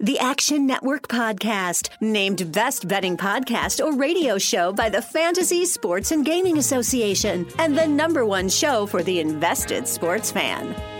The 0.00 0.18
Action 0.18 0.66
Network 0.66 1.06
Podcast, 1.08 1.88
named 2.00 2.50
Best 2.52 2.88
Betting 2.88 3.16
Podcast 3.16 3.84
or 3.84 3.96
Radio 3.96 4.38
Show 4.38 4.72
by 4.72 4.88
the 4.88 5.00
Fantasy 5.00 5.64
Sports 5.64 6.10
and 6.10 6.26
Gaming 6.26 6.58
Association, 6.58 7.46
and 7.58 7.78
the 7.78 7.86
number 7.86 8.26
one 8.26 8.48
show 8.48 8.86
for 8.86 9.02
the 9.02 9.20
invested 9.20 9.86
sports 9.86 10.32
fan. 10.32 10.93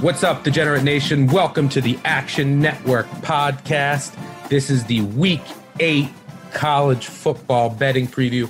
What's 0.00 0.22
up, 0.22 0.44
Degenerate 0.44 0.84
Nation? 0.84 1.26
Welcome 1.26 1.68
to 1.70 1.80
the 1.80 1.98
Action 2.04 2.60
Network 2.60 3.06
podcast. 3.20 4.16
This 4.48 4.70
is 4.70 4.84
the 4.84 5.00
week 5.00 5.40
eight 5.80 6.08
college 6.52 7.06
football 7.06 7.68
betting 7.68 8.06
preview. 8.06 8.48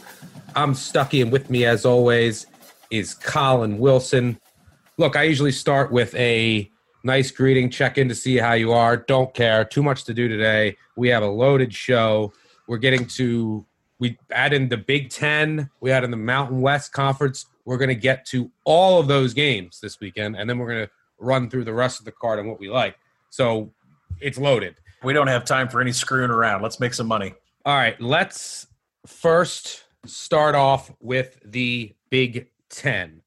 I'm 0.55 0.75
Stuckey, 0.75 1.23
and 1.23 1.33
with 1.33 1.49
me, 1.49 1.65
as 1.65 1.87
always, 1.87 2.45
is 2.91 3.15
Collin 3.15 3.79
Wilson. 3.79 4.39
Look, 4.99 5.17
I 5.17 5.23
usually 5.23 5.53
start 5.53 5.91
with 5.91 6.15
a 6.17 6.71
nice 7.03 7.31
greeting, 7.31 7.71
check 7.71 7.97
in 7.97 8.11
to 8.11 8.15
see 8.15 8.37
how 8.37 8.53
you 8.53 8.75
are. 8.75 8.99
Don't 8.99 9.33
care. 9.33 9.65
Too 9.65 9.83
much 9.83 10.05
to 10.05 10.13
do 10.13 10.29
today. 10.29 10.77
We 10.97 11.09
have 11.09 11.23
a 11.23 11.29
loaded 11.29 11.73
show. 11.73 12.35
We're 12.67 12.77
getting 12.77 13.07
to, 13.07 13.65
we 13.99 14.19
add 14.31 14.53
in 14.53 14.69
the 14.69 14.77
Big 14.77 15.09
Ten, 15.09 15.71
we 15.81 15.93
add 15.93 16.05
in 16.05 16.11
the 16.11 16.19
Mountain 16.19 16.61
West 16.61 16.93
Conference. 16.93 17.47
We're 17.65 17.79
going 17.79 17.89
to 17.89 17.95
get 17.95 18.27
to 18.27 18.51
all 18.65 19.01
of 19.01 19.09
those 19.09 19.33
games 19.33 19.81
this 19.81 19.99
weekend, 19.99 20.37
and 20.37 20.49
then 20.49 20.59
we're 20.59 20.69
going 20.69 20.87
to 20.87 20.91
run 21.19 21.51
through 21.51 21.65
the 21.65 21.75
rest 21.75 21.99
of 21.99 22.05
the 22.05 22.13
card 22.13 22.39
and 22.39 22.49
what 22.49 22.61
we 22.61 22.69
like. 22.69 22.97
So 23.31 23.73
it's 24.21 24.39
loaded. 24.39 24.77
We 25.03 25.13
don't 25.13 25.29
have 25.29 25.45
time 25.45 25.69
for 25.69 25.81
any 25.81 25.93
screwing 25.93 26.31
around. 26.31 26.63
Let's 26.63 26.81
make 26.81 26.95
some 26.95 27.07
money. 27.07 27.35
All 27.65 27.77
right, 27.77 28.01
let's 28.01 28.67
first 29.07 29.85
start 30.07 30.55
off 30.55 30.91
with 31.01 31.39
the 31.45 31.95
Big 32.11 32.49
Ten. 32.71 33.23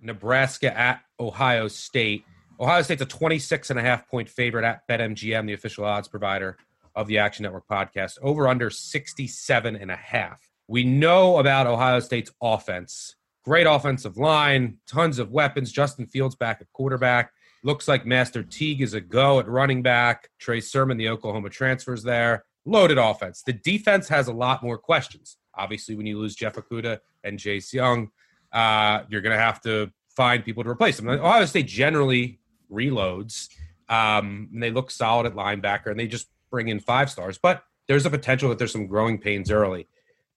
Nebraska 0.00 0.76
at 0.76 1.00
Ohio 1.18 1.68
State. 1.68 2.24
Ohio 2.60 2.82
State's 2.82 3.02
a 3.02 3.06
26 3.06 3.70
and 3.70 3.78
a 3.78 3.82
half 3.82 4.08
point 4.08 4.28
favorite 4.28 4.64
at 4.64 4.86
BetMGM, 4.88 5.46
the 5.46 5.52
official 5.52 5.84
odds 5.84 6.08
provider 6.08 6.56
of 6.94 7.06
the 7.06 7.18
Action 7.18 7.44
Network 7.44 7.66
podcast. 7.68 8.18
Over 8.22 8.48
under 8.48 8.70
67 8.70 9.76
and 9.76 9.90
a 9.90 9.96
half. 9.96 10.40
We 10.66 10.84
know 10.84 11.38
about 11.38 11.66
Ohio 11.66 12.00
State's 12.00 12.30
offense. 12.42 13.16
Great 13.48 13.66
offensive 13.66 14.18
line, 14.18 14.76
tons 14.86 15.18
of 15.18 15.30
weapons. 15.30 15.72
Justin 15.72 16.04
Fields 16.04 16.34
back 16.34 16.60
at 16.60 16.70
quarterback. 16.74 17.32
Looks 17.62 17.88
like 17.88 18.04
Master 18.04 18.42
Teague 18.42 18.82
is 18.82 18.92
a 18.92 19.00
go 19.00 19.40
at 19.40 19.48
running 19.48 19.82
back. 19.82 20.28
Trey 20.38 20.60
Sermon, 20.60 20.98
the 20.98 21.08
Oklahoma 21.08 21.48
transfers 21.48 22.02
there. 22.02 22.44
Loaded 22.66 22.98
offense. 22.98 23.40
The 23.40 23.54
defense 23.54 24.06
has 24.08 24.28
a 24.28 24.34
lot 24.34 24.62
more 24.62 24.76
questions. 24.76 25.38
Obviously, 25.54 25.94
when 25.94 26.04
you 26.04 26.18
lose 26.18 26.34
Jeff 26.34 26.56
Okudah 26.56 26.98
and 27.24 27.38
Chase 27.38 27.72
Young, 27.72 28.10
uh, 28.52 29.04
you're 29.08 29.22
going 29.22 29.34
to 29.34 29.42
have 29.42 29.62
to 29.62 29.90
find 30.14 30.44
people 30.44 30.62
to 30.62 30.68
replace 30.68 30.98
them. 30.98 31.08
Ohio 31.08 31.46
State 31.46 31.68
generally 31.68 32.40
reloads. 32.70 33.48
Um, 33.88 34.50
and 34.52 34.62
they 34.62 34.70
look 34.70 34.90
solid 34.90 35.24
at 35.24 35.32
linebacker, 35.32 35.86
and 35.86 35.98
they 35.98 36.06
just 36.06 36.28
bring 36.50 36.68
in 36.68 36.80
five 36.80 37.08
stars. 37.08 37.38
But 37.38 37.62
there's 37.86 38.04
a 38.04 38.10
potential 38.10 38.50
that 38.50 38.58
there's 38.58 38.72
some 38.72 38.88
growing 38.88 39.16
pains 39.16 39.50
early. 39.50 39.88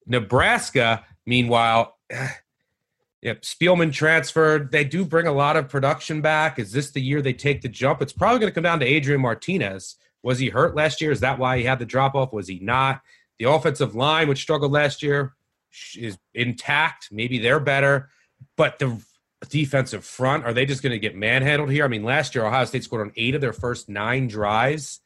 Nebraska, 0.06 1.04
meanwhile, 1.26 1.98
Yep, 3.22 3.42
Spielman 3.42 3.92
transferred. 3.92 4.72
They 4.72 4.84
do 4.84 5.04
bring 5.04 5.28
a 5.28 5.32
lot 5.32 5.56
of 5.56 5.68
production 5.68 6.20
back. 6.20 6.58
Is 6.58 6.72
this 6.72 6.90
the 6.90 7.00
year 7.00 7.22
they 7.22 7.32
take 7.32 7.62
the 7.62 7.68
jump? 7.68 8.02
It's 8.02 8.12
probably 8.12 8.40
going 8.40 8.50
to 8.50 8.54
come 8.54 8.64
down 8.64 8.80
to 8.80 8.86
Adrian 8.86 9.20
Martinez. 9.20 9.96
Was 10.24 10.40
he 10.40 10.48
hurt 10.48 10.74
last 10.74 11.00
year? 11.00 11.12
Is 11.12 11.20
that 11.20 11.38
why 11.38 11.58
he 11.58 11.64
had 11.64 11.78
the 11.78 11.86
drop 11.86 12.14
off? 12.16 12.32
Was 12.32 12.48
he 12.48 12.58
not? 12.60 13.00
The 13.38 13.44
offensive 13.48 13.94
line, 13.94 14.28
which 14.28 14.42
struggled 14.42 14.72
last 14.72 15.02
year, 15.02 15.34
is 15.96 16.18
intact. 16.34 17.08
Maybe 17.12 17.38
they're 17.38 17.60
better, 17.60 18.08
but 18.56 18.78
the 18.78 19.00
defensive 19.48 20.04
front 20.04 20.44
are 20.44 20.52
they 20.52 20.66
just 20.66 20.82
going 20.82 20.92
to 20.92 20.98
get 20.98 21.16
manhandled 21.16 21.70
here? 21.70 21.84
I 21.84 21.88
mean, 21.88 22.04
last 22.04 22.34
year 22.34 22.44
Ohio 22.44 22.64
State 22.64 22.84
scored 22.84 23.06
on 23.06 23.12
eight 23.16 23.34
of 23.34 23.40
their 23.40 23.52
first 23.52 23.88
nine 23.88 24.28
drives 24.28 25.00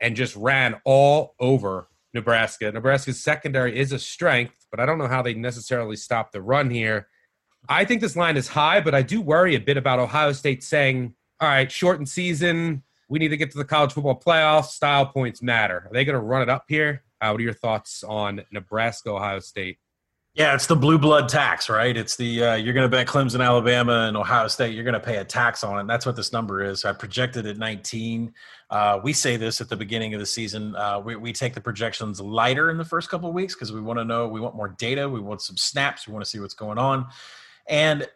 and 0.00 0.16
just 0.16 0.36
ran 0.36 0.80
all 0.84 1.34
over 1.38 1.88
Nebraska. 2.14 2.70
Nebraska's 2.70 3.22
secondary 3.22 3.78
is 3.78 3.92
a 3.92 3.98
strength, 3.98 4.66
but 4.70 4.80
I 4.80 4.86
don't 4.86 4.98
know 4.98 5.08
how 5.08 5.22
they 5.22 5.34
necessarily 5.34 5.96
stop 5.96 6.32
the 6.32 6.42
run 6.42 6.70
here. 6.70 7.08
I 7.68 7.84
think 7.84 8.00
this 8.00 8.16
line 8.16 8.36
is 8.36 8.48
high, 8.48 8.80
but 8.80 8.94
I 8.94 9.02
do 9.02 9.20
worry 9.20 9.54
a 9.54 9.60
bit 9.60 9.76
about 9.76 9.98
Ohio 9.98 10.32
State 10.32 10.64
saying, 10.64 11.14
all 11.40 11.48
right, 11.48 11.70
shortened 11.70 12.08
season. 12.08 12.82
We 13.08 13.18
need 13.18 13.28
to 13.28 13.36
get 13.36 13.50
to 13.52 13.58
the 13.58 13.64
college 13.64 13.92
football 13.92 14.18
playoffs. 14.18 14.70
Style 14.70 15.06
points 15.06 15.42
matter. 15.42 15.86
Are 15.88 15.90
they 15.92 16.04
going 16.04 16.14
to 16.18 16.24
run 16.24 16.42
it 16.42 16.48
up 16.48 16.64
here? 16.68 17.02
Uh, 17.20 17.30
what 17.30 17.40
are 17.40 17.44
your 17.44 17.52
thoughts 17.52 18.02
on 18.02 18.42
Nebraska, 18.50 19.10
Ohio 19.10 19.38
State? 19.38 19.78
Yeah, 20.34 20.54
it's 20.54 20.66
the 20.66 20.76
blue 20.76 20.96
blood 20.96 21.28
tax, 21.28 21.68
right? 21.68 21.94
It's 21.94 22.16
the 22.16 22.42
uh, 22.42 22.54
you're 22.54 22.72
going 22.72 22.90
to 22.90 22.96
bet 22.96 23.06
Clemson, 23.06 23.44
Alabama, 23.44 24.06
and 24.08 24.16
Ohio 24.16 24.48
State. 24.48 24.74
You're 24.74 24.84
going 24.84 24.94
to 24.94 25.00
pay 25.00 25.18
a 25.18 25.24
tax 25.24 25.62
on 25.62 25.76
it. 25.76 25.80
And 25.80 25.90
that's 25.90 26.06
what 26.06 26.16
this 26.16 26.32
number 26.32 26.64
is. 26.64 26.86
I 26.86 26.94
projected 26.94 27.44
at 27.44 27.58
19. 27.58 28.32
Uh, 28.70 28.98
we 29.04 29.12
say 29.12 29.36
this 29.36 29.60
at 29.60 29.68
the 29.68 29.76
beginning 29.76 30.14
of 30.14 30.20
the 30.20 30.26
season. 30.26 30.74
Uh, 30.74 30.98
we, 31.04 31.16
we 31.16 31.34
take 31.34 31.52
the 31.52 31.60
projections 31.60 32.18
lighter 32.18 32.70
in 32.70 32.78
the 32.78 32.84
first 32.84 33.10
couple 33.10 33.28
of 33.28 33.34
weeks 33.34 33.54
because 33.54 33.72
we 33.72 33.82
want 33.82 33.98
to 33.98 34.06
know. 34.06 34.26
We 34.26 34.40
want 34.40 34.56
more 34.56 34.68
data. 34.68 35.06
We 35.06 35.20
want 35.20 35.42
some 35.42 35.58
snaps. 35.58 36.08
We 36.08 36.14
want 36.14 36.24
to 36.24 36.30
see 36.30 36.40
what's 36.40 36.54
going 36.54 36.78
on. 36.78 37.08
And 37.72 38.06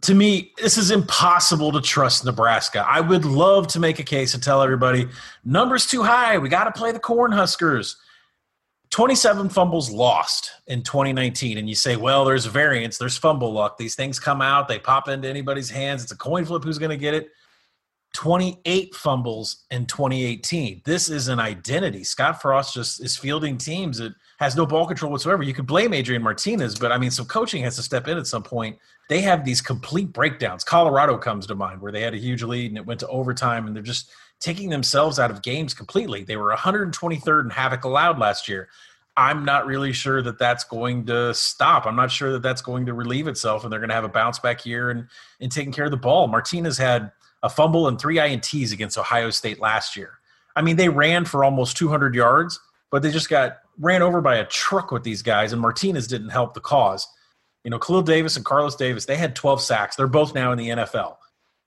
to 0.00 0.14
me, 0.14 0.52
this 0.56 0.78
is 0.78 0.90
impossible 0.90 1.70
to 1.72 1.82
trust 1.82 2.24
Nebraska. 2.24 2.84
I 2.88 3.02
would 3.02 3.26
love 3.26 3.66
to 3.68 3.78
make 3.78 3.98
a 3.98 4.02
case 4.02 4.32
and 4.32 4.42
tell 4.42 4.62
everybody 4.62 5.06
numbers 5.44 5.86
too 5.86 6.02
high. 6.02 6.38
We 6.38 6.48
got 6.48 6.64
to 6.64 6.72
play 6.72 6.92
the 6.92 6.98
Cornhuskers. 6.98 7.96
27 8.88 9.50
fumbles 9.50 9.90
lost 9.90 10.50
in 10.66 10.82
2019 10.82 11.56
and 11.56 11.66
you 11.66 11.74
say 11.74 11.96
well 11.96 12.26
there's 12.26 12.44
variance 12.44 12.98
there's 12.98 13.16
fumble 13.16 13.50
luck 13.50 13.78
these 13.78 13.94
things 13.94 14.20
come 14.20 14.42
out 14.42 14.68
they 14.68 14.78
pop 14.78 15.08
into 15.08 15.26
anybody's 15.26 15.70
hands 15.70 16.02
it's 16.02 16.12
a 16.12 16.16
coin 16.16 16.44
flip 16.44 16.62
who's 16.62 16.76
going 16.76 16.90
to 16.90 16.96
get 16.98 17.14
it 17.14 17.30
28 18.12 18.94
fumbles 18.94 19.64
in 19.70 19.86
2018 19.86 20.82
this 20.84 21.08
is 21.08 21.28
an 21.28 21.40
identity 21.40 22.04
scott 22.04 22.42
frost 22.42 22.74
just 22.74 23.02
is 23.02 23.16
fielding 23.16 23.56
teams 23.56 23.96
that 23.96 24.12
has 24.42 24.56
no 24.56 24.66
ball 24.66 24.86
control 24.86 25.12
whatsoever 25.12 25.42
you 25.42 25.54
could 25.54 25.66
blame 25.66 25.94
adrian 25.94 26.22
martinez 26.22 26.78
but 26.78 26.92
i 26.92 26.98
mean 26.98 27.10
some 27.10 27.26
coaching 27.26 27.62
has 27.62 27.76
to 27.76 27.82
step 27.82 28.08
in 28.08 28.18
at 28.18 28.26
some 28.26 28.42
point 28.42 28.76
they 29.08 29.20
have 29.20 29.44
these 29.44 29.60
complete 29.60 30.12
breakdowns 30.12 30.64
colorado 30.64 31.16
comes 31.16 31.46
to 31.46 31.54
mind 31.54 31.80
where 31.80 31.92
they 31.92 32.02
had 32.02 32.14
a 32.14 32.18
huge 32.18 32.42
lead 32.42 32.70
and 32.70 32.78
it 32.78 32.84
went 32.84 33.00
to 33.00 33.06
overtime 33.08 33.66
and 33.66 33.74
they're 33.74 33.82
just 33.82 34.10
taking 34.42 34.70
themselves 34.70 35.20
out 35.20 35.30
of 35.30 35.40
games 35.40 35.72
completely. 35.72 36.24
They 36.24 36.36
were 36.36 36.52
123rd 36.52 37.44
in 37.44 37.50
havoc 37.50 37.84
allowed 37.84 38.18
last 38.18 38.48
year. 38.48 38.68
I'm 39.16 39.44
not 39.44 39.66
really 39.66 39.92
sure 39.92 40.20
that 40.22 40.38
that's 40.38 40.64
going 40.64 41.06
to 41.06 41.32
stop. 41.32 41.86
I'm 41.86 41.94
not 41.94 42.10
sure 42.10 42.32
that 42.32 42.42
that's 42.42 42.60
going 42.60 42.86
to 42.86 42.94
relieve 42.94 43.28
itself, 43.28 43.62
and 43.62 43.72
they're 43.72 43.78
going 43.78 43.90
to 43.90 43.94
have 43.94 44.04
a 44.04 44.08
bounce 44.08 44.40
back 44.40 44.60
here 44.60 44.90
and 44.90 45.06
in 45.38 45.48
taking 45.48 45.72
care 45.72 45.84
of 45.84 45.90
the 45.92 45.96
ball. 45.96 46.26
Martinez 46.26 46.76
had 46.76 47.12
a 47.42 47.48
fumble 47.48 47.86
and 47.86 48.00
three 48.00 48.16
ints 48.16 48.72
against 48.72 48.98
Ohio 48.98 49.30
State 49.30 49.60
last 49.60 49.96
year. 49.96 50.18
I 50.56 50.62
mean, 50.62 50.76
they 50.76 50.88
ran 50.88 51.24
for 51.24 51.44
almost 51.44 51.76
200 51.76 52.14
yards, 52.14 52.58
but 52.90 53.02
they 53.02 53.10
just 53.10 53.28
got 53.28 53.58
ran 53.78 54.02
over 54.02 54.20
by 54.20 54.36
a 54.36 54.46
truck 54.46 54.90
with 54.90 55.02
these 55.02 55.22
guys, 55.22 55.52
and 55.52 55.60
Martinez 55.60 56.06
didn't 56.06 56.30
help 56.30 56.54
the 56.54 56.60
cause. 56.60 57.06
You 57.64 57.70
know, 57.70 57.78
Khalil 57.78 58.02
Davis 58.02 58.36
and 58.36 58.44
Carlos 58.44 58.76
Davis, 58.76 59.04
they 59.04 59.16
had 59.16 59.36
12 59.36 59.62
sacks. 59.62 59.96
They're 59.96 60.06
both 60.06 60.34
now 60.34 60.52
in 60.52 60.58
the 60.58 60.68
NFL. 60.68 61.16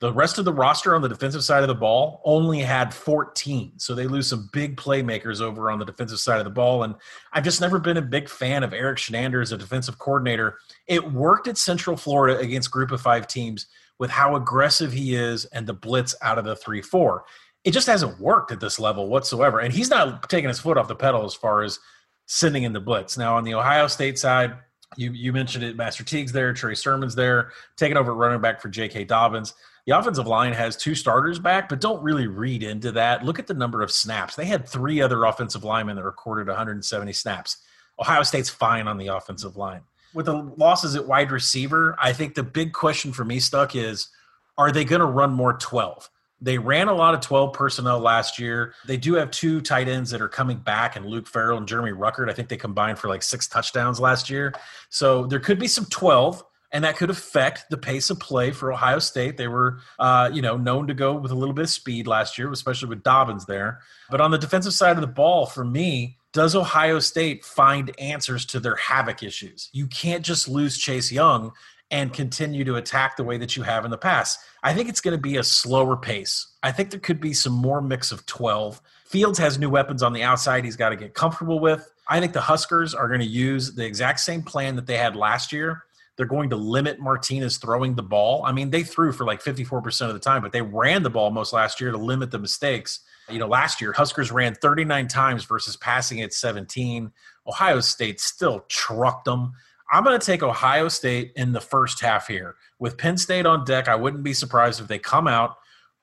The 0.01 0.11
rest 0.11 0.37
of 0.37 0.45
the 0.45 0.53
roster 0.53 0.93
on 0.93 1.01
the 1.01 1.07
defensive 1.07 1.43
side 1.43 1.63
of 1.63 1.69
the 1.69 1.75
ball 1.75 2.21
only 2.25 2.59
had 2.59 2.93
14. 2.93 3.79
So 3.79 3.95
they 3.95 4.07
lose 4.07 4.27
some 4.27 4.49
big 4.51 4.75
playmakers 4.75 5.39
over 5.39 5.71
on 5.71 5.79
the 5.79 5.85
defensive 5.85 6.19
side 6.19 6.39
of 6.39 6.43
the 6.43 6.51
ball. 6.51 6.83
And 6.83 6.95
I've 7.31 7.45
just 7.45 7.61
never 7.61 7.79
been 7.79 7.95
a 7.95 8.01
big 8.01 8.27
fan 8.27 8.63
of 8.63 8.73
Erik 8.73 8.97
Chinander 8.97 9.41
as 9.41 9.53
a 9.53 9.57
defensive 9.57 9.97
coordinator. 9.97 10.57
It 10.87 11.13
worked 11.13 11.47
at 11.47 11.57
Central 11.57 11.95
Florida 11.95 12.37
against 12.39 12.71
group 12.71 12.91
of 12.91 12.99
five 12.99 13.25
teams 13.25 13.67
with 13.97 14.11
how 14.11 14.35
aggressive 14.35 14.91
he 14.91 15.15
is 15.15 15.45
and 15.45 15.65
the 15.65 15.73
blitz 15.73 16.13
out 16.21 16.37
of 16.37 16.43
the 16.43 16.57
3 16.57 16.81
4. 16.81 17.23
It 17.63 17.71
just 17.71 17.87
hasn't 17.87 18.19
worked 18.19 18.51
at 18.51 18.59
this 18.59 18.79
level 18.79 19.07
whatsoever. 19.07 19.59
And 19.59 19.73
he's 19.73 19.89
not 19.89 20.29
taking 20.29 20.49
his 20.49 20.59
foot 20.59 20.77
off 20.77 20.89
the 20.89 20.95
pedal 20.95 21.23
as 21.23 21.33
far 21.33 21.63
as 21.63 21.79
sending 22.25 22.63
in 22.63 22.73
the 22.73 22.79
blitz. 22.79 23.17
Now, 23.17 23.37
on 23.37 23.43
the 23.43 23.53
Ohio 23.53 23.87
State 23.87 24.17
side, 24.17 24.55
you, 24.97 25.11
you 25.11 25.33
mentioned 25.33 25.63
it, 25.63 25.75
Master 25.75 26.03
Teague's 26.03 26.31
there, 26.31 26.53
Trey 26.53 26.75
Sermon's 26.75 27.15
there, 27.15 27.51
taking 27.77 27.97
over 27.97 28.13
running 28.13 28.41
back 28.41 28.61
for 28.61 28.69
J.K. 28.69 29.05
Dobbins 29.05 29.53
The 29.85 29.97
offensive 29.97 30.27
line 30.27 30.53
has 30.53 30.77
two 30.77 30.95
starters 30.95 31.39
back, 31.39 31.69
but 31.69 31.81
don't 31.81 32.01
really 32.01 32.27
read 32.27 32.63
into 32.63 32.91
that. 32.93 33.23
Look 33.23 33.39
at 33.39 33.47
the 33.47 33.53
number 33.53 33.81
of 33.81 33.91
snaps. 33.91 34.35
They 34.35 34.45
had 34.45 34.67
three 34.67 35.01
other 35.01 35.25
offensive 35.25 35.63
linemen 35.63 35.95
that 35.97 36.03
recorded 36.03 36.47
170 36.47 37.13
snaps. 37.13 37.57
Ohio 37.99 38.23
State's 38.23 38.49
fine 38.49 38.87
on 38.87 38.97
the 38.97 39.07
offensive 39.07 39.57
line. 39.57 39.81
With 40.13 40.27
the 40.27 40.53
losses 40.57 40.95
at 40.95 41.05
wide 41.05 41.31
receiver, 41.31 41.95
I 42.01 42.13
think 42.13 42.35
the 42.35 42.43
big 42.43 42.71
question 42.71 43.11
for 43.11 43.25
me, 43.25 43.39
Stuck, 43.39 43.75
is 43.75 44.09
are 44.57 44.71
they 44.71 44.85
going 44.85 45.01
to 45.01 45.05
run 45.05 45.33
more 45.33 45.53
12? 45.53 46.09
They 46.41 46.57
ran 46.57 46.87
a 46.87 46.93
lot 46.93 47.13
of 47.13 47.21
12 47.21 47.53
personnel 47.53 47.99
last 47.99 48.37
year. 48.39 48.73
They 48.85 48.97
do 48.97 49.13
have 49.13 49.31
two 49.31 49.61
tight 49.61 49.87
ends 49.87 50.11
that 50.11 50.21
are 50.21 50.27
coming 50.27 50.57
back, 50.57 50.95
and 50.95 51.05
Luke 51.05 51.27
Farrell 51.27 51.57
and 51.57 51.67
Jeremy 51.67 51.91
Ruckert. 51.91 52.29
I 52.29 52.33
think 52.33 52.49
they 52.49 52.57
combined 52.57 52.99
for 52.99 53.07
like 53.07 53.23
six 53.23 53.47
touchdowns 53.47 53.99
last 53.99 54.29
year. 54.29 54.53
So 54.89 55.25
there 55.25 55.39
could 55.39 55.59
be 55.59 55.67
some 55.67 55.85
12 55.85 56.43
and 56.75 56.83
that 56.83 56.97
could 56.97 57.09
affect 57.09 57.69
the 57.69 57.77
pace 57.77 58.09
of 58.09 58.19
play 58.19 58.51
for 58.51 58.73
Ohio 58.73 58.99
State. 58.99 59.37
They 59.37 59.47
were, 59.47 59.79
uh, 59.97 60.29
you 60.33 60.41
know, 60.41 60.57
known 60.57 60.87
to 60.87 60.93
go 60.93 61.13
with 61.13 61.31
a 61.31 61.35
little 61.35 61.53
bit 61.53 61.63
of 61.63 61.69
speed 61.69 62.05
last 62.05 62.37
year, 62.37 62.51
especially 62.51 62.89
with 62.89 63.01
Dobbins 63.01 63.45
there. 63.45 63.79
But 64.09 64.19
on 64.19 64.31
the 64.31 64.37
defensive 64.37 64.73
side 64.73 64.97
of 64.97 65.01
the 65.01 65.07
ball, 65.07 65.45
for 65.45 65.63
me, 65.63 66.17
does 66.33 66.53
Ohio 66.53 66.99
State 66.99 67.45
find 67.45 67.97
answers 67.97 68.45
to 68.47 68.59
their 68.59 68.75
havoc 68.75 69.23
issues? 69.23 69.69
You 69.71 69.87
can't 69.87 70.25
just 70.25 70.49
lose 70.49 70.77
Chase 70.77 71.13
Young 71.13 71.53
and 71.95 72.11
continue 72.11 72.65
to 72.65 72.75
attack 72.75 73.15
the 73.15 73.23
way 73.23 73.37
that 73.37 73.55
you 73.55 73.63
have 73.63 73.85
in 73.85 73.89
the 73.89 73.97
past. 73.97 74.39
I 74.61 74.73
think 74.73 74.89
it's 74.89 74.99
going 74.99 75.15
to 75.15 75.21
be 75.21 75.37
a 75.37 75.43
slower 75.43 75.95
pace. 75.95 76.47
I 76.61 76.73
think 76.73 76.91
there 76.91 76.99
could 76.99 77.21
be 77.21 77.31
some 77.31 77.53
more 77.53 77.81
mix 77.81 78.11
of 78.11 78.25
12. 78.25 78.81
Fields 79.05 79.39
has 79.39 79.57
new 79.57 79.69
weapons 79.69 80.03
on 80.03 80.11
the 80.11 80.21
outside 80.21 80.65
he's 80.65 80.75
got 80.75 80.89
to 80.89 80.97
get 80.97 81.13
comfortable 81.13 81.61
with. 81.61 81.89
I 82.09 82.19
think 82.19 82.33
the 82.33 82.41
Huskers 82.41 82.93
are 82.93 83.07
going 83.07 83.21
to 83.21 83.25
use 83.25 83.75
the 83.75 83.85
exact 83.85 84.19
same 84.19 84.43
plan 84.43 84.75
that 84.75 84.87
they 84.87 84.97
had 84.97 85.15
last 85.15 85.53
year 85.53 85.85
they're 86.15 86.25
going 86.25 86.49
to 86.49 86.55
limit 86.55 86.99
Martinez 86.99 87.57
throwing 87.57 87.95
the 87.95 88.03
ball. 88.03 88.43
I 88.45 88.51
mean, 88.51 88.69
they 88.69 88.83
threw 88.83 89.11
for 89.11 89.25
like 89.25 89.43
54% 89.43 90.07
of 90.07 90.13
the 90.13 90.19
time, 90.19 90.41
but 90.41 90.51
they 90.51 90.61
ran 90.61 91.03
the 91.03 91.09
ball 91.09 91.29
most 91.29 91.51
last 91.51 91.81
year 91.81 91.91
to 91.91 91.97
limit 91.97 92.31
the 92.31 92.39
mistakes. 92.39 93.01
You 93.29 93.39
know, 93.39 93.47
last 93.47 93.81
year, 93.81 93.91
Huskers 93.91 94.31
ran 94.31 94.55
39 94.55 95.07
times 95.07 95.43
versus 95.43 95.75
passing 95.75 96.21
at 96.21 96.33
17. 96.33 97.11
Ohio 97.47 97.79
State 97.79 98.21
still 98.21 98.65
trucked 98.69 99.25
them. 99.25 99.53
I'm 99.95 100.03
going 100.03 100.19
to 100.19 100.25
take 100.25 100.43
Ohio 100.43 100.89
State 100.89 101.31
in 101.37 101.53
the 101.53 101.61
first 101.61 102.01
half 102.01 102.27
here. 102.27 102.55
With 102.79 102.97
Penn 102.97 103.17
State 103.17 103.45
on 103.45 103.63
deck, 103.63 103.87
I 103.87 103.95
wouldn't 103.95 104.23
be 104.23 104.33
surprised 104.33 104.81
if 104.81 104.89
they 104.89 104.99
come 104.99 105.25
out. 105.25 105.55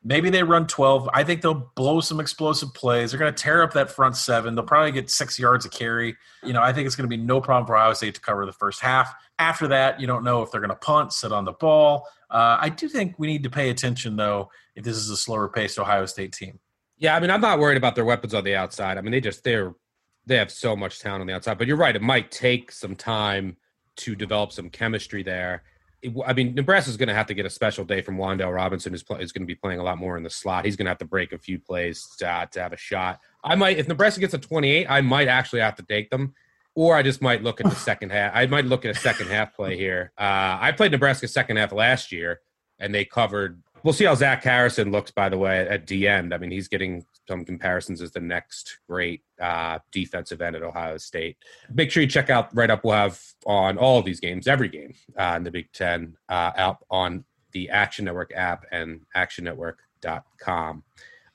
Maybe 0.03 0.31
they 0.31 0.43
run 0.43 0.67
12. 0.67 1.11
I 1.13 1.23
think 1.25 1.43
they'll 1.43 1.71
blow 1.77 2.01
some 2.01 2.19
explosive 2.19 2.73
plays. 2.73 3.11
They're 3.11 3.21
going 3.21 3.35
to 3.35 3.43
tear 3.43 3.63
up 3.63 3.75
that 3.75 3.91
front 3.91 4.17
seven. 4.17 4.55
They'll 4.55 4.65
probably 4.65 4.93
get 4.93 5.11
six 5.11 5.39
yards 5.39 5.67
of 5.67 5.73
carry. 5.73 6.17
You 6.43 6.55
know, 6.55 6.63
I 6.63 6.73
think 6.73 6.87
it's 6.87 6.97
going 6.97 7.09
to 7.09 7.15
be 7.15 7.23
no 7.23 7.39
problem 7.39 7.67
for 7.67 7.77
Ohio 7.77 7.93
State 7.93 8.15
to 8.15 8.21
cover 8.23 8.47
the 8.47 8.53
first 8.55 8.81
half. 8.81 9.15
After 9.39 9.69
that, 9.69 10.01
you 10.01 10.07
don't 10.07 10.25
know 10.25 10.41
if 10.41 10.51
they're 10.51 10.63
going 10.63 10.71
to 10.71 10.77
punt, 10.77 11.13
sit 11.13 11.31
on 11.31 11.45
the 11.45 11.53
ball. 11.53 12.09
Uh, 12.31 12.57
I 12.59 12.71
do 12.71 12.89
think 12.89 13.19
we 13.19 13.27
need 13.27 13.43
to 13.43 13.51
pay 13.51 13.69
attention, 13.69 14.17
though, 14.17 14.49
if 14.75 14.85
this 14.85 14.97
is 14.97 15.11
a 15.11 15.19
slower 15.19 15.51
paced 15.51 15.79
Ohio 15.79 16.07
State 16.07 16.33
team. 16.33 16.61
Yeah, 16.97 17.15
I 17.15 17.21
mean, 17.21 17.31
I'm 17.31 17.43
not 17.43 17.59
worried 17.59 17.77
about 17.77 17.95
their 17.95 18.07
weapons 18.07 18.33
on 18.33 18.43
the 18.43 18.57
outside. 18.57 18.97
I 18.97 19.03
mean, 19.03 19.13
they 19.13 19.21
just 19.21 19.45
they're 19.45 19.75
they 20.25 20.37
have 20.37 20.51
so 20.51 20.75
much 20.75 21.01
talent 21.01 21.21
on 21.21 21.27
the 21.27 21.35
outside. 21.35 21.59
But 21.59 21.67
you're 21.67 21.77
right; 21.77 21.95
it 21.95 22.01
might 22.01 22.31
take 22.31 22.73
some 22.73 22.97
time 22.97 23.59
to 23.99 24.15
develop 24.15 24.53
some 24.53 24.71
chemistry 24.71 25.23
there. 25.23 25.63
It, 26.03 26.13
I 26.27 26.33
mean, 26.33 26.55
Nebraska's 26.55 26.97
going 26.97 27.09
to 27.09 27.15
have 27.15 27.27
to 27.27 27.35
get 27.35 27.47
a 27.47 27.51
special 27.51 27.85
day 27.85 28.03
from 28.03 28.17
Wan'Dale 28.17 28.55
Robinson, 28.55 28.93
who's 28.93 29.05
is 29.21 29.33
going 29.33 29.43
to 29.43 29.47
be 29.47 29.55
playing 29.55 29.79
a 29.79 29.85
lot 29.85 29.99
more 29.99 30.17
in 30.17 30.23
the 30.23 30.31
slot. 30.31 30.65
He's 30.65 30.77
going 30.77 30.87
to 30.87 30.91
have 30.91 30.99
to 30.99 31.05
break 31.05 31.33
a 31.33 31.39
few 31.39 31.59
plays 31.59 32.09
to, 32.19 32.29
uh, 32.29 32.47
to 32.47 32.61
have 32.61 32.73
a 32.73 32.77
shot. 32.77 33.21
I 33.45 33.55
might, 33.55 33.79
if 33.79 33.89
Nebraska 33.89 34.21
gets 34.21 34.35
a 34.35 34.39
28, 34.39 34.87
I 34.89 35.01
might 35.01 35.29
actually 35.29 35.61
have 35.61 35.77
to 35.77 35.83
take 35.83 36.11
them 36.11 36.35
or 36.75 36.97
I 36.97 37.03
just 37.03 37.21
might 37.21 37.43
look 37.43 37.61
at 37.61 37.69
the 37.69 37.77
second 37.77 38.11
half. 38.11 38.33
I 38.35 38.47
might 38.47 38.65
look 38.65 38.85
at 38.85 38.97
a 38.97 38.99
second 38.99 39.29
half 39.29 39.55
play 39.55 39.77
here. 39.77 40.13
Uh, 40.19 40.59
I 40.61 40.73
played 40.73 40.93
Nebraska 40.93 41.29
second 41.29 41.57
half 41.57 41.73
last 41.73 42.13
year, 42.13 42.41
and 42.79 42.95
they 42.95 43.05
covered. 43.05 43.63
We'll 43.83 43.95
see 43.95 44.05
how 44.05 44.15
Zach 44.15 44.45
Harrison 44.45 44.93
looks, 44.93 45.11
by 45.11 45.29
the 45.29 45.39
way, 45.39 45.67
at 45.69 45.87
D 45.87 46.07
end. 46.07 46.33
I 46.33 46.39
mean, 46.39 46.51
he's 46.51 46.69
getting 46.69 47.05
some 47.29 47.45
comparisons 47.45 48.03
as 48.03 48.13
the 48.13 48.21
next 48.21 48.79
great 48.89 49.23
uh, 49.41 49.79
defensive 49.93 50.41
end 50.41 50.57
at 50.57 50.63
Ohio 50.63 50.97
State. 50.97 51.37
Make 51.73 51.91
sure 51.91 52.03
you 52.03 52.09
check 52.09 52.31
out 52.31 52.55
right 52.55 52.71
up. 52.71 52.85
We'll 52.85 52.95
have 52.95 53.21
on 53.47 53.79
all 53.79 53.99
of 53.99 54.05
these 54.05 54.21
games, 54.21 54.49
every 54.49 54.69
game 54.69 54.95
uh, 55.17 55.35
in 55.37 55.45
the 55.45 55.51
Big 55.51 55.73
Ten, 55.73 56.17
uh, 56.29 56.53
out 56.57 56.79
on 56.91 57.25
the 57.53 57.71
Action 57.71 58.05
Network 58.05 58.33
app 58.35 58.65
and 58.73 59.03
ActionNetwork.com. 59.17 60.83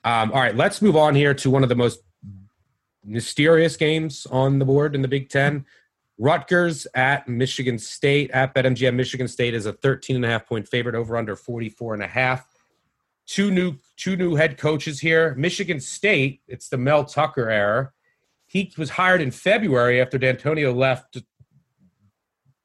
Um, 0.04 0.32
all 0.32 0.40
right, 0.40 0.56
let's 0.56 0.82
move 0.82 0.96
on 0.96 1.14
here 1.14 1.34
to 1.34 1.50
one 1.50 1.62
of 1.62 1.68
the 1.68 1.74
most 1.74 2.00
mysterious 3.04 3.76
games 3.76 4.26
on 4.30 4.58
the 4.58 4.64
board 4.64 4.94
in 4.94 5.02
the 5.02 5.08
Big 5.08 5.28
Ten. 5.28 5.64
Rutgers 6.18 6.86
at 6.94 7.28
Michigan 7.28 7.78
State 7.78 8.30
at 8.32 8.54
BetMGM. 8.54 8.94
Michigan 8.94 9.28
State 9.28 9.54
is 9.54 9.66
a 9.66 9.72
13 9.72 10.16
and 10.16 10.24
a 10.24 10.28
half 10.28 10.46
point 10.46 10.68
favorite 10.68 10.96
over 10.96 11.16
under 11.16 11.36
44 11.36 11.94
and 11.94 12.02
a 12.02 12.08
half. 12.08 12.47
Two 13.28 13.50
new 13.50 13.76
two 13.96 14.16
new 14.16 14.34
head 14.34 14.58
coaches 14.58 15.00
here. 15.00 15.34
Michigan 15.36 15.80
State, 15.80 16.40
it's 16.48 16.68
the 16.68 16.78
Mel 16.78 17.04
Tucker 17.04 17.50
era. 17.50 17.92
He 18.46 18.72
was 18.76 18.90
hired 18.90 19.20
in 19.20 19.30
February 19.30 20.00
after 20.00 20.18
Dantonio 20.18 20.74
left 20.74 21.18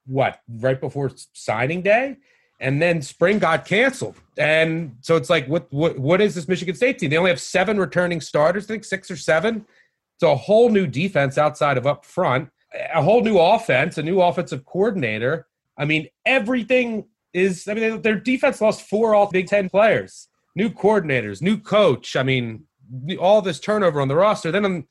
what, 0.05 0.39
right 0.47 0.79
before 0.79 1.11
signing 1.33 1.81
day? 1.81 2.17
And 2.59 2.81
then 2.81 3.01
spring 3.01 3.39
got 3.39 3.65
canceled. 3.65 4.15
And 4.37 4.95
so 5.01 5.17
it's 5.17 5.29
like 5.29 5.47
what 5.47 5.67
what 5.71 5.99
what 5.99 6.21
is 6.21 6.33
this 6.33 6.47
Michigan 6.47 6.75
State 6.75 6.99
team? 6.99 7.09
They 7.09 7.17
only 7.17 7.31
have 7.31 7.41
seven 7.41 7.77
returning 7.77 8.21
starters, 8.21 8.65
I 8.65 8.67
think 8.67 8.85
six 8.85 9.11
or 9.11 9.17
seven 9.17 9.65
it's 10.15 10.23
a 10.23 10.35
whole 10.35 10.69
new 10.69 10.87
defense 10.87 11.37
outside 11.37 11.77
of 11.77 11.87
up 11.87 12.05
front, 12.05 12.49
a 12.93 13.01
whole 13.01 13.21
new 13.21 13.37
offense, 13.37 13.97
a 13.97 14.03
new 14.03 14.21
offensive 14.21 14.65
coordinator. 14.65 15.47
I 15.77 15.85
mean, 15.85 16.07
everything 16.25 17.05
is. 17.33 17.67
I 17.67 17.73
mean, 17.73 18.01
their 18.01 18.19
defense 18.19 18.61
lost 18.61 18.87
four 18.87 19.15
all 19.15 19.29
Big 19.29 19.47
Ten 19.47 19.69
players, 19.69 20.27
new 20.55 20.69
coordinators, 20.69 21.41
new 21.41 21.57
coach. 21.57 22.15
I 22.15 22.23
mean, 22.23 22.65
all 23.19 23.41
this 23.41 23.59
turnover 23.59 24.01
on 24.01 24.07
the 24.07 24.15
roster. 24.15 24.51
Then 24.51 24.65
on 24.65 24.87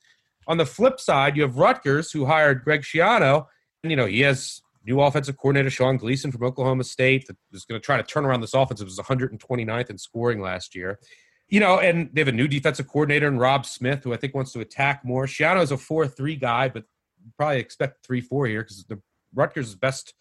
on 0.48 0.56
the 0.56 0.66
flip 0.66 0.98
side, 0.98 1.36
you 1.36 1.42
have 1.42 1.56
Rutgers, 1.56 2.10
who 2.10 2.26
hired 2.26 2.64
Greg 2.64 2.82
Schiano, 2.82 3.46
and 3.82 3.90
you 3.90 3.96
know 3.96 4.06
he 4.06 4.20
has 4.20 4.60
new 4.84 5.00
offensive 5.00 5.36
coordinator 5.36 5.70
Sean 5.70 5.96
Gleeson 5.96 6.32
from 6.32 6.42
Oklahoma 6.42 6.82
State 6.82 7.28
that 7.28 7.36
is 7.52 7.64
going 7.64 7.80
to 7.80 7.84
try 7.84 7.96
to 7.96 8.02
turn 8.02 8.24
around 8.24 8.40
this 8.40 8.54
offense. 8.54 8.80
It 8.80 8.84
was 8.84 8.98
129th 8.98 9.90
in 9.90 9.98
scoring 9.98 10.40
last 10.40 10.74
year 10.74 10.98
you 11.52 11.60
know, 11.60 11.80
and 11.80 12.08
they 12.14 12.22
have 12.22 12.28
a 12.28 12.32
new 12.32 12.48
defensive 12.48 12.88
coordinator 12.88 13.28
in 13.28 13.38
Rob 13.38 13.66
Smith, 13.66 14.04
who 14.04 14.14
I 14.14 14.16
think 14.16 14.34
wants 14.34 14.52
to 14.52 14.60
attack 14.60 15.04
more. 15.04 15.26
Schiano 15.26 15.60
is 15.60 15.70
a 15.70 15.76
four-three 15.76 16.36
guy, 16.36 16.70
but 16.70 16.84
probably 17.36 17.58
expect 17.58 18.06
three-four 18.06 18.46
here 18.46 18.62
because 18.62 18.82
the 18.84 19.02
Rutgers' 19.34 19.74
best 19.74 20.14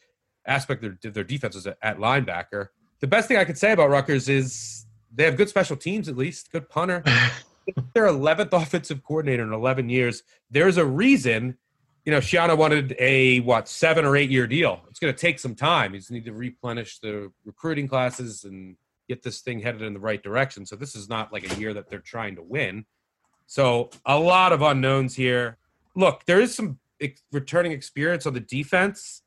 aspect 0.45 0.83
of 0.83 0.99
their, 0.99 1.11
their 1.11 1.23
defense 1.23 1.55
is 1.55 1.65
at 1.65 1.97
linebacker. 1.99 2.67
The 2.99 3.07
best 3.07 3.29
thing 3.29 3.37
I 3.37 3.45
could 3.45 3.57
say 3.57 3.71
about 3.71 3.89
Rutgers 3.89 4.27
is 4.27 4.85
they 5.13 5.23
have 5.25 5.37
good 5.37 5.49
special 5.49 5.75
teams, 5.75 6.07
at 6.07 6.17
least 6.17 6.51
good 6.51 6.69
punter. 6.69 7.03
their 7.93 8.07
11th 8.07 8.53
offensive 8.53 9.03
coordinator 9.03 9.43
in 9.43 9.53
11 9.53 9.89
years. 9.89 10.23
There's 10.49 10.77
a 10.77 10.85
reason, 10.85 11.57
you 12.05 12.11
know, 12.11 12.19
Schiano 12.19 12.57
wanted 12.57 12.95
a 12.99 13.39
what 13.41 13.67
seven 13.67 14.05
or 14.05 14.15
eight 14.15 14.29
year 14.29 14.47
deal. 14.47 14.81
It's 14.89 14.99
going 14.99 15.13
to 15.13 15.19
take 15.19 15.39
some 15.39 15.55
time. 15.55 15.93
He's 15.93 16.09
need 16.09 16.25
to 16.25 16.33
replenish 16.33 16.99
the 16.99 17.31
recruiting 17.45 17.87
classes 17.87 18.43
and 18.43 18.75
get 19.07 19.23
this 19.23 19.41
thing 19.41 19.59
headed 19.59 19.81
in 19.81 19.93
the 19.93 19.99
right 19.99 20.21
direction. 20.21 20.65
So 20.65 20.75
this 20.75 20.95
is 20.95 21.09
not 21.09 21.31
like 21.33 21.49
a 21.51 21.59
year 21.59 21.73
that 21.73 21.89
they're 21.89 21.99
trying 21.99 22.35
to 22.35 22.43
win. 22.43 22.85
So 23.45 23.89
a 24.05 24.17
lot 24.17 24.53
of 24.53 24.61
unknowns 24.61 25.15
here. 25.15 25.57
Look, 25.95 26.25
there 26.25 26.39
is 26.39 26.55
some 26.55 26.79
returning 27.31 27.73
experience 27.73 28.25
on 28.25 28.33
the 28.33 28.39
defense. 28.39 29.23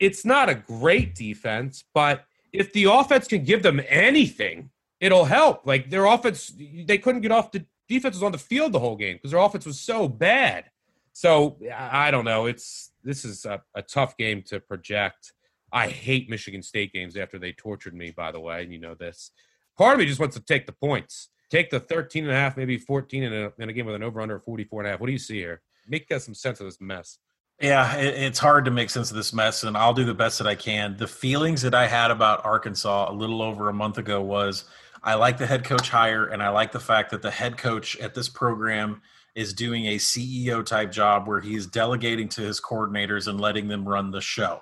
It's 0.00 0.24
not 0.24 0.48
a 0.48 0.54
great 0.54 1.14
defense, 1.14 1.84
but 1.94 2.24
if 2.52 2.72
the 2.72 2.84
offense 2.84 3.28
can 3.28 3.44
give 3.44 3.62
them 3.62 3.80
anything, 3.88 4.70
it'll 5.00 5.24
help. 5.24 5.66
Like 5.66 5.90
their 5.90 6.06
offense, 6.06 6.52
they 6.56 6.98
couldn't 6.98 7.22
get 7.22 7.32
off 7.32 7.52
the 7.52 7.64
defense 7.88 8.16
was 8.16 8.22
on 8.22 8.32
the 8.32 8.38
field 8.38 8.72
the 8.72 8.78
whole 8.78 8.96
game 8.96 9.16
because 9.16 9.30
their 9.30 9.40
offense 9.40 9.66
was 9.66 9.80
so 9.80 10.08
bad. 10.08 10.66
So 11.12 11.58
I 11.76 12.10
don't 12.10 12.24
know. 12.24 12.46
It's 12.46 12.92
this 13.02 13.24
is 13.24 13.44
a, 13.44 13.62
a 13.74 13.82
tough 13.82 14.16
game 14.16 14.42
to 14.48 14.60
project. 14.60 15.32
I 15.72 15.88
hate 15.88 16.30
Michigan 16.30 16.62
State 16.62 16.92
games 16.92 17.16
after 17.16 17.38
they 17.38 17.52
tortured 17.52 17.94
me, 17.94 18.10
by 18.10 18.32
the 18.32 18.40
way, 18.40 18.62
and 18.62 18.72
you 18.72 18.78
know 18.78 18.94
this. 18.94 19.32
Part 19.76 19.94
of 19.94 19.98
me 19.98 20.06
just 20.06 20.20
wants 20.20 20.36
to 20.36 20.42
take 20.42 20.66
the 20.66 20.72
points. 20.72 21.28
Take 21.50 21.70
the 21.70 21.80
13 21.80 22.24
and 22.24 22.32
a 22.32 22.36
half, 22.36 22.56
maybe 22.56 22.76
14 22.76 23.22
in 23.22 23.32
a, 23.32 23.52
in 23.58 23.68
a 23.68 23.72
game 23.72 23.86
with 23.86 23.94
an 23.94 24.02
over 24.02 24.20
under 24.20 24.38
44 24.38 24.82
and 24.82 24.86
a 24.86 24.90
half. 24.92 25.00
What 25.00 25.06
do 25.06 25.12
you 25.12 25.18
see 25.18 25.38
here? 25.38 25.62
Make 25.86 26.10
us 26.12 26.24
some 26.24 26.34
sense 26.34 26.60
of 26.60 26.66
this 26.66 26.80
mess. 26.80 27.18
Yeah, 27.60 27.96
it, 27.96 28.14
it's 28.14 28.38
hard 28.38 28.64
to 28.66 28.70
make 28.70 28.90
sense 28.90 29.10
of 29.10 29.16
this 29.16 29.32
mess, 29.32 29.64
and 29.64 29.76
I'll 29.76 29.94
do 29.94 30.04
the 30.04 30.14
best 30.14 30.38
that 30.38 30.46
I 30.46 30.54
can. 30.54 30.96
The 30.96 31.08
feelings 31.08 31.62
that 31.62 31.74
I 31.74 31.86
had 31.86 32.10
about 32.10 32.44
Arkansas 32.44 33.10
a 33.10 33.12
little 33.12 33.42
over 33.42 33.68
a 33.68 33.72
month 33.72 33.98
ago 33.98 34.20
was 34.20 34.64
I 35.02 35.14
like 35.14 35.38
the 35.38 35.46
head 35.46 35.64
coach 35.64 35.88
hire, 35.90 36.26
and 36.26 36.42
I 36.42 36.48
like 36.48 36.72
the 36.72 36.80
fact 36.80 37.10
that 37.10 37.22
the 37.22 37.30
head 37.30 37.56
coach 37.56 37.96
at 37.98 38.14
this 38.14 38.28
program 38.28 39.02
is 39.34 39.52
doing 39.52 39.86
a 39.86 39.96
CEO 39.96 40.64
type 40.64 40.90
job 40.90 41.28
where 41.28 41.40
he's 41.40 41.66
delegating 41.66 42.28
to 42.30 42.40
his 42.40 42.60
coordinators 42.60 43.28
and 43.28 43.40
letting 43.40 43.68
them 43.68 43.88
run 43.88 44.10
the 44.10 44.20
show. 44.20 44.60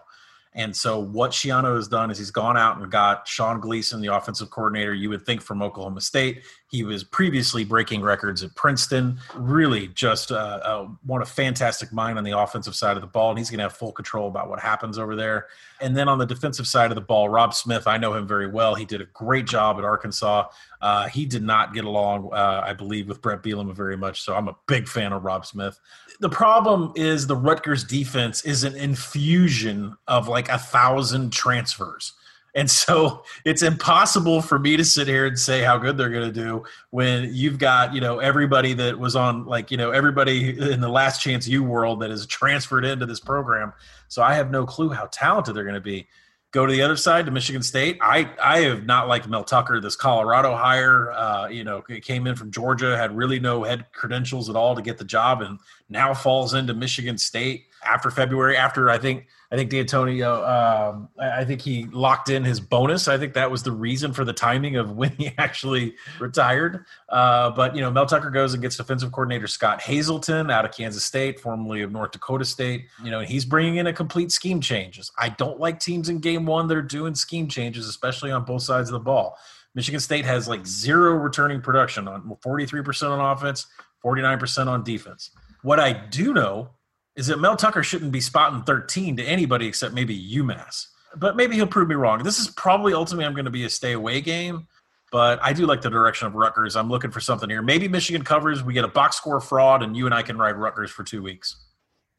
And 0.56 0.74
so 0.74 0.98
what 0.98 1.32
Schiano 1.32 1.76
has 1.76 1.86
done 1.86 2.10
is 2.10 2.16
he's 2.16 2.30
gone 2.30 2.56
out 2.56 2.78
and 2.78 2.90
got 2.90 3.28
Sean 3.28 3.60
Gleeson, 3.60 4.00
the 4.00 4.14
offensive 4.14 4.48
coordinator. 4.48 4.94
You 4.94 5.10
would 5.10 5.26
think 5.26 5.42
from 5.42 5.60
Oklahoma 5.62 6.00
State, 6.00 6.44
He 6.70 6.82
was 6.82 7.04
previously 7.04 7.62
breaking 7.62 8.00
records 8.00 8.42
at 8.42 8.54
Princeton. 8.54 9.18
Really, 9.34 9.88
just 9.88 10.32
uh, 10.32 10.34
uh, 10.34 10.88
one 11.04 11.20
a 11.20 11.26
fantastic 11.26 11.92
mind 11.92 12.16
on 12.16 12.24
the 12.24 12.36
offensive 12.36 12.74
side 12.74 12.96
of 12.96 13.02
the 13.02 13.06
ball, 13.06 13.30
and 13.30 13.38
he's 13.38 13.50
going 13.50 13.58
to 13.58 13.64
have 13.64 13.74
full 13.74 13.92
control 13.92 14.28
about 14.28 14.48
what 14.48 14.58
happens 14.58 14.98
over 14.98 15.14
there. 15.14 15.46
And 15.78 15.94
then 15.94 16.08
on 16.08 16.16
the 16.16 16.26
defensive 16.26 16.66
side 16.66 16.90
of 16.90 16.94
the 16.94 17.02
ball, 17.02 17.28
Rob 17.28 17.52
Smith, 17.52 17.86
I 17.86 17.98
know 17.98 18.14
him 18.14 18.26
very 18.26 18.48
well. 18.48 18.74
He 18.74 18.86
did 18.86 19.02
a 19.02 19.06
great 19.06 19.46
job 19.46 19.76
at 19.76 19.84
Arkansas. 19.84 20.48
Uh, 20.86 21.08
he 21.08 21.26
did 21.26 21.42
not 21.42 21.74
get 21.74 21.84
along, 21.84 22.30
uh, 22.32 22.62
I 22.64 22.72
believe, 22.72 23.08
with 23.08 23.20
Bret 23.20 23.42
Bielema 23.42 23.74
very 23.74 23.96
much. 23.96 24.22
So 24.22 24.36
I'm 24.36 24.46
a 24.46 24.54
big 24.68 24.86
fan 24.86 25.12
of 25.12 25.24
Rob 25.24 25.44
Smith. 25.44 25.80
The 26.20 26.28
problem 26.28 26.92
is 26.94 27.26
the 27.26 27.34
Rutgers 27.34 27.82
defense 27.82 28.44
is 28.44 28.62
an 28.62 28.76
infusion 28.76 29.96
of 30.06 30.28
like 30.28 30.48
a 30.48 30.58
thousand 30.58 31.32
transfers. 31.32 32.12
And 32.54 32.70
so 32.70 33.24
it's 33.44 33.62
impossible 33.62 34.40
for 34.42 34.60
me 34.60 34.76
to 34.76 34.84
sit 34.84 35.08
here 35.08 35.26
and 35.26 35.36
say 35.36 35.60
how 35.60 35.76
good 35.76 35.98
they're 35.98 36.08
going 36.08 36.32
to 36.32 36.40
do 36.40 36.62
when 36.90 37.34
you've 37.34 37.58
got, 37.58 37.92
you 37.92 38.00
know, 38.00 38.20
everybody 38.20 38.72
that 38.74 38.96
was 38.96 39.16
on, 39.16 39.44
like, 39.44 39.72
you 39.72 39.76
know, 39.76 39.90
everybody 39.90 40.50
in 40.70 40.80
the 40.80 40.88
last 40.88 41.20
chance 41.20 41.48
U 41.48 41.64
world 41.64 41.98
that 41.98 42.12
is 42.12 42.26
transferred 42.26 42.84
into 42.84 43.06
this 43.06 43.18
program. 43.18 43.72
So 44.06 44.22
I 44.22 44.34
have 44.34 44.52
no 44.52 44.64
clue 44.64 44.90
how 44.90 45.08
talented 45.10 45.56
they're 45.56 45.64
going 45.64 45.74
to 45.74 45.80
be. 45.80 46.06
Go 46.52 46.64
to 46.64 46.72
the 46.72 46.80
other 46.82 46.96
side 46.96 47.26
to 47.26 47.32
Michigan 47.32 47.62
State. 47.62 47.98
I 48.00 48.30
I 48.42 48.60
have 48.60 48.86
not 48.86 49.08
liked 49.08 49.28
Mel 49.28 49.44
Tucker, 49.44 49.80
this 49.80 49.96
Colorado 49.96 50.54
hire. 50.54 51.12
Uh, 51.12 51.48
you 51.48 51.64
know, 51.64 51.82
came 51.82 52.26
in 52.26 52.34
from 52.34 52.50
Georgia, 52.50 52.96
had 52.96 53.14
really 53.16 53.38
no 53.38 53.64
head 53.64 53.86
credentials 53.92 54.48
at 54.48 54.56
all 54.56 54.74
to 54.74 54.80
get 54.80 54.96
the 54.96 55.04
job, 55.04 55.42
and 55.42 55.58
now 55.88 56.14
falls 56.14 56.54
into 56.54 56.72
Michigan 56.72 57.18
State 57.18 57.66
after 57.84 58.10
February. 58.10 58.56
After 58.56 58.88
I 58.88 58.96
think 58.96 59.26
I 59.50 59.56
think 59.56 59.70
Dantonio, 59.70 60.42
um, 60.48 61.08
I 61.20 61.44
think 61.44 61.60
he 61.60 61.84
locked 61.92 62.30
in 62.30 62.42
his 62.44 62.58
bonus. 62.58 63.06
I 63.06 63.16
think 63.16 63.34
that 63.34 63.50
was 63.50 63.62
the 63.62 63.70
reason 63.70 64.12
for 64.12 64.24
the 64.24 64.32
timing 64.32 64.76
of 64.76 64.90
when 64.96 65.10
he 65.12 65.32
actually 65.38 65.94
retired. 66.18 66.84
Uh, 67.08 67.50
but 67.50 67.74
you 67.74 67.80
know, 67.80 67.90
Mel 67.90 68.06
Tucker 68.06 68.30
goes 68.30 68.54
and 68.54 68.62
gets 68.62 68.76
defensive 68.76 69.12
coordinator 69.12 69.46
Scott 69.46 69.80
Hazelton 69.80 70.50
out 70.50 70.64
of 70.64 70.72
Kansas 70.72 71.04
State, 71.04 71.38
formerly 71.38 71.82
of 71.82 71.92
North 71.92 72.10
Dakota 72.10 72.44
State. 72.44 72.86
You 73.04 73.10
know, 73.10 73.20
he's 73.20 73.44
bringing 73.44 73.76
in 73.76 73.86
a 73.86 73.92
complete 73.92 74.32
scheme 74.32 74.60
changes. 74.60 75.12
I 75.18 75.28
don't 75.30 75.60
like 75.60 75.78
teams 75.78 76.08
in 76.08 76.18
Game 76.18 76.46
One 76.46 76.66
that 76.68 76.76
are 76.76 76.82
doing 76.82 77.14
scheme 77.14 77.48
changes, 77.48 77.88
especially 77.88 78.32
on 78.32 78.44
both 78.44 78.62
sides 78.62 78.88
of 78.88 78.94
the 78.94 79.00
ball. 79.00 79.38
Michigan 79.74 80.00
State 80.00 80.24
has 80.24 80.48
like 80.48 80.66
zero 80.66 81.12
returning 81.12 81.60
production 81.60 82.08
on 82.08 82.22
43% 82.42 83.10
on 83.10 83.36
offense, 83.36 83.66
49% 84.02 84.66
on 84.68 84.82
defense. 84.82 85.30
What 85.62 85.78
I 85.78 85.92
do 85.92 86.32
know 86.32 86.70
is 87.16 87.26
that 87.28 87.40
Mel 87.40 87.56
Tucker 87.56 87.82
shouldn't 87.82 88.12
be 88.12 88.20
spotting 88.20 88.62
13 88.62 89.16
to 89.16 89.24
anybody 89.24 89.66
except 89.66 89.94
maybe 89.94 90.16
UMass. 90.34 90.86
But 91.16 91.34
maybe 91.34 91.56
he'll 91.56 91.66
prove 91.66 91.88
me 91.88 91.94
wrong. 91.94 92.22
This 92.22 92.38
is 92.38 92.48
probably 92.48 92.92
ultimately 92.92 93.24
I'm 93.24 93.32
going 93.32 93.46
to 93.46 93.50
be 93.50 93.64
a 93.64 93.70
stay 93.70 93.92
away 93.92 94.20
game, 94.20 94.66
but 95.10 95.38
I 95.42 95.54
do 95.54 95.66
like 95.66 95.80
the 95.80 95.88
direction 95.88 96.26
of 96.26 96.34
Rutgers. 96.34 96.76
I'm 96.76 96.90
looking 96.90 97.10
for 97.10 97.20
something 97.20 97.48
here. 97.48 97.62
Maybe 97.62 97.88
Michigan 97.88 98.22
covers. 98.22 98.62
We 98.62 98.74
get 98.74 98.84
a 98.84 98.88
box 98.88 99.16
score 99.16 99.40
fraud, 99.40 99.82
and 99.82 99.96
you 99.96 100.04
and 100.04 100.14
I 100.14 100.22
can 100.22 100.36
ride 100.36 100.56
Rutgers 100.56 100.90
for 100.90 101.04
two 101.04 101.22
weeks. 101.22 101.56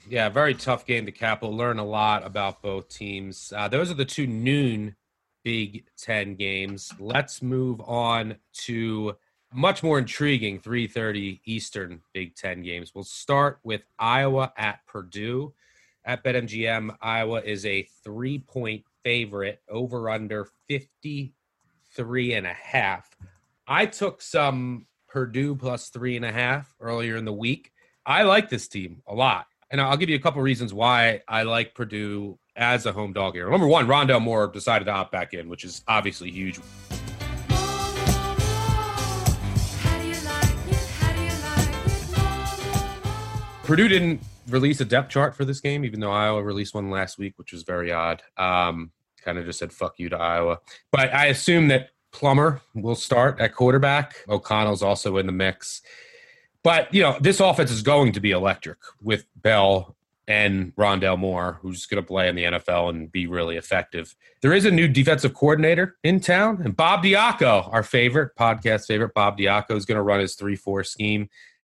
Yeah, 0.09 0.29
very 0.29 0.55
tough 0.55 0.85
game 0.85 1.05
to 1.05 1.11
cap. 1.11 1.41
We'll 1.41 1.55
learn 1.55 1.79
a 1.79 1.85
lot 1.85 2.25
about 2.25 2.61
both 2.63 2.89
teams. 2.89 3.53
Uh, 3.55 3.67
those 3.67 3.91
are 3.91 3.95
the 3.95 4.05
two 4.05 4.25
noon 4.25 4.95
Big 5.43 5.85
Ten 5.97 6.35
games. 6.35 6.91
Let's 6.99 7.41
move 7.41 7.81
on 7.81 8.37
to 8.65 9.15
much 9.53 9.83
more 9.83 9.99
intriguing 9.99 10.59
3:30 10.59 11.41
Eastern 11.45 12.01
Big 12.13 12.35
10 12.35 12.61
games. 12.63 12.93
We'll 12.93 13.03
start 13.03 13.59
with 13.63 13.81
Iowa 13.97 14.53
at 14.57 14.85
Purdue. 14.87 15.53
At 16.05 16.23
BetMGM, 16.23 16.95
Iowa 17.01 17.41
is 17.41 17.65
a 17.65 17.87
3-point 18.05 18.83
favorite 19.03 19.61
over 19.69 20.09
under 20.09 20.47
53 20.69 22.33
and 22.33 22.47
a 22.47 22.53
half. 22.53 23.09
I 23.67 23.85
took 23.85 24.21
some 24.21 24.87
Purdue 25.09 25.55
plus 25.55 25.89
three 25.89 26.15
and 26.15 26.23
a 26.23 26.31
half 26.31 26.73
earlier 26.79 27.17
in 27.17 27.25
the 27.25 27.33
week. 27.33 27.71
I 28.05 28.23
like 28.23 28.49
this 28.49 28.67
team 28.67 29.01
a 29.07 29.13
lot. 29.13 29.47
And 29.69 29.81
I'll 29.81 29.97
give 29.97 30.09
you 30.09 30.15
a 30.15 30.19
couple 30.19 30.41
reasons 30.41 30.73
why 30.73 31.21
I 31.27 31.43
like 31.43 31.75
Purdue 31.75 32.39
as 32.55 32.85
a 32.85 32.93
home 32.93 33.11
dog 33.11 33.33
here. 33.33 33.49
Number 33.49 33.67
one, 33.67 33.85
Rondale 33.85 34.21
Moore 34.21 34.47
decided 34.47 34.85
to 34.85 34.91
opt 34.91 35.11
back 35.11 35.33
in, 35.33 35.49
which 35.49 35.65
is 35.65 35.83
obviously 35.87 36.31
huge. 36.31 36.59
Purdue 43.67 43.89
didn't 43.89 44.21
release 44.47 44.79
a 44.79 44.86
depth 44.86 45.09
chart 45.09 45.36
for 45.36 45.43
this 45.43 45.59
game, 45.59 45.83
even 45.83 46.00
though 46.00 46.12
Iowa 46.12 46.41
released 46.41 46.74
one 46.74 46.89
last 46.89 47.17
week, 47.17 47.33
which 47.36 47.51
was 47.51 47.63
very 47.63 47.91
odd. 47.91 48.24
Um, 48.38 48.91
kind 49.21 49.38
of 49.38 49.45
just 49.45 49.59
said 49.59 49.74
"fuck 49.74 49.95
you" 49.97 50.07
to 50.07 50.17
Iowa, 50.17 50.59
but 50.89 51.13
I 51.13 51.25
assume 51.25 51.67
that 51.67 51.89
Plummer 52.13 52.62
will 52.74 52.95
start 52.95 53.41
at 53.41 53.53
quarterback. 53.53 54.15
O'Connell's 54.29 54.81
also 54.81 55.17
in 55.17 55.25
the 55.25 55.33
mix, 55.33 55.81
but 56.63 56.91
you 56.93 57.01
know 57.01 57.17
this 57.19 57.41
offense 57.41 57.69
is 57.69 57.81
going 57.81 58.13
to 58.13 58.21
be 58.21 58.31
electric 58.31 58.77
with 59.01 59.25
Bell 59.36 59.97
and 60.29 60.74
Rondale 60.77 61.19
Moore, 61.19 61.59
who's 61.62 61.86
going 61.88 62.01
to 62.01 62.07
play 62.07 62.29
in 62.29 62.36
the 62.36 62.43
NFL 62.45 62.89
and 62.89 63.12
be 63.12 63.27
really 63.27 63.57
effective. 63.57 64.15
There 64.41 64.53
is 64.53 64.63
a 64.63 64.71
new 64.71 64.88
defensive 64.88 65.33
coordinator 65.33 65.97
in 66.05 66.21
town, 66.21 66.62
and 66.63 66.74
Bob 66.74 67.03
Diaco, 67.03 67.71
our 67.74 67.83
favorite 67.83 68.33
podcast 68.39 68.86
favorite, 68.86 69.13
Bob 69.13 69.38
Diaco 69.38 69.71
is 69.71 69.86
going 69.86 69.97
to 69.97 70.01
run 70.01 70.21
his 70.21 70.36
three-four 70.36 70.86
scheme. 70.86 71.27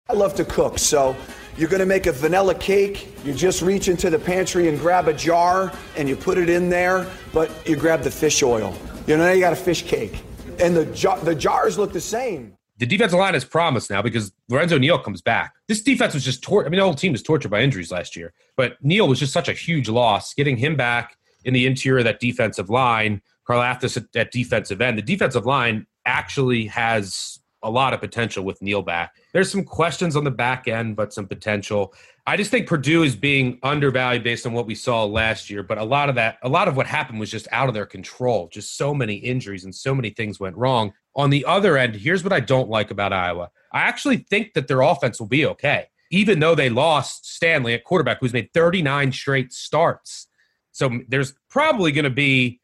I 0.10 0.14
love 0.14 0.36
to 0.36 0.46
cook, 0.46 0.80
so 0.80 1.18
you're 1.58 1.68
gonna 1.68 1.86
make 1.86 2.06
a 2.06 2.14
vanilla 2.14 2.56
cake. 2.56 3.14
You 3.26 3.34
just 3.34 3.62
reach 3.62 3.90
into 3.90 4.10
the 4.10 4.18
pantry 4.18 4.70
and 4.70 4.80
grab 4.80 5.10
a 5.10 5.14
jar 5.14 5.74
and 5.98 6.08
you 6.08 6.16
put 6.16 6.38
it 6.38 6.48
in 6.48 6.70
there, 6.70 7.06
but 7.34 7.52
you 7.68 7.76
grab 7.76 8.04
the 8.04 8.12
fish 8.12 8.42
oil. 8.42 8.74
You 9.06 9.18
know, 9.18 9.26
now 9.26 9.32
you 9.34 9.42
got 9.42 9.52
a 9.52 9.58
fish 9.58 9.82
cake. 9.82 10.22
And 10.60 10.74
the, 10.74 10.86
the 11.24 11.36
jars 11.36 11.78
look 11.78 11.92
the 11.92 12.00
same. 12.00 12.58
The 12.78 12.86
defensive 12.86 13.20
line 13.20 13.36
is 13.36 13.44
promised 13.44 13.90
now 13.90 14.02
because 14.02 14.32
Lorenzo 14.48 14.78
Neal 14.78 14.98
comes 14.98 15.22
back. 15.22 15.56
This 15.68 15.82
defense 15.82 16.14
was 16.14 16.24
just 16.24 16.42
tortured. 16.42 16.68
I 16.68 16.70
mean, 16.70 16.78
the 16.80 16.86
whole 16.86 16.94
team 16.94 17.12
was 17.12 17.24
tortured 17.24 17.50
by 17.50 17.62
injuries 17.62 17.92
last 17.92 18.16
year, 18.16 18.34
but 18.56 18.78
Neal 18.82 19.10
was 19.10 19.20
just 19.20 19.34
such 19.34 19.50
a 19.50 19.54
huge 19.54 19.90
loss. 19.90 20.34
Getting 20.34 20.56
him 20.56 20.78
back 20.78 21.18
in 21.44 21.54
the 21.54 21.66
interior 21.66 22.00
of 22.00 22.06
that 22.06 22.22
defensive 22.22 22.70
line, 22.70 23.22
Karlaftis 23.46 23.98
at, 23.98 24.16
at 24.16 24.32
defensive 24.32 24.80
end, 24.80 24.98
the 24.98 25.02
defensive 25.02 25.46
line 25.46 25.86
actually 26.06 26.68
has 26.68 27.37
a 27.68 27.70
lot 27.70 27.94
of 27.94 28.00
potential 28.00 28.46
with 28.46 28.62
Neal 28.62 28.82
back. 28.82 29.16
There's 29.34 29.52
some 29.52 29.66
questions 29.66 30.16
on 30.16 30.24
the 30.24 30.32
back 30.32 30.70
end, 30.70 30.96
but 30.96 31.14
some 31.14 31.28
potential. 31.28 31.94
I 32.26 32.38
just 32.38 32.50
think 32.50 32.66
Purdue 32.66 33.04
is 33.04 33.14
being 33.14 33.60
undervalued 33.62 34.24
based 34.24 34.46
on 34.46 34.54
what 34.54 34.66
we 34.66 34.74
saw 34.74 35.04
last 35.04 35.50
year. 35.50 35.64
But 35.64 35.78
a 35.78 35.84
lot 35.84 36.08
of 36.08 36.16
that, 36.16 36.38
a 36.44 36.50
lot 36.50 36.70
of 36.70 36.78
what 36.78 36.88
happened 36.88 37.20
was 37.20 37.30
just 37.30 37.48
out 37.52 37.68
of 37.68 37.74
their 37.74 37.86
control. 37.86 38.48
Just 38.48 38.78
so 38.78 38.94
many 38.94 39.16
injuries 39.16 39.66
and 39.66 39.76
so 39.76 39.94
many 39.94 40.12
things 40.12 40.40
went 40.40 40.56
wrong. 40.56 40.94
On 41.14 41.30
the 41.30 41.44
other 41.44 41.78
end, 41.78 41.96
here's 41.96 42.24
what 42.24 42.32
I 42.32 42.40
don't 42.40 42.70
like 42.70 42.90
about 42.90 43.12
Iowa. 43.12 43.52
I 43.74 43.82
actually 43.82 44.18
think 44.18 44.54
that 44.54 44.70
their 44.70 44.80
offense 44.80 45.20
will 45.20 45.28
be 45.28 45.46
okay, 45.46 45.88
even 46.10 46.40
though 46.40 46.56
they 46.56 46.70
lost 46.70 47.30
Stanley 47.30 47.74
at 47.74 47.84
quarterback, 47.84 48.20
who's 48.22 48.34
made 48.34 48.54
39 48.54 49.12
straight 49.12 49.52
starts. 49.52 50.28
So 50.72 51.02
there's 51.10 51.34
probably 51.50 51.92
going 51.92 52.06
to 52.06 52.10
be 52.10 52.62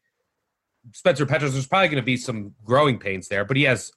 Spencer 0.92 1.26
Petras. 1.26 1.52
There's 1.52 1.66
probably 1.66 1.88
going 1.88 2.02
to 2.02 2.06
be 2.06 2.16
some 2.16 2.54
growing 2.64 2.98
pains 2.98 3.28
there, 3.28 3.44
but 3.44 3.56
he 3.56 3.64
has 3.64 3.92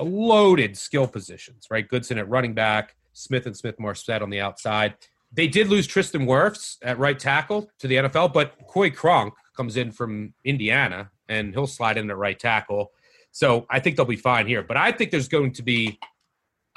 loaded 0.00 0.76
skill 0.76 1.06
positions, 1.06 1.66
right? 1.70 1.86
Goodson 1.86 2.18
at 2.18 2.28
running 2.28 2.54
back, 2.54 2.96
Smith 3.12 3.46
and 3.46 3.56
Smith 3.56 3.78
Marsette 3.78 4.22
on 4.22 4.30
the 4.30 4.40
outside. 4.40 4.94
They 5.32 5.48
did 5.48 5.68
lose 5.68 5.86
Tristan 5.86 6.26
Wirfs 6.26 6.76
at 6.82 6.98
right 6.98 7.18
tackle 7.18 7.70
to 7.78 7.88
the 7.88 7.96
NFL, 7.96 8.32
but 8.32 8.54
Coy 8.68 8.90
Cronk 8.90 9.34
comes 9.56 9.76
in 9.76 9.92
from 9.92 10.34
Indiana 10.44 11.10
and 11.28 11.52
he'll 11.52 11.66
slide 11.66 11.96
in 11.96 12.10
at 12.10 12.16
right 12.16 12.38
tackle. 12.38 12.92
So 13.30 13.66
I 13.70 13.80
think 13.80 13.96
they'll 13.96 14.04
be 14.04 14.16
fine 14.16 14.46
here. 14.46 14.62
But 14.62 14.76
I 14.76 14.92
think 14.92 15.10
there's 15.10 15.28
going 15.28 15.52
to 15.54 15.62
be 15.62 15.98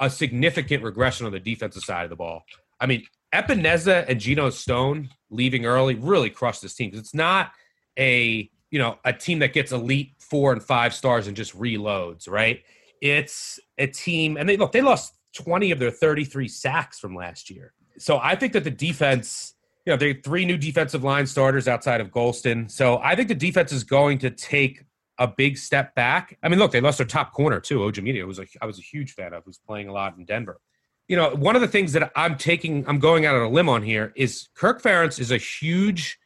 a 0.00 0.08
significant 0.10 0.82
regression 0.82 1.26
on 1.26 1.32
the 1.32 1.40
defensive 1.40 1.82
side 1.82 2.04
of 2.04 2.10
the 2.10 2.16
ball. 2.16 2.44
I 2.80 2.86
mean, 2.86 3.06
Epenesa 3.34 4.06
and 4.08 4.20
Geno 4.20 4.50
Stone 4.50 5.10
leaving 5.30 5.66
early 5.66 5.94
really 5.94 6.30
crushed 6.30 6.62
this 6.62 6.74
team 6.74 6.92
it's 6.94 7.12
not 7.12 7.50
a 7.98 8.48
you 8.70 8.78
know 8.78 8.98
a 9.04 9.12
team 9.12 9.40
that 9.40 9.52
gets 9.52 9.72
elite 9.72 10.12
four 10.18 10.52
and 10.52 10.62
five 10.62 10.94
stars 10.94 11.26
and 11.26 11.36
just 11.36 11.58
reloads, 11.58 12.28
right? 12.28 12.62
It's 13.00 13.58
a 13.78 13.86
team, 13.86 14.36
and 14.36 14.48
they 14.48 14.56
look, 14.56 14.72
they 14.72 14.82
lost 14.82 15.14
20 15.34 15.70
of 15.70 15.78
their 15.78 15.90
33 15.90 16.48
sacks 16.48 16.98
from 16.98 17.14
last 17.14 17.50
year. 17.50 17.72
So 17.98 18.18
I 18.22 18.34
think 18.36 18.52
that 18.54 18.64
the 18.64 18.70
defense, 18.70 19.54
you 19.84 19.92
know, 19.92 19.96
they 19.96 20.14
three 20.14 20.44
new 20.44 20.56
defensive 20.56 21.04
line 21.04 21.26
starters 21.26 21.68
outside 21.68 22.00
of 22.00 22.10
Golston. 22.10 22.70
So 22.70 22.98
I 23.02 23.14
think 23.14 23.28
the 23.28 23.34
defense 23.34 23.72
is 23.72 23.84
going 23.84 24.18
to 24.18 24.30
take 24.30 24.82
a 25.18 25.26
big 25.26 25.56
step 25.56 25.94
back. 25.94 26.36
I 26.42 26.48
mean, 26.48 26.58
look, 26.58 26.72
they 26.72 26.80
lost 26.80 26.98
their 26.98 27.06
top 27.06 27.32
corner 27.32 27.60
too, 27.60 27.78
Ojemudia, 27.78 28.26
was 28.26 28.38
a, 28.38 28.46
I 28.60 28.66
was 28.66 28.78
a 28.78 28.82
huge 28.82 29.12
fan 29.12 29.32
of, 29.32 29.44
who's 29.44 29.58
playing 29.58 29.88
a 29.88 29.92
lot 29.92 30.16
in 30.16 30.24
Denver. 30.24 30.60
You 31.08 31.16
know, 31.16 31.30
one 31.30 31.54
of 31.54 31.62
the 31.62 31.68
things 31.68 31.92
that 31.92 32.10
I'm 32.16 32.36
taking, 32.36 32.86
I'm 32.88 32.98
going 32.98 33.26
out 33.26 33.36
on 33.36 33.42
a 33.42 33.48
limb 33.48 33.68
on 33.68 33.82
here 33.82 34.12
is 34.16 34.48
Kirk 34.54 34.82
Ferentz 34.82 35.20
is 35.20 35.30
a 35.30 35.38
huge 35.38 36.18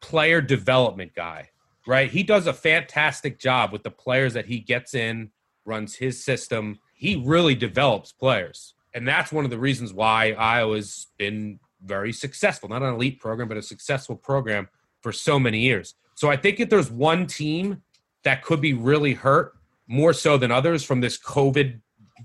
player 0.00 0.40
development 0.40 1.14
guy, 1.14 1.48
right? 1.86 2.10
He 2.10 2.22
does 2.22 2.46
a 2.46 2.52
fantastic 2.52 3.38
job 3.38 3.72
with 3.72 3.82
the 3.82 3.90
players 3.90 4.34
that 4.34 4.46
he 4.46 4.60
gets 4.60 4.94
in 4.94 5.30
runs 5.68 5.94
his 5.94 6.22
system. 6.24 6.78
He 6.94 7.22
really 7.24 7.54
develops 7.54 8.12
players. 8.12 8.74
And 8.94 9.06
that's 9.06 9.30
one 9.30 9.44
of 9.44 9.50
the 9.50 9.58
reasons 9.58 9.92
why 9.92 10.32
Iowa's 10.32 11.08
been 11.18 11.60
very 11.84 12.12
successful, 12.12 12.68
not 12.68 12.82
an 12.82 12.94
elite 12.94 13.20
program, 13.20 13.48
but 13.48 13.56
a 13.56 13.62
successful 13.62 14.16
program 14.16 14.68
for 15.02 15.12
so 15.12 15.38
many 15.38 15.60
years. 15.60 15.94
So 16.14 16.28
I 16.28 16.36
think 16.36 16.58
if 16.58 16.68
there's 16.68 16.90
one 16.90 17.26
team 17.26 17.82
that 18.24 18.42
could 18.42 18.60
be 18.60 18.74
really 18.74 19.14
hurt 19.14 19.52
more 19.86 20.12
so 20.12 20.36
than 20.36 20.50
others 20.50 20.82
from 20.82 21.00
this 21.00 21.18
COVID 21.18 21.80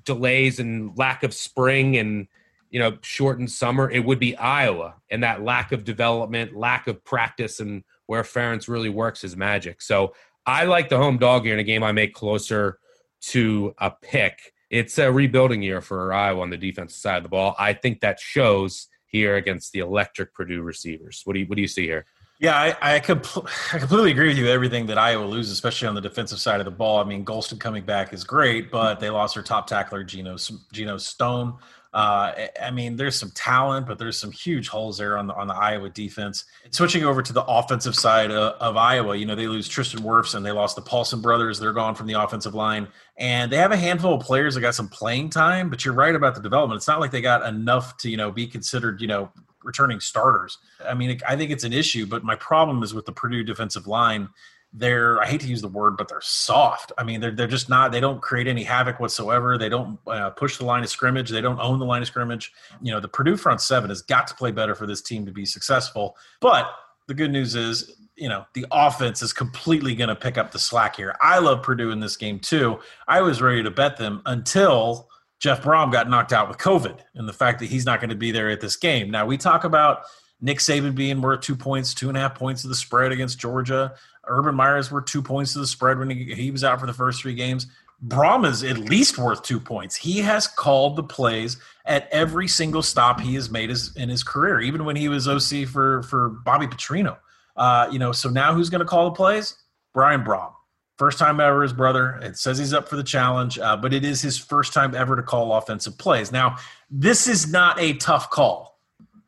delays 0.06 0.60
and 0.60 0.98
lack 0.98 1.24
of 1.24 1.34
spring 1.34 1.98
and 1.98 2.28
you 2.72 2.80
know 2.80 2.98
shortened 3.02 3.52
summer, 3.52 3.92
it 3.92 4.04
would 4.04 4.20
be 4.20 4.36
Iowa 4.36 4.96
and 5.12 5.22
that 5.24 5.44
lack 5.44 5.72
of 5.72 5.84
development, 5.84 6.56
lack 6.56 6.88
of 6.88 7.04
practice, 7.04 7.60
and 7.60 7.84
where 8.08 8.24
Ferentz 8.24 8.68
really 8.68 8.90
works 8.90 9.22
his 9.22 9.38
magic. 9.38 9.82
So 9.82 10.14
I 10.46 10.66
like 10.66 10.90
the 10.90 10.98
home 10.98 11.18
dog 11.18 11.46
here 11.46 11.54
in 11.54 11.60
a 11.60 11.64
game 11.64 11.84
I 11.84 11.92
make 11.92 12.14
closer 12.14 12.80
to 13.28 13.74
a 13.78 13.92
pick. 13.92 14.54
It's 14.70 14.98
a 14.98 15.12
rebuilding 15.12 15.62
year 15.62 15.82
for 15.82 16.14
Iowa 16.14 16.42
on 16.42 16.50
the 16.50 16.58
defensive 16.58 16.98
side 16.98 17.18
of 17.18 17.24
the 17.24 17.30
ball. 17.30 17.56
I 17.60 17.74
think 17.74 18.02
that 18.02 18.20
shows 18.20 18.88
here 19.06 19.36
against 19.36 19.72
the 19.72 19.80
electric 19.80 20.34
Purdue 20.34 20.62
receivers. 20.62 21.22
What 21.26 21.34
do 21.34 21.40
you 21.40 21.46
what 21.46 21.56
do 21.56 21.62
you 21.62 21.68
see 21.68 21.86
here? 21.86 22.06
Yeah, 22.40 22.58
I 22.58 22.96
I, 22.96 23.00
compl- 23.00 23.48
I 23.74 23.80
completely 23.80 24.12
agree 24.12 24.28
with 24.28 24.38
you. 24.38 24.48
Everything 24.48 24.88
that 24.88 24.98
Iowa 24.98 25.26
loses, 25.26 25.54
especially 25.54 25.88
on 25.88 25.96
the 25.96 26.02
defensive 26.02 26.40
side 26.40 26.60
of 26.60 26.66
the 26.66 26.72
ball. 26.72 27.00
I 27.00 27.04
mean, 27.04 27.24
Golston 27.24 27.60
coming 27.60 27.86
back 27.86 28.12
is 28.12 28.24
great, 28.24 28.72
but 28.72 29.00
they 29.00 29.10
lost 29.10 29.36
their 29.36 29.44
top 29.44 29.68
tackler, 29.68 30.04
Geno 30.04 30.38
Geno 30.72 30.98
Stone. 30.98 31.58
Uh, 31.94 32.48
I 32.60 32.72
mean, 32.72 32.96
there's 32.96 33.16
some 33.16 33.30
talent, 33.36 33.86
but 33.86 34.00
there's 34.00 34.18
some 34.18 34.32
huge 34.32 34.68
holes 34.68 34.98
there 34.98 35.16
on 35.16 35.28
the 35.28 35.36
on 35.36 35.48
the 35.48 35.54
Iowa 35.54 35.90
defense. 35.90 36.46
Switching 36.72 37.04
over 37.04 37.22
to 37.22 37.32
the 37.32 37.44
offensive 37.44 37.96
side 37.96 38.32
of, 38.32 38.54
of 38.60 38.78
Iowa, 38.78 39.16
you 39.16 39.28
know, 39.28 39.36
they 39.36 39.48
lose 39.48 39.68
Tristan 39.68 40.02
Wirfs 40.02 40.34
and 40.34 40.44
they 40.44 40.52
lost 40.52 40.76
the 40.76 40.82
Paulsen 40.82 41.22
brothers. 41.22 41.60
They're 41.60 41.72
gone 41.72 41.94
from 41.94 42.08
the 42.08 42.14
offensive 42.14 42.56
line, 42.56 42.88
and 43.18 43.52
they 43.52 43.58
have 43.58 43.72
a 43.72 43.78
handful 43.78 44.16
of 44.16 44.22
players 44.22 44.56
that 44.56 44.62
got 44.62 44.76
some 44.76 44.90
playing 44.90 45.30
time. 45.30 45.70
But 45.70 45.86
you're 45.86 45.94
right 45.94 46.16
about 46.16 46.36
the 46.36 46.42
development. 46.42 46.78
It's 46.78 46.88
not 46.88 47.00
like 47.00 47.12
they 47.12 47.22
got 47.22 47.48
enough 47.48 47.98
to 47.98 48.10
you 48.10 48.18
know 48.18 48.32
be 48.32 48.48
considered 48.48 49.02
you 49.02 49.08
know 49.08 49.32
returning 49.64 50.00
starters. 50.00 50.58
I 50.86 50.94
mean, 50.94 51.20
I 51.28 51.36
think 51.36 51.52
it's 51.52 51.64
an 51.64 51.74
issue, 51.74 52.06
but 52.06 52.24
my 52.24 52.36
problem 52.36 52.84
is 52.84 52.94
with 52.94 53.06
the 53.06 53.14
Purdue 53.14 53.44
defensive 53.44 53.88
line 53.88 54.30
they're 54.74 55.22
I 55.22 55.28
hate 55.28 55.42
to 55.42 55.48
use 55.48 55.62
the 55.62 55.68
word, 55.68 55.98
but 55.98 56.08
they're 56.08 56.22
soft. 56.22 56.92
I 56.98 57.04
mean, 57.04 57.22
they're 57.22 57.32
they're 57.32 57.48
just 57.48 57.70
not. 57.70 57.92
They 57.92 58.00
don't 58.00 58.22
create 58.22 58.48
any 58.48 58.64
havoc 58.64 59.00
whatsoever. 59.00 59.58
They 59.58 59.70
don't 59.70 60.00
uh, 60.08 60.32
push 60.32 60.58
the 60.58 60.66
line 60.66 60.84
of 60.84 60.90
scrimmage. 60.90 61.30
They 61.30 61.42
don't 61.42 61.60
own 61.60 61.80
the 61.80 61.86
line 61.86 62.02
of 62.02 62.08
scrimmage. 62.08 62.52
You 62.82 62.92
know, 62.92 63.00
the 63.00 63.08
Purdue 63.08 63.38
front 63.38 63.62
seven 63.62 63.90
has 63.90 64.02
got 64.02 64.28
to 64.28 64.36
play 64.36 64.52
better 64.52 64.74
for 64.74 64.88
this 64.88 65.02
team 65.02 65.26
to 65.28 65.32
be 65.32 65.46
successful. 65.46 66.18
But 66.40 66.72
the 67.08 67.14
good 67.14 67.32
news 67.32 67.56
is, 67.56 67.96
you 68.16 68.30
know, 68.30 68.46
the 68.54 68.66
offense 68.72 69.22
is 69.22 69.34
completely 69.34 69.96
going 69.96 70.10
to 70.10 70.16
pick 70.16 70.38
up 70.38 70.52
the 70.52 70.60
slack 70.60 70.96
here. 70.96 71.16
I 71.22 71.40
love 71.40 71.64
Purdue 71.64 71.92
in 71.92 72.00
this 72.00 72.18
game 72.18 72.40
too. 72.40 72.80
I 73.08 73.22
was 73.22 73.42
ready 73.42 73.64
to 73.64 73.72
bet 73.72 73.98
them 73.98 74.22
until 74.26 75.10
Jeff 75.40 75.62
Brohm 75.62 75.92
got 75.92 76.10
knocked 76.10 76.32
out 76.32 76.48
with 76.48 76.58
COVID 76.58 77.00
and 77.16 77.28
the 77.28 77.34
fact 77.34 77.60
that 77.60 77.66
he's 77.66 77.86
not 77.86 78.00
going 78.00 78.12
to 78.12 78.16
be 78.16 78.32
there 78.32 78.50
at 78.50 78.62
this 78.62 78.76
game. 78.76 79.10
Now 79.10 79.26
we 79.26 79.38
talk 79.38 79.64
about 79.64 80.04
Nick 80.42 80.60
Saban 80.60 80.94
being 80.94 81.22
worth 81.22 81.42
two 81.42 81.56
points, 81.56 81.94
two 81.94 82.10
and 82.10 82.18
a 82.18 82.22
half 82.22 82.36
points 82.36 82.64
of 82.64 82.70
the 82.70 82.76
spread 82.76 83.12
against 83.12 83.40
Georgia. 83.40 83.94
Urban 84.26 84.56
Meyer's 84.56 84.92
worth 84.92 85.06
two 85.06 85.22
points 85.22 85.56
of 85.56 85.62
the 85.62 85.68
spread 85.68 85.98
when 85.98 86.10
he, 86.10 86.34
he 86.34 86.52
was 86.52 86.64
out 86.64 86.80
for 86.80 86.86
the 86.86 86.94
first 86.94 87.22
three 87.22 87.34
games. 87.34 87.68
Brohm 88.08 88.46
is 88.46 88.64
at 88.64 88.78
least 88.78 89.18
worth 89.18 89.44
two 89.44 89.60
points. 89.60 89.96
He 89.96 90.20
has 90.20 90.48
called 90.48 90.98
the 90.98 91.04
plays 91.04 91.58
at 91.86 92.10
every 92.12 92.48
single 92.48 92.82
stop 92.82 93.22
he 93.22 93.36
has 93.36 93.50
made 93.50 93.70
his, 93.70 93.96
in 93.96 94.10
his 94.10 94.24
career, 94.24 94.60
even 94.60 94.84
when 94.84 94.96
he 94.96 95.08
was 95.08 95.28
OC 95.28 95.68
for 95.68 96.04
for 96.04 96.30
Bobby 96.30 96.68
Petrino. 96.68 97.18
Uh, 97.56 97.88
you 97.92 98.00
know, 98.00 98.12
so 98.12 98.30
now 98.30 98.54
who's 98.54 98.70
going 98.70 98.80
to 98.80 98.86
call 98.86 99.06
the 99.06 99.16
plays? 99.16 99.56
Brian 99.94 100.24
Brohm. 100.24 100.52
First 100.98 101.18
time 101.18 101.40
ever, 101.40 101.64
his 101.64 101.74
brother. 101.74 102.20
It 102.22 102.38
says 102.38 102.58
he's 102.58 102.74
up 102.74 102.88
for 102.88 102.96
the 102.96 103.04
challenge, 103.04 103.58
uh, 103.58 103.76
but 103.76 103.94
it 103.94 104.06
is 104.06 104.22
his 104.22 104.38
first 104.38 104.74
time 104.74 104.94
ever 104.96 105.16
to 105.16 105.24
call 105.24 105.54
offensive 105.54 105.98
plays. 105.98 106.32
Now, 106.32 106.58
this 106.90 107.28
is 107.28 107.52
not 107.52 107.80
a 107.80 107.94
tough 107.96 108.30
call. 108.30 108.80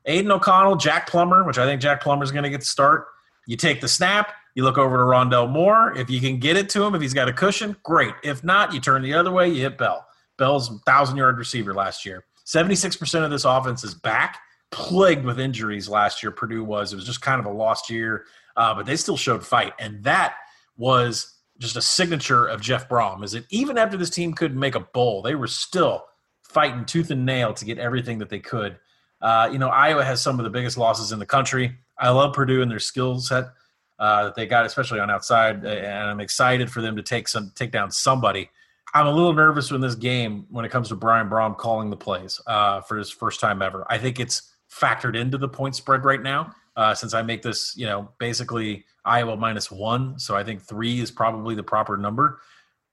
Aidan 0.05 0.31
O'Connell, 0.31 0.75
Jack 0.75 1.09
Plummer, 1.09 1.43
which 1.43 1.57
I 1.57 1.65
think 1.65 1.81
Jack 1.81 2.01
Plummer 2.01 2.23
is 2.23 2.31
going 2.31 2.43
to 2.43 2.49
get 2.49 2.59
the 2.59 2.67
start. 2.67 3.07
You 3.47 3.57
take 3.57 3.81
the 3.81 3.87
snap, 3.87 4.33
you 4.55 4.63
look 4.63 4.77
over 4.77 4.97
to 4.97 5.03
Rondale 5.03 5.49
Moore. 5.49 5.95
If 5.97 6.09
you 6.09 6.21
can 6.21 6.39
get 6.39 6.55
it 6.55 6.69
to 6.69 6.83
him, 6.83 6.95
if 6.95 7.01
he's 7.01 7.13
got 7.13 7.27
a 7.27 7.33
cushion, 7.33 7.75
great. 7.83 8.13
If 8.23 8.43
not, 8.43 8.73
you 8.73 8.79
turn 8.79 9.01
the 9.01 9.13
other 9.13 9.31
way, 9.31 9.49
you 9.49 9.61
hit 9.61 9.77
Bell. 9.77 10.05
Bell's 10.37 10.79
thousand 10.85 11.17
yard 11.17 11.37
receiver 11.37 11.73
last 11.73 12.05
year. 12.05 12.25
76% 12.45 13.25
of 13.25 13.31
this 13.31 13.43
offense 13.43 13.83
is 13.83 13.95
back, 13.95 14.39
plagued 14.71 15.25
with 15.25 15.39
injuries 15.39 15.87
last 15.87 16.21
year. 16.21 16.31
Purdue 16.31 16.63
was. 16.63 16.93
It 16.93 16.95
was 16.95 17.05
just 17.05 17.21
kind 17.21 17.39
of 17.39 17.45
a 17.45 17.51
lost 17.51 17.89
year, 17.89 18.25
uh, 18.57 18.73
but 18.73 18.85
they 18.85 18.95
still 18.95 19.17
showed 19.17 19.45
fight. 19.45 19.73
And 19.79 20.03
that 20.03 20.35
was 20.77 21.35
just 21.59 21.75
a 21.75 21.81
signature 21.81 22.45
of 22.45 22.61
Jeff 22.61 22.89
Brohm 22.89 23.23
is 23.23 23.31
that 23.31 23.45
even 23.49 23.77
after 23.77 23.97
this 23.97 24.09
team 24.09 24.33
couldn't 24.33 24.59
make 24.59 24.75
a 24.75 24.81
bowl, 24.81 25.21
they 25.21 25.35
were 25.35 25.47
still 25.47 26.05
fighting 26.43 26.85
tooth 26.85 27.11
and 27.11 27.25
nail 27.25 27.53
to 27.53 27.65
get 27.65 27.77
everything 27.79 28.19
that 28.19 28.29
they 28.29 28.39
could. 28.39 28.77
Uh, 29.21 29.49
you 29.51 29.57
know, 29.57 29.69
Iowa 29.69 30.03
has 30.03 30.21
some 30.21 30.39
of 30.39 30.43
the 30.43 30.49
biggest 30.49 30.77
losses 30.77 31.11
in 31.11 31.19
the 31.19 31.25
country. 31.25 31.77
I 31.97 32.09
love 32.09 32.33
Purdue 32.33 32.61
and 32.61 32.69
their 32.69 32.79
skill 32.79 33.19
set 33.19 33.45
uh, 33.99 34.25
that 34.25 34.35
they 34.35 34.45
got, 34.45 34.65
especially 34.65 34.99
on 34.99 35.09
outside, 35.09 35.65
and 35.65 36.09
I'm 36.09 36.19
excited 36.19 36.69
for 36.69 36.81
them 36.81 36.97
to 36.97 37.01
take 37.01 37.27
some 37.27 37.51
take 37.55 37.71
down 37.71 37.91
somebody. 37.91 38.49
I'm 38.93 39.07
a 39.07 39.11
little 39.11 39.33
nervous 39.33 39.71
in 39.71 39.81
this 39.81 39.95
game 39.95 40.45
when 40.49 40.63
it 40.63 40.71
comes 40.71 40.89
to 40.89 40.95
Brian 40.95 41.29
Brohm 41.29 41.57
calling 41.57 41.89
the 41.89 41.97
plays 41.97 42.39
uh, 42.47 42.81
for 42.81 42.97
his 42.97 43.09
first 43.09 43.39
time 43.39 43.61
ever. 43.61 43.85
I 43.89 43.97
think 43.97 44.19
it's 44.19 44.53
factored 44.79 45.15
into 45.15 45.37
the 45.37 45.47
point 45.47 45.75
spread 45.75 46.05
right 46.05 46.21
now. 46.21 46.53
Uh, 46.75 46.93
since 46.93 47.13
I 47.13 47.21
make 47.21 47.41
this, 47.41 47.73
you 47.77 47.85
know, 47.85 48.09
basically 48.19 48.83
Iowa 49.05 49.37
minus 49.37 49.71
one, 49.71 50.19
so 50.19 50.35
I 50.35 50.43
think 50.43 50.61
three 50.61 50.99
is 50.99 51.09
probably 51.09 51.55
the 51.55 51.63
proper 51.63 51.95
number. 51.95 52.41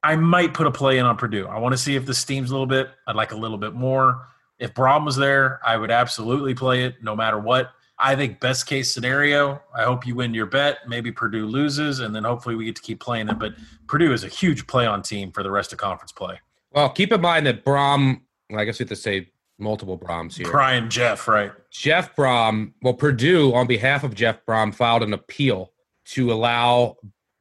I 0.05 0.15
might 0.15 0.55
put 0.55 0.67
a 0.67 0.71
play 0.71 0.99
in 0.99 1.07
on 1.07 1.17
Purdue. 1.17 1.47
I 1.47 1.59
want 1.59 1.73
to 1.73 1.79
see 1.79 1.97
if 1.97 2.07
this 2.07 2.19
steams 2.19 2.51
a 2.51 2.55
little 2.55 2.67
bit. 2.67 2.91
I'd 3.09 3.17
like 3.17 3.33
a 3.33 3.37
little 3.37 3.59
bit 3.59 3.73
more. 3.73 4.27
If 4.59 4.75
Brohm 4.75 5.05
was 5.05 5.17
there, 5.17 5.61
I 5.67 5.77
would 5.77 5.91
absolutely 5.91 6.55
play 6.55 6.85
it 6.85 7.03
no 7.03 7.17
matter 7.17 7.39
what. 7.39 7.71
I 7.99 8.17
think 8.17 8.41
best 8.41 8.67
case 8.67 8.93
scenario, 8.93 9.61
I 9.75 9.83
hope 9.83 10.07
you 10.07 10.15
win 10.15 10.35
your 10.35 10.47
bet. 10.47 10.79
Maybe 10.89 11.13
Purdue 11.13 11.47
loses, 11.47 12.01
and 12.01 12.15
then 12.15 12.25
hopefully 12.25 12.55
we 12.55 12.65
get 12.65 12.77
to 12.77 12.83
keep 12.83 13.01
playing 13.01 13.27
them. 13.27 13.39
But 13.39 13.55
Purdue 13.87 14.13
is 14.13 14.25
a 14.25 14.29
huge 14.29 14.67
play 14.67 14.87
on 14.87 15.03
team 15.03 15.33
for 15.33 15.43
the 15.43 15.51
rest 15.51 15.73
of 15.73 15.79
conference 15.79 16.13
play. 16.13 16.41
Well, 16.73 16.89
keep 16.89 17.13
in 17.13 17.21
mind 17.21 17.47
that 17.47 17.65
Brohm, 17.65 18.21
I 18.57 18.65
guess 18.65 18.79
we 18.79 18.85
have 18.85 18.89
to 18.91 18.97
say 18.97 19.32
multiple 19.63 19.99
Brohms 19.99 20.37
here. 20.37 20.51
Brian 20.51 20.91
Jeff, 20.91 21.27
right? 21.29 21.53
Jeff 21.71 22.15
Brohm. 22.15 22.73
well, 22.83 22.95
Purdue, 22.95 23.55
on 23.55 23.67
behalf 23.67 24.05
of 24.05 24.15
Jeff 24.15 24.45
Brohm, 24.45 24.75
filed 24.75 25.03
an 25.03 25.13
appeal 25.13 25.73
to 26.07 26.33
allow 26.33 26.97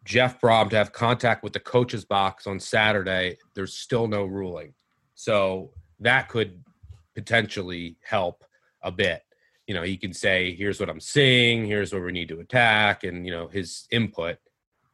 Jeff 0.05 0.39
Brohm 0.39 0.69
to 0.69 0.77
have 0.77 0.93
contact 0.93 1.43
with 1.43 1.53
the 1.53 1.59
coach's 1.59 2.05
box 2.05 2.47
on 2.47 2.59
Saturday. 2.59 3.37
There's 3.55 3.73
still 3.73 4.07
no 4.07 4.25
ruling. 4.25 4.73
So 5.15 5.71
that 5.99 6.29
could 6.29 6.63
potentially 7.15 7.97
help 8.03 8.43
a 8.83 8.91
bit 8.91 9.21
you 9.71 9.75
know, 9.77 9.83
he 9.83 9.95
can 9.95 10.11
say, 10.11 10.53
here's 10.53 10.81
what 10.81 10.89
I'm 10.89 10.99
seeing, 10.99 11.65
here's 11.65 11.93
where 11.93 12.03
we 12.03 12.11
need 12.11 12.27
to 12.27 12.41
attack, 12.41 13.05
and, 13.05 13.25
you 13.25 13.31
know, 13.31 13.47
his 13.47 13.87
input. 13.89 14.37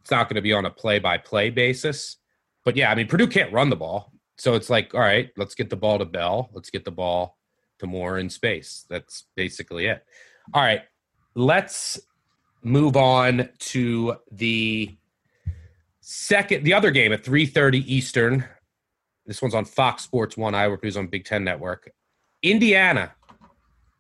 It's 0.02 0.12
not 0.12 0.30
going 0.30 0.36
to 0.36 0.42
be 0.44 0.54
on 0.54 0.66
a 0.66 0.70
play 0.70 1.00
by 1.00 1.18
play 1.18 1.50
basis. 1.50 2.18
But 2.64 2.76
yeah, 2.76 2.92
I 2.92 2.94
mean, 2.94 3.08
Purdue 3.08 3.26
can't 3.26 3.52
run 3.52 3.72
the 3.72 3.76
ball. 3.76 4.14
So 4.38 4.54
it's 4.54 4.70
like, 4.70 4.94
all 4.94 5.02
right, 5.02 5.30
let's 5.36 5.56
get 5.56 5.70
the 5.70 5.76
ball 5.76 6.00
to 6.00 6.06
Bell. 6.06 6.50
Let's 6.54 6.70
get 6.70 6.86
the 6.86 6.92
ball 6.92 7.38
to 7.80 7.88
Moore 7.88 8.20
in 8.20 8.30
space. 8.30 8.86
That's 8.90 9.26
basically 9.36 9.88
it. 9.88 10.04
All 10.54 10.62
right, 10.62 10.82
let's 11.36 12.00
move 12.64 12.96
on 12.96 13.50
to 13.60 14.16
the 14.32 14.96
second, 16.02 16.64
the 16.64 16.74
other 16.74 16.92
game 16.92 17.12
at 17.14 17.24
3:30 17.24 17.84
Eastern. 17.86 18.46
This 19.26 19.42
one's 19.42 19.56
on 19.56 19.66
Fox 19.66 20.04
Sports 20.04 20.38
One. 20.38 20.56
Iowa 20.56 20.78
Purdue's 20.78 20.98
on 20.98 21.08
Big 21.08 21.26
Ten 21.26 21.44
Network. 21.44 21.92
Indiana 22.42 23.14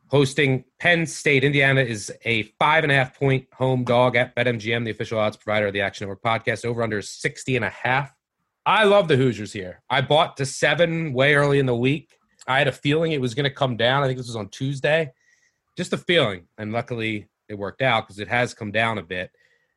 hosting 0.09 0.63
Penn 0.79 1.05
State. 1.05 1.43
Indiana 1.43 1.81
is 1.81 2.11
a 2.23 2.43
five 2.59 2.83
and 2.83 2.91
a 2.91 2.95
half 2.95 3.17
point 3.17 3.45
home 3.53 3.83
dog 3.83 4.15
at 4.15 4.35
BetMGM, 4.35 4.85
the 4.85 4.91
official 4.91 5.19
odds 5.19 5.37
provider 5.37 5.67
of 5.67 5.73
the 5.73 5.81
Action 5.81 6.07
Network 6.07 6.23
podcast. 6.23 6.65
Over 6.65 6.81
under 6.81 7.01
60 7.01 7.55
and 7.55 7.65
a 7.65 7.69
half. 7.69 8.16
I 8.67 8.83
love 8.83 9.07
the 9.07 9.15
Hoosiers 9.15 9.53
here. 9.53 9.81
I 9.89 10.01
bought 10.01 10.35
to 10.37 10.45
seven 10.45 11.13
way 11.13 11.35
early 11.35 11.57
in 11.57 11.65
the 11.65 11.75
week. 11.75 12.17
I 12.47 12.57
had 12.57 12.67
a 12.67 12.73
feeling 12.73 13.13
it 13.13 13.21
was 13.21 13.33
going 13.33 13.45
to 13.45 13.49
come 13.49 13.77
down. 13.77 14.03
I 14.03 14.07
think 14.07 14.17
this 14.17 14.27
was 14.27 14.35
on 14.35 14.49
Tuesday. 14.49 15.13
Just 15.77 15.93
a 15.93 15.97
feeling. 15.97 16.47
And 16.57 16.73
luckily 16.73 17.29
it 17.47 17.57
worked 17.57 17.81
out 17.81 18.05
because 18.05 18.19
it 18.19 18.27
has 18.27 18.53
come 18.53 18.73
down 18.73 18.97
a 18.97 19.01
bit. 19.01 19.31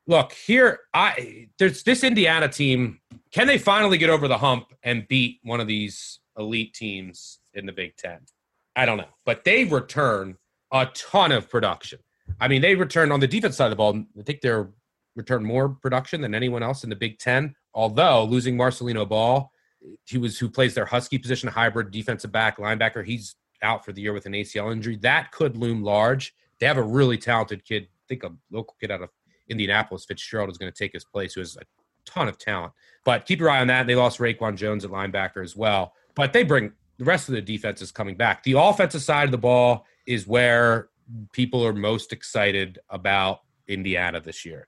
Look, 0.07 0.33
here 0.33 0.79
I 0.93 1.47
there's 1.57 1.83
this 1.83 2.03
Indiana 2.03 2.49
team. 2.49 2.99
Can 3.31 3.47
they 3.47 3.57
finally 3.57 3.97
get 3.97 4.09
over 4.09 4.27
the 4.27 4.37
hump 4.37 4.73
and 4.83 5.07
beat 5.07 5.39
one 5.43 5.61
of 5.61 5.67
these 5.67 6.19
elite 6.37 6.73
teams 6.73 7.39
in 7.53 7.65
the 7.65 7.71
Big 7.71 7.95
Ten? 7.95 8.19
I 8.75 8.85
don't 8.85 8.97
know, 8.97 9.13
but 9.25 9.45
they 9.45 9.63
return 9.63 10.35
a 10.73 10.87
ton 10.87 11.31
of 11.31 11.49
production. 11.49 11.99
I 12.41 12.49
mean, 12.49 12.61
they 12.61 12.75
return 12.75 13.13
on 13.13 13.21
the 13.21 13.27
defense 13.27 13.55
side 13.55 13.67
of 13.67 13.71
the 13.71 13.75
ball. 13.77 14.03
I 14.19 14.23
think 14.23 14.41
they're 14.41 14.69
return 15.15 15.45
more 15.45 15.69
production 15.69 16.19
than 16.19 16.35
anyone 16.35 16.63
else 16.63 16.83
in 16.83 16.89
the 16.89 16.95
Big 16.95 17.19
Ten. 17.19 17.55
Although 17.73 18.25
losing 18.25 18.57
Marcelino 18.57 19.07
Ball, 19.07 19.51
he 20.05 20.17
was 20.17 20.37
who 20.37 20.49
plays 20.49 20.73
their 20.73 20.85
Husky 20.85 21.17
position, 21.17 21.49
hybrid 21.49 21.91
defensive 21.91 22.31
back 22.31 22.57
linebacker. 22.57 23.05
He's 23.05 23.35
out 23.61 23.85
for 23.85 23.91
the 23.93 24.01
year 24.01 24.13
with 24.13 24.25
an 24.25 24.33
ACL 24.33 24.71
injury. 24.71 24.97
That 24.97 25.31
could 25.31 25.57
loom 25.57 25.83
large. 25.83 26.33
They 26.59 26.65
have 26.65 26.77
a 26.77 26.83
really 26.83 27.17
talented 27.17 27.65
kid. 27.65 27.83
I 27.83 28.05
think 28.07 28.23
a 28.23 28.31
local 28.51 28.75
kid 28.79 28.91
out 28.91 29.01
of 29.01 29.09
Indianapolis, 29.49 30.05
Fitzgerald, 30.05 30.49
is 30.49 30.57
going 30.57 30.71
to 30.71 30.77
take 30.77 30.93
his 30.93 31.03
place, 31.03 31.33
who 31.33 31.41
has 31.41 31.57
a 31.57 31.61
ton 32.05 32.27
of 32.27 32.37
talent. 32.37 32.73
But 33.03 33.25
keep 33.25 33.39
your 33.39 33.49
eye 33.49 33.61
on 33.61 33.67
that. 33.67 33.87
They 33.87 33.95
lost 33.95 34.19
Reakwon 34.19 34.55
Jones 34.55 34.85
at 34.85 34.91
linebacker 34.91 35.43
as 35.43 35.55
well. 35.55 35.93
But 36.15 36.33
they 36.33 36.43
bring 36.43 36.73
the 36.97 37.05
rest 37.05 37.29
of 37.29 37.35
the 37.35 37.41
defense 37.41 37.81
is 37.81 37.91
coming 37.91 38.15
back. 38.15 38.43
The 38.43 38.53
offensive 38.53 39.01
side 39.01 39.25
of 39.25 39.31
the 39.31 39.37
ball 39.37 39.85
is 40.05 40.27
where 40.27 40.89
people 41.31 41.65
are 41.65 41.73
most 41.73 42.13
excited 42.13 42.79
about 42.89 43.41
Indiana 43.67 44.19
this 44.19 44.45
year. 44.45 44.67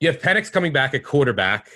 You 0.00 0.08
have 0.08 0.20
Penix 0.20 0.50
coming 0.50 0.72
back 0.72 0.94
at 0.94 1.04
quarterback. 1.04 1.68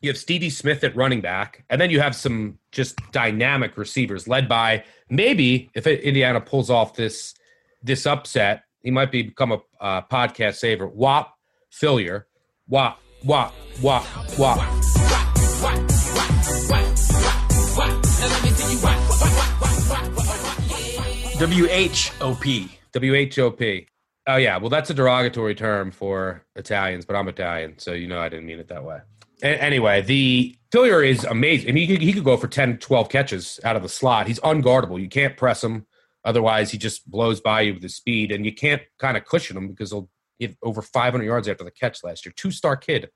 You 0.00 0.10
have 0.10 0.18
Stevie 0.18 0.50
Smith 0.50 0.84
at 0.84 0.94
running 0.96 1.20
back, 1.20 1.64
and 1.70 1.80
then 1.80 1.90
you 1.90 2.00
have 2.00 2.14
some 2.14 2.58
just 2.72 2.98
dynamic 3.12 3.76
receivers 3.76 4.28
led 4.28 4.48
by 4.48 4.84
maybe 5.08 5.70
if 5.74 5.86
Indiana 5.86 6.40
pulls 6.40 6.70
off 6.70 6.94
this 6.94 7.34
this 7.82 8.06
upset, 8.06 8.64
he 8.82 8.90
might 8.90 9.10
be, 9.10 9.22
become 9.22 9.52
a 9.52 9.60
uh, 9.80 10.02
podcast 10.02 10.60
favorite. 10.60 10.94
Whop 10.94 11.36
Philyor, 11.72 12.24
Whop 12.68 13.00
Whop 13.22 13.52
Whop 13.80 14.04
Whop. 14.38 14.58
W 21.38 21.66
H 21.70 22.12
O 22.20 22.34
P. 22.34 22.68
W 22.92 23.14
H 23.14 23.38
O 23.38 23.50
P. 23.50 23.86
Oh 24.26 24.36
yeah, 24.36 24.58
well 24.58 24.68
that's 24.68 24.90
a 24.90 24.94
derogatory 24.94 25.54
term 25.54 25.90
for 25.90 26.44
Italians, 26.54 27.04
but 27.04 27.16
I'm 27.16 27.28
Italian, 27.28 27.78
so 27.78 27.92
you 27.92 28.06
know 28.06 28.20
I 28.20 28.28
didn't 28.28 28.46
mean 28.46 28.58
it 28.58 28.68
that 28.68 28.84
way. 28.84 28.98
Anyway, 29.42 30.02
the 30.02 30.56
Philyor 30.70 31.06
is 31.06 31.24
amazing. 31.24 31.68
I 31.68 31.72
mean, 31.72 31.88
he 31.88 31.94
could, 31.94 32.02
he 32.02 32.12
could 32.12 32.24
go 32.24 32.36
for 32.36 32.48
10, 32.48 32.78
12 32.78 33.08
catches 33.08 33.60
out 33.64 33.76
of 33.76 33.82
the 33.82 33.88
slot. 33.88 34.26
He's 34.26 34.40
unguardable. 34.40 35.00
You 35.00 35.08
can't 35.08 35.36
press 35.36 35.62
him. 35.62 35.86
Otherwise, 36.24 36.70
he 36.70 36.78
just 36.78 37.10
blows 37.10 37.40
by 37.40 37.62
you 37.62 37.74
with 37.74 37.82
his 37.82 37.96
speed, 37.96 38.30
and 38.30 38.44
you 38.44 38.54
can't 38.54 38.82
kind 38.98 39.16
of 39.16 39.24
cushion 39.24 39.56
him 39.56 39.68
because 39.68 39.90
he'll 39.90 40.10
get 40.38 40.56
over 40.62 40.82
500 40.82 41.24
yards 41.24 41.48
after 41.48 41.64
the 41.64 41.70
catch 41.70 42.04
last 42.04 42.24
year. 42.26 42.32
Two 42.36 42.50
star 42.50 42.76
kid. 42.76 43.10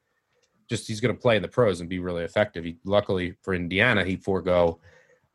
Just 0.70 0.88
he's 0.88 1.00
going 1.00 1.14
to 1.14 1.20
play 1.20 1.37
in 1.37 1.42
the 1.42 1.48
pros 1.48 1.80
and 1.80 1.90
be 1.90 1.98
really 1.98 2.24
effective. 2.24 2.64
He, 2.64 2.78
luckily 2.84 3.34
for 3.42 3.52
Indiana, 3.52 4.04
he 4.04 4.16
forego 4.16 4.80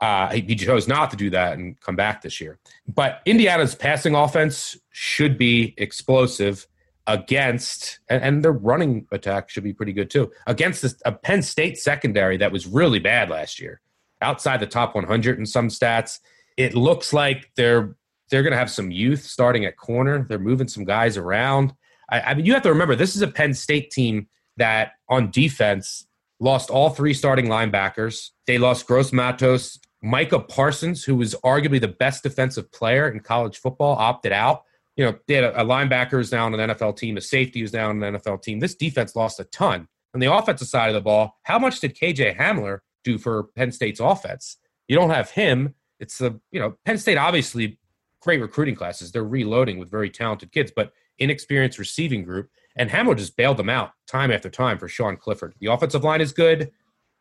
uh, 0.01 0.29
he, 0.29 0.41
he 0.41 0.55
chose 0.55 0.87
not 0.87 1.11
to 1.11 1.17
do 1.17 1.29
that 1.29 1.57
and 1.57 1.79
come 1.81 1.95
back 1.95 2.21
this 2.21 2.39
year. 2.39 2.57
But 2.87 3.21
Indiana's 3.25 3.75
passing 3.75 4.15
offense 4.15 4.77
should 4.91 5.37
be 5.37 5.73
explosive 5.77 6.67
against, 7.09 7.99
and, 8.07 8.23
and 8.23 8.43
their 8.43 8.53
running 8.53 9.07
attack 9.11 9.49
should 9.49 9.63
be 9.63 9.73
pretty 9.73 9.91
good 9.91 10.11
too, 10.11 10.31
against 10.45 10.83
this, 10.83 10.95
a 11.05 11.11
Penn 11.11 11.41
State 11.41 11.77
secondary 11.79 12.37
that 12.37 12.51
was 12.51 12.67
really 12.67 12.99
bad 12.99 13.29
last 13.29 13.59
year, 13.59 13.81
outside 14.21 14.59
the 14.59 14.67
top 14.67 14.93
100 14.93 15.39
in 15.39 15.45
some 15.45 15.69
stats. 15.69 16.19
It 16.55 16.75
looks 16.75 17.11
like 17.11 17.51
they're 17.55 17.95
they're 18.29 18.43
going 18.43 18.51
to 18.51 18.57
have 18.57 18.69
some 18.69 18.91
youth 18.91 19.23
starting 19.23 19.65
at 19.65 19.75
corner. 19.75 20.23
They're 20.29 20.37
moving 20.37 20.67
some 20.67 20.85
guys 20.85 21.17
around. 21.17 21.73
I, 22.11 22.21
I 22.21 22.33
mean, 22.35 22.45
you 22.45 22.53
have 22.53 22.61
to 22.61 22.69
remember 22.69 22.95
this 22.95 23.15
is 23.15 23.23
a 23.23 23.27
Penn 23.27 23.55
State 23.55 23.89
team 23.89 24.27
that 24.57 24.91
on 25.09 25.31
defense 25.31 26.05
lost 26.39 26.69
all 26.69 26.91
three 26.91 27.15
starting 27.15 27.47
linebackers. 27.47 28.29
They 28.45 28.59
lost 28.59 28.85
Gross 28.85 29.11
Matos, 29.11 29.79
Micah 30.03 30.39
Parsons, 30.39 31.03
who 31.03 31.15
was 31.15 31.33
arguably 31.43 31.81
the 31.81 31.87
best 31.87 32.21
defensive 32.21 32.71
player 32.71 33.09
in 33.09 33.19
college 33.21 33.57
football, 33.57 33.95
opted 33.95 34.31
out. 34.31 34.63
You 34.99 35.05
know, 35.05 35.15
they 35.27 35.35
had 35.35 35.45
a, 35.45 35.61
a 35.61 35.63
linebacker 35.63 36.11
who's 36.11 36.29
down 36.29 36.53
on 36.53 36.59
an 36.59 36.71
NFL 36.71 36.97
team, 36.97 37.15
a 37.15 37.21
safety 37.21 37.61
who's 37.61 37.71
down 37.71 37.91
on 37.91 38.03
an 38.03 38.19
NFL 38.19 38.41
team. 38.41 38.59
This 38.59 38.75
defense 38.75 39.15
lost 39.15 39.39
a 39.39 39.45
ton. 39.45 39.87
On 40.13 40.19
the 40.19 40.29
offensive 40.29 40.67
side 40.67 40.89
of 40.89 40.93
the 40.93 40.99
ball, 40.99 41.37
how 41.43 41.57
much 41.57 41.79
did 41.79 41.95
KJ 41.95 42.35
Hamler 42.35 42.79
do 43.05 43.17
for 43.17 43.43
Penn 43.55 43.71
State's 43.71 44.01
offense? 44.01 44.57
You 44.89 44.97
don't 44.97 45.11
have 45.11 45.29
him. 45.29 45.73
It's 46.01 46.17
the, 46.17 46.41
you 46.51 46.59
know, 46.59 46.75
Penn 46.83 46.97
State 46.97 47.15
obviously 47.17 47.79
great 48.21 48.41
recruiting 48.41 48.75
classes. 48.75 49.13
They're 49.13 49.23
reloading 49.23 49.77
with 49.77 49.89
very 49.89 50.09
talented 50.09 50.51
kids, 50.51 50.69
but 50.75 50.91
inexperienced 51.17 51.79
receiving 51.79 52.25
group. 52.25 52.49
And 52.75 52.89
Hamler 52.89 53.17
just 53.17 53.37
bailed 53.37 53.55
them 53.55 53.69
out 53.69 53.91
time 54.05 54.31
after 54.31 54.49
time 54.49 54.77
for 54.77 54.89
Sean 54.89 55.15
Clifford. 55.15 55.55
The 55.61 55.67
offensive 55.67 56.03
line 56.03 56.19
is 56.19 56.33
good, 56.33 56.71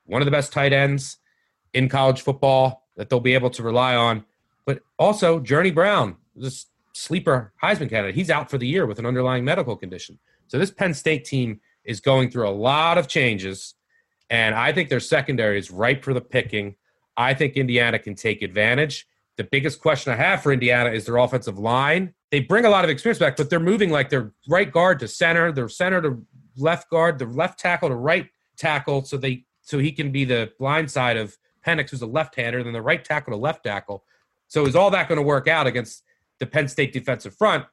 one 0.04 0.20
of 0.20 0.26
the 0.26 0.32
best 0.32 0.52
tight 0.52 0.72
ends 0.72 1.18
in 1.74 1.88
college 1.88 2.22
football 2.22 2.88
that 2.96 3.08
they'll 3.08 3.20
be 3.20 3.34
able 3.34 3.50
to 3.50 3.62
rely 3.62 3.94
on. 3.94 4.24
But 4.66 4.80
also, 4.98 5.38
Journey 5.38 5.70
Brown, 5.70 6.16
this 6.34 6.66
sleeper 6.92 7.52
Heisman 7.62 7.90
candidate, 7.90 8.14
he's 8.14 8.30
out 8.30 8.50
for 8.50 8.58
the 8.58 8.66
year 8.66 8.86
with 8.86 8.98
an 8.98 9.06
underlying 9.06 9.44
medical 9.44 9.76
condition. 9.76 10.18
So 10.46 10.58
this 10.58 10.70
Penn 10.70 10.94
State 10.94 11.24
team 11.24 11.60
is 11.84 12.00
going 12.00 12.30
through 12.30 12.48
a 12.48 12.50
lot 12.50 12.98
of 12.98 13.08
changes, 13.08 13.74
and 14.30 14.54
I 14.54 14.72
think 14.72 14.88
their 14.88 15.00
secondary 15.00 15.58
is 15.58 15.70
ripe 15.70 16.04
for 16.04 16.14
the 16.14 16.20
picking. 16.20 16.76
I 17.16 17.34
think 17.34 17.54
Indiana 17.56 17.98
can 17.98 18.14
take 18.14 18.42
advantage. 18.42 19.06
The 19.36 19.44
biggest 19.44 19.80
question 19.80 20.12
I 20.12 20.16
have 20.16 20.42
for 20.42 20.52
Indiana 20.52 20.90
is 20.90 21.06
their 21.06 21.16
offensive 21.16 21.58
line. 21.58 22.14
They 22.30 22.40
bring 22.40 22.64
a 22.64 22.70
lot 22.70 22.84
of 22.84 22.90
experience 22.90 23.18
back, 23.18 23.36
but 23.36 23.48
they're 23.48 23.60
moving 23.60 23.90
like 23.90 24.10
their 24.10 24.32
right 24.48 24.70
guard 24.70 24.98
to 25.00 25.08
center, 25.08 25.52
their 25.52 25.68
center 25.68 26.02
to 26.02 26.26
left 26.56 26.90
guard, 26.90 27.18
the 27.18 27.26
left 27.26 27.58
tackle 27.58 27.88
to 27.88 27.94
right 27.94 28.28
tackle, 28.56 29.04
so 29.04 29.16
they 29.16 29.44
so 29.62 29.78
he 29.78 29.92
can 29.92 30.10
be 30.10 30.24
the 30.24 30.50
blind 30.58 30.90
side 30.90 31.16
of 31.18 31.36
Penix, 31.64 31.90
who's 31.90 32.00
a 32.00 32.06
left-hander, 32.06 32.62
then 32.62 32.72
the 32.72 32.80
right 32.80 33.04
tackle 33.04 33.32
to 33.32 33.36
left 33.36 33.64
tackle. 33.64 34.04
So 34.46 34.66
is 34.66 34.74
all 34.74 34.90
that 34.92 35.08
going 35.08 35.16
to 35.16 35.22
work 35.22 35.46
out 35.46 35.66
against 35.66 36.02
the 36.40 36.46
Penn 36.46 36.68
State 36.68 36.92
defensive 36.92 37.34
front, 37.36 37.64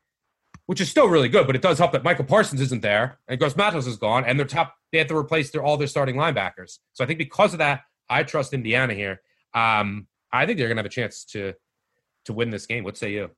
which 0.65 0.81
is 0.81 0.89
still 0.89 1.07
really 1.07 1.29
good, 1.29 1.47
but 1.47 1.55
it 1.55 1.61
does 1.61 1.77
help 1.77 1.91
that 1.91 2.03
Michael 2.03 2.25
Parsons 2.25 2.61
isn't 2.61 2.81
there 2.81 3.19
and 3.27 3.39
Gross 3.39 3.55
Matos 3.55 3.87
is 3.87 3.97
gone, 3.97 4.25
and 4.25 4.39
their 4.39 4.47
top 4.47 4.75
they 4.91 4.97
have 4.97 5.07
to 5.07 5.17
replace 5.17 5.51
their 5.51 5.63
all 5.63 5.77
their 5.77 5.87
starting 5.87 6.15
linebackers. 6.15 6.79
So 6.93 7.03
I 7.03 7.07
think 7.07 7.19
because 7.19 7.53
of 7.53 7.59
that, 7.59 7.81
I 8.09 8.23
trust 8.23 8.53
Indiana 8.53 8.93
here. 8.93 9.21
Um, 9.53 10.07
I 10.31 10.45
think 10.45 10.57
they're 10.57 10.67
going 10.67 10.77
to 10.77 10.81
have 10.81 10.85
a 10.85 10.89
chance 10.89 11.23
to 11.25 11.53
to 12.25 12.33
win 12.33 12.49
this 12.49 12.65
game. 12.65 12.83
What 12.83 12.97
say 12.97 13.11
you? 13.11 13.31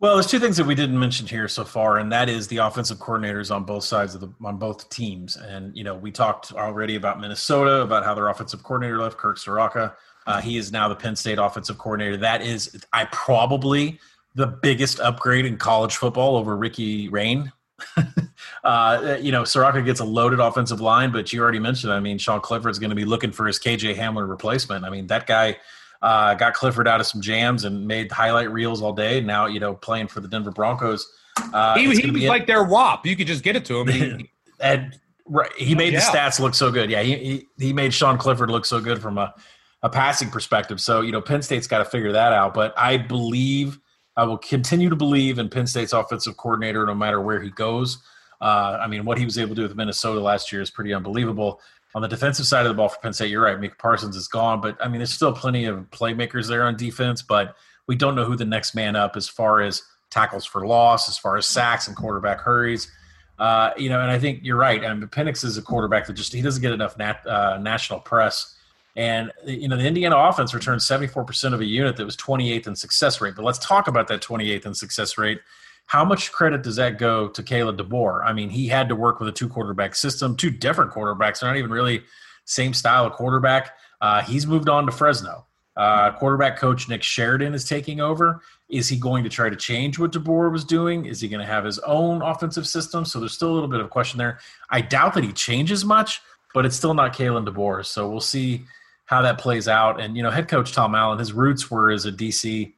Well, 0.00 0.14
there's 0.14 0.26
two 0.26 0.40
things 0.40 0.56
that 0.56 0.66
we 0.66 0.74
didn't 0.74 0.98
mention 0.98 1.26
here 1.26 1.48
so 1.48 1.64
far, 1.64 1.98
and 1.98 2.10
that 2.12 2.28
is 2.28 2.48
the 2.48 2.58
offensive 2.58 2.98
coordinators 2.98 3.54
on 3.54 3.64
both 3.64 3.84
sides 3.84 4.14
of 4.14 4.20
the 4.20 4.32
on 4.44 4.58
both 4.58 4.88
teams. 4.90 5.36
And 5.36 5.74
you 5.76 5.84
know, 5.84 5.94
we 5.94 6.10
talked 6.10 6.52
already 6.52 6.96
about 6.96 7.20
Minnesota 7.20 7.80
about 7.82 8.04
how 8.04 8.14
their 8.14 8.28
offensive 8.28 8.62
coordinator 8.62 8.98
left, 8.98 9.16
Kirk 9.16 9.38
Ciarrocca. 9.38 9.94
Uh, 10.26 10.40
he 10.40 10.56
is 10.56 10.72
now 10.72 10.88
the 10.88 10.96
Penn 10.96 11.16
State 11.16 11.38
offensive 11.38 11.78
coordinator. 11.78 12.16
That 12.16 12.42
is, 12.42 12.84
I 12.92 13.04
probably 13.06 14.00
the 14.34 14.46
biggest 14.46 15.00
upgrade 15.00 15.46
in 15.46 15.56
college 15.56 15.96
football 15.96 16.36
over 16.36 16.56
Ricky 16.56 17.08
Rahne. 17.08 17.52
uh, 18.64 19.16
you 19.20 19.32
know, 19.32 19.42
Ciarrocca 19.42 19.84
gets 19.84 20.00
a 20.00 20.04
loaded 20.04 20.40
offensive 20.40 20.80
line, 20.80 21.12
but 21.12 21.32
you 21.32 21.40
already 21.42 21.58
mentioned. 21.58 21.92
I 21.92 22.00
mean, 22.00 22.18
Sean 22.18 22.40
Clifford's 22.40 22.78
going 22.78 22.90
to 22.90 22.96
be 22.96 23.04
looking 23.04 23.32
for 23.32 23.46
his 23.46 23.58
KJ 23.58 23.96
Hamler 23.96 24.28
replacement. 24.28 24.84
I 24.84 24.90
mean, 24.90 25.06
that 25.08 25.26
guy 25.26 25.56
uh, 26.02 26.34
got 26.34 26.54
Clifford 26.54 26.86
out 26.86 27.00
of 27.00 27.06
some 27.06 27.20
jams 27.20 27.64
and 27.64 27.86
made 27.86 28.10
highlight 28.12 28.50
reels 28.52 28.82
all 28.82 28.92
day. 28.92 29.20
Now, 29.20 29.46
you 29.46 29.60
know, 29.60 29.74
playing 29.74 30.08
for 30.08 30.20
the 30.20 30.28
Denver 30.28 30.50
Broncos. 30.50 31.10
Uh, 31.52 31.76
he, 31.76 31.82
he 31.94 32.10
was 32.10 32.22
like 32.24 32.46
their 32.46 32.64
WAP. 32.64 33.06
You 33.06 33.16
could 33.16 33.26
just 33.26 33.42
get 33.42 33.56
it 33.56 33.64
to 33.66 33.80
him. 33.80 33.88
He, 33.88 34.30
and 34.60 34.98
right, 35.26 35.52
he 35.56 35.74
made 35.74 35.94
the 35.94 35.98
stats 35.98 36.38
look 36.38 36.54
so 36.54 36.70
good. 36.70 36.90
Yeah, 36.90 37.02
he, 37.02 37.16
he, 37.16 37.48
he 37.58 37.72
made 37.72 37.94
Sean 37.94 38.18
Clifford 38.18 38.50
look 38.50 38.66
so 38.66 38.80
good 38.80 39.00
from 39.00 39.18
a, 39.18 39.34
a 39.82 39.88
passing 39.88 40.30
perspective. 40.30 40.80
So, 40.80 41.00
you 41.00 41.12
know, 41.12 41.20
Penn 41.20 41.42
State's 41.42 41.66
got 41.66 41.78
to 41.78 41.84
figure 41.84 42.12
that 42.12 42.32
out. 42.32 42.54
But 42.54 42.74
I 42.78 42.96
believe, 42.96 43.80
I 44.16 44.24
will 44.24 44.38
continue 44.38 44.88
to 44.90 44.96
believe 44.96 45.38
in 45.38 45.48
Penn 45.48 45.66
State's 45.66 45.92
offensive 45.92 46.36
coordinator 46.36 46.86
no 46.86 46.94
matter 46.94 47.20
where 47.20 47.40
he 47.40 47.50
goes. 47.50 47.98
Uh, 48.40 48.78
I 48.80 48.86
mean, 48.86 49.04
what 49.04 49.18
he 49.18 49.24
was 49.24 49.38
able 49.38 49.50
to 49.50 49.54
do 49.56 49.62
with 49.62 49.76
Minnesota 49.76 50.20
last 50.20 50.52
year 50.52 50.62
is 50.62 50.70
pretty 50.70 50.92
unbelievable. 50.92 51.60
On 51.94 52.02
the 52.02 52.08
defensive 52.08 52.46
side 52.46 52.66
of 52.66 52.68
the 52.68 52.74
ball 52.74 52.88
for 52.88 52.98
Penn 53.00 53.12
State, 53.12 53.30
you're 53.30 53.42
right. 53.42 53.60
Micah 53.60 53.76
Parsons 53.78 54.16
is 54.16 54.28
gone, 54.28 54.60
but 54.60 54.76
I 54.84 54.88
mean, 54.88 54.98
there's 54.98 55.12
still 55.12 55.32
plenty 55.32 55.64
of 55.64 55.78
playmakers 55.90 56.48
there 56.48 56.64
on 56.64 56.76
defense, 56.76 57.22
but 57.22 57.56
we 57.86 57.96
don't 57.96 58.14
know 58.14 58.24
who 58.24 58.36
the 58.36 58.44
next 58.44 58.74
man 58.74 58.96
up 58.96 59.16
as 59.16 59.28
far 59.28 59.60
as 59.60 59.82
tackles 60.10 60.44
for 60.44 60.66
loss, 60.66 61.08
as 61.08 61.18
far 61.18 61.36
as 61.36 61.46
sacks 61.46 61.88
and 61.88 61.96
quarterback 61.96 62.40
hurries. 62.40 62.90
Uh, 63.38 63.70
you 63.76 63.88
know, 63.88 64.00
and 64.00 64.10
I 64.10 64.18
think 64.18 64.40
you're 64.42 64.56
right. 64.56 64.84
I 64.84 64.94
mean, 64.94 65.08
Penix 65.08 65.44
is 65.44 65.56
a 65.56 65.62
quarterback 65.62 66.06
that 66.06 66.12
just 66.14 66.32
he 66.32 66.40
doesn't 66.40 66.62
get 66.62 66.72
enough 66.72 66.96
nat, 66.98 67.26
uh, 67.26 67.58
national 67.60 68.00
press. 68.00 68.53
And 68.96 69.32
you 69.44 69.68
know, 69.68 69.76
the 69.76 69.86
Indiana 69.86 70.16
offense 70.16 70.54
returned 70.54 70.80
74% 70.80 71.52
of 71.52 71.60
a 71.60 71.64
unit 71.64 71.96
that 71.96 72.04
was 72.04 72.16
28th 72.16 72.66
in 72.68 72.76
success 72.76 73.20
rate. 73.20 73.34
But 73.34 73.44
let's 73.44 73.58
talk 73.58 73.88
about 73.88 74.06
that 74.08 74.22
28th 74.22 74.66
in 74.66 74.74
success 74.74 75.18
rate 75.18 75.40
how 75.86 76.04
much 76.04 76.32
credit 76.32 76.62
does 76.62 76.76
that 76.76 76.98
go 76.98 77.28
to 77.28 77.42
Kalen 77.42 77.78
DeBoer? 77.78 78.24
I 78.24 78.32
mean, 78.32 78.48
he 78.48 78.68
had 78.68 78.88
to 78.88 78.96
work 78.96 79.20
with 79.20 79.28
a 79.28 79.32
two 79.32 79.48
quarterback 79.48 79.94
system, 79.94 80.36
two 80.36 80.50
different 80.50 80.92
quarterbacks. 80.92 81.40
They're 81.40 81.50
not 81.50 81.58
even 81.58 81.70
really 81.70 82.02
same 82.44 82.74
style 82.74 83.06
of 83.06 83.12
quarterback. 83.12 83.76
Uh, 84.00 84.22
he's 84.22 84.46
moved 84.46 84.68
on 84.68 84.86
to 84.86 84.92
Fresno. 84.92 85.46
Uh, 85.76 86.12
quarterback 86.12 86.56
coach 86.56 86.88
Nick 86.88 87.02
Sheridan 87.02 87.52
is 87.52 87.64
taking 87.64 88.00
over. 88.00 88.40
Is 88.68 88.88
he 88.88 88.96
going 88.96 89.24
to 89.24 89.30
try 89.30 89.50
to 89.50 89.56
change 89.56 89.98
what 89.98 90.12
DeBoer 90.12 90.52
was 90.52 90.64
doing? 90.64 91.06
Is 91.06 91.20
he 91.20 91.28
going 91.28 91.40
to 91.40 91.46
have 91.46 91.64
his 91.64 91.78
own 91.80 92.22
offensive 92.22 92.66
system? 92.66 93.04
So 93.04 93.18
there's 93.18 93.32
still 93.32 93.50
a 93.50 93.54
little 93.54 93.68
bit 93.68 93.80
of 93.80 93.90
question 93.90 94.18
there. 94.18 94.38
I 94.70 94.80
doubt 94.80 95.14
that 95.14 95.24
he 95.24 95.32
changes 95.32 95.84
much, 95.84 96.20
but 96.54 96.64
it's 96.64 96.76
still 96.76 96.94
not 96.94 97.14
Kalen 97.14 97.46
DeBoer. 97.46 97.84
So 97.84 98.08
we'll 98.08 98.20
see 98.20 98.64
how 99.06 99.22
that 99.22 99.38
plays 99.38 99.68
out. 99.68 100.00
And 100.00 100.16
you 100.16 100.22
know, 100.22 100.30
head 100.30 100.48
coach 100.48 100.72
Tom 100.72 100.94
Allen, 100.94 101.18
his 101.18 101.32
roots 101.32 101.70
were 101.70 101.90
as 101.90 102.06
a 102.06 102.12
DC 102.12 102.72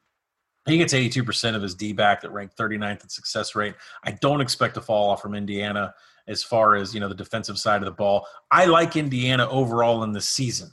he 0.67 0.79
gets 0.79 0.93
82% 0.93 1.55
of 1.55 1.63
his 1.63 1.75
D 1.75 1.93
back 1.93 2.21
that 2.21 2.33
ranked 2.33 2.57
39th 2.59 3.05
in 3.05 3.09
success 3.09 3.55
rate. 3.55 3.75
I 4.03 4.13
don't 4.13 4.41
expect 4.41 4.75
to 4.75 4.81
fall 4.81 5.11
off 5.11 5.23
from 5.23 5.35
Indiana 5.35 5.95
as 6.27 6.43
far 6.43 6.75
as, 6.75 6.93
you 6.93 6.99
know, 6.99 7.09
the 7.09 7.15
defensive 7.15 7.59
side 7.59 7.83
of 7.83 7.87
the 7.87 7.93
ball. 7.93 8.27
I 8.51 8.65
like 8.65 8.97
Indiana 8.97 9.49
overall 9.49 10.03
in 10.03 10.13
this 10.13 10.29
season. 10.29 10.71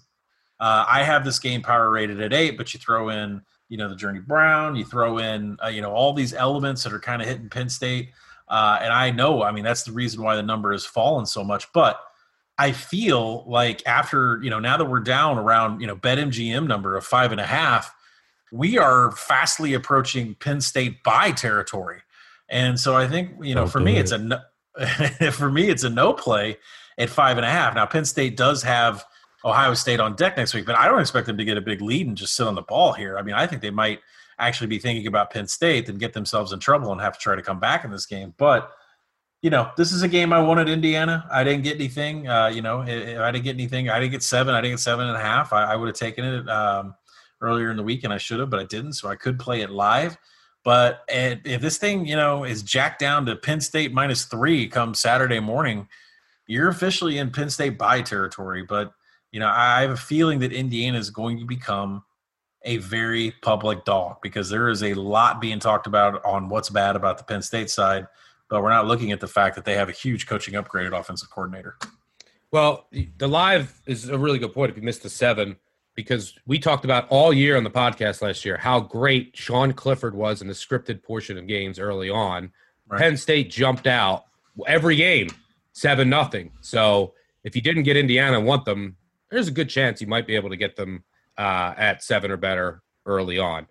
Uh, 0.59 0.85
I 0.87 1.03
have 1.03 1.23
this 1.23 1.37
game 1.37 1.61
power 1.61 1.91
rated 1.91 2.19
at 2.21 2.33
eight, 2.33 2.57
but 2.57 2.73
you 2.73 2.79
throw 2.79 3.09
in, 3.09 3.41
you 3.69 3.77
know, 3.77 3.87
the 3.87 3.95
Journey 3.95 4.19
Brown, 4.19 4.75
you 4.75 4.83
throw 4.83 5.19
in, 5.19 5.57
uh, 5.63 5.67
you 5.67 5.81
know, 5.81 5.91
all 5.91 6.13
these 6.13 6.33
elements 6.33 6.83
that 6.83 6.93
are 6.93 6.99
kind 6.99 7.21
of 7.21 7.27
hitting 7.27 7.49
Penn 7.49 7.69
State. 7.69 8.11
Uh, 8.47 8.79
and 8.81 8.91
I 8.91 9.11
know, 9.11 9.43
I 9.43 9.51
mean, 9.51 9.63
that's 9.63 9.83
the 9.83 9.91
reason 9.91 10.23
why 10.23 10.35
the 10.35 10.43
number 10.43 10.71
has 10.71 10.85
fallen 10.85 11.25
so 11.25 11.43
much. 11.43 11.71
But 11.71 11.99
I 12.57 12.71
feel 12.71 13.43
like 13.47 13.81
after, 13.85 14.39
you 14.43 14.49
know, 14.49 14.59
now 14.59 14.77
that 14.77 14.85
we're 14.85 14.99
down 14.99 15.37
around, 15.37 15.81
you 15.81 15.87
know, 15.87 15.95
BetMGM 15.95 16.67
number 16.67 16.95
of 16.95 17.05
five 17.05 17.31
and 17.31 17.41
a 17.41 17.45
half– 17.45 17.93
we 18.53 18.77
are 18.77 19.11
fastly 19.13 19.73
approaching 19.73 20.35
Penn 20.35 20.61
State 20.61 21.01
buy 21.01 21.31
territory. 21.31 22.01
And 22.47 22.79
so 22.79 22.95
I 22.95 23.07
think, 23.07 23.31
you 23.41 23.55
know, 23.55 23.61
Don't 23.61 23.71
for 23.71 23.79
me, 23.79 23.97
it. 23.97 24.01
it's 24.01 24.11
a 24.11 24.19
no, 24.19 24.39
for 25.31 25.49
me, 25.49 25.69
it's 25.69 25.83
a 25.83 25.89
no 25.89 26.13
play. 26.13 26.57
at 26.99 27.09
five 27.09 27.37
and 27.37 27.45
a 27.45 27.49
half. 27.49 27.73
Now, 27.73 27.87
Penn 27.87 28.05
State 28.05 28.37
does 28.37 28.61
have 28.61 29.03
Ohio 29.43 29.73
State 29.73 29.99
on 29.99 30.15
deck 30.15 30.37
next 30.37 30.53
week, 30.53 30.67
but 30.67 30.77
I 30.77 30.87
don't 30.87 31.01
expect 31.01 31.25
them 31.25 31.37
to 31.39 31.43
get 31.45 31.57
a 31.57 31.61
big 31.61 31.81
lead 31.81 32.05
and 32.05 32.15
just 32.15 32.35
sit 32.35 32.45
on 32.45 32.53
the 32.53 32.61
ball 32.61 32.93
here. 32.93 33.17
I 33.17 33.23
mean, 33.23 33.33
I 33.33 33.47
think 33.47 33.63
they 33.63 33.71
might 33.71 34.01
actually 34.37 34.67
be 34.67 34.77
thinking 34.77 35.07
about 35.07 35.31
Penn 35.31 35.47
State 35.47 35.89
and 35.89 35.99
get 35.99 36.13
themselves 36.13 36.53
in 36.53 36.59
trouble 36.59 36.91
and 36.91 37.01
have 37.01 37.13
to 37.13 37.19
try 37.19 37.35
to 37.35 37.41
come 37.41 37.59
back 37.59 37.83
in 37.83 37.89
this 37.89 38.05
game. 38.05 38.35
But 38.37 38.71
you 39.43 39.49
know, 39.49 39.69
this 39.75 39.91
is 39.91 40.01
a 40.03 40.07
game 40.07 40.31
I 40.31 40.39
wanted 40.39 40.69
Indiana. 40.69 41.27
I 41.29 41.43
didn't 41.43 41.63
get 41.63 41.75
anything. 41.75 42.29
Uh, 42.29 42.47
you 42.47 42.61
know, 42.61 42.81
if 42.81 43.19
I 43.19 43.29
didn't 43.29 43.43
get 43.43 43.55
anything, 43.55 43.89
I 43.89 43.99
didn't 43.99 44.13
get 44.13 44.23
seven. 44.23 44.55
I 44.55 44.61
didn't 44.61 44.75
get 44.75 44.79
seven 44.79 45.05
and 45.05 45.17
a 45.17 45.19
half. 45.19 45.51
I, 45.51 45.73
I 45.73 45.75
would 45.75 45.87
have 45.87 45.97
taken 45.97 46.23
it 46.23 46.49
um, 46.49 46.95
earlier 47.41 47.69
in 47.69 47.75
the 47.75 47.83
week, 47.83 48.05
and 48.05 48.13
I 48.13 48.17
should 48.17 48.39
have, 48.39 48.49
but 48.49 48.61
I 48.61 48.63
didn't. 48.63 48.93
So 48.93 49.09
I 49.09 49.17
could 49.17 49.37
play 49.37 49.59
it 49.59 49.69
live. 49.69 50.17
But 50.63 51.01
if 51.09 51.59
this 51.59 51.77
thing, 51.77 52.05
you 52.05 52.15
know, 52.15 52.45
is 52.45 52.63
jacked 52.63 52.99
down 52.99 53.25
to 53.25 53.35
Penn 53.35 53.59
State 53.59 53.93
minus 53.93 54.23
three 54.23 54.65
come 54.65 54.93
Saturday 54.93 55.41
morning, 55.41 55.89
you're 56.47 56.69
officially 56.69 57.17
in 57.17 57.29
Penn 57.29 57.49
State 57.49 57.77
buy 57.77 58.01
territory. 58.01 58.63
But 58.63 58.93
you 59.33 59.41
know, 59.41 59.49
I 59.49 59.81
have 59.81 59.91
a 59.91 59.97
feeling 59.97 60.39
that 60.39 60.53
Indiana 60.53 60.97
is 60.97 61.09
going 61.09 61.37
to 61.39 61.45
become 61.45 62.03
a 62.63 62.77
very 62.77 63.33
public 63.41 63.83
dog 63.83 64.17
because 64.21 64.49
there 64.49 64.69
is 64.69 64.83
a 64.83 64.93
lot 64.93 65.41
being 65.41 65.59
talked 65.59 65.85
about 65.85 66.23
on 66.23 66.47
what's 66.47 66.69
bad 66.69 66.95
about 66.95 67.17
the 67.17 67.25
Penn 67.25 67.41
State 67.41 67.69
side, 67.69 68.07
but 68.53 68.61
we're 68.61 68.69
not 68.69 68.85
looking 68.85 69.11
at 69.11 69.19
the 69.19 69.27
fact 69.27 69.55
that 69.55 69.65
they 69.65 69.73
have 69.73 69.89
a 69.89 69.91
huge 69.91 70.27
coaching 70.27 70.55
upgrade 70.55 70.85
at 70.85 70.93
offensive 70.93 71.27
coordinator. 71.31 71.75
Well, 72.51 72.87
the 73.17 73.27
live 73.27 73.81
is 73.87 74.09
a 74.09 74.17
really 74.19 74.37
good 74.37 74.53
point 74.53 74.69
if 74.69 74.77
you 74.77 74.83
missed 74.83 75.01
the 75.01 75.09
seven, 75.09 75.55
because 75.95 76.35
we 76.45 76.59
talked 76.59 76.85
about 76.85 77.07
all 77.09 77.33
year 77.33 77.57
on 77.57 77.63
the 77.63 77.71
podcast 77.71 78.21
last 78.21 78.45
year 78.45 78.57
how 78.57 78.79
great 78.79 79.35
Sean 79.35 79.73
Clifford 79.73 80.13
was 80.13 80.43
in 80.43 80.47
the 80.47 80.53
scripted 80.53 81.01
portion 81.01 81.35
of 81.35 81.47
games 81.47 81.79
early 81.79 82.11
on. 82.11 82.51
Right. 82.87 83.01
Penn 83.01 83.17
State 83.17 83.49
jumped 83.49 83.87
out 83.87 84.25
every 84.67 84.97
game, 84.97 85.31
seven 85.71 86.07
nothing. 86.07 86.51
So 86.61 87.15
if 87.43 87.55
you 87.55 87.61
didn't 87.63 87.83
get 87.83 87.97
Indiana 87.97 88.37
and 88.37 88.45
want 88.45 88.65
them, 88.65 88.97
there's 89.31 89.47
a 89.47 89.51
good 89.51 89.67
chance 89.67 89.99
you 89.99 90.05
might 90.05 90.27
be 90.27 90.35
able 90.35 90.51
to 90.51 90.57
get 90.57 90.75
them 90.75 91.03
uh, 91.39 91.73
at 91.75 92.03
seven 92.03 92.29
or 92.29 92.37
better 92.37 92.83
early 93.07 93.39
on. 93.39 93.63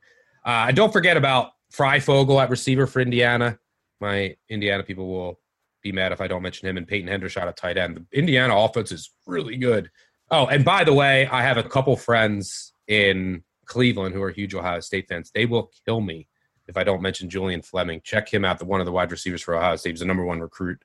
Uh, 0.44 0.66
and 0.66 0.76
don't 0.76 0.92
forget 0.92 1.16
about 1.16 1.52
Fryfogle 1.72 2.42
at 2.42 2.50
receiver 2.50 2.88
for 2.88 2.98
Indiana. 2.98 3.60
My 4.02 4.34
Indiana 4.48 4.82
people 4.82 5.06
will 5.06 5.38
be 5.80 5.92
mad 5.92 6.10
if 6.10 6.20
I 6.20 6.26
don't 6.26 6.42
mention 6.42 6.68
him 6.68 6.76
and 6.76 6.88
Peyton 6.88 7.08
Hendershot 7.08 7.46
at 7.46 7.56
tight 7.56 7.78
end. 7.78 8.04
The 8.10 8.18
Indiana 8.18 8.58
offense 8.58 8.90
is 8.90 9.12
really 9.26 9.56
good. 9.56 9.92
Oh, 10.28 10.46
and 10.46 10.64
by 10.64 10.82
the 10.82 10.92
way, 10.92 11.28
I 11.28 11.42
have 11.42 11.56
a 11.56 11.62
couple 11.62 11.96
friends 11.96 12.72
in 12.88 13.44
Cleveland 13.66 14.12
who 14.12 14.20
are 14.22 14.30
huge 14.30 14.56
Ohio 14.56 14.80
State 14.80 15.06
fans. 15.08 15.30
They 15.32 15.46
will 15.46 15.70
kill 15.86 16.00
me 16.00 16.26
if 16.66 16.76
I 16.76 16.82
don't 16.82 17.00
mention 17.00 17.30
Julian 17.30 17.62
Fleming. 17.62 18.00
Check 18.02 18.28
him 18.28 18.44
out, 18.44 18.58
the 18.58 18.64
one 18.64 18.80
of 18.80 18.86
the 18.86 18.92
wide 18.92 19.12
receivers 19.12 19.40
for 19.40 19.54
Ohio 19.54 19.76
State. 19.76 19.90
He's 19.90 20.00
the 20.00 20.06
number 20.06 20.24
one 20.24 20.40
recruit 20.40 20.82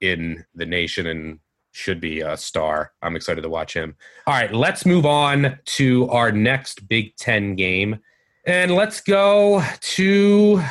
in 0.00 0.44
the 0.56 0.66
nation 0.66 1.06
and 1.06 1.38
should 1.70 2.00
be 2.00 2.20
a 2.20 2.36
star. 2.36 2.92
I'm 3.00 3.14
excited 3.14 3.42
to 3.42 3.48
watch 3.48 3.74
him. 3.74 3.94
All 4.26 4.34
right, 4.34 4.52
let's 4.52 4.84
move 4.84 5.06
on 5.06 5.60
to 5.66 6.08
our 6.10 6.32
next 6.32 6.88
Big 6.88 7.14
Ten 7.14 7.54
game. 7.54 8.00
And 8.44 8.74
let's 8.74 9.00
go 9.00 9.62
to 9.80 10.64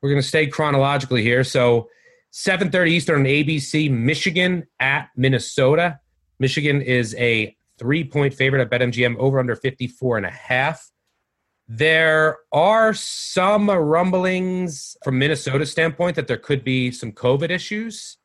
we're 0.00 0.10
gonna 0.10 0.22
stay 0.22 0.46
chronologically 0.46 1.22
here. 1.22 1.44
So 1.44 1.88
7:30 2.30 2.92
Eastern 2.92 3.20
on 3.20 3.26
ABC, 3.26 3.88
Michigan 3.88 4.66
at 4.78 5.08
Minnesota. 5.16 6.00
Michigan 6.38 6.82
is 6.82 7.14
a 7.16 7.56
three-point 7.78 8.34
favorite 8.34 8.60
at 8.60 8.70
BetMGM 8.70 9.16
over 9.16 9.38
under 9.38 9.56
54 9.56 10.18
and 10.18 10.26
a 10.26 10.30
half. 10.30 10.90
There 11.68 12.38
are 12.52 12.94
some 12.94 13.70
rumblings 13.70 14.96
from 15.04 15.18
Minnesota 15.18 15.66
standpoint 15.66 16.16
that 16.16 16.26
there 16.26 16.36
could 16.36 16.64
be 16.64 16.90
some 16.90 17.12
COVID 17.12 17.50
issues 17.50 18.17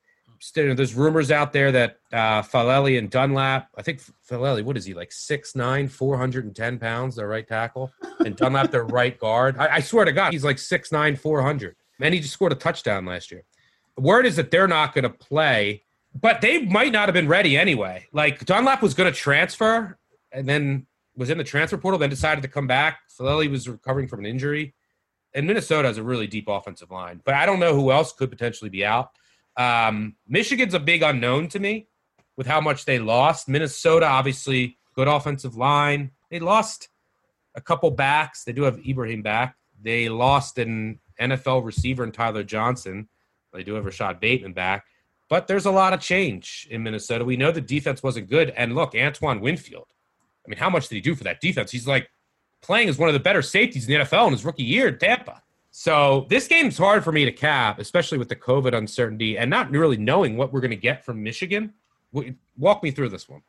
there's 0.51 0.95
rumors 0.95 1.31
out 1.31 1.53
there 1.53 1.71
that 1.71 1.97
uh, 2.11 2.43
and 2.43 3.09
Dunlap, 3.09 3.69
I 3.77 3.81
think 3.81 4.01
Faalele, 4.29 4.63
what 4.63 4.77
is 4.77 4.85
he 4.85 4.93
like 4.93 5.09
6'9, 5.09 5.89
410 5.89 6.79
pounds, 6.79 7.15
their 7.15 7.27
right 7.27 7.47
tackle, 7.47 7.91
and 8.25 8.35
Dunlap, 8.35 8.71
their 8.71 8.83
right 8.85 9.17
guard. 9.17 9.57
I, 9.57 9.75
I, 9.75 9.79
swear 9.79 10.05
to 10.05 10.11
God, 10.11 10.33
he's 10.33 10.43
like 10.43 10.57
6'9, 10.57 11.17
400. 11.17 11.75
And 12.01 12.13
he 12.13 12.19
just 12.19 12.33
scored 12.33 12.51
a 12.51 12.55
touchdown 12.55 13.05
last 13.05 13.31
year. 13.31 13.43
The 13.95 14.01
word 14.01 14.25
is 14.25 14.35
that 14.35 14.51
they're 14.51 14.67
not 14.67 14.93
going 14.93 15.03
to 15.03 15.09
play, 15.09 15.83
but 16.19 16.41
they 16.41 16.65
might 16.65 16.91
not 16.91 17.07
have 17.07 17.13
been 17.13 17.27
ready 17.27 17.57
anyway. 17.57 18.07
Like 18.11 18.43
Dunlap 18.45 18.81
was 18.81 18.93
going 18.93 19.11
to 19.11 19.17
transfer 19.17 19.97
and 20.31 20.47
then 20.47 20.87
was 21.15 21.29
in 21.29 21.37
the 21.37 21.43
transfer 21.43 21.77
portal, 21.77 21.99
then 21.99 22.09
decided 22.09 22.41
to 22.41 22.47
come 22.47 22.67
back. 22.67 22.99
Faalele 23.17 23.49
was 23.49 23.69
recovering 23.69 24.07
from 24.07 24.19
an 24.19 24.25
injury. 24.25 24.73
And 25.35 25.47
Minnesota 25.47 25.87
has 25.87 25.97
a 25.97 26.03
really 26.03 26.27
deep 26.27 26.47
offensive 26.47 26.91
line, 26.91 27.21
but 27.23 27.33
I 27.33 27.45
don't 27.45 27.59
know 27.59 27.73
who 27.73 27.91
else 27.91 28.13
could 28.13 28.29
potentially 28.29 28.69
be 28.69 28.85
out. 28.85 29.11
Um, 29.57 30.15
Michigan's 30.27 30.73
a 30.73 30.79
big 30.79 31.03
unknown 31.03 31.47
to 31.49 31.59
me 31.59 31.87
with 32.37 32.47
how 32.47 32.61
much 32.61 32.85
they 32.85 32.99
lost. 32.99 33.47
Minnesota, 33.47 34.07
obviously, 34.07 34.77
good 34.95 35.07
offensive 35.07 35.55
line. 35.55 36.11
They 36.29 36.39
lost 36.39 36.89
a 37.55 37.61
couple 37.61 37.91
backs. 37.91 38.43
They 38.43 38.53
do 38.53 38.63
have 38.63 38.79
Ibrahim 38.85 39.21
back. 39.21 39.55
They 39.81 40.09
lost 40.09 40.57
an 40.57 40.99
NFL 41.19 41.63
receiver 41.63 42.03
in 42.03 42.11
Tyler 42.11 42.43
Johnson. 42.43 43.07
They 43.53 43.63
do 43.63 43.75
have 43.75 43.85
Rashod 43.85 44.19
Bateman 44.19 44.53
back. 44.53 44.85
But 45.29 45.47
there's 45.47 45.65
a 45.65 45.71
lot 45.71 45.93
of 45.93 45.99
change 45.99 46.67
in 46.69 46.83
Minnesota. 46.83 47.25
We 47.25 47.37
know 47.37 47.51
the 47.51 47.61
defense 47.61 48.03
wasn't 48.03 48.29
good. 48.29 48.49
And 48.51 48.75
look, 48.75 48.93
Antoine 48.95 49.41
Winfield. 49.41 49.87
I 50.45 50.49
mean, 50.49 50.57
how 50.57 50.69
much 50.69 50.87
did 50.89 50.95
he 50.95 51.01
do 51.01 51.15
for 51.15 51.23
that 51.23 51.39
defense? 51.39 51.71
He's 51.71 51.87
like 51.87 52.09
playing 52.61 52.89
as 52.89 52.97
one 52.97 53.09
of 53.09 53.13
the 53.13 53.19
better 53.19 53.41
safeties 53.41 53.87
in 53.87 53.93
the 53.93 54.05
NFL 54.05 54.27
in 54.27 54.33
his 54.33 54.45
rookie 54.45 54.63
year 54.63 54.87
in 54.87 54.97
Tampa. 54.97 55.41
So 55.75 56.27
this 56.29 56.47
game's 56.47 56.77
hard 56.77 57.03
for 57.03 57.11
me 57.11 57.25
to 57.25 57.31
cap, 57.31 57.79
especially 57.79 58.19
with 58.19 58.29
the 58.29 58.35
COVID 58.35 58.77
uncertainty 58.77 59.39
and 59.39 59.49
not 59.49 59.71
really 59.71 59.97
knowing 59.97 60.37
what 60.37 60.53
we're 60.53 60.61
going 60.61 60.69
to 60.69 60.77
get 60.77 61.03
from 61.03 61.23
Michigan. 61.23 61.73
Walk 62.59 62.83
me 62.83 62.91
through 62.91 63.09
this 63.09 63.27
one. 63.27 63.41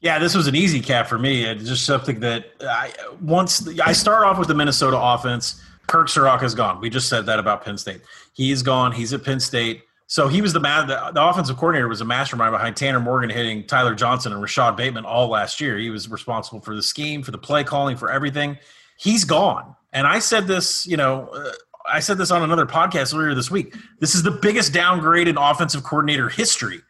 Yeah, 0.00 0.18
this 0.18 0.34
was 0.34 0.46
an 0.46 0.56
easy 0.56 0.80
cap 0.80 1.08
for 1.08 1.18
me. 1.18 1.44
It's 1.44 1.68
just 1.68 1.84
something 1.84 2.20
that 2.20 2.52
I 2.62 2.90
once 3.20 3.68
I 3.84 3.92
start 3.92 4.24
off 4.24 4.38
with 4.38 4.48
the 4.48 4.54
Minnesota 4.54 4.98
offense. 4.98 5.62
Kirk 5.88 6.08
Ciarrocca 6.08 6.44
is 6.44 6.54
gone. 6.54 6.80
We 6.80 6.88
just 6.88 7.06
said 7.06 7.26
that 7.26 7.38
about 7.38 7.64
Penn 7.64 7.76
State. 7.76 8.00
He's 8.32 8.62
gone. 8.62 8.92
He's 8.92 9.12
at 9.12 9.22
Penn 9.22 9.38
State. 9.38 9.82
So 10.06 10.26
he 10.26 10.40
was 10.40 10.54
the 10.54 10.60
man. 10.60 10.86
The, 10.86 11.10
the, 11.12 11.22
offensive 11.22 11.58
coordinator 11.58 11.86
was 11.86 12.00
a 12.00 12.06
mastermind 12.06 12.52
behind 12.52 12.76
Tanner 12.76 13.00
Morgan 13.00 13.28
hitting 13.28 13.66
Tyler 13.66 13.94
Johnson 13.94 14.32
and 14.32 14.40
Rashod 14.40 14.74
Bateman 14.74 15.04
all 15.04 15.28
last 15.28 15.60
year. 15.60 15.76
He 15.76 15.90
was 15.90 16.10
responsible 16.10 16.60
for 16.60 16.74
the 16.74 16.82
scheme, 16.82 17.22
for 17.22 17.30
the 17.30 17.38
play 17.38 17.62
calling, 17.62 17.98
for 17.98 18.10
everything. 18.10 18.56
He's 18.98 19.24
gone. 19.24 19.74
And 19.92 20.06
I 20.06 20.18
said 20.18 20.46
this, 20.46 20.86
you 20.86 20.96
know, 20.96 21.28
uh, 21.28 21.52
I 21.86 22.00
said 22.00 22.18
this 22.18 22.30
on 22.30 22.42
another 22.42 22.66
podcast 22.66 23.14
earlier 23.14 23.34
this 23.34 23.50
week. 23.50 23.74
This 24.00 24.14
is 24.14 24.22
the 24.22 24.30
biggest 24.30 24.72
downgrade 24.72 25.28
in 25.28 25.38
offensive 25.38 25.82
coordinator 25.82 26.28
history. 26.28 26.80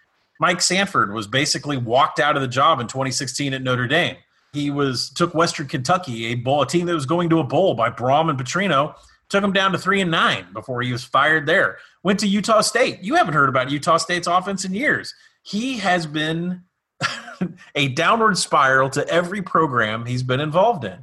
Mike 0.40 0.60
Sanford 0.60 1.12
was 1.12 1.26
basically 1.26 1.76
walked 1.76 2.20
out 2.20 2.36
of 2.36 2.42
the 2.42 2.48
job 2.48 2.80
in 2.80 2.86
2016 2.86 3.54
at 3.54 3.62
Notre 3.62 3.86
Dame. 3.86 4.16
He 4.52 4.70
was 4.70 5.10
took 5.10 5.34
Western 5.34 5.66
Kentucky, 5.66 6.26
a 6.26 6.34
bowl, 6.34 6.62
a 6.62 6.66
team 6.66 6.86
that 6.86 6.94
was 6.94 7.06
going 7.06 7.28
to 7.30 7.40
a 7.40 7.44
bowl 7.44 7.74
by 7.74 7.90
Brohm 7.90 8.30
and 8.30 8.38
Petrino, 8.38 8.94
took 9.28 9.44
him 9.44 9.52
down 9.52 9.72
to 9.72 9.78
three 9.78 10.00
and 10.00 10.10
nine 10.10 10.46
before 10.52 10.80
he 10.80 10.90
was 10.90 11.04
fired 11.04 11.46
there. 11.46 11.78
Went 12.02 12.18
to 12.20 12.26
Utah 12.26 12.62
State. 12.62 13.00
You 13.02 13.16
haven't 13.16 13.34
heard 13.34 13.48
about 13.48 13.70
Utah 13.70 13.98
State's 13.98 14.26
offense 14.26 14.64
in 14.64 14.74
years. 14.74 15.14
He 15.42 15.78
has 15.78 16.06
been 16.06 16.62
a 17.74 17.88
downward 17.88 18.38
spiral 18.38 18.88
to 18.90 19.06
every 19.08 19.42
program 19.42 20.06
he's 20.06 20.22
been 20.22 20.40
involved 20.40 20.84
in. 20.84 20.98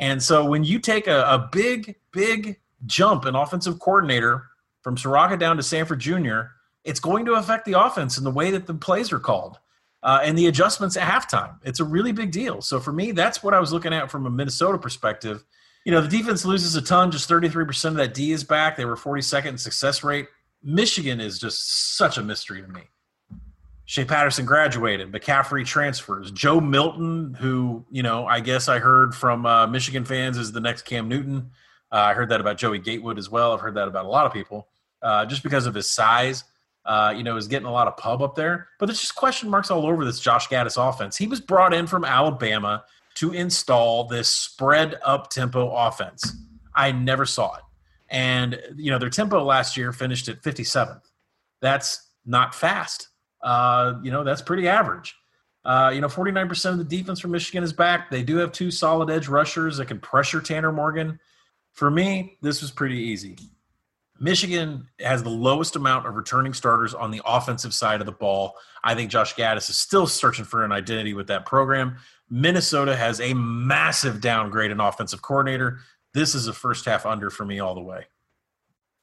And 0.00 0.22
so 0.22 0.44
when 0.44 0.64
you 0.64 0.78
take 0.78 1.06
a, 1.06 1.22
a 1.22 1.48
big, 1.52 1.96
big 2.12 2.60
jump 2.86 3.26
in 3.26 3.34
offensive 3.34 3.78
coordinator 3.78 4.46
from 4.82 4.96
Ciarrocca 4.96 5.38
down 5.38 5.56
to 5.56 5.62
Sanford 5.62 6.00
Jr., 6.00 6.40
it's 6.84 7.00
going 7.00 7.24
to 7.26 7.34
affect 7.34 7.64
the 7.64 7.80
offense 7.80 8.16
and 8.16 8.26
the 8.26 8.30
way 8.30 8.50
that 8.50 8.66
the 8.66 8.74
plays 8.74 9.12
are 9.12 9.20
called 9.20 9.58
uh, 10.02 10.20
and 10.22 10.36
the 10.36 10.46
adjustments 10.46 10.96
at 10.96 11.08
halftime. 11.08 11.56
It's 11.62 11.80
a 11.80 11.84
really 11.84 12.12
big 12.12 12.32
deal. 12.32 12.60
So 12.60 12.80
for 12.80 12.92
me, 12.92 13.12
that's 13.12 13.42
what 13.42 13.54
I 13.54 13.60
was 13.60 13.72
looking 13.72 13.92
at 13.92 14.10
from 14.10 14.26
a 14.26 14.30
Minnesota 14.30 14.78
perspective. 14.78 15.44
You 15.84 15.92
know, 15.92 16.00
the 16.00 16.08
defense 16.08 16.44
loses 16.44 16.74
a 16.76 16.82
ton, 16.82 17.10
just 17.10 17.28
33% 17.28 17.84
of 17.86 17.94
that 17.94 18.14
D 18.14 18.32
is 18.32 18.44
back. 18.44 18.76
They 18.76 18.84
were 18.84 18.96
42nd 18.96 19.46
in 19.46 19.58
success 19.58 20.02
rate. 20.02 20.26
Michigan 20.62 21.20
is 21.20 21.38
just 21.38 21.96
such 21.96 22.18
a 22.18 22.22
mystery 22.22 22.62
to 22.62 22.68
me. 22.68 22.82
Shea 23.84 24.04
Patterson 24.04 24.46
graduated. 24.46 25.10
McCaffrey 25.12 25.66
transfers. 25.66 26.30
Joe 26.30 26.60
Milton, 26.60 27.34
who, 27.34 27.84
you 27.90 28.02
know, 28.02 28.26
I 28.26 28.40
guess 28.40 28.68
I 28.68 28.78
heard 28.78 29.14
from 29.14 29.44
uh, 29.44 29.66
Michigan 29.66 30.04
fans 30.04 30.38
is 30.38 30.52
the 30.52 30.60
next 30.60 30.82
Cam 30.82 31.08
Newton. 31.08 31.50
Uh, 31.90 31.96
I 31.96 32.14
heard 32.14 32.30
that 32.30 32.40
about 32.40 32.56
Joey 32.56 32.78
Gatewood 32.78 33.18
as 33.18 33.28
well. 33.28 33.52
I've 33.52 33.60
heard 33.60 33.74
that 33.74 33.88
about 33.88 34.06
a 34.06 34.08
lot 34.08 34.24
of 34.24 34.32
people, 34.32 34.68
uh, 35.02 35.26
just 35.26 35.42
because 35.42 35.66
of 35.66 35.74
his 35.74 35.90
size. 35.90 36.44
Uh, 36.84 37.14
you 37.16 37.22
know, 37.22 37.36
is 37.36 37.46
getting 37.46 37.68
a 37.68 37.70
lot 37.70 37.86
of 37.86 37.96
pub 37.96 38.22
up 38.22 38.34
there. 38.34 38.66
But 38.80 38.86
there's 38.86 39.00
just 39.00 39.14
question 39.14 39.48
marks 39.48 39.70
all 39.70 39.86
over 39.86 40.04
this 40.04 40.18
Josh 40.18 40.48
Gattis 40.48 40.76
offense. 40.76 41.16
He 41.16 41.28
was 41.28 41.40
brought 41.40 41.72
in 41.72 41.86
from 41.86 42.04
Alabama 42.04 42.84
to 43.14 43.32
install 43.32 44.08
this 44.08 44.28
spread 44.28 44.98
up 45.04 45.30
tempo 45.30 45.70
offense. 45.70 46.34
I 46.74 46.90
never 46.90 47.24
saw 47.24 47.54
it. 47.54 47.62
And, 48.08 48.60
you 48.76 48.90
know, 48.90 48.98
their 48.98 49.10
tempo 49.10 49.44
last 49.44 49.76
year 49.76 49.92
finished 49.92 50.28
at 50.28 50.42
57th. 50.42 51.02
That's 51.60 52.10
not 52.26 52.52
fast. 52.52 53.08
Uh, 53.42 53.94
you 54.02 54.10
know, 54.10 54.24
that's 54.24 54.42
pretty 54.42 54.68
average. 54.68 55.16
Uh, 55.64 55.90
you 55.94 56.00
know, 56.00 56.08
49% 56.08 56.70
of 56.70 56.78
the 56.78 56.84
defense 56.84 57.20
from 57.20 57.30
Michigan 57.30 57.62
is 57.62 57.72
back. 57.72 58.10
They 58.10 58.22
do 58.22 58.36
have 58.36 58.52
two 58.52 58.70
solid 58.70 59.10
edge 59.10 59.28
rushers 59.28 59.76
that 59.76 59.86
can 59.86 60.00
pressure 60.00 60.40
Tanner 60.40 60.72
Morgan. 60.72 61.20
For 61.72 61.90
me, 61.90 62.36
this 62.42 62.60
was 62.60 62.70
pretty 62.70 62.98
easy. 62.98 63.36
Michigan 64.18 64.86
has 65.00 65.22
the 65.22 65.30
lowest 65.30 65.74
amount 65.74 66.06
of 66.06 66.14
returning 66.14 66.52
starters 66.52 66.94
on 66.94 67.10
the 67.10 67.22
offensive 67.24 67.74
side 67.74 68.00
of 68.00 68.06
the 68.06 68.12
ball. 68.12 68.54
I 68.84 68.94
think 68.94 69.10
Josh 69.10 69.34
Gattis 69.34 69.68
is 69.68 69.76
still 69.76 70.06
searching 70.06 70.44
for 70.44 70.64
an 70.64 70.70
identity 70.70 71.14
with 71.14 71.26
that 71.28 71.46
program. 71.46 71.96
Minnesota 72.30 72.94
has 72.94 73.20
a 73.20 73.34
massive 73.34 74.20
downgrade 74.20 74.70
in 74.70 74.80
offensive 74.80 75.22
coordinator. 75.22 75.80
This 76.14 76.34
is 76.34 76.46
a 76.46 76.52
first 76.52 76.84
half 76.84 77.04
under 77.04 77.30
for 77.30 77.44
me 77.44 77.60
all 77.60 77.74
the 77.74 77.82
way. 77.82 78.06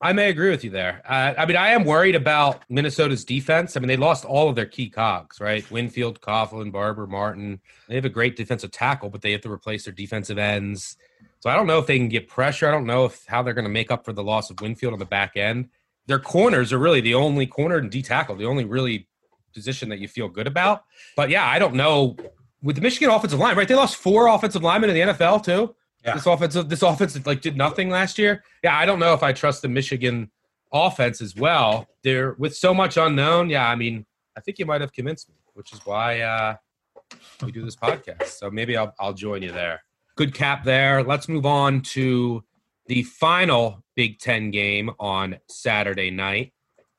I 0.02 0.14
may 0.14 0.30
agree 0.30 0.50
with 0.50 0.64
you 0.64 0.70
there. 0.70 1.02
Uh, 1.06 1.34
I 1.38 1.46
mean, 1.46 1.58
I 1.58 1.70
am 1.70 1.84
worried 1.84 2.16
about 2.16 2.64
Minnesota's 2.70 3.26
defense. 3.26 3.76
I 3.76 3.82
mean, 3.82 3.90
they 3.90 3.98
lost 3.98 4.24
all 4.24 4.48
of 4.48 4.56
their 4.56 4.66
key 4.66 4.90
cogs, 4.90 5.42
right? 5.42 5.70
Winfield, 5.70 6.22
Coughlin, 6.22 6.72
Barber, 6.72 7.06
Martin. 7.06 7.60
They 7.90 7.96
have 7.96 8.06
a 8.06 8.10
great 8.10 8.38
defensive 8.38 8.72
tackle, 8.72 9.10
but 9.10 9.22
they 9.22 9.34
have 9.34 9.42
to 9.42 9.52
replace 9.52 9.84
their 9.84 9.94
defensive 9.94 10.38
ends. 10.38 10.96
So 11.42 11.50
I 11.50 11.56
don't 11.56 11.68
know 11.68 11.80
if 11.80 11.88
they 11.88 11.98
can 11.98 12.08
get 12.08 12.30
pressure. 12.30 12.68
I 12.68 12.72
don't 12.72 12.86
know 12.86 13.06
if 13.06 13.26
how 13.28 13.44
they're 13.44 13.54
going 13.54 13.66
to 13.66 13.70
make 13.70 13.92
up 13.92 14.06
for 14.06 14.14
the 14.14 14.24
loss 14.24 14.50
of 14.50 14.62
Winfield 14.62 14.94
on 14.94 15.00
the 15.00 15.06
back 15.06 15.36
end. 15.36 15.70
Their 16.08 16.20
corners 16.20 16.72
are 16.72 16.80
really 16.80 17.02
the 17.02 17.14
only 17.16 17.46
corner 17.46 17.76
and 17.78 17.92
D 17.92 18.02
tackle, 18.02 18.36
the 18.36 18.46
only 18.46 18.66
really 18.66 19.08
position 19.54 19.90
that 19.90 20.00
you 20.00 20.08
feel 20.08 20.30
good 20.30 20.48
about. 20.48 20.86
But 21.16 21.30
yeah, 21.30 21.46
I 21.46 21.60
don't 21.60 21.76
know 21.76 22.16
with 22.62 22.76
the 22.76 22.82
Michigan 22.82 23.10
offensive 23.10 23.40
line, 23.40 23.58
right? 23.58 23.68
They 23.68 23.76
lost 23.76 23.98
four 23.98 24.28
offensive 24.28 24.64
linemen 24.64 24.90
in 24.90 24.96
the 24.96 25.14
NFL 25.14 25.44
too. 25.44 25.76
Yeah. 26.10 26.16
This 26.16 26.26
offensive, 26.26 26.70
this 26.70 26.82
offense 26.82 27.26
like 27.26 27.42
did 27.42 27.56
nothing 27.56 27.90
last 27.90 28.18
year. 28.18 28.44
Yeah, 28.64 28.78
I 28.78 28.86
don't 28.86 29.00
know 29.00 29.14
if 29.14 29.22
I 29.22 29.32
trust 29.32 29.62
the 29.62 29.68
Michigan 29.68 30.32
offense 30.74 31.22
as 31.22 31.36
well. 31.36 31.88
They're 32.04 32.34
with 32.34 32.56
so 32.56 32.74
much 32.74 32.98
unknown. 32.98 33.50
Yeah, 33.50 33.70
I 33.70 33.76
mean, 33.76 34.06
I 34.36 34.42
think 34.42 34.58
you 34.58 34.66
might 34.66 34.82
have 34.82 34.92
convinced 34.92 35.30
me, 35.30 35.36
which 35.54 35.72
is 35.72 35.86
why 35.86 36.22
uh, 36.22 36.56
we 37.44 37.52
do 37.52 37.64
this 37.64 37.76
podcast. 37.76 38.26
So 38.26 38.50
maybe 38.50 38.76
I'll 38.76 38.94
I'll 39.00 39.14
join 39.14 39.44
you 39.44 39.52
there. 39.52 39.84
Good 40.16 40.34
cap 40.34 40.64
there. 40.64 41.04
Let's 41.04 41.30
move 41.30 41.46
on 41.46 41.82
to 41.82 42.44
the 42.88 43.04
final 43.04 43.84
Big 43.96 44.20
Ten 44.20 44.50
game 44.50 44.90
on 45.00 45.38
Saturday 45.48 46.10
night. 46.10 46.54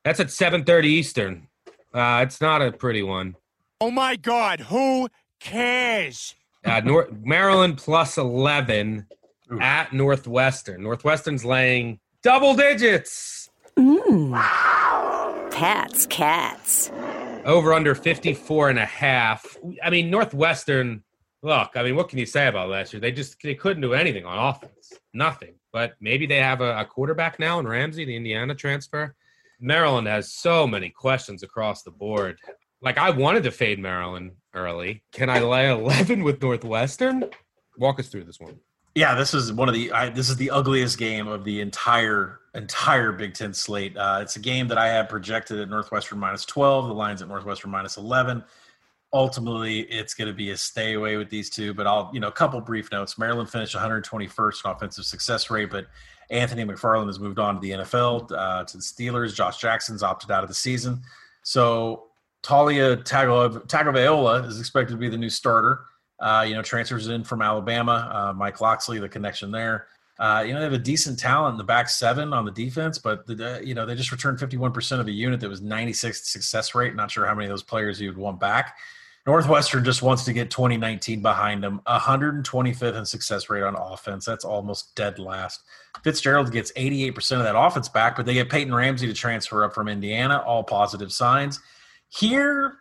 That's 0.05 0.19
at 0.19 0.27
7:30 0.27 0.85
Eastern. 0.85 1.47
Uh, 1.93 2.21
it's 2.25 2.39
not 2.39 2.61
a 2.61 2.71
pretty 2.71 3.03
one. 3.03 3.35
Oh 3.81 3.91
my 3.91 4.15
God! 4.15 4.61
Who 4.61 5.09
cares? 5.39 6.35
Uh, 6.63 6.79
North, 6.81 7.11
Maryland 7.23 7.77
plus 7.77 8.17
11 8.17 9.05
Ooh. 9.51 9.59
at 9.59 9.93
Northwestern. 9.93 10.83
Northwestern's 10.83 11.43
laying 11.43 11.99
double 12.21 12.55
digits. 12.55 13.49
Mm. 13.77 14.31
Cats, 15.51 16.05
cats. 16.07 16.91
Over 17.45 17.73
under 17.73 17.95
54 17.95 18.69
and 18.69 18.79
a 18.79 18.85
half. 18.85 19.57
I 19.83 19.89
mean, 19.89 20.11
Northwestern, 20.11 21.03
look, 21.41 21.71
I 21.75 21.83
mean, 21.83 21.95
what 21.95 22.09
can 22.09 22.19
you 22.19 22.25
say 22.25 22.47
about 22.47 22.69
last 22.69 22.93
year? 22.93 22.99
They 22.99 23.11
just 23.11 23.41
they 23.41 23.55
couldn't 23.55 23.81
do 23.81 23.93
anything 23.93 24.25
on 24.25 24.37
offense. 24.37 24.93
Nothing. 25.13 25.55
But 25.73 25.93
maybe 25.99 26.25
they 26.25 26.37
have 26.37 26.61
a, 26.61 26.79
a 26.79 26.85
quarterback 26.85 27.39
now 27.39 27.59
in 27.59 27.67
Ramsey, 27.67 28.05
the 28.05 28.15
Indiana 28.15 28.53
transfer. 28.53 29.15
Maryland 29.59 30.07
has 30.07 30.33
so 30.33 30.67
many 30.67 30.89
questions 30.89 31.43
across 31.43 31.83
the 31.83 31.91
board 31.91 32.37
like 32.81 32.97
I 32.97 33.09
wanted 33.11 33.43
to 33.43 33.51
fade 33.51 33.79
Maryland 33.79 34.31
early. 34.53 35.03
Can 35.11 35.29
I 35.29 35.39
lay 35.39 35.69
11 35.71 36.23
with 36.23 36.41
Northwestern? 36.41 37.25
Walk 37.77 37.99
us 37.99 38.09
through 38.09 38.25
this 38.25 38.39
one. 38.39 38.59
Yeah, 38.95 39.15
this 39.15 39.33
is 39.33 39.53
one 39.53 39.69
of 39.69 39.73
the 39.73 39.91
I, 39.91 40.09
this 40.09 40.29
is 40.29 40.35
the 40.35 40.49
ugliest 40.49 40.97
game 40.97 41.27
of 41.27 41.45
the 41.45 41.61
entire 41.61 42.39
entire 42.53 43.13
Big 43.13 43.33
Ten 43.33 43.53
slate. 43.53 43.95
Uh, 43.95 44.19
it's 44.21 44.35
a 44.35 44.39
game 44.39 44.67
that 44.67 44.77
I 44.77 44.89
had 44.89 45.07
projected 45.07 45.59
at 45.59 45.69
Northwestern 45.69 46.19
minus 46.19 46.43
12. 46.43 46.87
The 46.87 46.93
line's 46.93 47.21
at 47.21 47.29
Northwestern 47.29 47.71
minus 47.71 47.95
11. 47.95 48.43
Ultimately, 49.13 49.81
it's 49.81 50.13
going 50.13 50.27
to 50.27 50.33
be 50.33 50.51
a 50.51 50.57
stay 50.57 50.93
away 50.93 51.15
with 51.15 51.29
these 51.29 51.49
two. 51.49 51.73
But 51.73 51.87
I'll 51.87 52.11
you 52.13 52.19
know 52.19 52.27
a 52.27 52.33
couple 52.33 52.59
brief 52.59 52.91
notes. 52.91 53.17
Maryland 53.17 53.49
finished 53.49 53.75
121st 53.75 54.65
in 54.65 54.71
offensive 54.71 55.05
success 55.05 55.49
rate, 55.49 55.69
but 55.71 55.87
Anthony 56.29 56.65
McFarland 56.65 57.07
has 57.07 57.19
moved 57.19 57.39
on 57.39 57.55
to 57.55 57.61
the 57.61 57.71
NFL 57.71 58.29
uh, 58.33 58.65
to 58.65 58.77
the 58.77 58.83
Steelers. 58.83 59.33
Josh 59.33 59.57
Jackson's 59.57 60.03
opted 60.03 60.31
out 60.31 60.43
of 60.43 60.49
the 60.49 60.55
season. 60.55 61.01
So 61.43 62.10
Taulia 62.43 62.97
Tagovailoa 63.03 64.47
is 64.47 64.59
expected 64.59 64.93
to 64.93 64.97
be 64.97 65.09
the 65.09 65.17
new 65.17 65.29
starter. 65.29 65.85
Uh, 66.19 66.45
you 66.47 66.53
know, 66.53 66.61
transfers 66.61 67.07
in 67.07 67.23
from 67.23 67.41
Alabama. 67.41 68.11
Uh, 68.13 68.33
Mike 68.33 68.61
Locksley, 68.61 68.99
the 68.99 69.09
connection 69.09 69.51
there. 69.51 69.87
Uh, 70.19 70.43
you 70.45 70.53
know, 70.53 70.59
they 70.59 70.65
have 70.65 70.73
a 70.73 70.77
decent 70.77 71.17
talent 71.17 71.53
in 71.53 71.57
the 71.57 71.63
back 71.63 71.89
seven 71.89 72.31
on 72.31 72.45
the 72.45 72.51
defense, 72.51 72.99
but 72.99 73.25
the, 73.25 73.59
you 73.63 73.73
know 73.73 73.87
they 73.87 73.95
just 73.95 74.11
returned 74.11 74.37
51% 74.37 74.99
of 74.99 75.07
a 75.07 75.11
unit 75.11 75.39
that 75.39 75.49
was 75.49 75.61
96 75.61 76.29
success 76.29 76.75
rate. 76.75 76.95
Not 76.95 77.09
sure 77.09 77.25
how 77.25 77.33
many 77.33 77.45
of 77.45 77.49
those 77.49 77.63
players 77.63 77.99
you 77.99 78.09
would 78.09 78.19
want 78.19 78.39
back. 78.39 78.77
Northwestern 79.25 79.83
just 79.83 80.01
wants 80.01 80.23
to 80.25 80.33
get 80.33 80.49
2019 80.49 81.21
behind 81.21 81.63
them. 81.63 81.81
125th 81.87 82.97
in 82.97 83.05
success 83.05 83.49
rate 83.49 83.63
on 83.63 83.75
offense. 83.75 84.25
That's 84.25 84.45
almost 84.45 84.95
dead 84.95 85.19
last. 85.19 85.61
Fitzgerald 86.03 86.51
gets 86.51 86.71
88% 86.73 87.37
of 87.37 87.43
that 87.43 87.57
offense 87.57 87.87
back, 87.87 88.15
but 88.15 88.25
they 88.25 88.33
get 88.33 88.49
Peyton 88.49 88.73
Ramsey 88.73 89.07
to 89.07 89.13
transfer 89.13 89.63
up 89.63 89.73
from 89.73 89.87
Indiana. 89.87 90.39
All 90.45 90.63
positive 90.63 91.11
signs. 91.13 91.59
Here 92.11 92.77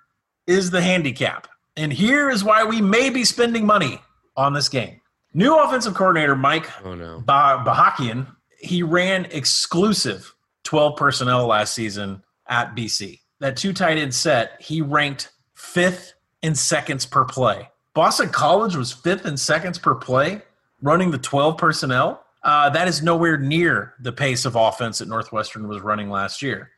is 0.46 0.70
the 0.70 0.82
handicap. 0.82 1.46
And 1.76 1.92
here 1.92 2.30
is 2.30 2.42
why 2.42 2.64
we 2.64 2.80
may 2.80 3.10
be 3.10 3.24
spending 3.24 3.64
money 3.64 4.00
on 4.36 4.52
this 4.52 4.68
game. 4.68 5.00
New 5.32 5.56
offensive 5.56 5.94
coordinator 5.94 6.34
Mike 6.34 6.68
oh, 6.84 6.94
no. 6.94 7.22
Bajakian, 7.26 8.26
he 8.58 8.82
ran 8.82 9.26
exclusive 9.26 10.34
12 10.64 10.96
personnel 10.96 11.46
last 11.46 11.74
season 11.74 12.22
at 12.48 12.74
BC. 12.74 13.20
That 13.38 13.56
two 13.56 13.72
tight 13.72 13.98
end 13.98 14.12
set, 14.12 14.60
he 14.60 14.82
ranked 14.82 15.30
fifth 15.54 16.14
in 16.42 16.54
seconds 16.54 17.06
per 17.06 17.24
play. 17.24 17.68
Boston 17.94 18.28
College 18.28 18.74
was 18.74 18.92
fifth 18.92 19.26
in 19.26 19.36
seconds 19.36 19.78
per 19.78 19.94
play, 19.94 20.42
running 20.82 21.10
the 21.10 21.18
12 21.18 21.56
personnel. 21.56 22.24
Uh, 22.42 22.68
that 22.70 22.88
is 22.88 23.02
nowhere 23.02 23.36
near 23.36 23.94
the 24.00 24.12
pace 24.12 24.44
of 24.44 24.56
offense 24.56 24.98
that 24.98 25.08
Northwestern 25.08 25.68
was 25.68 25.80
running 25.80 26.10
last 26.10 26.42
year. 26.42 26.70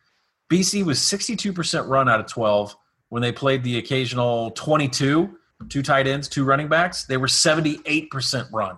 BC 0.52 0.84
was 0.84 0.98
62% 0.98 1.88
run 1.88 2.10
out 2.10 2.20
of 2.20 2.26
12 2.26 2.76
when 3.08 3.22
they 3.22 3.32
played 3.32 3.64
the 3.64 3.78
occasional 3.78 4.50
22, 4.50 5.34
two 5.70 5.82
tight 5.82 6.06
ends, 6.06 6.28
two 6.28 6.44
running 6.44 6.68
backs. 6.68 7.04
They 7.04 7.16
were 7.16 7.26
78% 7.26 8.52
run. 8.52 8.76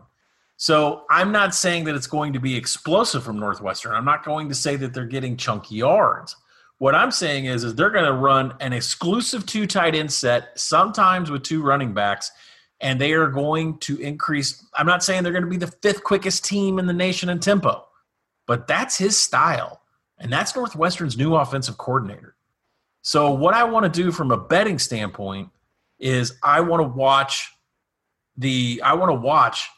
So 0.57 1.05
I'm 1.11 1.33
not 1.33 1.53
saying 1.53 1.83
that 1.85 1.97
it's 1.97 2.07
going 2.07 2.33
to 2.33 2.39
be 2.39 2.55
explosive 2.55 3.25
from 3.25 3.41
Northwestern. 3.41 3.93
I'm 3.93 4.05
not 4.05 4.25
going 4.25 4.49
to 4.51 4.55
say 4.55 4.77
that 4.77 4.95
they're 4.95 5.05
getting 5.05 5.37
chunky 5.37 5.75
yards. 5.75 6.37
What 6.79 6.95
I'm 6.95 7.11
saying 7.11 7.47
is, 7.47 7.65
is 7.65 7.75
they're 7.75 7.91
going 7.91 8.05
to 8.05 8.13
run 8.13 8.55
an 8.61 8.73
exclusive 8.73 9.45
two 9.45 9.67
tight 9.67 9.97
end 9.97 10.13
set, 10.13 10.57
sometimes 10.57 11.29
with 11.29 11.43
two 11.43 11.61
running 11.61 11.93
backs, 11.93 12.31
and 12.81 13.01
they 13.01 13.15
are 13.15 13.27
going 13.27 13.79
to 13.79 13.99
increase. 13.99 14.65
I'm 14.75 14.87
not 14.87 15.03
saying 15.03 15.25
they're 15.25 15.33
going 15.33 15.45
to 15.45 15.51
be 15.51 15.57
the 15.57 15.75
fifth 15.83 16.05
quickest 16.05 16.45
team 16.45 16.79
in 16.79 16.87
the 16.87 16.93
nation 16.93 17.31
in 17.31 17.41
tempo, 17.41 17.85
but 18.47 18.69
that's 18.69 18.97
his 18.97 19.19
style. 19.19 19.81
And 20.25 20.33
that's 20.33 20.57
Northwestern's 20.57 21.19
new 21.19 21.35
offensive 21.35 21.77
coordinator. 21.77 22.35
So, 23.03 23.31
what 23.31 23.53
I 23.53 23.63
want 23.65 23.85
to 23.85 24.03
do 24.03 24.11
from 24.11 24.31
a 24.31 24.39
betting 24.39 24.79
standpoint 24.79 25.51
is 25.99 26.39
I 26.43 26.63
want 26.63 26.81
to 26.81 26.89
watch 26.89 27.53
the 28.39 28.81
I 28.83 28.95
want 28.95 29.11
to 29.11 29.15
watch 29.15 29.69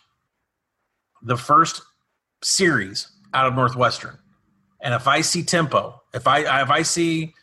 the 1.20 1.36
first 1.36 1.82
series 2.42 3.08
out 3.34 3.48
of 3.48 3.54
Northwestern. 3.54 4.16
And 4.80 4.94
if 4.94 5.08
I 5.08 5.20
see 5.20 5.42
tempo, 5.42 6.00
if 6.14 6.28
I 6.28 6.62
if 6.62 6.70
I 6.70 6.82
see 6.82 7.34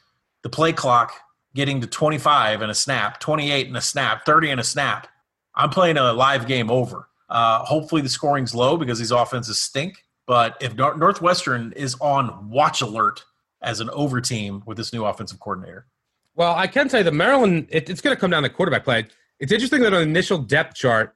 the 0.42 0.50
play 0.50 0.72
clock 0.72 1.12
getting 1.54 1.82
to 1.82 1.88
25 1.88 2.62
in 2.62 2.70
a 2.70 2.74
snap, 2.74 3.20
28 3.20 3.68
in 3.68 3.76
a 3.76 3.82
snap, 3.82 4.26
30 4.26 4.52
in 4.52 4.60
a 4.60 4.64
snap, 4.64 5.10
I'm 5.56 5.70
playing 5.70 5.98
a 5.98 6.14
live 6.14 6.48
game 6.48 6.72
over. 6.72 7.10
Uh, 7.30 7.66
hopefully 7.66 8.02
the 8.02 8.08
scoring's 8.08 8.56
low 8.56 8.78
because 8.78 8.98
these 8.98 9.12
offenses 9.12 9.60
stink. 9.60 10.06
But 10.26 10.58
if 10.62 10.76
Northwestern 10.76 11.74
is 11.74 11.96
on 12.00 12.50
watch 12.50 12.82
alert 12.82 13.24
as 13.62 13.80
an 13.80 13.90
over 13.92 14.22
team 14.22 14.62
with 14.66 14.78
this 14.78 14.94
new 14.94 15.06
offensive 15.06 15.40
coordinator. 15.40 15.88
Well, 16.36 16.56
I 16.56 16.68
can 16.68 16.90
say 16.90 17.04
the 17.04 17.12
Maryland, 17.12 17.68
it, 17.70 17.90
it's 17.90 18.02
going 18.02 18.16
to 18.16 18.20
come 18.20 18.32
down 18.32 18.44
to 18.44 18.50
quarterback 18.50 18.84
play. 18.84 19.08
It's 19.40 19.52
interesting 19.52 19.82
that 19.82 19.94
on 19.94 20.02
the 20.02 20.08
initial 20.08 20.38
depth 20.38 20.76
chart, 20.76 21.16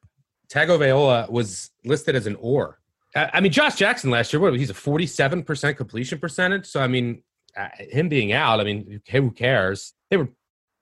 Tagovailoa 0.50 1.30
was 1.30 1.72
listed 1.84 2.16
as 2.16 2.26
an 2.28 2.36
or. 2.40 2.80
I 3.16 3.42
mean, 3.42 3.52
Josh 3.52 3.76
Jackson 3.76 4.12
last 4.12 4.32
year, 4.32 4.40
what 4.40 4.54
he's 4.54 4.70
a 4.70 4.76
47% 4.76 5.78
completion 5.78 6.20
percentage. 6.20 6.66
So, 6.68 6.80
I 6.80 6.88
mean, 6.88 7.24
uh, 7.56 7.70
him 7.80 8.10
being 8.10 8.32
out, 8.32 8.60
I 8.60 8.64
mean, 8.64 9.02
who 9.10 9.32
cares? 9.32 9.94
They 10.10 10.18
were 10.18 10.30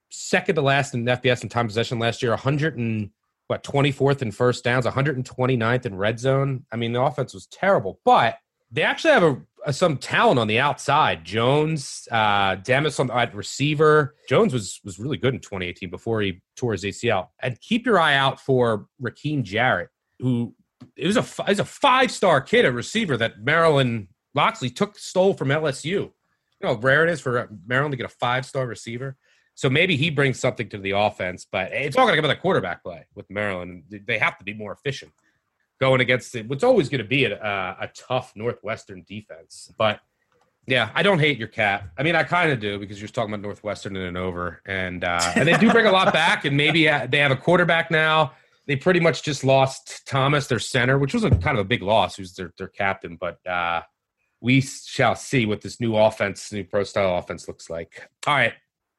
second 0.10 0.56
to 0.56 0.62
last 0.62 0.94
in 0.94 1.06
FBS 1.06 1.44
in 1.44 1.50
time 1.50 1.68
possession 1.68 1.98
last 1.98 2.22
year, 2.22 2.32
100 2.32 2.78
and 2.78 3.10
what 3.48 3.64
24th 3.64 4.22
in 4.22 4.32
first 4.32 4.64
downs, 4.64 4.86
129th 4.86 5.86
in 5.86 5.96
red 5.96 6.20
zone. 6.20 6.66
I 6.72 6.76
mean, 6.76 6.94
the 6.94 7.02
offense 7.02 7.34
was 7.34 7.48
terrible, 7.48 8.00
but 8.04 8.38
they 8.72 8.82
actually 8.82 9.14
have 9.14 9.24
a, 9.24 9.42
a 9.66 9.74
some 9.74 9.98
talent 9.98 10.40
on 10.40 10.48
the 10.48 10.60
outside. 10.60 11.24
Jones, 11.24 12.08
uh, 12.12 12.56
Demus 12.56 13.00
on 13.00 13.12
at 13.12 13.36
receiver. 13.36 14.16
Jones 14.28 14.54
was 14.54 14.80
was 14.84 15.00
really 15.00 15.18
good 15.18 15.34
in 15.34 15.40
2018 15.40 15.90
before 15.90 16.22
he 16.22 16.42
tore 16.56 16.74
his 16.74 16.84
ACL. 16.84 17.28
And 17.42 17.60
keep 17.62 17.86
your 17.86 18.00
eye 18.00 18.16
out 18.16 18.40
for 18.40 18.88
Rakim 19.02 19.44
Jarrett, 19.44 19.90
who 20.20 20.56
it 20.96 21.08
was 21.08 21.18
a 21.18 21.26
is 21.50 21.60
a 21.60 21.66
five 21.66 22.12
star 22.12 22.42
kid, 22.42 22.66
a 22.66 22.72
receiver 22.72 23.18
that 23.18 23.42
Maryland 23.42 24.08
Locksley 24.34 24.70
took 24.70 24.98
stole 24.98 25.34
from 25.34 25.50
LSU. 25.50 25.86
You 25.86 26.12
know 26.62 26.76
how 26.76 26.80
rare 26.80 27.06
it 27.06 27.12
is 27.12 27.22
for 27.22 27.50
Maryland 27.66 27.94
to 27.94 27.98
get 27.98 28.06
a 28.06 28.10
five 28.10 28.46
star 28.46 28.66
receiver. 28.66 29.18
So 29.56 29.70
maybe 29.70 29.96
he 29.96 30.10
brings 30.10 30.40
something 30.40 30.68
to 30.70 30.78
the 30.78 30.92
offense, 30.92 31.48
but 31.50 31.72
it's 31.72 31.98
all 31.98 32.06
going 32.06 32.16
to 32.16 32.22
come 32.22 32.30
to 32.30 32.36
the 32.36 32.42
quarterback 32.42 32.84
play 32.84 33.06
with 33.16 33.30
Maryland. 33.30 33.84
They 34.06 34.18
have 34.20 34.38
to 34.38 34.44
be 34.44 34.54
more 34.54 34.74
efficient 34.74 35.14
going 35.80 36.02
against 36.02 36.36
it. 36.36 36.48
What's 36.48 36.64
always 36.64 36.90
going 36.90 37.02
to 37.02 37.08
be 37.08 37.26
a, 37.26 37.36
a, 37.36 37.90
tough 37.96 38.34
Northwestern 38.36 39.04
defense. 39.08 39.72
But 39.78 40.00
Yeah, 40.68 40.90
I 40.94 41.04
don't 41.04 41.20
hate 41.20 41.38
your 41.38 41.48
cat. 41.48 41.90
I 41.98 42.04
mean, 42.04 42.16
I 42.16 42.24
kind 42.24 42.52
of 42.52 42.60
do 42.60 42.80
because 42.80 43.00
you're 43.00 43.08
talking 43.08 43.34
about 43.34 43.44
Northwestern 43.44 43.96
and 43.96 44.06
an 44.06 44.18
over, 44.18 44.62
and 44.66 45.04
uh, 45.04 45.32
and 45.36 45.48
they 45.48 45.58
do 45.58 45.72
bring 45.72 45.86
a 45.86 45.92
lot 45.92 46.12
back, 46.12 46.46
and 46.46 46.58
maybe 46.58 46.90
uh, 46.90 47.08
they 47.08 47.20
have 47.20 47.32
a 47.32 47.36
quarterback 47.36 47.92
now. 47.92 48.34
They 48.68 48.76
pretty 48.76 49.00
much 49.00 49.22
just 49.22 49.44
lost 49.44 50.08
Thomas, 50.08 50.48
their 50.48 50.60
center, 50.60 50.98
which 50.98 51.14
was 51.14 51.24
a 51.24 51.30
kind 51.30 51.58
of 51.58 51.60
a 51.60 51.68
big 51.68 51.82
loss. 51.82 52.16
Who's 52.16 52.34
their 52.34 52.52
their 52.58 52.68
captain, 52.68 53.16
but 53.16 53.46
uh, 53.46 53.84
we 54.42 54.62
shall 54.62 55.16
see 55.16 55.46
what 55.46 55.62
this 55.62 55.80
new 55.80 55.96
offense, 55.96 56.52
new 56.52 56.64
pro 56.64 56.84
style 56.84 57.18
offense, 57.18 57.48
looks 57.48 57.70
like. 57.70 58.10
All 58.26 58.34
right, 58.34 58.54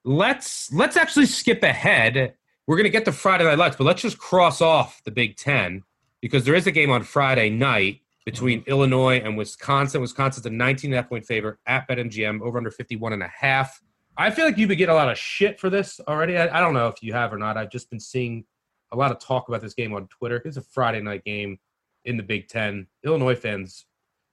let's 0.06 0.72
let's 0.72 0.96
actually 0.96 1.26
skip 1.26 1.62
ahead. 1.62 2.34
We're 2.66 2.76
gonna 2.78 2.88
get 2.88 3.04
to 3.04 3.12
Friday 3.12 3.44
Night 3.44 3.58
Lights, 3.58 3.76
but 3.76 3.84
let's 3.84 4.00
just 4.00 4.16
cross 4.16 4.62
off 4.62 5.02
the 5.04 5.10
Big 5.10 5.36
Ten 5.36 5.82
because 6.22 6.44
there 6.44 6.54
is 6.54 6.66
a 6.66 6.72
game 6.72 6.90
on 6.90 7.02
Friday 7.02 7.50
night 7.50 8.00
between 8.24 8.64
Illinois 8.66 9.18
and 9.18 9.36
Wisconsin. 9.36 10.00
Wisconsin's 10.00 10.46
a 10.46 10.50
19 10.50 10.90
and 10.90 10.98
a 10.98 11.02
half 11.02 11.08
point 11.08 11.26
favorite 11.26 11.58
at 11.66 11.86
BetMGM 11.88 12.40
over 12.40 12.56
under 12.56 12.70
51 12.70 13.12
and 13.12 13.22
a 13.22 13.28
half. 13.28 13.80
I 14.16 14.30
feel 14.30 14.46
like 14.46 14.56
you've 14.56 14.68
been 14.68 14.78
getting 14.78 14.94
a 14.94 14.96
lot 14.96 15.10
of 15.10 15.18
shit 15.18 15.60
for 15.60 15.68
this 15.68 16.00
already. 16.08 16.38
I, 16.38 16.56
I, 16.56 16.60
don't 16.60 16.72
know 16.72 16.88
if 16.88 17.02
you 17.02 17.12
have 17.12 17.34
or 17.34 17.36
not. 17.36 17.58
I've 17.58 17.70
just 17.70 17.90
been 17.90 18.00
seeing 18.00 18.46
a 18.90 18.96
lot 18.96 19.10
of 19.10 19.18
talk 19.18 19.48
about 19.48 19.60
this 19.60 19.74
game 19.74 19.92
on 19.92 20.08
Twitter. 20.08 20.40
It's 20.44 20.56
a 20.56 20.62
Friday 20.62 21.02
night 21.02 21.22
game 21.24 21.58
in 22.06 22.16
the 22.16 22.22
Big 22.22 22.48
Ten. 22.48 22.86
Illinois 23.04 23.34
fans, 23.34 23.84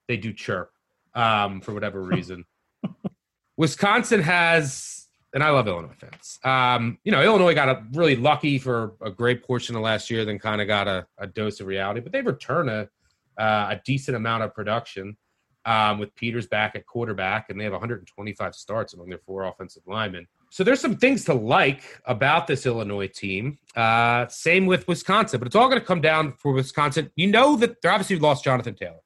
they 0.07 0.15
do 0.15 0.31
chirp 0.31 0.71
um, 1.13 1.59
for 1.59 1.73
whatever 1.73 2.01
reason. 2.01 2.45
Wisconsin 3.57 4.21
has, 4.21 4.92
and 5.33 5.43
I 5.43 5.49
love 5.49 5.67
Illinois 5.67 5.95
fans. 5.97 6.39
Um, 6.43 6.99
you 7.03 7.11
know, 7.11 7.21
Illinois 7.21 7.55
got 7.55 7.69
a, 7.69 7.83
really 7.93 8.15
lucky 8.15 8.59
for 8.59 8.93
a 9.01 9.09
great 9.09 9.43
portion 9.43 9.75
of 9.75 9.81
last 9.81 10.09
year, 10.09 10.25
then 10.25 10.39
kind 10.39 10.61
of 10.61 10.67
got 10.67 10.87
a, 10.87 11.07
a 11.17 11.27
dose 11.27 11.59
of 11.59 11.67
reality. 11.67 12.01
But 12.01 12.11
they've 12.11 12.25
returned 12.25 12.69
a 12.69 12.89
uh, 13.37 13.69
a 13.71 13.81
decent 13.83 14.15
amount 14.15 14.43
of 14.43 14.53
production 14.53 15.17
um, 15.65 15.97
with 15.97 16.13
Peters 16.15 16.47
back 16.47 16.75
at 16.75 16.85
quarterback, 16.85 17.49
and 17.49 17.59
they 17.59 17.63
have 17.63 17.73
125 17.73 18.55
starts 18.55 18.93
among 18.93 19.09
their 19.09 19.19
four 19.19 19.45
offensive 19.45 19.83
linemen. 19.87 20.27
So 20.51 20.63
there's 20.63 20.79
some 20.79 20.97
things 20.97 21.25
to 21.25 21.33
like 21.33 21.81
about 22.05 22.45
this 22.45 22.67
Illinois 22.67 23.07
team. 23.07 23.57
Uh, 23.75 24.27
same 24.27 24.67
with 24.67 24.87
Wisconsin, 24.87 25.39
but 25.39 25.47
it's 25.47 25.55
all 25.55 25.67
going 25.67 25.79
to 25.79 25.85
come 25.85 26.01
down 26.01 26.33
for 26.33 26.51
Wisconsin. 26.51 27.09
You 27.15 27.27
know 27.27 27.55
that 27.55 27.81
they're 27.81 27.91
obviously 27.91 28.19
lost 28.19 28.43
Jonathan 28.43 28.75
Taylor, 28.75 28.99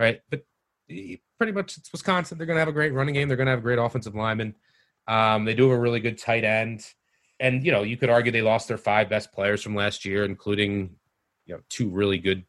right? 0.00 0.20
But 0.30 0.44
pretty 0.88 1.52
much 1.52 1.76
it's 1.76 1.92
Wisconsin. 1.92 2.38
They're 2.38 2.46
going 2.46 2.56
to 2.56 2.60
have 2.60 2.68
a 2.68 2.72
great 2.72 2.92
running 2.92 3.14
game. 3.14 3.28
They're 3.28 3.36
going 3.36 3.46
to 3.46 3.52
have 3.52 3.60
a 3.60 3.62
great 3.62 3.78
offensive 3.78 4.16
lineman. 4.16 4.56
Um, 5.08 5.44
they 5.44 5.54
do 5.54 5.68
have 5.68 5.78
a 5.78 5.80
really 5.80 6.00
good 6.00 6.18
tight 6.18 6.44
end, 6.44 6.86
and 7.40 7.64
you 7.64 7.72
know 7.72 7.82
you 7.82 7.96
could 7.96 8.10
argue 8.10 8.30
they 8.30 8.42
lost 8.42 8.68
their 8.68 8.78
five 8.78 9.08
best 9.08 9.32
players 9.32 9.62
from 9.62 9.74
last 9.74 10.04
year, 10.04 10.24
including 10.24 10.96
you 11.46 11.54
know 11.54 11.60
two 11.68 11.88
really 11.88 12.18
good 12.18 12.44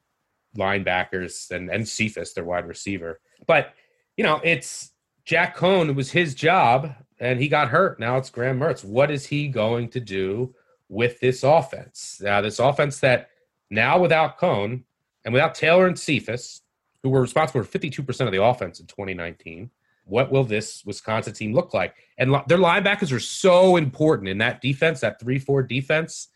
linebackers 0.57 1.49
and 1.51 1.69
and 1.71 1.87
Cephus, 1.87 2.33
their 2.33 2.43
wide 2.43 2.67
receiver. 2.67 3.19
But 3.47 3.73
you 4.17 4.23
know, 4.23 4.41
it's 4.43 4.91
Jack 5.25 5.55
Coan. 5.55 5.89
It 5.89 5.95
was 5.95 6.11
his 6.11 6.35
job, 6.35 6.93
and 7.19 7.39
he 7.39 7.47
got 7.47 7.69
hurt. 7.69 7.99
Now 7.99 8.17
it's 8.17 8.29
Graham 8.29 8.59
Mertz. 8.59 8.83
What 8.83 9.09
is 9.09 9.25
he 9.25 9.47
going 9.47 9.89
to 9.89 9.99
do 9.99 10.53
with 10.89 11.19
this 11.19 11.43
offense? 11.43 12.19
Now, 12.21 12.41
this 12.41 12.59
offense 12.59 12.99
that 12.99 13.29
now 13.69 13.99
without 13.99 14.39
Coan 14.39 14.83
and 15.23 15.33
without 15.33 15.55
Taylor 15.55 15.87
and 15.87 15.97
Cephus, 15.97 16.61
who 17.03 17.09
were 17.09 17.21
responsible 17.21 17.63
for 17.63 17.79
52% 17.79 18.25
of 18.25 18.31
the 18.31 18.43
offense 18.43 18.79
in 18.79 18.87
2019, 18.87 19.69
what 20.09 20.31
will 20.31 20.43
this 20.43 20.83
Wisconsin 20.85 21.33
team 21.33 21.53
look 21.53 21.73
like? 21.73 21.95
And 22.17 22.33
their 22.47 22.57
linebackers 22.57 23.11
are 23.11 23.19
so 23.19 23.75
important 23.75 24.27
in 24.29 24.39
that 24.39 24.61
defense, 24.61 24.99
that 25.01 25.19
3 25.19 25.39
4 25.39 25.63
defense. 25.63 26.27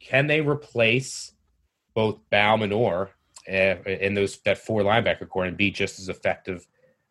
Can 0.00 0.26
they 0.26 0.40
replace 0.40 1.32
both 1.94 2.18
Baun 2.30 2.62
and 2.62 2.72
Orr 2.72 3.10
uh, 3.48 3.76
in 3.84 4.14
those 4.14 4.38
that 4.44 4.58
four 4.58 4.82
linebacker 4.82 5.28
core 5.28 5.44
and 5.44 5.56
be 5.56 5.70
just 5.70 5.98
as 5.98 6.08
effective 6.08 6.66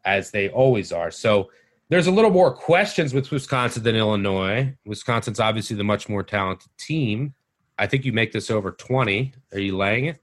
as 0.05 0.31
they 0.31 0.49
always 0.49 0.91
are. 0.91 1.11
So 1.11 1.49
there's 1.89 2.07
a 2.07 2.11
little 2.11 2.31
more 2.31 2.53
questions 2.53 3.13
with 3.13 3.29
Wisconsin 3.31 3.83
than 3.83 3.95
Illinois. 3.95 4.75
Wisconsin's 4.85 5.39
obviously 5.39 5.75
the 5.75 5.83
much 5.83 6.07
more 6.07 6.23
talented 6.23 6.69
team. 6.77 7.33
I 7.77 7.87
think 7.87 8.05
you 8.05 8.13
make 8.13 8.31
this 8.31 8.51
over 8.51 8.71
20. 8.71 9.33
Are 9.53 9.59
you 9.59 9.75
laying 9.75 10.05
it? 10.05 10.19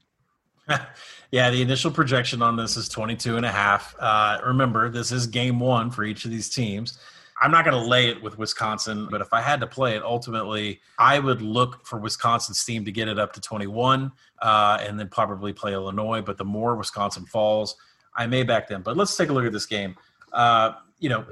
yeah, 1.31 1.49
the 1.49 1.61
initial 1.61 1.91
projection 1.91 2.41
on 2.41 2.55
this 2.55 2.77
is 2.77 2.89
22 2.89 3.37
and 3.37 3.45
a 3.45 3.51
half. 3.51 3.95
Uh, 3.99 4.39
remember, 4.45 4.89
this 4.89 5.11
is 5.11 5.27
game 5.27 5.59
one 5.59 5.89
for 5.89 6.03
each 6.03 6.25
of 6.25 6.31
these 6.31 6.49
teams. 6.49 6.99
I'm 7.39 7.51
not 7.51 7.65
going 7.65 7.79
to 7.79 7.87
lay 7.87 8.09
it 8.09 8.21
with 8.21 8.37
Wisconsin, 8.39 9.07
but 9.11 9.21
if 9.21 9.31
I 9.31 9.41
had 9.41 9.59
to 9.59 9.67
play 9.67 9.95
it, 9.95 10.01
ultimately, 10.01 10.81
I 10.97 11.19
would 11.19 11.41
look 11.41 11.85
for 11.85 11.99
Wisconsin's 11.99 12.63
team 12.63 12.83
to 12.85 12.91
get 12.91 13.07
it 13.07 13.19
up 13.19 13.33
to 13.33 13.41
21 13.41 14.11
uh, 14.41 14.77
and 14.81 14.99
then 14.99 15.07
probably 15.09 15.53
play 15.53 15.73
Illinois. 15.73 16.21
But 16.21 16.37
the 16.37 16.45
more 16.45 16.75
Wisconsin 16.75 17.25
falls, 17.25 17.75
I 18.15 18.25
may 18.25 18.41
back 18.41 18.67
them. 18.67 18.81
But 18.81 18.97
let's 18.97 19.15
take 19.15 19.29
a 19.29 19.33
look 19.33 19.45
at 19.45 19.51
this 19.51 19.67
game. 19.67 19.95
Uh, 20.33 20.73
you 20.99 21.09
know, 21.09 21.25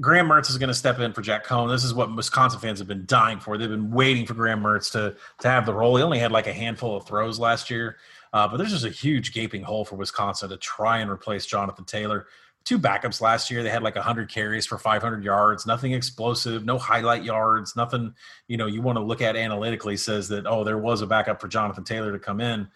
Graham 0.00 0.28
Mertz 0.28 0.50
is 0.50 0.58
going 0.58 0.68
to 0.68 0.74
step 0.74 0.98
in 0.98 1.12
for 1.12 1.22
Jack 1.22 1.46
Coan. 1.46 1.68
This 1.68 1.84
is 1.84 1.94
what 1.94 2.14
Wisconsin 2.14 2.58
fans 2.58 2.80
have 2.80 2.88
been 2.88 3.04
dying 3.06 3.38
for. 3.38 3.56
They've 3.56 3.68
been 3.68 3.92
waiting 3.92 4.26
for 4.26 4.34
Graham 4.34 4.60
Mertz 4.60 4.90
to 4.92 5.16
to 5.40 5.48
have 5.48 5.66
the 5.66 5.74
role. 5.74 5.96
He 5.96 6.02
only 6.02 6.18
had 6.18 6.32
like 6.32 6.48
a 6.48 6.52
handful 6.52 6.96
of 6.96 7.06
throws 7.06 7.38
last 7.38 7.70
year, 7.70 7.96
uh, 8.34 8.48
but 8.48 8.58
there's 8.58 8.72
just 8.72 8.84
a 8.84 8.90
huge 8.90 9.32
gaping 9.32 9.62
hole 9.62 9.84
for 9.84 9.94
Wisconsin 9.94 10.50
to 10.50 10.56
try 10.56 10.98
and 10.98 11.10
replace 11.10 11.46
Jonathan 11.46 11.84
Taylor 11.84 12.26
two 12.64 12.78
backups 12.78 13.20
last 13.20 13.50
year. 13.50 13.62
They 13.62 13.70
had 13.70 13.82
like 13.82 13.94
100 13.94 14.30
carries 14.30 14.66
for 14.66 14.76
500 14.76 15.22
yards, 15.22 15.66
nothing 15.66 15.92
explosive, 15.92 16.64
no 16.64 16.76
highlight 16.78 17.22
yards, 17.22 17.76
nothing, 17.76 18.14
you 18.48 18.56
know, 18.56 18.66
you 18.66 18.82
want 18.82 18.96
to 18.96 19.04
look 19.04 19.22
at 19.22 19.36
analytically 19.36 19.96
says 19.96 20.28
that, 20.28 20.46
oh, 20.46 20.64
there 20.64 20.78
was 20.78 21.00
a 21.00 21.06
backup 21.06 21.40
for 21.40 21.48
Jonathan 21.48 21.84
Taylor 21.84 22.10
to 22.10 22.18
come 22.18 22.40
in. 22.40 22.66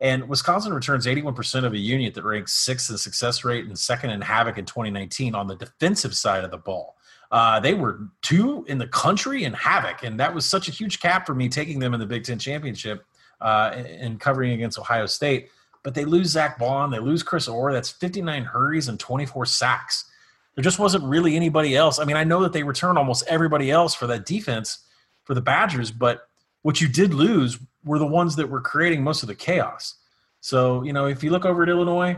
And 0.00 0.28
Wisconsin 0.28 0.72
returns 0.72 1.06
81% 1.06 1.64
of 1.64 1.74
a 1.74 1.78
unit 1.78 2.14
that 2.14 2.24
ranks 2.24 2.54
sixth 2.54 2.90
in 2.90 2.96
success 2.96 3.44
rate 3.44 3.66
and 3.66 3.78
second 3.78 4.10
in 4.10 4.20
havoc 4.20 4.58
in 4.58 4.64
2019 4.64 5.34
on 5.34 5.46
the 5.46 5.56
defensive 5.56 6.14
side 6.14 6.42
of 6.42 6.50
the 6.50 6.58
ball. 6.58 6.96
Uh, 7.30 7.60
they 7.60 7.74
were 7.74 8.08
two 8.20 8.64
in 8.68 8.78
the 8.78 8.88
country 8.88 9.44
in 9.44 9.52
havoc, 9.52 10.02
and 10.02 10.18
that 10.20 10.34
was 10.34 10.44
such 10.44 10.68
a 10.68 10.70
huge 10.70 11.00
cap 11.00 11.26
for 11.26 11.34
me 11.34 11.48
taking 11.48 11.78
them 11.78 11.94
in 11.94 12.00
the 12.00 12.06
Big 12.06 12.24
Ten 12.24 12.38
championship 12.38 13.04
uh, 13.42 13.72
and 13.74 14.18
covering 14.20 14.52
against 14.52 14.78
Ohio 14.78 15.06
State 15.06 15.48
but 15.82 15.94
they 15.94 16.04
lose 16.04 16.28
Zach 16.28 16.58
Baun, 16.58 16.90
they 16.90 16.98
lose 16.98 17.22
Chris 17.22 17.48
Orr. 17.48 17.72
That's 17.72 17.90
59 17.90 18.44
hurries 18.44 18.88
and 18.88 18.98
24 18.98 19.46
sacks. 19.46 20.04
There 20.54 20.62
just 20.62 20.78
wasn't 20.78 21.04
really 21.04 21.34
anybody 21.34 21.76
else. 21.76 21.98
I 21.98 22.04
mean, 22.04 22.16
I 22.16 22.24
know 22.24 22.42
that 22.42 22.52
they 22.52 22.62
return 22.62 22.96
almost 22.96 23.24
everybody 23.26 23.70
else 23.70 23.94
for 23.94 24.06
that 24.08 24.26
defense 24.26 24.78
for 25.24 25.34
the 25.34 25.40
Badgers, 25.40 25.90
but 25.90 26.28
what 26.62 26.80
you 26.80 26.88
did 26.88 27.14
lose 27.14 27.58
were 27.84 27.98
the 27.98 28.06
ones 28.06 28.36
that 28.36 28.48
were 28.48 28.60
creating 28.60 29.02
most 29.02 29.22
of 29.22 29.26
the 29.26 29.34
chaos. 29.34 29.94
So, 30.40 30.82
you 30.82 30.92
know, 30.92 31.06
if 31.06 31.24
you 31.24 31.30
look 31.30 31.44
over 31.44 31.62
at 31.62 31.68
Illinois, 31.68 32.16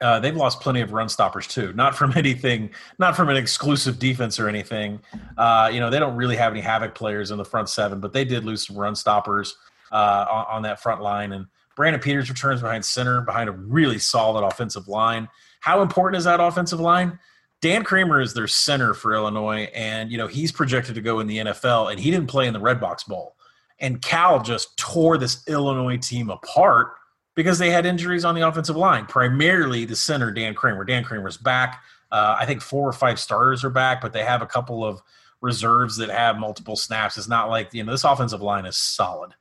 uh, 0.00 0.20
they've 0.20 0.36
lost 0.36 0.60
plenty 0.60 0.82
of 0.82 0.92
run 0.92 1.08
stoppers 1.08 1.46
too. 1.46 1.72
Not 1.72 1.96
from 1.96 2.12
anything, 2.16 2.70
not 2.98 3.16
from 3.16 3.28
an 3.28 3.36
exclusive 3.36 3.98
defense 3.98 4.38
or 4.38 4.48
anything. 4.48 5.00
Uh, 5.36 5.70
you 5.72 5.80
know, 5.80 5.90
they 5.90 5.98
don't 5.98 6.16
really 6.16 6.36
have 6.36 6.52
any 6.52 6.60
havoc 6.60 6.94
players 6.94 7.30
in 7.30 7.38
the 7.38 7.44
front 7.44 7.68
seven, 7.68 8.00
but 8.00 8.12
they 8.12 8.24
did 8.24 8.44
lose 8.44 8.66
some 8.66 8.76
run 8.76 8.94
stoppers 8.94 9.56
uh, 9.92 10.44
on, 10.48 10.62
that 10.62 10.80
front 10.80 11.02
line. 11.02 11.32
And 11.32 11.46
Brandon 11.74 12.00
Peters 12.00 12.28
returns 12.28 12.62
behind 12.62 12.84
center, 12.84 13.20
behind 13.20 13.48
a 13.48 13.52
really 13.52 13.98
solid 13.98 14.44
offensive 14.44 14.88
line. 14.88 15.28
How 15.60 15.82
important 15.82 16.18
is 16.18 16.24
that 16.24 16.40
offensive 16.40 16.80
line? 16.80 17.18
Dan 17.60 17.84
Kramer 17.84 18.20
is 18.20 18.34
their 18.34 18.46
center 18.46 18.94
for 18.94 19.14
Illinois, 19.14 19.70
and 19.74 20.10
you 20.10 20.18
know 20.18 20.26
he's 20.26 20.52
projected 20.52 20.94
to 20.94 21.00
go 21.00 21.20
in 21.20 21.26
the 21.26 21.38
NFL, 21.38 21.90
and 21.90 21.98
he 21.98 22.10
didn't 22.10 22.28
play 22.28 22.46
in 22.46 22.52
the 22.52 22.60
Redbox 22.60 23.06
Bowl. 23.06 23.34
And 23.78 24.00
Cal 24.00 24.42
just 24.42 24.76
tore 24.76 25.18
this 25.18 25.46
Illinois 25.48 25.96
team 25.96 26.30
apart 26.30 26.88
because 27.34 27.58
they 27.58 27.70
had 27.70 27.86
injuries 27.86 28.24
on 28.24 28.34
the 28.34 28.46
offensive 28.46 28.76
line, 28.76 29.06
primarily 29.06 29.84
the 29.84 29.96
center 29.96 30.30
Dan 30.30 30.54
Kramer. 30.54 30.84
Dan 30.84 31.04
Kramer's 31.04 31.36
back. 31.36 31.82
Uh, 32.10 32.36
I 32.38 32.46
think 32.46 32.62
four 32.62 32.88
or 32.88 32.92
five 32.92 33.18
starters 33.18 33.64
are 33.64 33.70
back, 33.70 34.00
but 34.00 34.12
they 34.12 34.22
have 34.24 34.42
a 34.42 34.46
couple 34.46 34.84
of 34.84 35.00
reserves 35.40 35.96
that 35.96 36.08
have 36.08 36.38
multiple 36.38 36.76
snaps. 36.76 37.18
It's 37.18 37.28
not 37.28 37.50
like 37.50 37.72
you 37.72 37.84
know 37.84 37.92
this 37.92 38.04
offensive 38.04 38.42
line 38.42 38.66
is 38.66 38.76
solid. 38.76 39.32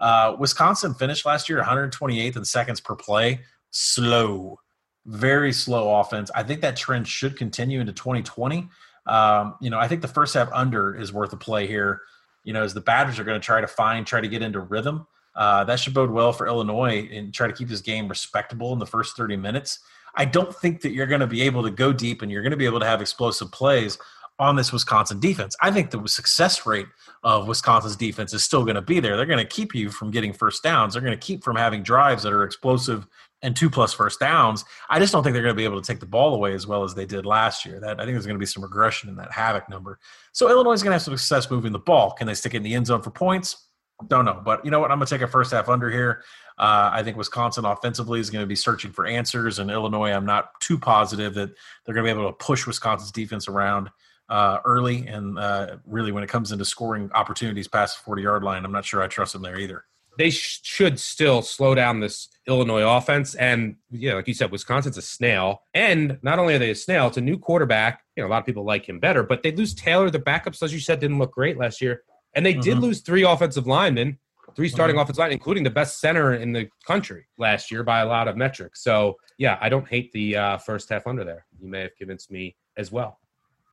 Uh, 0.00 0.36
Wisconsin 0.38 0.94
finished 0.94 1.24
last 1.24 1.48
year 1.48 1.62
128th 1.62 2.36
in 2.36 2.44
seconds 2.44 2.80
per 2.80 2.94
play. 2.94 3.40
Slow, 3.70 4.58
very 5.06 5.52
slow 5.52 6.00
offense. 6.00 6.30
I 6.34 6.42
think 6.42 6.60
that 6.62 6.76
trend 6.76 7.08
should 7.08 7.36
continue 7.36 7.80
into 7.80 7.92
2020. 7.92 8.68
Um, 9.06 9.54
you 9.60 9.70
know, 9.70 9.78
I 9.78 9.88
think 9.88 10.02
the 10.02 10.08
first 10.08 10.34
half 10.34 10.50
under 10.52 10.94
is 10.94 11.12
worth 11.12 11.32
a 11.32 11.36
play 11.36 11.66
here. 11.66 12.00
You 12.44 12.52
know, 12.52 12.62
as 12.62 12.74
the 12.74 12.80
Badgers 12.80 13.18
are 13.18 13.24
going 13.24 13.40
to 13.40 13.44
try 13.44 13.60
to 13.60 13.66
find, 13.66 14.06
try 14.06 14.20
to 14.20 14.28
get 14.28 14.42
into 14.42 14.60
rhythm. 14.60 15.06
Uh, 15.34 15.64
that 15.64 15.80
should 15.80 15.94
bode 15.94 16.10
well 16.10 16.32
for 16.32 16.46
Illinois 16.46 17.08
and 17.12 17.34
try 17.34 17.46
to 17.46 17.52
keep 17.52 17.68
this 17.68 17.80
game 17.80 18.08
respectable 18.08 18.72
in 18.72 18.78
the 18.78 18.86
first 18.86 19.16
30 19.16 19.36
minutes. 19.36 19.80
I 20.14 20.24
don't 20.24 20.54
think 20.54 20.82
that 20.82 20.92
you're 20.92 21.08
going 21.08 21.20
to 21.20 21.26
be 21.26 21.42
able 21.42 21.64
to 21.64 21.70
go 21.70 21.92
deep 21.92 22.22
and 22.22 22.30
you're 22.30 22.42
going 22.42 22.52
to 22.52 22.56
be 22.56 22.66
able 22.66 22.80
to 22.80 22.86
have 22.86 23.00
explosive 23.00 23.50
plays 23.50 23.98
on 24.38 24.56
this 24.56 24.72
Wisconsin 24.72 25.20
defense. 25.20 25.56
I 25.62 25.70
think 25.70 25.90
the 25.90 26.06
success 26.08 26.66
rate 26.66 26.86
of 27.22 27.46
Wisconsin's 27.46 27.96
defense 27.96 28.34
is 28.34 28.42
still 28.42 28.64
going 28.64 28.74
to 28.74 28.82
be 28.82 28.98
there. 28.98 29.16
They're 29.16 29.26
going 29.26 29.38
to 29.38 29.44
keep 29.44 29.74
you 29.74 29.90
from 29.90 30.10
getting 30.10 30.32
first 30.32 30.62
downs. 30.62 30.94
They're 30.94 31.02
going 31.02 31.18
to 31.18 31.26
keep 31.26 31.44
from 31.44 31.56
having 31.56 31.82
drives 31.82 32.24
that 32.24 32.32
are 32.32 32.42
explosive 32.42 33.06
and 33.42 33.54
two 33.54 33.70
plus 33.70 33.92
first 33.92 34.18
downs. 34.18 34.64
I 34.88 34.98
just 34.98 35.12
don't 35.12 35.22
think 35.22 35.34
they're 35.34 35.42
going 35.42 35.54
to 35.54 35.56
be 35.56 35.64
able 35.64 35.80
to 35.80 35.86
take 35.86 36.00
the 36.00 36.06
ball 36.06 36.34
away 36.34 36.54
as 36.54 36.66
well 36.66 36.82
as 36.82 36.94
they 36.94 37.06
did 37.06 37.26
last 37.26 37.64
year. 37.64 37.78
That 37.78 38.00
I 38.00 38.04
think 38.04 38.14
there's 38.14 38.26
going 38.26 38.36
to 38.36 38.40
be 38.40 38.46
some 38.46 38.62
regression 38.62 39.08
in 39.08 39.16
that 39.16 39.30
havoc 39.30 39.68
number. 39.68 39.98
So 40.32 40.48
Illinois 40.48 40.72
is 40.72 40.82
going 40.82 40.90
to 40.90 40.94
have 40.94 41.02
some 41.02 41.16
success 41.16 41.50
moving 41.50 41.70
the 41.70 41.78
ball. 41.78 42.12
Can 42.12 42.26
they 42.26 42.34
stick 42.34 42.54
it 42.54 42.58
in 42.58 42.62
the 42.64 42.74
end 42.74 42.86
zone 42.86 43.02
for 43.02 43.10
points? 43.10 43.68
Don't 44.08 44.24
know, 44.24 44.42
but 44.44 44.64
you 44.64 44.72
know 44.72 44.80
what? 44.80 44.90
I'm 44.90 44.98
going 44.98 45.06
to 45.06 45.14
take 45.14 45.22
a 45.22 45.28
first 45.28 45.52
half 45.52 45.68
under 45.68 45.88
here. 45.88 46.24
Uh, 46.58 46.90
I 46.92 47.02
think 47.04 47.16
Wisconsin 47.16 47.64
offensively 47.64 48.18
is 48.18 48.28
going 48.28 48.42
to 48.42 48.46
be 48.46 48.56
searching 48.56 48.90
for 48.90 49.06
answers, 49.06 49.60
and 49.60 49.70
Illinois, 49.70 50.10
I'm 50.10 50.26
not 50.26 50.58
too 50.60 50.78
positive 50.78 51.34
that 51.34 51.50
they're 51.84 51.94
going 51.94 52.04
to 52.04 52.12
be 52.12 52.18
able 52.20 52.30
to 52.30 52.36
push 52.44 52.66
Wisconsin's 52.66 53.12
defense 53.12 53.46
around 53.46 53.90
uh, 54.28 54.58
early. 54.64 55.06
And 55.06 55.38
uh, 55.38 55.76
really, 55.86 56.12
when 56.12 56.22
it 56.22 56.28
comes 56.28 56.52
into 56.52 56.64
scoring 56.64 57.10
opportunities 57.14 57.68
past 57.68 57.98
the 57.98 58.04
40 58.04 58.22
yard 58.22 58.44
line, 58.44 58.64
I'm 58.64 58.72
not 58.72 58.84
sure 58.84 59.02
I 59.02 59.06
trust 59.06 59.32
them 59.32 59.42
there 59.42 59.58
either. 59.58 59.84
They 60.16 60.30
sh- 60.30 60.60
should 60.62 61.00
still 61.00 61.42
slow 61.42 61.74
down 61.74 62.00
this 62.00 62.28
Illinois 62.46 62.82
offense. 62.82 63.34
And, 63.34 63.76
yeah, 63.90 64.14
like 64.14 64.28
you 64.28 64.34
said, 64.34 64.52
Wisconsin's 64.52 64.96
a 64.96 65.02
snail. 65.02 65.62
And 65.74 66.18
not 66.22 66.38
only 66.38 66.54
are 66.54 66.58
they 66.58 66.70
a 66.70 66.74
snail, 66.74 67.08
it's 67.08 67.16
a 67.16 67.20
new 67.20 67.36
quarterback. 67.36 68.02
You 68.16 68.22
know, 68.22 68.28
a 68.28 68.30
lot 68.30 68.38
of 68.38 68.46
people 68.46 68.64
like 68.64 68.88
him 68.88 69.00
better, 69.00 69.24
but 69.24 69.42
they 69.42 69.50
lose 69.50 69.74
Taylor. 69.74 70.10
The 70.10 70.20
backups, 70.20 70.62
as 70.62 70.72
you 70.72 70.78
said, 70.78 71.00
didn't 71.00 71.18
look 71.18 71.32
great 71.32 71.58
last 71.58 71.80
year. 71.80 72.02
And 72.34 72.46
they 72.46 72.52
mm-hmm. 72.52 72.62
did 72.62 72.78
lose 72.78 73.00
three 73.00 73.24
offensive 73.24 73.66
linemen, 73.66 74.18
three 74.54 74.68
starting 74.68 74.94
mm-hmm. 74.94 75.02
offensive 75.02 75.18
line, 75.18 75.32
including 75.32 75.64
the 75.64 75.70
best 75.70 76.00
center 76.00 76.34
in 76.34 76.52
the 76.52 76.68
country 76.86 77.26
last 77.38 77.70
year 77.70 77.82
by 77.82 78.00
a 78.00 78.06
lot 78.06 78.28
of 78.28 78.36
metrics. 78.36 78.82
So, 78.82 79.16
yeah, 79.38 79.58
I 79.60 79.68
don't 79.68 79.88
hate 79.88 80.12
the 80.12 80.36
uh, 80.36 80.58
first 80.58 80.88
half 80.88 81.06
under 81.06 81.24
there. 81.24 81.46
You 81.60 81.68
may 81.68 81.80
have 81.82 81.96
convinced 81.96 82.30
me 82.30 82.56
as 82.76 82.92
well. 82.92 83.18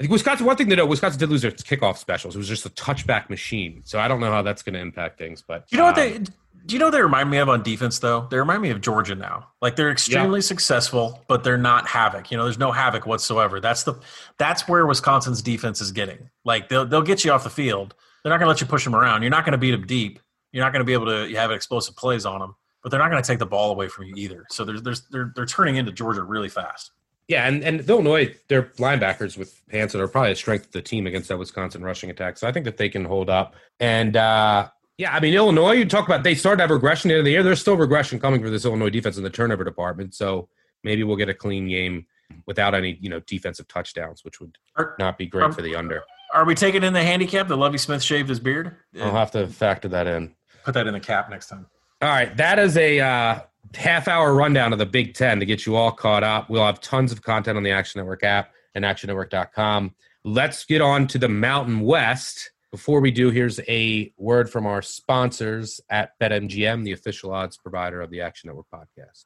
I 0.01 0.03
think 0.03 0.13
Wisconsin. 0.13 0.47
One 0.47 0.57
thing 0.57 0.67
to 0.69 0.75
know: 0.75 0.87
Wisconsin 0.87 1.19
did 1.19 1.29
lose 1.29 1.43
their 1.43 1.51
kickoff 1.51 1.97
specials. 1.97 2.33
It 2.33 2.39
was 2.39 2.47
just 2.47 2.65
a 2.65 2.71
touchback 2.71 3.29
machine. 3.29 3.83
So 3.85 3.99
I 3.99 4.07
don't 4.07 4.19
know 4.19 4.31
how 4.31 4.41
that's 4.41 4.63
going 4.63 4.73
to 4.73 4.79
impact 4.79 5.19
things. 5.19 5.43
But 5.47 5.65
you 5.69 5.77
know 5.77 5.85
um, 5.85 5.89
what 5.89 5.95
they? 5.95 6.17
Do 6.17 6.73
you 6.73 6.79
know 6.79 6.89
they 6.89 7.03
remind 7.03 7.29
me 7.29 7.37
of 7.37 7.49
on 7.49 7.61
defense 7.61 7.99
though? 7.99 8.27
They 8.31 8.37
remind 8.37 8.63
me 8.63 8.71
of 8.71 8.81
Georgia 8.81 9.13
now. 9.13 9.49
Like 9.61 9.75
they're 9.75 9.91
extremely 9.91 10.39
yeah. 10.39 10.45
successful, 10.45 11.23
but 11.27 11.43
they're 11.43 11.55
not 11.55 11.87
havoc. 11.87 12.31
You 12.31 12.37
know, 12.37 12.45
there's 12.45 12.57
no 12.57 12.71
havoc 12.71 13.05
whatsoever. 13.05 13.59
That's 13.59 13.83
the 13.83 13.93
that's 14.39 14.67
where 14.67 14.87
Wisconsin's 14.87 15.43
defense 15.43 15.81
is 15.81 15.91
getting. 15.91 16.31
Like 16.45 16.67
they'll 16.67 16.87
they'll 16.87 17.03
get 17.03 17.23
you 17.23 17.31
off 17.31 17.43
the 17.43 17.51
field. 17.51 17.93
They're 18.23 18.31
not 18.31 18.39
going 18.39 18.47
to 18.47 18.53
let 18.53 18.61
you 18.61 18.65
push 18.65 18.83
them 18.83 18.95
around. 18.95 19.21
You're 19.21 19.29
not 19.29 19.45
going 19.45 19.53
to 19.53 19.59
beat 19.59 19.71
them 19.71 19.85
deep. 19.85 20.19
You're 20.51 20.63
not 20.63 20.73
going 20.73 20.81
to 20.81 20.85
be 20.85 20.93
able 20.93 21.05
to 21.05 21.31
have 21.35 21.51
explosive 21.51 21.95
plays 21.95 22.25
on 22.25 22.39
them. 22.39 22.55
But 22.81 22.89
they're 22.89 22.99
not 22.99 23.11
going 23.11 23.21
to 23.21 23.27
take 23.27 23.37
the 23.39 23.45
ball 23.45 23.69
away 23.69 23.87
from 23.87 24.05
you 24.05 24.15
either. 24.17 24.47
So 24.49 24.65
there's 24.65 24.81
there's 24.81 25.01
they're 25.11 25.31
they're 25.35 25.45
turning 25.45 25.75
into 25.75 25.91
Georgia 25.91 26.23
really 26.23 26.49
fast. 26.49 26.91
Yeah, 27.31 27.47
and, 27.47 27.63
and 27.63 27.89
Illinois, 27.89 28.35
their 28.49 28.63
linebackers 28.75 29.37
with 29.37 29.61
Hansen 29.71 30.01
are 30.01 30.07
probably 30.09 30.33
a 30.33 30.35
strength 30.35 30.65
of 30.65 30.71
the 30.73 30.81
team 30.81 31.07
against 31.07 31.29
that 31.29 31.37
Wisconsin 31.37 31.81
rushing 31.81 32.09
attack. 32.09 32.37
So 32.37 32.45
I 32.45 32.51
think 32.51 32.65
that 32.65 32.75
they 32.75 32.89
can 32.89 33.05
hold 33.05 33.29
up. 33.29 33.55
And 33.79 34.17
uh, 34.17 34.67
yeah, 34.97 35.15
I 35.15 35.21
mean 35.21 35.33
Illinois, 35.33 35.71
you 35.71 35.85
talk 35.85 36.05
about 36.05 36.23
they 36.23 36.35
started 36.35 36.57
to 36.57 36.63
have 36.63 36.71
regression 36.71 37.07
the 37.07 37.13
end 37.13 37.19
of 37.19 37.25
the 37.25 37.31
year. 37.31 37.41
There's 37.41 37.61
still 37.61 37.77
regression 37.77 38.19
coming 38.19 38.41
for 38.41 38.49
this 38.49 38.65
Illinois 38.65 38.89
defense 38.89 39.15
in 39.15 39.23
the 39.23 39.29
turnover 39.29 39.63
department. 39.63 40.13
So 40.13 40.49
maybe 40.83 41.05
we'll 41.05 41.15
get 41.15 41.29
a 41.29 41.33
clean 41.33 41.69
game 41.69 42.05
without 42.47 42.75
any, 42.75 42.97
you 42.99 43.09
know, 43.09 43.21
defensive 43.21 43.69
touchdowns, 43.69 44.25
which 44.25 44.41
would 44.41 44.57
not 44.99 45.17
be 45.17 45.25
great 45.25 45.53
for 45.53 45.61
the 45.61 45.73
under. 45.73 46.03
Are 46.33 46.43
we 46.43 46.53
taking 46.53 46.83
in 46.83 46.91
the 46.91 47.01
handicap 47.01 47.47
that 47.47 47.55
Lovie 47.55 47.77
Smith 47.77 48.03
shaved 48.03 48.27
his 48.27 48.41
beard? 48.41 48.75
I'll 49.01 49.11
have 49.11 49.31
to 49.31 49.47
factor 49.47 49.87
that 49.87 50.05
in. 50.05 50.35
Put 50.65 50.73
that 50.73 50.85
in 50.85 50.91
the 50.93 50.99
cap 50.99 51.29
next 51.29 51.47
time. 51.47 51.65
All 52.01 52.09
right, 52.09 52.35
that 52.35 52.59
is 52.59 52.75
a 52.75 52.99
uh, 52.99 53.39
half 53.75 54.07
hour 54.07 54.33
rundown 54.33 54.73
of 54.73 54.79
the 54.79 54.85
Big 54.85 55.13
Ten 55.13 55.39
to 55.39 55.45
get 55.45 55.65
you 55.65 55.75
all 55.75 55.91
caught 55.91 56.23
up. 56.23 56.49
We'll 56.49 56.65
have 56.65 56.81
tons 56.81 57.11
of 57.11 57.21
content 57.21 57.57
on 57.57 57.63
the 57.63 57.71
Action 57.71 57.99
Network 57.99 58.23
app 58.23 58.51
and 58.75 58.85
actionnetwork.com. 58.85 59.95
Let's 60.23 60.65
get 60.65 60.81
on 60.81 61.07
to 61.07 61.17
the 61.17 61.29
Mountain 61.29 61.81
West. 61.81 62.51
Before 62.71 63.01
we 63.01 63.11
do, 63.11 63.31
here's 63.31 63.59
a 63.67 64.13
word 64.17 64.49
from 64.49 64.65
our 64.65 64.81
sponsors 64.81 65.81
at 65.89 66.17
BetMGM, 66.19 66.85
the 66.85 66.93
official 66.93 67.33
odds 67.33 67.57
provider 67.57 68.01
of 68.01 68.11
the 68.11 68.21
Action 68.21 68.47
Network 68.47 68.67
podcast. 68.73 69.25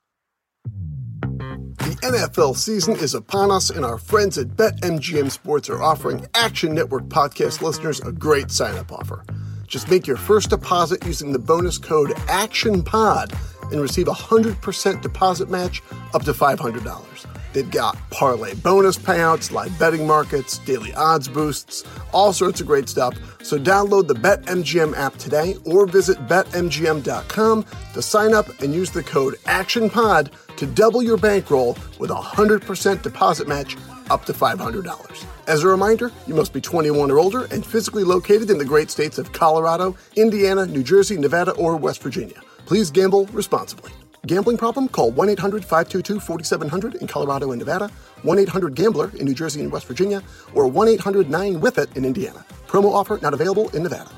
The 1.77 1.95
NFL 2.01 2.55
season 2.55 2.95
is 2.95 3.13
upon 3.13 3.51
us, 3.51 3.69
and 3.69 3.85
our 3.85 3.97
friends 3.97 4.37
at 4.37 4.47
BetMGM 4.47 5.29
Sports 5.29 5.69
are 5.69 5.83
offering 5.83 6.25
Action 6.33 6.73
Network 6.73 7.03
podcast 7.03 7.61
listeners 7.61 7.99
a 7.99 8.11
great 8.11 8.49
sign 8.49 8.75
up 8.77 8.91
offer. 8.91 9.23
Just 9.67 9.89
make 9.89 10.07
your 10.07 10.17
first 10.17 10.49
deposit 10.49 11.05
using 11.05 11.31
the 11.31 11.39
bonus 11.39 11.77
code 11.77 12.11
ACTIONPOD 12.27 13.54
and 13.71 13.81
receive 13.81 14.07
a 14.07 14.13
100% 14.13 15.01
deposit 15.01 15.49
match 15.49 15.81
up 16.13 16.23
to 16.23 16.33
$500. 16.33 17.25
They've 17.55 17.71
got 17.71 17.97
parlay 18.09 18.53
bonus 18.53 18.97
payouts, 18.97 19.49
live 19.49 19.79
betting 19.79 20.05
markets, 20.05 20.57
daily 20.57 20.93
odds 20.93 21.29
boosts, 21.29 21.85
all 22.11 22.33
sorts 22.33 22.59
of 22.59 22.67
great 22.67 22.89
stuff. 22.89 23.17
So 23.43 23.57
download 23.57 24.09
the 24.09 24.13
BetMGM 24.13 24.93
app 24.97 25.15
today 25.15 25.55
or 25.63 25.85
visit 25.85 26.17
betmgm.com 26.27 27.65
to 27.93 28.01
sign 28.01 28.33
up 28.33 28.49
and 28.59 28.73
use 28.73 28.91
the 28.91 29.03
code 29.03 29.35
ACTIONPOD 29.45 30.31
to 30.57 30.65
double 30.65 31.01
your 31.01 31.15
bankroll 31.17 31.77
with 31.97 32.11
a 32.11 32.15
100% 32.15 33.01
deposit 33.01 33.47
match 33.47 33.77
up 34.09 34.25
to 34.25 34.33
$500. 34.33 35.25
As 35.47 35.63
a 35.63 35.67
reminder, 35.69 36.11
you 36.27 36.35
must 36.35 36.51
be 36.51 36.59
21 36.59 37.09
or 37.09 37.19
older 37.19 37.45
and 37.45 37.65
physically 37.65 38.03
located 38.03 38.49
in 38.49 38.57
the 38.57 38.65
great 38.65 38.91
states 38.91 39.17
of 39.17 39.31
Colorado, 39.31 39.95
Indiana, 40.17 40.65
New 40.65 40.83
Jersey, 40.83 41.17
Nevada, 41.17 41.51
or 41.51 41.77
West 41.77 42.03
Virginia. 42.03 42.41
Please 42.65 42.91
gamble 42.91 43.25
responsibly. 43.27 43.91
Gambling 44.25 44.57
problem? 44.57 44.87
Call 44.87 45.11
1 45.11 45.29
800 45.29 45.63
522 45.63 46.19
4700 46.19 46.95
in 46.95 47.07
Colorado 47.07 47.51
and 47.51 47.59
Nevada, 47.59 47.89
1 48.23 48.39
800 48.39 48.75
Gambler 48.75 49.11
in 49.17 49.25
New 49.25 49.35
Jersey 49.35 49.61
and 49.61 49.71
West 49.71 49.85
Virginia, 49.85 50.23
or 50.53 50.67
1 50.67 50.87
800 50.87 51.29
9 51.29 51.59
with 51.61 51.77
it 51.77 51.95
in 51.95 52.05
Indiana. 52.05 52.43
Promo 52.67 52.91
offer 52.91 53.19
not 53.21 53.33
available 53.33 53.69
in 53.69 53.83
Nevada. 53.83 54.09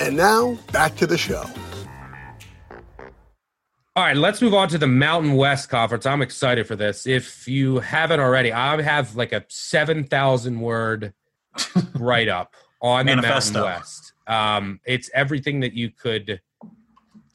And 0.00 0.16
now, 0.16 0.58
back 0.72 0.94
to 0.96 1.06
the 1.06 1.16
show. 1.16 1.44
All 3.96 4.04
right, 4.04 4.16
let's 4.16 4.42
move 4.42 4.52
on 4.52 4.68
to 4.68 4.76
the 4.76 4.86
Mountain 4.86 5.36
West 5.36 5.70
Conference. 5.70 6.04
I'm 6.04 6.20
excited 6.20 6.66
for 6.66 6.76
this. 6.76 7.06
If 7.06 7.48
you 7.48 7.78
haven't 7.78 8.20
already, 8.20 8.52
I 8.52 8.82
have 8.82 9.16
like 9.16 9.32
a 9.32 9.46
7,000 9.48 10.60
word 10.60 11.14
write 11.94 12.28
up 12.28 12.54
on 12.82 13.06
the 13.06 13.16
Mountain 13.16 13.62
West. 13.62 14.12
Um, 14.26 14.80
it's 14.84 15.08
everything 15.14 15.60
that 15.60 15.72
you 15.72 15.90
could 15.90 16.42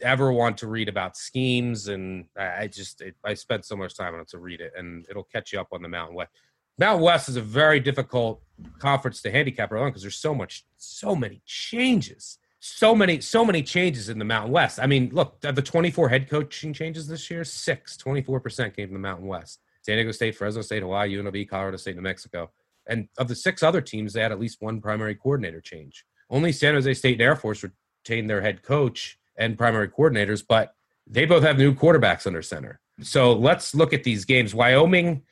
ever 0.01 0.31
want 0.31 0.57
to 0.59 0.67
read 0.67 0.89
about 0.89 1.17
schemes, 1.17 1.87
and 1.87 2.25
I 2.37 2.67
just 2.67 3.01
it, 3.01 3.15
I 3.23 3.33
spent 3.33 3.65
so 3.65 3.75
much 3.75 3.95
time 3.95 4.13
on 4.13 4.19
it 4.21 4.29
to 4.29 4.39
read 4.39 4.61
it, 4.61 4.73
and 4.77 5.05
it'll 5.09 5.23
catch 5.23 5.53
you 5.53 5.59
up 5.59 5.69
on 5.71 5.81
the 5.81 5.89
Mountain 5.89 6.15
West. 6.15 6.31
Mountain 6.77 7.03
West 7.03 7.29
is 7.29 7.35
a 7.35 7.41
very 7.41 7.79
difficult 7.79 8.41
conference 8.79 9.21
to 9.21 9.31
handicap 9.31 9.71
on 9.71 9.89
because 9.89 10.01
there's 10.01 10.17
so 10.17 10.33
much, 10.33 10.65
so 10.77 11.15
many 11.15 11.41
changes, 11.45 12.39
so 12.59 12.95
many, 12.95 13.21
so 13.21 13.45
many 13.45 13.61
changes 13.61 14.09
in 14.09 14.19
the 14.19 14.25
Mountain 14.25 14.51
West. 14.51 14.79
I 14.79 14.87
mean, 14.87 15.09
look, 15.13 15.39
the 15.41 15.61
24 15.61 16.09
head 16.09 16.29
coaching 16.29 16.73
changes 16.73 17.07
this 17.07 17.29
year, 17.29 17.43
six, 17.43 17.97
24% 17.97 18.75
came 18.75 18.87
from 18.87 18.93
the 18.93 18.99
Mountain 18.99 19.27
West. 19.27 19.59
San 19.83 19.97
Diego 19.97 20.11
State, 20.11 20.35
Fresno 20.35 20.61
State, 20.61 20.83
Hawaii, 20.83 21.15
UNLV, 21.15 21.49
Colorado 21.49 21.77
State, 21.77 21.95
New 21.95 22.01
Mexico. 22.01 22.51
And 22.87 23.07
of 23.17 23.27
the 23.27 23.35
six 23.35 23.63
other 23.63 23.81
teams, 23.81 24.13
they 24.13 24.21
had 24.21 24.31
at 24.31 24.39
least 24.39 24.61
one 24.61 24.81
primary 24.81 25.15
coordinator 25.15 25.61
change. 25.61 26.05
Only 26.29 26.51
San 26.51 26.75
Jose 26.75 26.93
State 26.93 27.13
and 27.13 27.21
Air 27.21 27.35
Force 27.35 27.63
retained 27.63 28.29
their 28.29 28.41
head 28.41 28.63
coach 28.63 29.19
and 29.41 29.57
primary 29.57 29.89
coordinators, 29.89 30.43
but 30.47 30.75
they 31.07 31.25
both 31.25 31.43
have 31.43 31.57
new 31.57 31.73
quarterbacks 31.73 32.27
under 32.27 32.41
center. 32.41 32.79
So 33.01 33.33
let's 33.33 33.73
look 33.73 33.91
at 33.93 34.03
these 34.03 34.23
games. 34.23 34.53
Wyoming 34.53 35.23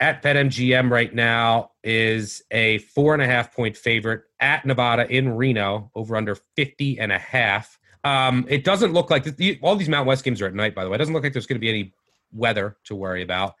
at 0.00 0.22
BetMGM 0.22 0.90
right 0.90 1.12
now 1.12 1.72
is 1.82 2.42
a 2.50 2.78
four 2.78 3.14
and 3.14 3.22
a 3.22 3.26
half 3.26 3.52
point 3.52 3.76
favorite 3.76 4.22
at 4.38 4.64
Nevada 4.64 5.10
in 5.10 5.30
Reno, 5.34 5.90
over 5.94 6.14
under 6.14 6.36
50 6.56 7.00
and 7.00 7.10
a 7.10 7.18
half. 7.18 7.78
Um, 8.04 8.46
it 8.48 8.62
doesn't 8.62 8.92
look 8.92 9.10
like 9.10 9.26
all 9.62 9.74
these 9.74 9.88
Mount 9.88 10.06
West 10.06 10.24
games 10.24 10.40
are 10.40 10.46
at 10.46 10.54
night, 10.54 10.74
by 10.74 10.84
the 10.84 10.90
way. 10.90 10.96
It 10.96 10.98
doesn't 10.98 11.14
look 11.14 11.24
like 11.24 11.32
there's 11.32 11.46
going 11.46 11.56
to 11.56 11.60
be 11.60 11.70
any 11.70 11.94
weather 12.32 12.76
to 12.84 12.94
worry 12.94 13.22
about. 13.22 13.54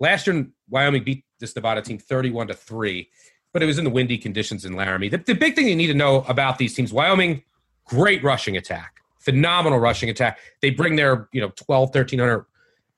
Last 0.00 0.26
year, 0.26 0.46
Wyoming 0.68 1.04
beat 1.04 1.24
this 1.38 1.54
Nevada 1.54 1.82
team 1.82 1.98
31 1.98 2.48
to 2.48 2.54
3, 2.54 3.08
but 3.52 3.62
it 3.62 3.66
was 3.66 3.78
in 3.78 3.84
the 3.84 3.90
windy 3.90 4.18
conditions 4.18 4.64
in 4.64 4.72
Laramie. 4.72 5.08
The, 5.08 5.18
the 5.18 5.34
big 5.34 5.54
thing 5.54 5.68
you 5.68 5.76
need 5.76 5.86
to 5.88 5.94
know 5.94 6.22
about 6.22 6.58
these 6.58 6.74
teams 6.74 6.92
Wyoming, 6.92 7.44
great 7.86 8.24
rushing 8.24 8.56
attack 8.56 8.93
phenomenal 9.24 9.78
rushing 9.78 10.10
attack. 10.10 10.38
They 10.60 10.70
bring 10.70 10.96
their, 10.96 11.28
you 11.32 11.40
know, 11.40 11.50
12, 11.56 11.88
1300 11.88 12.46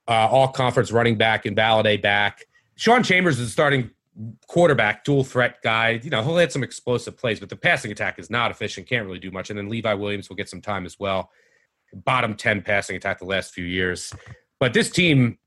uh, 0.07 0.11
all 0.11 0.47
conference 0.47 0.91
running 0.91 1.17
back 1.17 1.45
and 1.45 1.55
Valladay 1.55 2.01
back. 2.01 2.45
Sean 2.75 3.03
Chambers 3.03 3.39
is 3.39 3.51
starting 3.51 3.89
quarterback, 4.47 5.03
dual 5.03 5.23
threat 5.23 5.61
guy. 5.61 5.99
You 6.03 6.09
know, 6.09 6.23
he'll 6.23 6.37
hit 6.37 6.51
some 6.51 6.63
explosive 6.63 7.17
plays, 7.17 7.39
but 7.39 7.49
the 7.49 7.55
passing 7.55 7.91
attack 7.91 8.19
is 8.19 8.29
not 8.29 8.51
efficient, 8.51 8.87
can't 8.87 9.05
really 9.05 9.19
do 9.19 9.31
much. 9.31 9.49
And 9.49 9.57
then 9.57 9.69
Levi 9.69 9.93
Williams 9.93 10.29
will 10.29 10.35
get 10.35 10.49
some 10.49 10.61
time 10.61 10.85
as 10.85 10.99
well. 10.99 11.31
Bottom 11.93 12.35
10 12.35 12.61
passing 12.61 12.95
attack 12.95 13.19
the 13.19 13.25
last 13.25 13.53
few 13.53 13.65
years. 13.65 14.13
But 14.59 14.73
this 14.73 14.89
team 14.89 15.37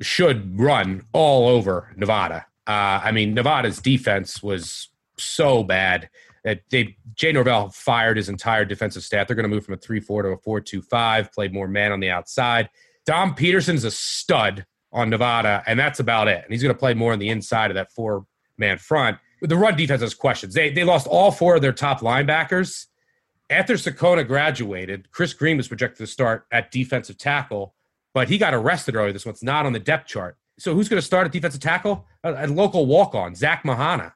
should 0.00 0.58
run 0.58 1.04
all 1.12 1.48
over 1.48 1.92
Nevada. 1.96 2.46
Uh, 2.66 3.00
I 3.04 3.12
mean, 3.12 3.34
Nevada's 3.34 3.78
defense 3.78 4.42
was 4.42 4.88
so 5.16 5.62
bad 5.62 6.08
Uh, 6.46 6.56
they 6.70 6.96
Jay 7.14 7.32
Norvell 7.32 7.70
fired 7.70 8.16
his 8.16 8.28
entire 8.28 8.64
defensive 8.64 9.02
staff. 9.02 9.26
They're 9.26 9.36
going 9.36 9.48
to 9.48 9.54
move 9.54 9.64
from 9.64 9.74
a 9.74 9.78
three-four 9.78 10.22
to 10.22 10.28
a 10.30 10.36
four-two-five. 10.36 11.32
Play 11.32 11.48
more 11.48 11.68
man 11.68 11.92
on 11.92 12.00
the 12.00 12.10
outside. 12.10 12.68
Dom 13.06 13.34
Peterson's 13.34 13.84
a 13.84 13.90
stud 13.90 14.66
on 14.92 15.10
Nevada, 15.10 15.62
and 15.66 15.78
that's 15.78 16.00
about 16.00 16.28
it. 16.28 16.42
And 16.44 16.52
he's 16.52 16.62
going 16.62 16.74
to 16.74 16.78
play 16.78 16.94
more 16.94 17.12
on 17.12 17.18
the 17.18 17.28
inside 17.28 17.70
of 17.70 17.74
that 17.74 17.92
four-man 17.92 18.78
front. 18.78 19.18
The 19.40 19.56
run 19.56 19.76
defense 19.76 20.00
has 20.00 20.14
questions. 20.14 20.54
They 20.54 20.70
they 20.70 20.84
lost 20.84 21.06
all 21.06 21.30
four 21.30 21.56
of 21.56 21.62
their 21.62 21.72
top 21.72 22.00
linebackers. 22.00 22.86
After 23.50 23.74
Sakona 23.74 24.26
graduated, 24.26 25.10
Chris 25.10 25.34
Green 25.34 25.58
was 25.58 25.68
projected 25.68 25.98
to 25.98 26.06
start 26.06 26.46
at 26.50 26.70
defensive 26.70 27.18
tackle, 27.18 27.74
but 28.14 28.28
he 28.28 28.38
got 28.38 28.54
arrested 28.54 28.96
earlier 28.96 29.12
this 29.12 29.26
month. 29.26 29.42
not 29.42 29.66
on 29.66 29.72
the 29.74 29.78
depth 29.78 30.08
chart. 30.08 30.38
So 30.58 30.74
who's 30.74 30.88
going 30.88 31.00
to 31.00 31.06
start 31.06 31.26
at 31.26 31.32
defensive 31.32 31.60
tackle? 31.60 32.06
A, 32.22 32.46
a 32.46 32.46
local 32.46 32.86
walk-on, 32.86 33.34
Zach 33.34 33.64
Mahana. 33.64 34.12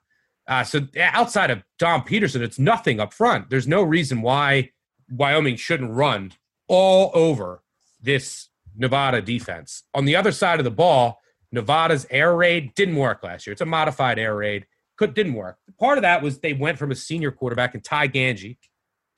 Uh, 0.48 0.64
so 0.64 0.80
outside 0.98 1.50
of 1.50 1.62
Dom 1.78 2.02
Peterson, 2.02 2.42
it's 2.42 2.58
nothing 2.58 3.00
up 3.00 3.12
front. 3.12 3.50
There's 3.50 3.68
no 3.68 3.82
reason 3.82 4.22
why 4.22 4.70
Wyoming 5.10 5.56
shouldn't 5.56 5.92
run 5.92 6.32
all 6.68 7.10
over 7.12 7.62
this 8.00 8.48
Nevada 8.74 9.20
defense. 9.20 9.82
On 9.92 10.06
the 10.06 10.16
other 10.16 10.32
side 10.32 10.58
of 10.58 10.64
the 10.64 10.70
ball, 10.70 11.20
Nevada's 11.52 12.06
air 12.10 12.34
raid 12.34 12.74
didn't 12.74 12.96
work 12.96 13.22
last 13.22 13.46
year. 13.46 13.52
It's 13.52 13.60
a 13.60 13.66
modified 13.66 14.18
air 14.18 14.36
raid. 14.36 14.66
Could 14.96 15.14
didn't 15.14 15.34
work. 15.34 15.58
Part 15.78 15.98
of 15.98 16.02
that 16.02 16.22
was 16.22 16.40
they 16.40 16.54
went 16.54 16.78
from 16.78 16.90
a 16.90 16.94
senior 16.94 17.30
quarterback 17.30 17.74
in 17.74 17.80
Ty 17.82 18.08
Gangi 18.08 18.56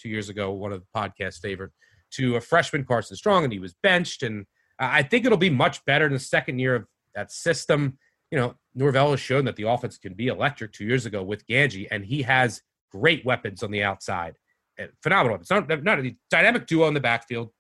two 0.01 0.09
years 0.09 0.29
ago, 0.29 0.51
one 0.51 0.73
of 0.73 0.81
the 0.81 0.87
podcast 0.95 1.41
favorite, 1.41 1.73
to 2.13 2.37
a 2.37 2.41
freshman 2.41 2.85
Carson 2.85 3.17
Strong, 3.17 3.45
and 3.45 3.53
he 3.53 3.59
was 3.59 3.75
benched. 3.83 4.23
And 4.23 4.47
I 4.79 5.03
think 5.03 5.25
it'll 5.25 5.39
be 5.39 5.51
much 5.51 5.85
better 5.85 6.07
in 6.07 6.13
the 6.13 6.19
second 6.19 6.59
year 6.59 6.75
of 6.75 6.87
that 7.15 7.33
system. 7.33 7.99
You 8.31 8.39
know, 8.39 8.55
Norvell 8.75 9.11
has 9.11 9.21
shown 9.21 9.45
that 9.45 9.57
the 9.57 9.65
offense 9.65 9.99
can 9.99 10.15
be 10.15 10.29
electric 10.29 10.73
two 10.73 10.85
years 10.85 11.07
ago 11.07 11.23
with 11.23 11.47
Gangi, 11.47 11.89
and 11.91 12.05
he 12.05 12.23
has 12.23 12.63
great 12.91 13.25
weapons 13.25 13.63
on 13.63 13.71
the 13.71 13.83
outside. 13.83 14.37
Phenomenal 15.03 15.39
weapons. 15.39 15.51
Not, 15.51 15.83
not 15.83 15.99
a 16.01 16.17
dynamic 16.31 16.67
duo 16.67 16.89
in 16.89 16.95
the 16.95 17.01
backfield, 17.01 17.51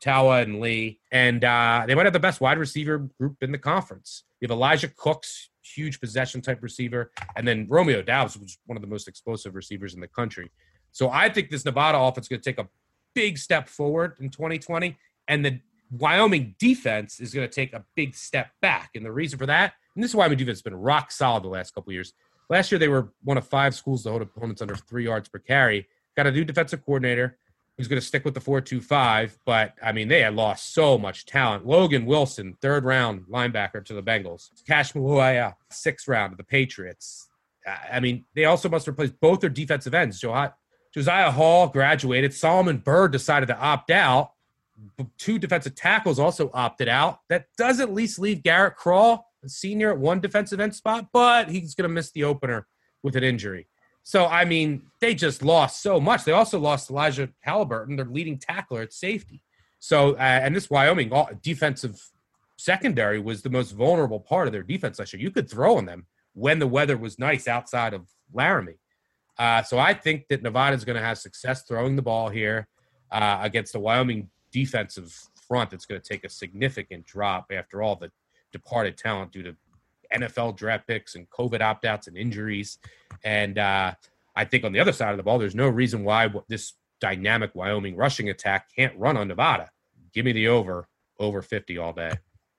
Taua 0.00 0.42
and 0.42 0.60
Lee. 0.60 1.00
And 1.12 1.44
uh, 1.44 1.84
they 1.86 1.94
might 1.94 2.06
have 2.06 2.12
the 2.12 2.20
best 2.20 2.40
wide 2.40 2.58
receiver 2.58 3.08
group 3.18 3.36
in 3.42 3.52
the 3.52 3.58
conference. 3.58 4.24
You 4.40 4.46
have 4.46 4.52
Elijah 4.52 4.88
Cooks, 4.96 5.50
huge 5.62 6.00
possession 6.00 6.40
type 6.40 6.62
receiver, 6.62 7.10
and 7.36 7.46
then 7.46 7.66
Romeo 7.68 8.02
Doubs, 8.02 8.36
which 8.36 8.52
is 8.52 8.58
one 8.66 8.76
of 8.76 8.82
the 8.82 8.88
most 8.88 9.08
explosive 9.08 9.54
receivers 9.54 9.94
in 9.94 10.00
the 10.00 10.08
country. 10.08 10.50
So 10.92 11.10
I 11.10 11.28
think 11.28 11.50
this 11.50 11.64
Nevada 11.64 11.98
offense 11.98 12.24
is 12.24 12.28
going 12.28 12.40
to 12.40 12.50
take 12.50 12.58
a 12.58 12.68
big 13.14 13.38
step 13.38 13.68
forward 13.68 14.16
in 14.20 14.30
2020, 14.30 14.96
and 15.28 15.44
the 15.44 15.60
Wyoming 15.90 16.54
defense 16.58 17.20
is 17.20 17.34
going 17.34 17.48
to 17.48 17.52
take 17.52 17.72
a 17.72 17.84
big 17.96 18.14
step 18.14 18.50
back. 18.62 18.90
And 18.94 19.04
the 19.04 19.12
reason 19.12 19.38
for 19.38 19.46
that, 19.46 19.74
and 19.94 20.02
this 20.04 20.10
is 20.10 20.14
why 20.14 20.24
Wyoming 20.24 20.38
defense 20.38 20.58
has 20.58 20.62
been 20.62 20.74
rock 20.74 21.10
solid 21.10 21.42
the 21.42 21.48
last 21.48 21.74
couple 21.74 21.92
years. 21.92 22.12
Last 22.48 22.72
year 22.72 22.78
they 22.78 22.88
were 22.88 23.12
one 23.22 23.38
of 23.38 23.46
five 23.46 23.74
schools 23.74 24.02
to 24.02 24.10
hold 24.10 24.22
opponents 24.22 24.62
under 24.62 24.74
three 24.74 25.04
yards 25.04 25.28
per 25.28 25.38
carry. 25.38 25.88
Got 26.16 26.26
a 26.26 26.32
new 26.32 26.44
defensive 26.44 26.84
coordinator 26.84 27.38
who's 27.76 27.88
going 27.88 28.00
to 28.00 28.06
stick 28.06 28.24
with 28.24 28.34
the 28.34 28.40
four-two-five. 28.40 29.38
But 29.46 29.74
I 29.82 29.92
mean, 29.92 30.08
they 30.08 30.20
had 30.20 30.34
lost 30.34 30.74
so 30.74 30.98
much 30.98 31.26
talent. 31.26 31.66
Logan 31.66 32.04
Wilson, 32.06 32.56
third 32.60 32.84
round 32.84 33.26
linebacker 33.30 33.84
to 33.84 33.94
the 33.94 34.02
Bengals. 34.02 34.50
Cassh 34.66 34.92
Maluia, 34.92 35.54
sixth 35.70 36.08
round 36.08 36.32
to 36.32 36.36
the 36.36 36.44
Patriots. 36.44 37.28
I 37.90 38.00
mean, 38.00 38.24
they 38.34 38.46
also 38.46 38.68
must 38.68 38.88
replace 38.88 39.10
both 39.10 39.40
their 39.40 39.50
defensive 39.50 39.94
ends. 39.94 40.20
Josiah 40.20 41.30
Hall 41.30 41.68
graduated. 41.68 42.34
Solomon 42.34 42.78
Byrd 42.78 43.12
decided 43.12 43.46
to 43.46 43.58
opt 43.58 43.90
out. 43.90 44.32
Two 45.18 45.38
defensive 45.38 45.74
tackles 45.74 46.18
also 46.18 46.50
opted 46.52 46.88
out. 46.88 47.20
That 47.28 47.46
does 47.56 47.80
at 47.80 47.92
least 47.92 48.18
leave 48.18 48.42
Garrett 48.42 48.76
Crall, 48.76 49.29
senior, 49.48 49.90
at 49.90 49.98
one 49.98 50.20
defensive 50.20 50.60
end 50.60 50.74
spot, 50.74 51.08
but 51.12 51.48
he's 51.48 51.74
going 51.74 51.88
to 51.88 51.94
miss 51.94 52.10
the 52.12 52.24
opener 52.24 52.66
with 53.02 53.16
an 53.16 53.24
injury. 53.24 53.66
So, 54.02 54.26
I 54.26 54.44
mean, 54.44 54.82
they 55.00 55.14
just 55.14 55.42
lost 55.42 55.82
so 55.82 56.00
much. 56.00 56.24
They 56.24 56.32
also 56.32 56.58
lost 56.58 56.90
Elijah 56.90 57.28
Halliburton, 57.40 57.96
their 57.96 58.06
leading 58.06 58.38
tackler 58.38 58.82
at 58.82 58.92
safety. 58.92 59.42
So, 59.78 60.12
uh, 60.14 60.18
and 60.18 60.54
this 60.54 60.70
Wyoming 60.70 61.12
defensive 61.42 62.00
secondary 62.56 63.18
was 63.18 63.42
the 63.42 63.50
most 63.50 63.72
vulnerable 63.72 64.20
part 64.20 64.46
of 64.46 64.52
their 64.52 64.62
defense 64.62 64.98
last 64.98 65.12
year. 65.12 65.22
You 65.22 65.30
could 65.30 65.50
throw 65.50 65.76
on 65.76 65.86
them 65.86 66.06
when 66.34 66.58
the 66.58 66.66
weather 66.66 66.96
was 66.96 67.18
nice 67.18 67.48
outside 67.48 67.94
of 67.94 68.08
Laramie. 68.32 68.78
Uh, 69.38 69.62
so 69.62 69.78
I 69.78 69.94
think 69.94 70.26
that 70.28 70.42
Nevada 70.42 70.76
is 70.76 70.84
going 70.84 70.96
to 70.96 71.02
have 71.02 71.18
success 71.18 71.62
throwing 71.62 71.96
the 71.96 72.02
ball 72.02 72.28
here 72.28 72.68
uh, 73.10 73.38
against 73.40 73.72
the 73.72 73.80
Wyoming 73.80 74.28
defensive 74.52 75.16
front 75.48 75.70
that's 75.70 75.86
going 75.86 76.00
to 76.00 76.06
take 76.06 76.24
a 76.24 76.28
significant 76.28 77.06
drop 77.06 77.46
after 77.50 77.82
all 77.82 77.96
the 77.96 78.10
departed 78.52 78.96
talent 78.96 79.32
due 79.32 79.42
to 79.42 79.56
NFL 80.12 80.56
draft 80.56 80.86
picks 80.86 81.14
and 81.14 81.28
COVID 81.30 81.60
opt 81.60 81.84
outs 81.84 82.06
and 82.06 82.16
injuries. 82.16 82.78
And 83.24 83.58
uh, 83.58 83.94
I 84.34 84.44
think 84.44 84.64
on 84.64 84.72
the 84.72 84.80
other 84.80 84.92
side 84.92 85.10
of 85.10 85.16
the 85.16 85.22
ball, 85.22 85.38
there's 85.38 85.54
no 85.54 85.68
reason 85.68 86.04
why 86.04 86.30
this 86.48 86.74
dynamic 87.00 87.54
Wyoming 87.54 87.96
rushing 87.96 88.28
attack 88.28 88.68
can't 88.74 88.96
run 88.98 89.16
on 89.16 89.28
Nevada. 89.28 89.70
Give 90.12 90.24
me 90.24 90.32
the 90.32 90.48
over, 90.48 90.88
over 91.18 91.42
50 91.42 91.78
all 91.78 91.92
day. 91.92 92.12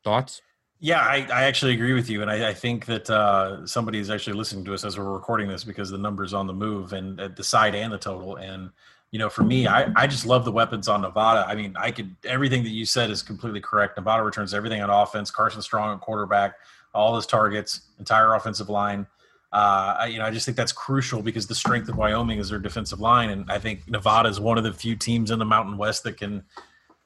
Thoughts? 0.03 0.41
Yeah, 0.79 0.99
I, 0.99 1.27
I 1.31 1.43
actually 1.43 1.73
agree 1.73 1.93
with 1.93 2.09
you. 2.09 2.21
And 2.23 2.31
I, 2.31 2.49
I 2.49 2.53
think 2.53 2.85
that 2.87 3.07
uh, 3.09 3.67
somebody 3.67 3.99
is 3.99 4.09
actually 4.09 4.35
listening 4.35 4.65
to 4.65 4.73
us 4.73 4.83
as 4.83 4.97
we're 4.97 5.13
recording 5.13 5.47
this 5.47 5.63
because 5.63 5.91
the 5.91 5.97
numbers 5.97 6.33
on 6.33 6.47
the 6.47 6.53
move 6.53 6.93
and 6.93 7.19
uh, 7.19 7.27
the 7.27 7.43
side 7.43 7.75
and 7.75 7.93
the 7.93 7.99
total. 7.99 8.37
And, 8.37 8.71
you 9.11 9.19
know, 9.19 9.29
for 9.29 9.43
me, 9.43 9.67
I, 9.67 9.91
I 9.95 10.07
just 10.07 10.25
love 10.25 10.45
the 10.45 10.51
weapons 10.51 10.87
on 10.87 11.01
Nevada. 11.01 11.45
I 11.47 11.55
mean, 11.55 11.75
I 11.77 11.91
could, 11.91 12.15
everything 12.23 12.63
that 12.63 12.69
you 12.69 12.85
said 12.85 13.09
is 13.09 13.21
completely 13.21 13.59
correct. 13.59 13.97
Nevada 13.97 14.23
returns 14.23 14.53
everything 14.53 14.81
on 14.81 14.89
offense. 14.89 15.29
Carson 15.29 15.61
Strong 15.61 15.93
at 15.93 16.01
quarterback 16.01 16.55
all 16.93 17.15
his 17.15 17.25
targets, 17.25 17.81
entire 17.99 18.33
offensive 18.35 18.69
line. 18.69 19.07
Uh, 19.51 20.07
you 20.09 20.17
know, 20.17 20.25
I 20.25 20.31
just 20.31 20.45
think 20.45 20.55
that's 20.55 20.71
crucial 20.71 21.21
because 21.21 21.45
the 21.45 21.55
strength 21.55 21.89
of 21.89 21.97
Wyoming 21.97 22.39
is 22.39 22.49
their 22.49 22.59
defensive 22.59 23.01
line, 23.01 23.31
and 23.31 23.51
I 23.51 23.59
think 23.59 23.89
Nevada 23.89 24.29
is 24.29 24.39
one 24.39 24.57
of 24.57 24.63
the 24.63 24.71
few 24.71 24.95
teams 24.95 25.29
in 25.29 25.39
the 25.39 25.45
Mountain 25.45 25.77
West 25.77 26.03
that 26.03 26.17
can 26.17 26.43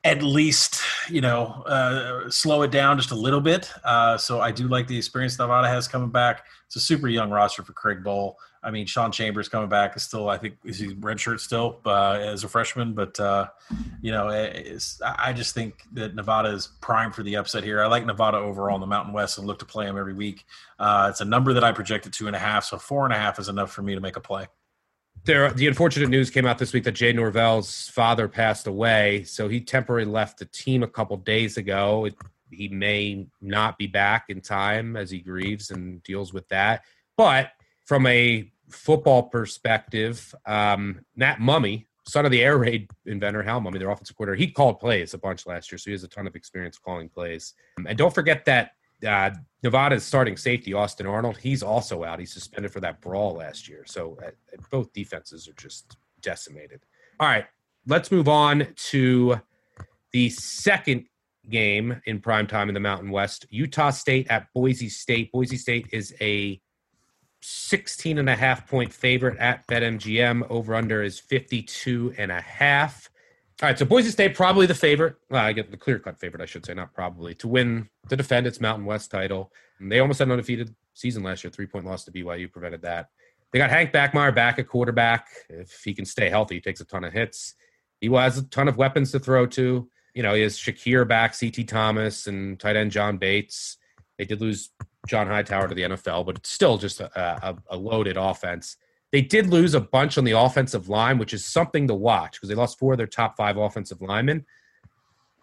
at 0.03 0.21
least 0.21 0.79
you 1.09 1.21
know 1.21 1.63
uh, 1.65 2.29
slow 2.29 2.61
it 2.61 2.69
down 2.69 2.97
just 2.97 3.09
a 3.09 3.15
little 3.15 3.41
bit. 3.41 3.71
Uh, 3.83 4.15
so 4.15 4.41
I 4.41 4.51
do 4.51 4.67
like 4.67 4.85
the 4.85 4.97
experience 4.97 5.39
Nevada 5.39 5.67
has 5.67 5.87
coming 5.87 6.09
back. 6.09 6.45
It's 6.67 6.75
a 6.75 6.79
super 6.79 7.07
young 7.07 7.31
roster 7.31 7.63
for 7.63 7.73
Craig 7.73 8.03
Bohl. 8.03 8.35
I 8.65 8.71
mean, 8.71 8.87
Sean 8.87 9.11
Chambers 9.11 9.47
coming 9.47 9.69
back 9.69 9.95
is 9.95 10.01
still, 10.01 10.27
I 10.27 10.37
think, 10.37 10.55
is 10.65 10.79
he 10.79 10.95
redshirt 10.95 11.39
still 11.39 11.79
uh, 11.85 12.13
as 12.13 12.43
a 12.43 12.49
freshman? 12.49 12.93
But 12.93 13.19
uh, 13.19 13.47
you 14.01 14.11
know, 14.11 14.27
I 14.29 15.33
just 15.33 15.53
think 15.53 15.83
that 15.93 16.15
Nevada 16.15 16.49
is 16.49 16.69
primed 16.81 17.13
for 17.13 17.21
the 17.21 17.35
upset 17.35 17.63
here. 17.63 17.83
I 17.83 17.87
like 17.87 18.05
Nevada 18.05 18.37
overall 18.37 18.75
in 18.75 18.81
the 18.81 18.87
Mountain 18.87 19.13
West 19.13 19.37
and 19.37 19.45
look 19.45 19.59
to 19.59 19.65
play 19.65 19.85
them 19.85 19.97
every 19.97 20.15
week. 20.15 20.45
Uh, 20.79 21.07
it's 21.11 21.21
a 21.21 21.25
number 21.25 21.53
that 21.53 21.63
I 21.63 21.71
projected 21.71 22.11
two 22.11 22.25
and 22.27 22.35
a 22.35 22.39
half, 22.39 22.63
so 22.65 22.77
four 22.77 23.05
and 23.05 23.13
a 23.13 23.17
half 23.17 23.37
is 23.37 23.49
enough 23.49 23.71
for 23.71 23.83
me 23.83 23.93
to 23.93 24.01
make 24.01 24.15
a 24.15 24.21
play. 24.21 24.47
There, 25.25 25.51
the 25.51 25.67
unfortunate 25.67 26.09
news 26.09 26.29
came 26.29 26.45
out 26.45 26.57
this 26.57 26.73
week 26.73 26.83
that 26.83 26.91
Jay 26.91 27.13
Norvell's 27.13 27.87
father 27.89 28.27
passed 28.27 28.67
away, 28.67 29.23
so 29.23 29.47
he 29.47 29.61
temporarily 29.61 30.09
left 30.09 30.39
the 30.39 30.45
team 30.45 30.83
a 30.83 30.87
couple 30.87 31.17
days 31.17 31.57
ago. 31.57 32.05
It, 32.05 32.15
he 32.51 32.67
may 32.67 33.27
not 33.41 33.77
be 33.77 33.87
back 33.87 34.25
in 34.29 34.41
time 34.41 34.95
as 34.95 35.11
he 35.11 35.19
grieves 35.19 35.71
and 35.71 36.01
deals 36.03 36.33
with 36.33 36.47
that. 36.49 36.83
But 37.17 37.51
from 37.85 38.05
a 38.07 38.51
football 38.69 39.23
perspective, 39.23 40.33
um, 40.45 41.01
Matt 41.15 41.39
Mumme, 41.39 41.85
son 42.07 42.25
of 42.25 42.31
the 42.31 42.43
air 42.43 42.57
raid 42.57 42.89
inventor, 43.05 43.43
Hal 43.43 43.61
Mumme, 43.61 43.79
their 43.79 43.89
offensive 43.89 44.15
coordinator, 44.15 44.37
he 44.37 44.51
called 44.51 44.79
plays 44.79 45.13
a 45.13 45.17
bunch 45.17 45.45
last 45.45 45.71
year, 45.71 45.77
so 45.79 45.85
he 45.85 45.91
has 45.91 46.03
a 46.03 46.07
ton 46.07 46.27
of 46.27 46.35
experience 46.35 46.77
calling 46.77 47.09
plays. 47.09 47.53
And 47.87 47.97
don't 47.97 48.13
forget 48.13 48.45
that 48.45 48.71
uh, 49.05 49.31
Nevada's 49.63 50.03
starting 50.03 50.37
safety, 50.37 50.73
Austin 50.73 51.05
Arnold, 51.05 51.37
he's 51.37 51.63
also 51.63 52.03
out. 52.03 52.19
He's 52.19 52.33
suspended 52.33 52.71
for 52.71 52.79
that 52.81 53.01
brawl 53.01 53.35
last 53.35 53.67
year. 53.67 53.83
So 53.85 54.17
uh, 54.25 54.31
both 54.71 54.93
defenses 54.93 55.47
are 55.47 55.53
just 55.53 55.97
decimated. 56.21 56.81
All 57.19 57.27
right, 57.27 57.45
let's 57.87 58.11
move 58.11 58.27
on 58.27 58.67
to 58.89 59.39
the 60.11 60.29
second 60.29 61.05
game 61.49 62.01
in 62.05 62.19
prime 62.19 62.47
time 62.47 62.69
in 62.69 62.73
the 62.73 62.79
Mountain 62.79 63.11
West. 63.11 63.45
Utah 63.49 63.91
State 63.91 64.27
at 64.29 64.47
Boise 64.53 64.89
State. 64.89 65.31
Boise 65.31 65.57
State 65.57 65.87
is 65.91 66.13
a 66.21 66.59
16 67.47 68.17
and 68.17 68.29
a 68.29 68.35
half 68.35 68.67
point 68.67 68.91
favorite 68.91 69.37
at 69.37 69.67
BetMGM. 69.67 70.49
Over 70.49 70.73
under 70.73 71.03
is 71.03 71.19
52 71.19 72.15
and 72.17 72.31
a 72.31 72.41
half. 72.41 73.09
All 73.61 73.69
right, 73.69 73.77
so 73.77 73.85
Boise 73.85 74.09
State 74.09 74.35
probably 74.35 74.65
the 74.65 74.73
favorite. 74.73 75.15
Well, 75.29 75.45
I 75.45 75.53
get 75.53 75.69
the 75.69 75.77
clear 75.77 75.99
cut 75.99 76.19
favorite, 76.19 76.41
I 76.41 76.45
should 76.45 76.65
say, 76.65 76.73
not 76.73 76.93
probably, 76.93 77.35
to 77.35 77.47
win 77.47 77.87
to 78.09 78.15
defend 78.15 78.47
its 78.47 78.59
Mountain 78.59 78.85
West 78.85 79.11
title. 79.11 79.53
And 79.79 79.91
they 79.91 79.99
almost 79.99 80.19
had 80.19 80.27
an 80.27 80.33
undefeated 80.33 80.75
season 80.93 81.21
last 81.21 81.43
year. 81.43 81.51
Three 81.51 81.67
point 81.67 81.85
loss 81.85 82.03
to 82.05 82.11
BYU 82.11 82.51
prevented 82.51 82.81
that. 82.81 83.09
They 83.53 83.59
got 83.59 83.69
Hank 83.69 83.93
Bachmeier 83.93 84.33
back 84.33 84.57
at 84.57 84.67
quarterback. 84.67 85.27
If 85.47 85.83
he 85.83 85.93
can 85.93 86.05
stay 86.05 86.29
healthy, 86.29 86.55
he 86.55 86.61
takes 86.61 86.81
a 86.81 86.85
ton 86.85 87.03
of 87.03 87.13
hits. 87.13 87.53
He 88.01 88.11
has 88.11 88.39
a 88.39 88.43
ton 88.43 88.67
of 88.67 88.75
weapons 88.75 89.11
to 89.11 89.19
throw 89.19 89.45
to. 89.47 89.87
You 90.15 90.23
know, 90.23 90.33
he 90.33 90.41
has 90.41 90.57
Shakir 90.57 91.07
back, 91.07 91.39
CT 91.39 91.67
Thomas, 91.67 92.25
and 92.27 92.59
tight 92.59 92.75
end 92.75 92.91
John 92.91 93.17
Bates. 93.17 93.77
They 94.17 94.25
did 94.25 94.41
lose 94.41 94.71
John 95.07 95.27
Hightower 95.27 95.67
to 95.67 95.75
the 95.75 95.83
NFL, 95.83 96.25
but 96.25 96.37
it's 96.37 96.49
still 96.49 96.77
just 96.77 96.99
a, 96.99 97.47
a, 97.47 97.55
a 97.69 97.77
loaded 97.77 98.17
offense. 98.17 98.77
They 99.11 99.21
did 99.21 99.47
lose 99.47 99.73
a 99.73 99.79
bunch 99.79 100.17
on 100.17 100.23
the 100.23 100.31
offensive 100.31 100.89
line, 100.89 101.17
which 101.17 101.33
is 101.33 101.45
something 101.45 101.87
to 101.87 101.93
watch 101.93 102.33
because 102.33 102.49
they 102.49 102.55
lost 102.55 102.77
four 102.79 102.93
of 102.93 102.97
their 102.97 103.07
top 103.07 103.37
five 103.37 103.57
offensive 103.57 104.01
linemen. 104.01 104.45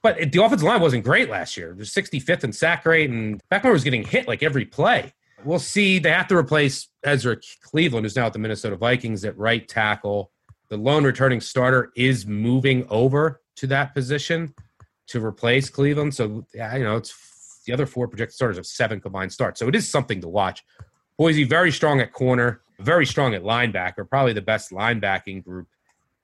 But 0.02 0.32
the 0.32 0.42
offensive 0.42 0.66
line 0.66 0.80
wasn't 0.80 1.04
great 1.04 1.30
last 1.30 1.56
year. 1.56 1.74
They're 1.76 1.84
65th 1.84 2.44
in 2.44 2.52
sack 2.52 2.84
rate, 2.84 3.08
and 3.08 3.40
Bachmeier 3.50 3.72
was 3.72 3.84
getting 3.84 4.04
hit 4.04 4.26
like 4.26 4.42
every 4.42 4.64
play. 4.64 5.12
We'll 5.44 5.58
see. 5.58 5.98
They 5.98 6.10
have 6.10 6.26
to 6.28 6.36
replace 6.36 6.88
Ezra 7.04 7.36
Cleveland, 7.62 8.04
who's 8.04 8.16
now 8.16 8.26
at 8.26 8.32
the 8.32 8.38
Minnesota 8.38 8.76
Vikings 8.76 9.24
at 9.24 9.36
right 9.38 9.66
tackle. 9.66 10.30
The 10.68 10.76
lone 10.76 11.04
returning 11.04 11.40
starter 11.40 11.92
is 11.96 12.26
moving 12.26 12.86
over 12.88 13.40
to 13.56 13.66
that 13.68 13.94
position 13.94 14.54
to 15.08 15.24
replace 15.24 15.68
Cleveland. 15.68 16.14
So, 16.14 16.46
yeah, 16.54 16.76
you 16.76 16.84
know, 16.84 16.96
it's 16.96 17.10
the 17.64 17.72
other 17.72 17.86
four 17.86 18.08
projected 18.08 18.34
starters 18.34 18.56
have 18.56 18.66
seven 18.66 19.00
combined 19.00 19.32
starts. 19.32 19.60
So 19.60 19.68
it 19.68 19.74
is 19.74 19.88
something 19.88 20.20
to 20.20 20.28
watch. 20.28 20.64
Boise 21.18 21.44
very 21.44 21.70
strong 21.70 22.00
at 22.00 22.12
corner, 22.12 22.62
very 22.80 23.06
strong 23.06 23.34
at 23.34 23.42
linebacker, 23.42 24.08
probably 24.08 24.32
the 24.32 24.42
best 24.42 24.70
linebacking 24.70 25.44
group 25.44 25.68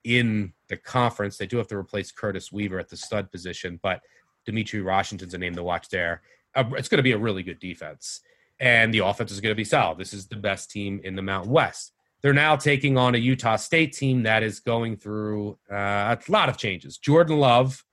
in 0.03 0.53
the 0.67 0.77
conference. 0.77 1.37
They 1.37 1.47
do 1.47 1.57
have 1.57 1.67
to 1.67 1.77
replace 1.77 2.11
Curtis 2.11 2.51
Weaver 2.51 2.79
at 2.79 2.89
the 2.89 2.97
stud 2.97 3.31
position, 3.31 3.79
but 3.81 4.01
Demetri 4.45 4.81
Washington's 4.81 5.33
a 5.33 5.37
name 5.37 5.55
to 5.55 5.63
watch 5.63 5.89
there. 5.89 6.21
Uh, 6.55 6.63
it's 6.77 6.87
going 6.89 6.97
to 6.97 7.03
be 7.03 7.11
a 7.11 7.17
really 7.17 7.43
good 7.43 7.59
defense, 7.59 8.21
and 8.59 8.93
the 8.93 8.99
offense 8.99 9.31
is 9.31 9.39
going 9.39 9.51
to 9.51 9.55
be 9.55 9.63
solid. 9.63 9.97
This 9.97 10.13
is 10.13 10.27
the 10.27 10.35
best 10.35 10.71
team 10.71 10.99
in 11.03 11.15
the 11.15 11.21
Mountain 11.21 11.51
West. 11.51 11.93
they're 12.21 12.33
now 12.33 12.55
taking 12.55 12.97
on 12.97 13.15
a 13.15 13.17
Utah 13.17 13.55
State 13.55 13.93
team 13.93 14.23
that 14.23 14.43
is 14.43 14.59
going 14.59 14.97
through 14.97 15.57
uh, 15.71 16.15
a 16.15 16.19
lot 16.27 16.49
of 16.49 16.57
changes. 16.57 16.97
Jordan 16.97 17.37
Love, 17.37 17.85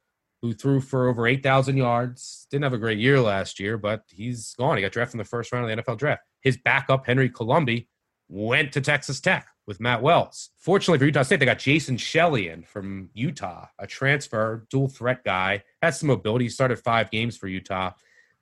who 0.47 0.55
threw 0.55 0.80
for 0.80 1.09
over 1.09 1.26
8,000 1.26 1.76
yards, 1.76 2.47
didn't 2.51 2.64
have 2.64 2.72
a 2.72 2.78
great 2.78 2.99
year 2.99 3.20
last 3.20 3.59
year, 3.59 3.76
but 3.76 4.03
he's 4.09 4.55
gone. 4.55 4.76
He 4.76 4.82
got 4.82 4.92
drafted 4.92 5.14
in 5.14 5.18
the 5.18 5.24
first 5.24 5.53
round 5.53 5.68
of 5.68 5.76
the 5.76 5.82
NFL 5.82 5.99
draft. 5.99 6.22
His 6.40 6.57
backup, 6.57 7.07
Henry 7.07 7.28
Colombi, 7.28 7.88
went 8.28 8.72
to 8.72 8.80
Texas 8.80 9.20
Tech 9.20 9.49
with 9.66 9.80
Matt 9.80 10.03
Wells. 10.03 10.51
Fortunately 10.59 10.99
for 10.99 11.05
Utah 11.05 11.22
State, 11.22 11.40
they 11.40 11.47
got 11.47 11.59
Jason 11.59 11.97
Shelley 11.97 12.49
in 12.49 12.62
from 12.62 13.11
Utah, 13.14 13.66
a 13.78 13.86
transfer, 13.86 14.66
dual 14.70 14.88
threat 14.88 15.24
guy, 15.24 15.64
has 15.82 15.99
some 15.99 16.09
mobility. 16.09 16.49
Started 16.49 16.78
five 16.78 17.11
games 17.11 17.36
for 17.36 17.49
Utah. 17.49 17.92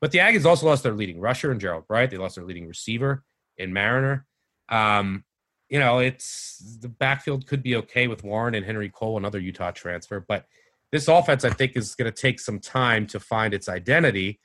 But 0.01 0.11
the 0.11 0.19
Aggies 0.19 0.45
also 0.45 0.67
lost 0.67 0.83
their 0.83 0.93
leading 0.93 1.19
rusher 1.19 1.51
in 1.51 1.59
Gerald 1.59 1.87
Bright. 1.87 2.11
They 2.11 2.19
lost 2.19 2.35
their 2.35 2.45
leading 2.45 2.69
receiver 2.69 3.25
in 3.57 3.73
Mariner. 3.73 4.27
Um, 4.69 5.25
you 5.71 5.79
know, 5.79 5.99
it's 5.99 6.79
the 6.81 6.89
backfield 6.89 7.47
could 7.47 7.63
be 7.63 7.77
okay 7.77 8.07
with 8.07 8.23
Warren 8.23 8.55
and 8.55 8.67
Henry 8.67 8.91
Cole, 8.91 9.17
another 9.17 9.39
Utah 9.39 9.71
transfer, 9.71 10.21
but 10.21 10.47
this 10.95 11.09
offense, 11.09 11.45
I 11.45 11.51
think, 11.51 11.73
is 11.75 11.97
going 11.97 12.11
to 12.11 12.17
take 12.17 12.39
some 12.39 12.61
time 12.61 13.09
to 13.09 13.19
find 13.19 13.53
its 13.53 13.69
identity. 13.69 14.39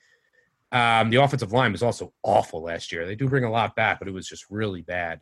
Um, 0.72 1.08
the 1.08 1.22
offensive 1.22 1.52
line 1.52 1.70
was 1.70 1.80
also 1.80 2.12
awful 2.24 2.64
last 2.64 2.90
year. 2.90 3.06
They 3.06 3.14
do 3.14 3.28
bring 3.28 3.44
a 3.44 3.50
lot 3.50 3.76
back, 3.76 4.00
but 4.00 4.08
it 4.08 4.10
was 4.10 4.26
just 4.26 4.50
really 4.50 4.82
bad. 4.82 5.20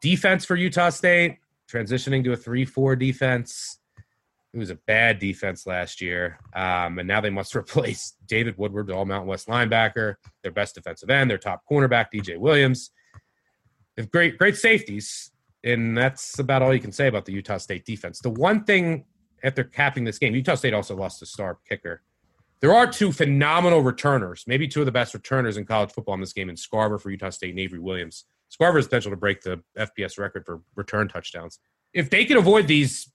Defense 0.00 0.46
for 0.46 0.56
Utah 0.56 0.88
State, 0.88 1.36
transitioning 1.70 2.24
to 2.24 2.32
a 2.32 2.36
3 2.36 2.64
4 2.64 2.96
defense. 2.96 3.78
It 4.54 4.58
was 4.58 4.70
a 4.70 4.76
bad 4.86 5.18
defense 5.18 5.66
last 5.66 6.00
year. 6.00 6.38
Um, 6.56 6.98
and 6.98 7.06
now 7.06 7.20
they 7.20 7.28
must 7.28 7.54
replace 7.56 8.14
David 8.24 8.56
Woodward, 8.56 8.86
the 8.86 8.94
all 8.94 9.04
Mountain 9.04 9.28
West 9.28 9.48
linebacker, 9.48 10.14
their 10.42 10.52
best 10.52 10.76
defensive 10.76 11.10
end, 11.10 11.30
their 11.30 11.36
top 11.36 11.60
cornerback, 11.70 12.06
DJ 12.10 12.38
Williams. 12.38 12.90
They 13.96 14.02
have 14.02 14.10
great, 14.10 14.38
great 14.38 14.56
safeties. 14.56 15.30
And 15.62 15.96
that's 15.96 16.38
about 16.38 16.62
all 16.62 16.72
you 16.72 16.80
can 16.80 16.92
say 16.92 17.06
about 17.06 17.26
the 17.26 17.32
Utah 17.32 17.58
State 17.58 17.84
defense. 17.84 18.20
The 18.20 18.30
one 18.30 18.64
thing 18.64 19.04
after 19.44 19.62
capping 19.62 20.04
this 20.04 20.18
game, 20.18 20.34
Utah 20.34 20.54
State 20.54 20.74
also 20.74 20.96
lost 20.96 21.22
a 21.22 21.26
star 21.26 21.58
kicker. 21.68 22.02
There 22.60 22.74
are 22.74 22.86
two 22.86 23.12
phenomenal 23.12 23.82
returners, 23.82 24.44
maybe 24.46 24.66
two 24.66 24.80
of 24.80 24.86
the 24.86 24.92
best 24.92 25.12
returners 25.12 25.58
in 25.58 25.66
college 25.66 25.92
football 25.92 26.14
in 26.14 26.20
this 26.20 26.32
game 26.32 26.48
in 26.48 26.56
Scarver 26.56 26.98
for 26.98 27.10
Utah 27.10 27.30
State 27.30 27.50
and 27.50 27.58
Avery 27.58 27.78
Williams. 27.78 28.24
Scarver 28.50 28.82
potential 28.82 29.10
to 29.10 29.16
break 29.16 29.42
the 29.42 29.62
FBS 29.78 30.18
record 30.18 30.46
for 30.46 30.62
return 30.74 31.08
touchdowns. 31.08 31.58
If 31.92 32.08
they 32.08 32.24
can 32.24 32.38
avoid 32.38 32.66
these 32.66 33.12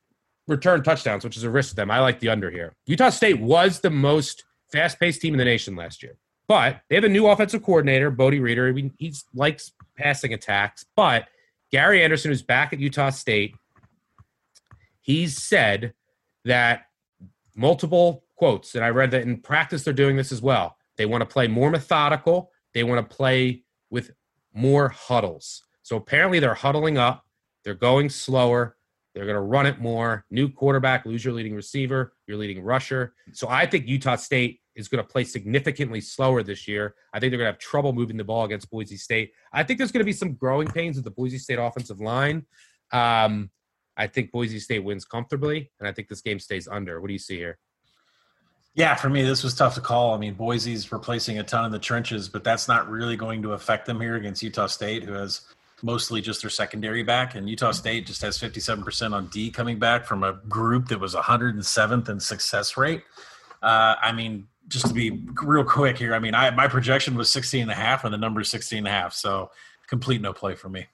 return 0.47 0.83
touchdowns, 0.83 1.23
which 1.23 1.35
is 1.35 1.43
a 1.43 1.49
risk 1.49 1.71
to 1.71 1.75
them, 1.75 1.89
I 1.89 1.99
like 1.99 2.19
the 2.19 2.29
under 2.29 2.51
here. 2.51 2.75
Utah 2.85 3.09
State 3.09 3.39
was 3.39 3.79
the 3.79 3.89
most 3.89 4.43
fast 4.71 4.99
paced 4.99 5.21
team 5.21 5.33
in 5.33 5.39
the 5.39 5.45
nation 5.45 5.75
last 5.75 6.03
year, 6.03 6.17
but 6.47 6.81
they 6.89 6.95
have 6.95 7.03
a 7.03 7.09
new 7.09 7.25
offensive 7.27 7.63
coordinator, 7.63 8.11
Bodie 8.11 8.39
Reeder. 8.39 8.67
I 8.67 8.71
mean, 8.71 8.93
he 8.99 9.13
likes 9.33 9.71
passing 9.97 10.33
attacks, 10.33 10.85
but 10.95 11.27
Gary 11.71 12.03
Anderson, 12.03 12.29
who's 12.29 12.43
back 12.43 12.71
at 12.71 12.79
Utah 12.79 13.09
State, 13.09 13.55
he's 15.01 15.41
said 15.41 15.93
that 16.45 16.83
multiple 17.55 18.23
quotes, 18.35 18.75
and 18.75 18.83
I 18.83 18.89
read 18.89 19.11
that 19.11 19.23
in 19.23 19.41
practice 19.41 19.83
they're 19.83 19.93
doing 19.93 20.15
this 20.15 20.31
as 20.31 20.41
well. 20.41 20.77
They 20.97 21.05
want 21.05 21.21
to 21.21 21.25
play 21.25 21.47
more 21.47 21.69
methodical. 21.69 22.51
They 22.73 22.83
want 22.83 23.09
to 23.09 23.15
play 23.15 23.63
with 23.89 24.11
more 24.53 24.89
huddles. 24.89 25.63
So 25.83 25.97
apparently 25.97 26.39
they're 26.39 26.53
huddling 26.53 26.97
up. 26.97 27.25
They're 27.63 27.73
going 27.73 28.09
slower. 28.09 28.75
They're 29.13 29.25
going 29.25 29.35
to 29.35 29.41
run 29.41 29.65
it 29.65 29.79
more. 29.79 30.25
New 30.29 30.49
quarterback, 30.49 31.05
lose 31.05 31.25
your 31.25 31.33
leading 31.33 31.55
receiver, 31.55 32.13
your 32.27 32.37
leading 32.37 32.63
rusher. 32.63 33.13
So 33.33 33.47
I 33.49 33.65
think 33.65 33.87
Utah 33.87 34.15
State 34.15 34.61
is 34.75 34.87
going 34.87 35.03
to 35.03 35.07
play 35.09 35.23
significantly 35.23 35.99
slower 35.99 36.43
this 36.43 36.67
year. 36.67 36.95
I 37.13 37.19
think 37.19 37.31
they're 37.31 37.39
going 37.39 37.47
to 37.47 37.53
have 37.53 37.59
trouble 37.59 37.91
moving 37.91 38.17
the 38.17 38.23
ball 38.23 38.45
against 38.45 38.69
Boise 38.69 38.97
State. 38.97 39.31
I 39.51 39.63
think 39.63 39.77
there's 39.77 39.91
going 39.91 40.01
to 40.01 40.05
be 40.05 40.13
some 40.13 40.33
growing 40.33 40.67
pains 40.67 40.95
with 40.95 41.05
the 41.05 41.11
Boise 41.11 41.37
State 41.37 41.59
offensive 41.59 41.99
line. 41.99 42.45
Um, 42.91 43.49
I 43.99 44.07
think 44.07 44.31
Boise 44.31 44.59
State 44.59 44.79
wins 44.79 45.03
comfortably, 45.03 45.69
and 45.79 45.87
I 45.87 45.91
think 45.91 46.07
this 46.07 46.21
game 46.21 46.39
stays 46.39 46.67
under. 46.67 47.01
What 47.01 47.07
do 47.07 47.13
you 47.13 47.19
see 47.19 47.35
here? 47.35 47.59
Yeah, 48.73 48.95
for 48.95 49.09
me, 49.09 49.23
this 49.23 49.43
was 49.43 49.53
tough 49.53 49.75
to 49.75 49.81
call. 49.81 50.15
I 50.15 50.17
mean, 50.17 50.35
Boise's 50.35 50.89
replacing 50.89 51.37
a 51.37 51.43
ton 51.43 51.65
in 51.65 51.71
the 51.71 51.79
trenches, 51.79 52.29
but 52.29 52.45
that's 52.45 52.69
not 52.69 52.89
really 52.89 53.17
going 53.17 53.41
to 53.41 53.51
affect 53.51 53.85
them 53.85 53.99
here 53.99 54.15
against 54.15 54.41
Utah 54.41 54.67
State, 54.67 55.03
who 55.03 55.11
has 55.11 55.41
mostly 55.83 56.21
just 56.21 56.41
their 56.41 56.49
secondary 56.49 57.03
back. 57.03 57.35
And 57.35 57.49
Utah 57.49 57.71
State 57.71 58.05
just 58.05 58.21
has 58.21 58.37
57% 58.37 59.13
on 59.13 59.27
D 59.27 59.51
coming 59.51 59.79
back 59.79 60.05
from 60.05 60.23
a 60.23 60.33
group 60.47 60.87
that 60.87 60.99
was 60.99 61.13
107th 61.13 62.07
in 62.07 62.19
success 62.21 62.77
rate. 62.77 63.03
Uh, 63.61 63.95
I 64.01 64.13
mean, 64.13 64.47
just 64.69 64.87
to 64.87 64.93
be 64.93 65.27
real 65.43 65.65
quick 65.65 65.97
here, 65.97 66.15
I 66.15 66.19
mean, 66.19 66.33
I, 66.33 66.49
my 66.51 66.69
projection 66.69 67.15
was 67.15 67.29
16 67.29 67.63
and 67.63 67.71
a 67.71 67.75
half, 67.75 68.05
and 68.05 68.13
the 68.13 68.17
number 68.17 68.39
is 68.39 68.49
16 68.49 68.77
and 68.77 68.87
a 68.87 68.91
half. 68.91 69.13
So 69.13 69.51
complete 69.87 70.21
no 70.21 70.31
play 70.31 70.55
for 70.55 70.69
me. 70.69 70.87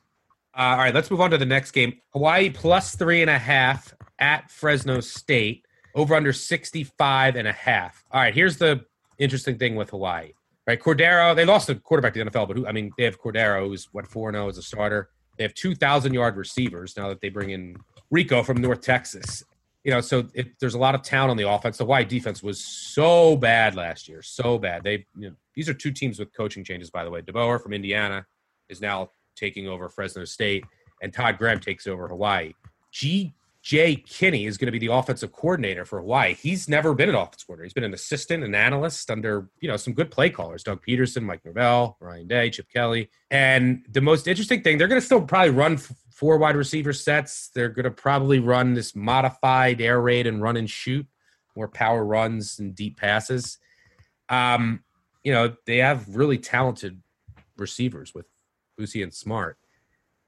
Uh, 0.58 0.62
all 0.62 0.78
right, 0.78 0.96
let's 0.96 1.12
move 1.12 1.20
on 1.20 1.32
to 1.32 1.38
the 1.38 1.46
next 1.46 1.72
game. 1.72 2.00
Hawaii 2.14 2.50
plus 2.50 2.96
three 2.96 3.22
and 3.22 3.30
a 3.30 3.38
half 3.38 3.94
at 4.20 4.50
Fresno 4.50 5.02
State, 5.02 5.66
over 5.96 6.16
under 6.16 6.32
65 6.32 7.36
and 7.36 7.48
a 7.48 7.52
half. 7.52 8.06
All 8.12 8.22
right, 8.22 8.34
here's 8.34 8.58
the 8.58 8.86
interesting 9.18 9.58
thing 9.58 9.76
with 9.76 9.90
Hawaii. 9.90 10.32
Right, 10.66 10.82
Cordeiro, 10.82 11.36
they 11.36 11.46
lost 11.46 11.70
a 11.70 11.76
quarterback 11.76 12.14
to 12.14 12.24
the 12.24 12.32
NFL, 12.32 12.48
but 12.48 12.58
who, 12.58 12.66
I 12.66 12.72
mean, 12.72 12.92
they 12.98 13.04
have 13.04 13.22
Cordeiro, 13.22 13.68
who's 13.68 13.90
what 13.92 14.08
4 14.08 14.32
0 14.32 14.48
as 14.48 14.58
a 14.58 14.64
starter. 14.64 15.10
They 15.38 15.44
have 15.44 15.54
2,000 15.54 16.14
yard 16.14 16.38
receivers 16.38 16.96
now 16.98 17.10
that 17.10 17.22
they 17.22 17.30
bring 17.30 17.52
in 17.52 17.76
Rico 18.10 18.42
from 18.42 18.62
North 18.62 18.82
Texas. 18.82 19.44
You 19.84 19.92
know, 19.92 20.02
so 20.02 20.28
it, 20.34 20.58
there's 20.60 20.74
a 20.74 20.80
lot 20.80 20.96
of 20.96 21.04
talent 21.04 21.32
on 21.32 21.38
the 21.38 21.48
offense. 21.48 21.78
The 21.78 21.84
Hawaii 21.84 22.06
defense 22.06 22.42
was 22.42 22.66
so 22.66 23.36
bad 23.36 23.76
last 23.76 24.08
year, 24.08 24.24
so 24.24 24.58
bad. 24.58 24.84
They, 24.84 25.06
you 25.16 25.30
know, 25.30 25.36
these 25.54 25.70
are 25.70 25.74
two 25.74 25.92
teams 25.92 26.18
with 26.18 26.34
coaching 26.36 26.64
changes, 26.64 26.90
by 26.90 27.04
the 27.04 27.12
way. 27.12 27.22
DeBoer 27.22 27.62
from 27.62 27.74
Indiana 27.74 28.26
is 28.68 28.82
now 28.82 29.12
taking 29.36 29.68
over 29.68 29.90
Fresno 29.90 30.26
State, 30.26 30.66
and 31.02 31.14
Todd 31.14 31.38
Graham 31.38 31.60
takes 31.60 31.88
over 31.88 32.08
Hawaii. 32.08 32.54
G.J. 32.92 33.98
Kinney 34.08 34.46
is 34.46 34.58
going 34.58 34.68
to 34.68 34.72
be 34.72 34.80
the 34.80 34.94
offensive 34.94 35.32
coordinator 35.32 35.86
for 35.86 36.00
Hawaii. 36.00 36.34
He's 36.34 36.70
never 36.70 36.94
been 36.94 37.10
an 37.10 37.16
offensive 37.16 37.48
coordinator. 37.48 37.66
He's 37.66 37.74
been 37.74 37.84
an 37.84 37.94
assistant, 37.94 38.44
an 38.44 38.56
analyst 38.56 39.12
under 39.12 39.50
you 39.60 39.68
know 39.68 39.78
some 39.78 39.94
good 39.94 40.12
play 40.12 40.30
callers: 40.30 40.64
Doug 40.64 40.84
Pederson, 40.86 41.24
Mike 41.24 41.44
Norvell, 41.44 41.98
Ryan 42.00 42.28
Day, 42.28 42.50
Chip 42.50 42.68
Kelly. 42.74 43.10
And 43.32 43.86
the 43.92 44.02
most 44.02 44.28
interesting 44.28 44.62
thing, 44.62 44.78
they're 44.78 44.88
going 44.88 45.02
to 45.02 45.06
still 45.06 45.22
probably 45.22 45.52
run 45.52 45.78
four 46.16 46.38
wide 46.38 46.56
receiver 46.56 46.94
sets. 46.94 47.50
They're 47.54 47.70
going 47.70 47.84
to 47.84 47.92
probably 47.92 48.40
run 48.40 48.74
this 48.74 48.96
modified 48.96 49.82
air 49.82 50.02
raid 50.02 50.28
and 50.28 50.42
run 50.42 50.56
and 50.56 50.70
shoot, 50.70 51.06
more 51.56 51.68
power 51.68 52.06
runs 52.06 52.60
and 52.60 52.74
deep 52.74 52.98
passes. 52.98 53.58
Um, 54.30 54.84
you 55.24 55.34
know, 55.34 55.56
they 55.66 55.78
have 55.78 56.16
really 56.16 56.38
talented 56.38 57.02
receivers 57.58 58.14
with 58.14 58.26
Boosie 58.78 59.04
and 59.04 59.14
Smart. 59.14 59.58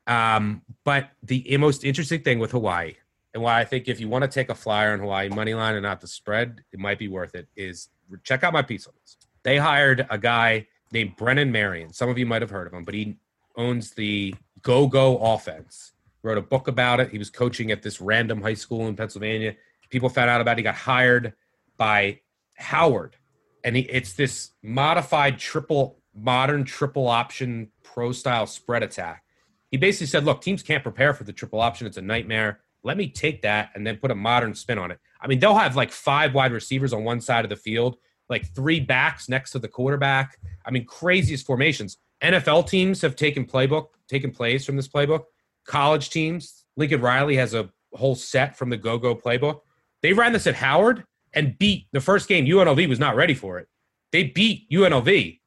Um, 0.05 0.61
but 0.83 1.09
the 1.21 1.57
most 1.57 1.83
interesting 1.83 2.21
thing 2.21 2.39
with 2.39 2.51
Hawaii, 2.51 2.95
and 3.33 3.43
why 3.43 3.59
I 3.59 3.65
think 3.65 3.87
if 3.87 3.99
you 3.99 4.07
want 4.07 4.23
to 4.23 4.27
take 4.27 4.49
a 4.49 4.55
flyer 4.55 4.93
on 4.93 4.99
Hawaii 4.99 5.29
money 5.29 5.53
line 5.53 5.75
and 5.75 5.83
not 5.83 6.01
the 6.01 6.07
spread, 6.07 6.63
it 6.71 6.79
might 6.79 6.97
be 6.97 7.07
worth 7.07 7.35
it. 7.35 7.47
Is 7.55 7.89
check 8.23 8.43
out 8.43 8.53
my 8.53 8.61
piece 8.61 8.87
on 8.87 8.93
this. 9.01 9.17
They 9.43 9.57
hired 9.57 10.07
a 10.09 10.17
guy 10.17 10.67
named 10.91 11.15
Brennan 11.17 11.51
Marion. 11.51 11.91
Some 11.93 12.09
of 12.09 12.17
you 12.17 12.25
might 12.25 12.41
have 12.41 12.49
heard 12.49 12.67
of 12.67 12.73
him, 12.73 12.85
but 12.85 12.93
he 12.93 13.17
owns 13.55 13.91
the 13.91 14.33
Go 14.61 14.87
Go 14.87 15.17
Offense. 15.17 15.91
Wrote 16.23 16.37
a 16.37 16.41
book 16.41 16.67
about 16.67 16.99
it. 16.99 17.11
He 17.11 17.17
was 17.17 17.29
coaching 17.29 17.71
at 17.71 17.83
this 17.83 18.01
random 18.01 18.41
high 18.41 18.53
school 18.53 18.87
in 18.87 18.95
Pennsylvania. 18.95 19.55
People 19.89 20.09
found 20.09 20.29
out 20.29 20.41
about 20.41 20.53
it. 20.53 20.59
He 20.59 20.63
got 20.63 20.75
hired 20.75 21.33
by 21.77 22.19
Howard, 22.55 23.15
and 23.63 23.75
he, 23.75 23.83
it's 23.83 24.13
this 24.13 24.51
modified 24.63 25.37
triple 25.37 25.99
modern 26.17 26.63
triple 26.63 27.07
option 27.07 27.71
pro 27.83 28.11
style 28.11 28.47
spread 28.47 28.83
attack. 28.83 29.23
He 29.71 29.77
basically 29.77 30.07
said, 30.07 30.23
look, 30.23 30.41
teams 30.41 30.63
can't 30.63 30.83
prepare 30.83 31.13
for 31.13 31.23
the 31.23 31.33
triple 31.33 31.59
option. 31.59 31.87
It's 31.87 31.97
a 31.97 32.01
nightmare. 32.01 32.61
Let 32.83 32.97
me 32.97 33.09
take 33.09 33.41
that 33.41 33.71
and 33.75 33.85
then 33.85 33.97
put 33.97 34.11
a 34.11 34.15
modern 34.15 34.55
spin 34.55 34.77
on 34.77 34.91
it. 34.91 34.99
I 35.19 35.27
mean, 35.27 35.39
they'll 35.39 35.55
have 35.55 35.75
like 35.75 35.91
five 35.91 36.33
wide 36.33 36.51
receivers 36.51 36.93
on 36.93 37.03
one 37.03 37.19
side 37.19 37.43
of 37.43 37.49
the 37.49 37.55
field, 37.55 37.97
like 38.29 38.53
three 38.53 38.79
backs 38.79 39.27
next 39.27 39.51
to 39.51 39.59
the 39.59 39.67
quarterback. 39.67 40.39
I 40.65 40.71
mean, 40.71 40.85
craziest 40.85 41.45
formations. 41.45 41.97
NFL 42.21 42.67
teams 42.67 43.01
have 43.01 43.15
taken 43.15 43.45
playbook, 43.45 43.87
taken 44.07 44.31
plays 44.31 44.65
from 44.65 44.75
this 44.75 44.87
playbook. 44.87 45.23
College 45.65 46.09
teams, 46.09 46.65
Lincoln 46.77 47.01
Riley 47.01 47.35
has 47.35 47.53
a 47.53 47.69
whole 47.93 48.15
set 48.15 48.57
from 48.57 48.69
the 48.69 48.77
go-go 48.77 49.15
playbook. 49.15 49.61
They 50.01 50.13
ran 50.13 50.33
this 50.33 50.47
at 50.47 50.55
Howard 50.55 51.03
and 51.33 51.57
beat 51.57 51.87
the 51.91 52.01
first 52.01 52.27
game. 52.27 52.45
UNLV 52.45 52.87
was 52.87 52.99
not 52.99 53.15
ready 53.15 53.33
for 53.33 53.59
it. 53.59 53.67
They 54.11 54.23
beat 54.23 54.69
UNLV 54.71 55.39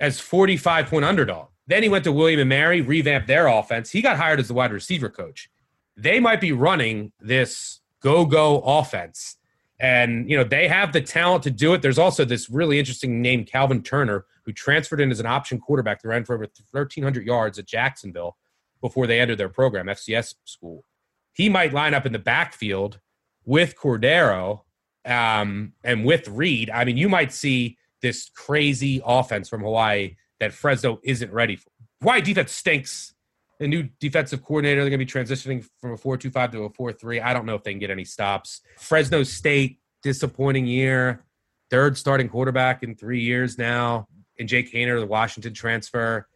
as 0.00 0.20
45 0.20 0.86
point 0.86 1.04
underdog. 1.04 1.48
Then 1.66 1.82
he 1.82 1.88
went 1.88 2.04
to 2.04 2.12
William 2.12 2.40
and 2.40 2.48
Mary, 2.48 2.80
revamped 2.80 3.28
their 3.28 3.46
offense. 3.46 3.90
He 3.90 4.00
got 4.00 4.16
hired 4.16 4.40
as 4.40 4.48
the 4.48 4.54
wide 4.54 4.72
receiver 4.72 5.10
coach. 5.10 5.50
They 5.96 6.18
might 6.18 6.40
be 6.40 6.52
running 6.52 7.12
this 7.20 7.80
go 8.00 8.24
go 8.24 8.60
offense. 8.60 9.36
And, 9.80 10.28
you 10.28 10.36
know, 10.36 10.44
they 10.44 10.66
have 10.66 10.92
the 10.92 11.00
talent 11.00 11.44
to 11.44 11.50
do 11.50 11.74
it. 11.74 11.82
There's 11.82 11.98
also 11.98 12.24
this 12.24 12.50
really 12.50 12.78
interesting 12.78 13.22
name, 13.22 13.44
Calvin 13.44 13.82
Turner, 13.82 14.24
who 14.44 14.52
transferred 14.52 15.00
in 15.00 15.10
as 15.10 15.20
an 15.20 15.26
option 15.26 15.60
quarterback. 15.60 16.02
They 16.02 16.08
ran 16.08 16.24
for 16.24 16.34
over 16.34 16.48
1,300 16.70 17.24
yards 17.24 17.58
at 17.58 17.66
Jacksonville 17.66 18.36
before 18.80 19.06
they 19.06 19.20
entered 19.20 19.38
their 19.38 19.48
program, 19.48 19.86
FCS 19.86 20.34
school. 20.44 20.84
He 21.32 21.48
might 21.48 21.72
line 21.72 21.94
up 21.94 22.06
in 22.06 22.12
the 22.12 22.18
backfield 22.18 22.98
with 23.44 23.76
Cordeiro 23.76 24.62
um, 25.04 25.72
and 25.84 26.04
with 26.04 26.26
Reed. 26.28 26.70
I 26.70 26.84
mean, 26.84 26.96
you 26.96 27.08
might 27.08 27.32
see 27.32 27.76
this 28.02 28.30
crazy 28.34 29.00
offense 29.04 29.48
from 29.48 29.62
Hawaii 29.62 30.16
that 30.40 30.52
Fresno 30.52 31.00
isn't 31.02 31.32
ready 31.32 31.56
for. 31.56 31.70
Hawaii 32.00 32.20
defense 32.20 32.52
stinks. 32.52 33.14
a 33.60 33.66
new 33.66 33.88
defensive 34.00 34.42
coordinator. 34.44 34.82
They're 34.82 34.90
going 34.90 35.04
to 35.04 35.04
be 35.04 35.20
transitioning 35.20 35.66
from 35.80 35.92
a 35.92 35.96
4-2-5 35.96 36.52
to 36.52 36.64
a 36.64 36.70
4-3. 36.70 37.22
I 37.22 37.32
don't 37.32 37.44
know 37.44 37.56
if 37.56 37.64
they 37.64 37.72
can 37.72 37.80
get 37.80 37.90
any 37.90 38.04
stops. 38.04 38.60
Fresno 38.78 39.22
State, 39.24 39.80
disappointing 40.02 40.66
year. 40.66 41.24
Third 41.70 41.98
starting 41.98 42.28
quarterback 42.28 42.82
in 42.82 42.94
three 42.94 43.20
years 43.20 43.58
now. 43.58 44.06
And 44.38 44.48
Jake 44.48 44.72
Haener, 44.72 45.00
the 45.00 45.06
Washington 45.06 45.52
transfer. 45.54 46.28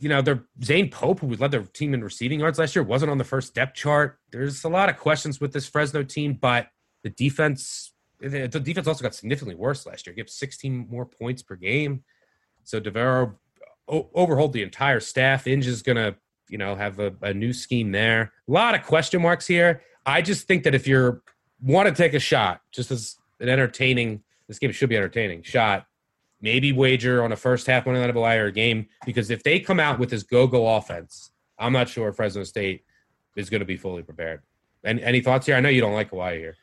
You 0.00 0.08
know, 0.08 0.20
their 0.20 0.44
Zane 0.62 0.90
Pope, 0.90 1.20
who 1.20 1.34
led 1.36 1.50
their 1.52 1.62
team 1.62 1.94
in 1.94 2.02
receiving 2.02 2.40
yards 2.40 2.58
last 2.58 2.74
year, 2.74 2.82
wasn't 2.82 3.10
on 3.10 3.18
the 3.18 3.24
first 3.24 3.54
depth 3.54 3.74
chart. 3.74 4.18
There's 4.32 4.64
a 4.64 4.68
lot 4.68 4.88
of 4.88 4.96
questions 4.96 5.40
with 5.40 5.52
this 5.52 5.68
Fresno 5.68 6.02
team, 6.02 6.34
but 6.34 6.68
the 7.04 7.10
defense, 7.10 7.92
the 8.20 8.48
defense 8.48 8.86
also 8.86 9.02
got 9.02 9.14
significantly 9.14 9.54
worse 9.54 9.86
last 9.86 10.06
year. 10.06 10.14
Gave 10.14 10.28
16 10.28 10.88
more 10.90 11.06
points 11.06 11.42
per 11.42 11.54
game. 11.54 12.02
So 12.64 12.80
Devereaux 12.80 13.38
overhauled 13.88 14.52
the 14.52 14.62
entire 14.62 15.00
staff. 15.00 15.46
Inge 15.46 15.66
is 15.66 15.82
going 15.82 15.96
to 15.96 16.16
you 16.48 16.58
know, 16.58 16.74
have 16.74 16.98
a, 16.98 17.14
a 17.22 17.32
new 17.32 17.52
scheme 17.52 17.92
there. 17.92 18.32
A 18.48 18.52
lot 18.52 18.74
of 18.74 18.82
question 18.84 19.22
marks 19.22 19.46
here. 19.46 19.82
I 20.06 20.22
just 20.22 20.46
think 20.46 20.64
that 20.64 20.74
if 20.74 20.86
you're 20.86 21.22
want 21.60 21.88
to 21.88 21.94
take 21.94 22.14
a 22.14 22.20
shot, 22.20 22.60
just 22.72 22.90
as 22.90 23.16
an 23.40 23.48
entertaining, 23.48 24.22
this 24.46 24.58
game 24.58 24.72
should 24.72 24.88
be 24.88 24.96
entertaining 24.96 25.42
shot. 25.42 25.86
Maybe 26.40 26.72
wager 26.72 27.22
on 27.22 27.32
a 27.32 27.36
first 27.36 27.66
half 27.66 27.86
out 27.86 28.10
of 28.10 28.16
a 28.16 28.20
liar 28.20 28.50
game 28.50 28.86
because 29.04 29.30
if 29.30 29.42
they 29.42 29.58
come 29.58 29.80
out 29.80 29.98
with 29.98 30.10
this 30.10 30.22
go-go 30.22 30.76
offense, 30.76 31.32
I'm 31.58 31.72
not 31.72 31.88
sure 31.88 32.12
Fresno 32.12 32.44
State 32.44 32.84
is 33.34 33.50
going 33.50 33.60
to 33.60 33.66
be 33.66 33.76
fully 33.76 34.02
prepared. 34.02 34.42
Any, 34.84 35.02
any 35.02 35.20
thoughts 35.20 35.46
here? 35.46 35.56
I 35.56 35.60
know 35.60 35.68
you 35.68 35.80
don't 35.80 35.94
like 35.94 36.10
Hawaii 36.10 36.38
here. 36.38 36.56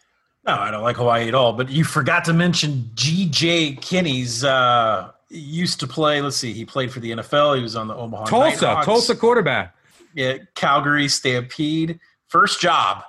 No, 0.46 0.54
I 0.54 0.70
don't 0.72 0.84
like 0.84 0.98
Hawaii 0.98 1.28
at 1.28 1.34
all. 1.34 1.54
But 1.54 1.70
you 1.70 1.84
forgot 1.84 2.26
to 2.26 2.34
mention 2.34 2.92
G.J. 2.94 3.78
Kinney's 3.82 4.44
uh, 4.44 5.12
used 5.30 5.80
to 5.80 5.88
play. 5.88 6.22
Let's 6.22 6.38
see, 6.38 6.54
he 6.54 6.66
played 6.66 6.92
for 6.92 7.00
the 7.00 7.12
NFL. 7.12 7.56
He 7.58 7.64
was 7.64 7.76
on 7.76 7.88
the 7.88 7.96
Omaha 7.96 8.26
Tulsa, 8.26 8.50
Nighthawks. 8.50 8.86
Tulsa 8.86 9.16
quarterback 9.16 9.76
yeah, 10.16 10.38
Calgary 10.56 11.08
Stampede. 11.08 12.00
First 12.28 12.60
job, 12.60 13.04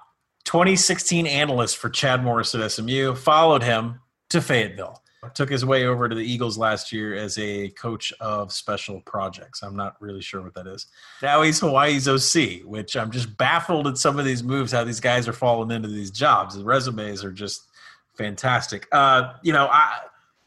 2016 0.45 1.27
analyst 1.27 1.79
for 1.79 1.89
Chad 1.89 2.23
Morris 2.23 2.55
at 2.55 2.71
SMU. 2.71 3.15
Followed 3.15 3.63
him 3.63 4.01
to 4.29 4.43
Fayetteville. 4.43 5.03
Took 5.35 5.51
his 5.51 5.65
way 5.65 5.87
over 5.87 6.09
to 6.09 6.15
the 6.15 6.25
Eagles 6.25 6.59
last 6.59 6.93
year 6.93 7.15
as 7.15 7.39
a 7.39 7.69
coach 7.71 8.13
of 8.21 8.53
special 8.53 9.01
projects. 9.01 9.63
I'm 9.63 9.77
not 9.77 10.01
really 10.01 10.23
sure 10.23 10.43
what 10.43 10.55
that 10.55 10.67
is. 10.67 10.87
Now 11.23 11.43
he's 11.43 11.61
Hawaii's 11.61 12.09
OC, 12.09 12.65
which 12.65 12.97
I'm 12.97 13.11
just 13.11 13.37
baffled 13.37 13.87
at 13.87 13.99
some 13.99 14.19
of 14.19 14.25
these 14.25 14.43
moves, 14.43 14.73
how 14.73 14.85
these 14.85 15.01
guys 15.01 15.29
are 15.29 15.33
falling 15.33 15.71
into 15.71 15.89
these 15.89 16.11
jobs. 16.11 16.57
The 16.57 16.65
resumes 16.65 17.25
are 17.25 17.33
just 17.33 17.63
fantastic. 18.15 18.87
Uh, 18.93 19.35
you 19.43 19.53
know, 19.53 19.69
I 19.71 20.01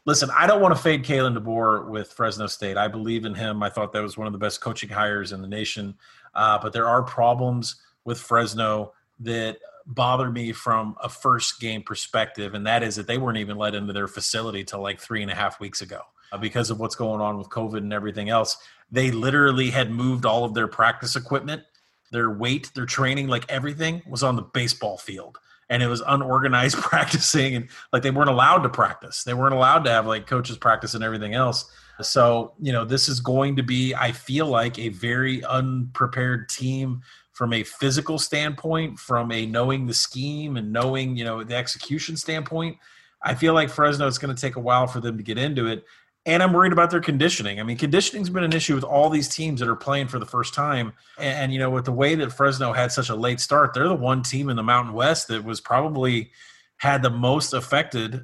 listen, 0.06 0.30
I 0.36 0.46
don't 0.46 0.60
want 0.60 0.74
to 0.74 0.82
fade 0.82 1.04
Kalen 1.04 1.36
DeBoer 1.38 1.88
with 1.88 2.12
Fresno 2.12 2.46
State. 2.46 2.76
I 2.76 2.88
believe 2.88 3.24
in 3.24 3.34
him. 3.34 3.62
I 3.62 3.70
thought 3.70 3.92
that 3.92 4.02
was 4.02 4.16
one 4.16 4.26
of 4.26 4.32
the 4.32 4.38
best 4.38 4.60
coaching 4.60 4.88
hires 4.88 5.32
in 5.32 5.40
the 5.42 5.48
nation. 5.48 5.94
Uh, 6.34 6.58
but 6.60 6.72
there 6.72 6.88
are 6.88 7.02
problems 7.02 7.76
with 8.04 8.18
Fresno 8.18 8.92
that 9.20 9.58
bother 9.94 10.30
me 10.30 10.52
from 10.52 10.96
a 11.02 11.08
first 11.08 11.60
game 11.60 11.82
perspective, 11.82 12.54
and 12.54 12.66
that 12.66 12.82
is 12.82 12.96
that 12.96 13.06
they 13.06 13.18
weren't 13.18 13.38
even 13.38 13.56
let 13.56 13.74
into 13.74 13.92
their 13.92 14.08
facility 14.08 14.64
till 14.64 14.80
like 14.80 15.00
three 15.00 15.22
and 15.22 15.30
a 15.30 15.34
half 15.34 15.60
weeks 15.60 15.82
ago 15.82 16.00
uh, 16.32 16.38
because 16.38 16.70
of 16.70 16.78
what's 16.80 16.94
going 16.94 17.20
on 17.20 17.38
with 17.38 17.48
COVID 17.48 17.78
and 17.78 17.92
everything 17.92 18.28
else. 18.28 18.56
They 18.90 19.10
literally 19.10 19.70
had 19.70 19.90
moved 19.90 20.24
all 20.24 20.44
of 20.44 20.54
their 20.54 20.68
practice 20.68 21.16
equipment, 21.16 21.62
their 22.10 22.30
weight, 22.30 22.70
their 22.74 22.86
training, 22.86 23.28
like 23.28 23.44
everything 23.48 24.02
was 24.08 24.22
on 24.22 24.36
the 24.36 24.42
baseball 24.42 24.98
field. 24.98 25.38
And 25.68 25.82
it 25.82 25.86
was 25.86 26.02
unorganized 26.04 26.76
practicing, 26.78 27.54
and 27.54 27.68
like 27.92 28.02
they 28.02 28.10
weren't 28.10 28.30
allowed 28.30 28.62
to 28.62 28.68
practice. 28.68 29.22
They 29.24 29.34
weren't 29.34 29.54
allowed 29.54 29.84
to 29.84 29.90
have 29.90 30.06
like 30.06 30.26
coaches 30.26 30.58
practice 30.58 30.94
and 30.94 31.04
everything 31.04 31.34
else. 31.34 31.70
So, 32.02 32.54
you 32.60 32.72
know, 32.72 32.84
this 32.84 33.08
is 33.08 33.20
going 33.20 33.56
to 33.56 33.62
be, 33.62 33.94
I 33.94 34.12
feel 34.12 34.46
like, 34.46 34.78
a 34.78 34.88
very 34.88 35.44
unprepared 35.44 36.48
team 36.48 37.02
from 37.40 37.54
a 37.54 37.62
physical 37.62 38.18
standpoint, 38.18 38.98
from 38.98 39.32
a 39.32 39.46
knowing 39.46 39.86
the 39.86 39.94
scheme 39.94 40.58
and 40.58 40.70
knowing, 40.70 41.16
you 41.16 41.24
know, 41.24 41.42
the 41.42 41.56
execution 41.56 42.14
standpoint. 42.14 42.76
I 43.22 43.34
feel 43.34 43.54
like 43.54 43.70
Fresno 43.70 44.06
is 44.06 44.18
going 44.18 44.36
to 44.36 44.38
take 44.38 44.56
a 44.56 44.60
while 44.60 44.86
for 44.86 45.00
them 45.00 45.16
to 45.16 45.22
get 45.22 45.38
into 45.38 45.66
it. 45.66 45.86
And 46.26 46.42
I'm 46.42 46.52
worried 46.52 46.74
about 46.74 46.90
their 46.90 47.00
conditioning. 47.00 47.58
I 47.58 47.62
mean, 47.62 47.78
conditioning's 47.78 48.28
been 48.28 48.44
an 48.44 48.52
issue 48.52 48.74
with 48.74 48.84
all 48.84 49.08
these 49.08 49.26
teams 49.26 49.60
that 49.60 49.70
are 49.70 49.74
playing 49.74 50.08
for 50.08 50.18
the 50.18 50.26
first 50.26 50.52
time. 50.52 50.92
And, 51.16 51.38
and, 51.38 51.52
you 51.54 51.58
know, 51.58 51.70
with 51.70 51.86
the 51.86 51.92
way 51.92 52.14
that 52.14 52.30
Fresno 52.30 52.74
had 52.74 52.92
such 52.92 53.08
a 53.08 53.14
late 53.14 53.40
start, 53.40 53.72
they're 53.72 53.88
the 53.88 53.94
one 53.94 54.22
team 54.22 54.50
in 54.50 54.56
the 54.56 54.62
Mountain 54.62 54.92
West 54.92 55.28
that 55.28 55.42
was 55.42 55.62
probably 55.62 56.32
had 56.76 57.00
the 57.00 57.08
most 57.08 57.54
affected, 57.54 58.22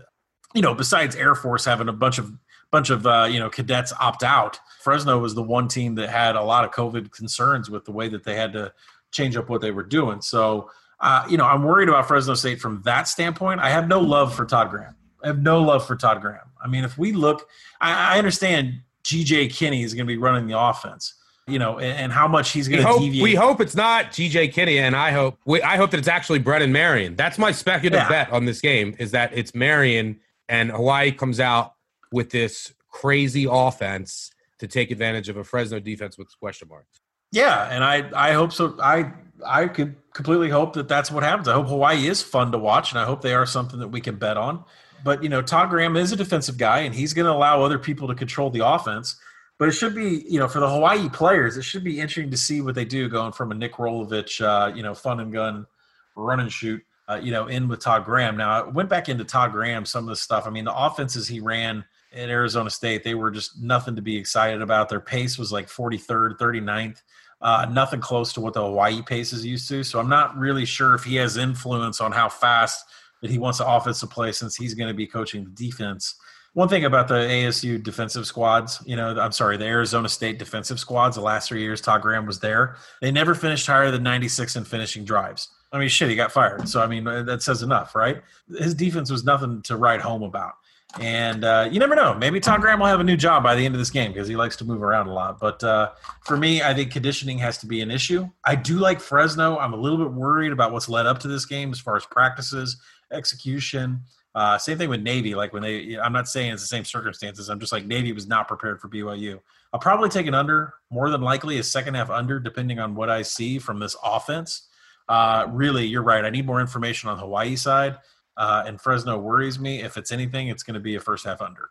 you 0.54 0.60
know, 0.60 0.74
besides 0.74 1.16
Air 1.16 1.34
Force 1.34 1.64
having 1.64 1.88
a 1.88 1.92
bunch 1.94 2.18
of 2.18 2.30
bunch 2.70 2.90
of 2.90 3.06
uh, 3.06 3.26
you 3.30 3.38
know 3.38 3.48
cadets 3.48 3.92
opt 4.00 4.22
out. 4.22 4.58
Fresno 4.80 5.18
was 5.18 5.34
the 5.34 5.42
one 5.42 5.68
team 5.68 5.94
that 5.94 6.10
had 6.10 6.36
a 6.36 6.42
lot 6.42 6.64
of 6.64 6.70
COVID 6.72 7.10
concerns 7.10 7.70
with 7.70 7.84
the 7.84 7.92
way 7.92 8.08
that 8.08 8.24
they 8.24 8.34
had 8.34 8.52
to 8.52 8.72
change 9.16 9.36
up 9.36 9.48
what 9.48 9.60
they 9.60 9.70
were 9.70 9.82
doing. 9.82 10.20
So 10.20 10.70
uh, 11.00 11.26
you 11.28 11.36
know, 11.36 11.44
I'm 11.44 11.62
worried 11.62 11.88
about 11.88 12.08
Fresno 12.08 12.34
State 12.34 12.60
from 12.60 12.82
that 12.84 13.06
standpoint. 13.06 13.60
I 13.60 13.70
have 13.70 13.86
no 13.86 14.00
love 14.00 14.34
for 14.34 14.46
Todd 14.46 14.70
Graham. 14.70 14.94
I 15.22 15.26
have 15.26 15.42
no 15.42 15.62
love 15.62 15.86
for 15.86 15.96
Todd 15.96 16.20
Graham. 16.22 16.48
I 16.62 16.68
mean, 16.68 16.84
if 16.84 16.96
we 16.96 17.12
look, 17.12 17.48
I, 17.80 18.14
I 18.14 18.18
understand 18.18 18.80
G.J. 19.02 19.48
Kinney 19.48 19.82
is 19.82 19.92
going 19.92 20.06
to 20.06 20.10
be 20.10 20.16
running 20.16 20.46
the 20.46 20.58
offense 20.58 21.14
you 21.48 21.60
know, 21.60 21.78
and, 21.78 21.96
and 21.98 22.12
how 22.12 22.26
much 22.26 22.50
he's 22.50 22.66
going 22.66 22.84
to 22.84 22.98
deviate. 22.98 23.22
We 23.22 23.34
hope 23.34 23.60
it's 23.60 23.76
not 23.76 24.10
G.J. 24.10 24.48
Kinney, 24.48 24.78
and 24.78 24.96
I 24.96 25.12
hope 25.12 25.38
we, 25.44 25.62
I 25.62 25.76
hope 25.76 25.92
that 25.92 25.98
it's 25.98 26.08
actually 26.08 26.40
Brennan 26.40 26.72
Marion. 26.72 27.14
That's 27.14 27.38
my 27.38 27.52
speculative 27.52 28.00
yeah. 28.00 28.08
bet 28.08 28.32
on 28.32 28.46
this 28.46 28.60
game 28.60 28.96
is 28.98 29.12
that 29.12 29.30
it's 29.32 29.54
Marion 29.54 30.18
and 30.48 30.70
Hawaii 30.70 31.12
comes 31.12 31.38
out 31.38 31.74
with 32.10 32.30
this 32.30 32.74
crazy 32.90 33.46
offense 33.48 34.32
to 34.58 34.66
take 34.66 34.90
advantage 34.90 35.28
of 35.28 35.36
a 35.36 35.44
Fresno 35.44 35.78
defense 35.78 36.18
with 36.18 36.28
question 36.40 36.68
marks. 36.68 37.00
Yeah, 37.36 37.68
and 37.70 37.84
I 37.84 38.08
I 38.14 38.32
hope 38.32 38.50
so. 38.50 38.78
I 38.82 39.12
I 39.44 39.68
could 39.68 39.94
completely 40.14 40.48
hope 40.48 40.72
that 40.72 40.88
that's 40.88 41.10
what 41.10 41.22
happens. 41.22 41.48
I 41.48 41.52
hope 41.52 41.66
Hawaii 41.66 42.06
is 42.06 42.22
fun 42.22 42.50
to 42.52 42.58
watch, 42.58 42.92
and 42.92 42.98
I 42.98 43.04
hope 43.04 43.20
they 43.20 43.34
are 43.34 43.44
something 43.44 43.78
that 43.80 43.88
we 43.88 44.00
can 44.00 44.16
bet 44.16 44.38
on. 44.38 44.64
But 45.04 45.22
you 45.22 45.28
know, 45.28 45.42
Todd 45.42 45.68
Graham 45.68 45.98
is 45.98 46.12
a 46.12 46.16
defensive 46.16 46.56
guy, 46.56 46.80
and 46.80 46.94
he's 46.94 47.12
going 47.12 47.26
to 47.26 47.32
allow 47.32 47.62
other 47.62 47.78
people 47.78 48.08
to 48.08 48.14
control 48.14 48.48
the 48.48 48.66
offense. 48.66 49.20
But 49.58 49.68
it 49.68 49.72
should 49.72 49.94
be, 49.94 50.24
you 50.26 50.38
know, 50.38 50.48
for 50.48 50.60
the 50.60 50.68
Hawaii 50.68 51.10
players, 51.10 51.58
it 51.58 51.62
should 51.62 51.84
be 51.84 52.00
interesting 52.00 52.30
to 52.30 52.38
see 52.38 52.62
what 52.62 52.74
they 52.74 52.86
do 52.86 53.06
going 53.06 53.32
from 53.32 53.52
a 53.52 53.54
Nick 53.54 53.74
Rolovich, 53.74 54.40
uh, 54.40 54.74
you 54.74 54.82
know, 54.82 54.94
fun 54.94 55.20
and 55.20 55.30
gun, 55.30 55.66
run 56.14 56.40
and 56.40 56.50
shoot, 56.50 56.82
uh, 57.06 57.20
you 57.22 57.32
know, 57.32 57.48
in 57.48 57.68
with 57.68 57.80
Todd 57.80 58.06
Graham. 58.06 58.38
Now, 58.38 58.50
I 58.50 58.66
went 58.66 58.88
back 58.88 59.10
into 59.10 59.24
Todd 59.24 59.52
Graham, 59.52 59.84
some 59.84 60.04
of 60.04 60.08
the 60.08 60.16
stuff. 60.16 60.46
I 60.46 60.50
mean, 60.50 60.64
the 60.64 60.74
offenses 60.74 61.28
he 61.28 61.40
ran– 61.40 61.84
in 62.16 62.30
Arizona 62.30 62.70
State, 62.70 63.04
they 63.04 63.14
were 63.14 63.30
just 63.30 63.60
nothing 63.60 63.96
to 63.96 64.02
be 64.02 64.16
excited 64.16 64.62
about. 64.62 64.88
Their 64.88 65.00
pace 65.00 65.38
was 65.38 65.52
like 65.52 65.68
43rd, 65.68 66.38
39th, 66.38 67.02
uh, 67.40 67.66
nothing 67.70 68.00
close 68.00 68.32
to 68.32 68.40
what 68.40 68.54
the 68.54 68.62
Hawaii 68.62 69.02
pace 69.02 69.32
is 69.32 69.44
used 69.44 69.68
to. 69.68 69.84
So 69.84 70.00
I'm 70.00 70.08
not 70.08 70.36
really 70.36 70.64
sure 70.64 70.94
if 70.94 71.04
he 71.04 71.16
has 71.16 71.36
influence 71.36 72.00
on 72.00 72.12
how 72.12 72.28
fast 72.28 72.84
that 73.22 73.30
he 73.30 73.38
wants 73.38 73.58
the 73.58 73.66
offense 73.66 74.00
to 74.00 74.06
play 74.06 74.32
since 74.32 74.56
he's 74.56 74.74
going 74.74 74.88
to 74.88 74.94
be 74.94 75.06
coaching 75.06 75.44
the 75.44 75.50
defense. 75.50 76.14
One 76.54 76.68
thing 76.68 76.86
about 76.86 77.08
the 77.08 77.14
ASU 77.14 77.82
defensive 77.82 78.26
squads, 78.26 78.82
you 78.86 78.96
know, 78.96 79.18
I'm 79.20 79.32
sorry, 79.32 79.58
the 79.58 79.66
Arizona 79.66 80.08
State 80.08 80.38
defensive 80.38 80.80
squads, 80.80 81.16
the 81.16 81.22
last 81.22 81.48
three 81.48 81.60
years 81.60 81.82
Todd 81.82 82.00
Graham 82.00 82.24
was 82.24 82.40
there, 82.40 82.76
they 83.02 83.10
never 83.10 83.34
finished 83.34 83.66
higher 83.66 83.90
than 83.90 84.02
96 84.02 84.56
in 84.56 84.64
finishing 84.64 85.04
drives. 85.04 85.50
I 85.72 85.78
mean, 85.78 85.88
shit, 85.88 86.08
he 86.08 86.16
got 86.16 86.32
fired. 86.32 86.66
So, 86.66 86.80
I 86.80 86.86
mean, 86.86 87.04
that 87.04 87.42
says 87.42 87.62
enough, 87.62 87.94
right? 87.94 88.22
His 88.58 88.74
defense 88.74 89.10
was 89.10 89.24
nothing 89.24 89.60
to 89.62 89.76
write 89.76 90.00
home 90.00 90.22
about. 90.22 90.54
And 91.00 91.44
uh, 91.44 91.68
you 91.70 91.78
never 91.78 91.94
know. 91.94 92.14
Maybe 92.14 92.40
Tom 92.40 92.60
Graham 92.60 92.80
will 92.80 92.86
have 92.86 93.00
a 93.00 93.04
new 93.04 93.16
job 93.16 93.42
by 93.42 93.54
the 93.54 93.64
end 93.64 93.74
of 93.74 93.78
this 93.78 93.90
game 93.90 94.12
because 94.12 94.28
he 94.28 94.36
likes 94.36 94.56
to 94.56 94.64
move 94.64 94.82
around 94.82 95.08
a 95.08 95.12
lot. 95.12 95.38
But 95.38 95.62
uh, 95.62 95.92
for 96.22 96.36
me, 96.36 96.62
I 96.62 96.72
think 96.74 96.90
conditioning 96.90 97.38
has 97.38 97.58
to 97.58 97.66
be 97.66 97.80
an 97.80 97.90
issue. 97.90 98.28
I 98.44 98.54
do 98.54 98.78
like 98.78 99.00
Fresno. 99.00 99.58
I'm 99.58 99.74
a 99.74 99.76
little 99.76 99.98
bit 99.98 100.12
worried 100.12 100.52
about 100.52 100.72
what's 100.72 100.88
led 100.88 101.06
up 101.06 101.18
to 101.20 101.28
this 101.28 101.44
game 101.44 101.70
as 101.70 101.80
far 101.80 101.96
as 101.96 102.06
practices, 102.06 102.78
execution. 103.12 104.00
Uh, 104.34 104.58
same 104.58 104.78
thing 104.78 104.90
with 104.90 105.02
Navy. 105.02 105.34
Like 105.34 105.52
when 105.52 105.62
they, 105.62 105.98
I'm 105.98 106.12
not 106.12 106.28
saying 106.28 106.52
it's 106.52 106.62
the 106.62 106.68
same 106.68 106.84
circumstances. 106.84 107.48
I'm 107.48 107.60
just 107.60 107.72
like 107.72 107.86
Navy 107.86 108.12
was 108.12 108.26
not 108.26 108.48
prepared 108.48 108.80
for 108.80 108.88
BYU. 108.88 109.40
I'll 109.72 109.80
probably 109.80 110.08
take 110.08 110.26
an 110.26 110.34
under, 110.34 110.74
more 110.90 111.10
than 111.10 111.20
likely 111.20 111.58
a 111.58 111.62
second 111.62 111.94
half 111.94 112.10
under, 112.10 112.38
depending 112.38 112.78
on 112.78 112.94
what 112.94 113.10
I 113.10 113.22
see 113.22 113.58
from 113.58 113.78
this 113.78 113.96
offense. 114.02 114.68
Uh, 115.08 115.46
really, 115.50 115.86
you're 115.86 116.02
right. 116.02 116.24
I 116.24 116.30
need 116.30 116.46
more 116.46 116.60
information 116.60 117.08
on 117.08 117.16
the 117.16 117.22
Hawaii 117.22 117.56
side 117.56 117.98
uh, 118.36 118.64
and 118.66 118.80
Fresno 118.80 119.18
worries 119.18 119.58
me. 119.58 119.82
If 119.82 119.96
it's 119.96 120.12
anything, 120.12 120.48
it's 120.48 120.62
going 120.62 120.74
to 120.74 120.80
be 120.80 120.94
a 120.94 121.00
first 121.00 121.24
half 121.24 121.40
under. 121.40 121.70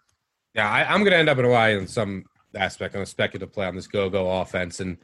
Yeah, 0.54 0.70
I, 0.70 0.94
am 0.94 1.02
going 1.02 1.12
to 1.12 1.18
end 1.18 1.30
up 1.30 1.38
in 1.38 1.46
Hawaii 1.46 1.78
in 1.78 1.88
some 1.88 2.26
aspect 2.56 2.96
on 2.96 3.02
a 3.02 3.06
speculative 3.06 3.52
play 3.52 3.66
on 3.66 3.76
this 3.76 3.88
go 3.88 4.10
go 4.10 4.32
offense. 4.40 4.80
And 4.80 4.98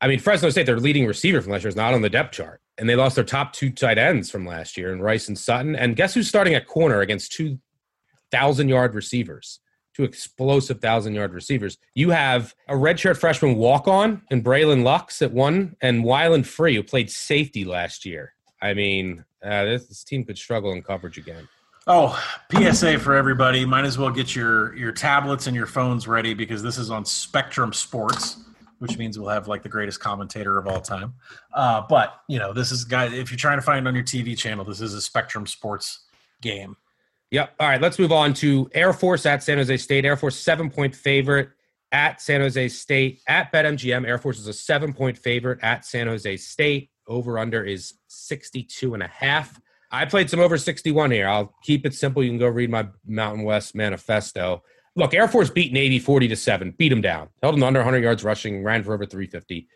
I 0.00 0.08
mean, 0.08 0.20
Fresno 0.20 0.50
State, 0.50 0.66
their 0.66 0.78
leading 0.78 1.06
receiver 1.06 1.40
from 1.40 1.52
last 1.52 1.62
year 1.62 1.70
is 1.70 1.76
not 1.76 1.94
on 1.94 2.02
the 2.02 2.10
depth 2.10 2.32
chart. 2.32 2.60
And 2.76 2.88
they 2.88 2.94
lost 2.94 3.16
their 3.16 3.24
top 3.24 3.52
two 3.52 3.70
tight 3.70 3.98
ends 3.98 4.30
from 4.30 4.46
last 4.46 4.76
year 4.76 4.92
in 4.92 5.02
Rice 5.02 5.26
and 5.26 5.36
Sutton. 5.36 5.74
And 5.74 5.96
guess 5.96 6.14
who's 6.14 6.28
starting 6.28 6.54
at 6.54 6.66
corner 6.66 7.00
against 7.00 7.32
two 7.32 7.58
thousand 8.30 8.68
yard 8.68 8.94
receivers? 8.94 9.60
Two 9.94 10.04
explosive 10.04 10.80
thousand 10.80 11.14
yard 11.14 11.34
receivers. 11.34 11.78
You 11.94 12.10
have 12.10 12.54
a 12.68 12.74
redshirt 12.74 13.16
freshman 13.16 13.56
walk 13.56 13.88
on 13.88 14.22
and 14.30 14.44
Braylon 14.44 14.84
Lux 14.84 15.22
at 15.22 15.32
one, 15.32 15.74
and 15.80 16.04
Wylan 16.04 16.46
Free, 16.46 16.76
who 16.76 16.84
played 16.84 17.10
safety 17.10 17.64
last 17.64 18.04
year. 18.04 18.34
I 18.62 18.74
mean, 18.74 19.24
uh, 19.44 19.64
this, 19.64 19.86
this 19.86 20.04
team 20.04 20.24
could 20.24 20.38
struggle 20.38 20.72
in 20.72 20.82
coverage 20.82 21.18
again. 21.18 21.48
Oh, 21.86 22.22
PSA 22.52 22.98
for 22.98 23.14
everybody. 23.14 23.64
Might 23.64 23.84
as 23.86 23.96
well 23.96 24.10
get 24.10 24.36
your 24.36 24.76
your 24.76 24.92
tablets 24.92 25.46
and 25.46 25.56
your 25.56 25.66
phones 25.66 26.06
ready 26.06 26.34
because 26.34 26.62
this 26.62 26.76
is 26.76 26.90
on 26.90 27.04
Spectrum 27.04 27.72
Sports. 27.72 28.44
which 28.78 28.96
means 28.96 29.18
we'll 29.18 29.28
have 29.28 29.48
like 29.48 29.62
the 29.62 29.68
greatest 29.68 29.98
commentator 30.00 30.58
of 30.58 30.66
all 30.66 30.80
time. 30.80 31.14
Uh, 31.52 31.82
but 31.88 32.20
you 32.28 32.38
know, 32.38 32.52
this 32.52 32.70
is 32.72 32.84
guys. 32.84 33.12
If 33.12 33.30
you're 33.30 33.38
trying 33.38 33.58
to 33.58 33.62
find 33.62 33.88
on 33.88 33.94
your 33.94 34.04
TV 34.04 34.36
channel, 34.36 34.64
this 34.64 34.80
is 34.80 34.94
a 34.94 35.00
Spectrum 35.00 35.46
Sports 35.46 36.06
game. 36.42 36.76
Yep. 37.30 37.54
All 37.60 37.68
right, 37.68 37.80
let's 37.80 37.98
move 37.98 38.12
on 38.12 38.32
to 38.34 38.70
Air 38.74 38.92
Force 38.92 39.26
at 39.26 39.42
San 39.42 39.58
Jose 39.58 39.76
State. 39.78 40.04
Air 40.04 40.16
Force 40.16 40.36
seven 40.36 40.70
point 40.70 40.94
favorite 40.94 41.50
at 41.90 42.20
San 42.20 42.40
Jose 42.40 42.68
State 42.68 43.20
at 43.26 43.52
BetMGM. 43.52 44.06
Air 44.06 44.18
Force 44.18 44.38
is 44.38 44.46
a 44.46 44.52
seven 44.52 44.92
point 44.92 45.18
favorite 45.18 45.58
at 45.62 45.84
San 45.84 46.06
Jose 46.06 46.36
State. 46.36 46.90
Over 47.08 47.38
under 47.38 47.64
is 47.64 47.94
62 48.08 48.94
and 48.94 49.02
a 49.02 49.08
half. 49.08 49.60
I 49.90 50.04
played 50.04 50.28
some 50.28 50.40
over 50.40 50.58
61 50.58 51.10
here. 51.10 51.26
I'll 51.26 51.54
keep 51.62 51.86
it 51.86 51.94
simple. 51.94 52.22
You 52.22 52.30
can 52.30 52.38
go 52.38 52.48
read 52.48 52.70
my 52.70 52.88
Mountain 53.06 53.44
West 53.44 53.74
manifesto. 53.74 54.62
Look, 54.94 55.14
Air 55.14 55.28
Force 55.28 55.48
beat 55.48 55.72
Navy 55.72 55.98
40 55.98 56.28
to 56.28 56.36
7, 56.36 56.74
beat 56.76 56.90
them 56.90 57.00
down, 57.00 57.28
held 57.42 57.54
them 57.54 57.62
under 57.62 57.80
100 57.80 58.02
yards 58.02 58.24
rushing, 58.24 58.62
ran 58.62 58.82
for 58.82 58.92
over 58.92 59.06
350. 59.06 59.68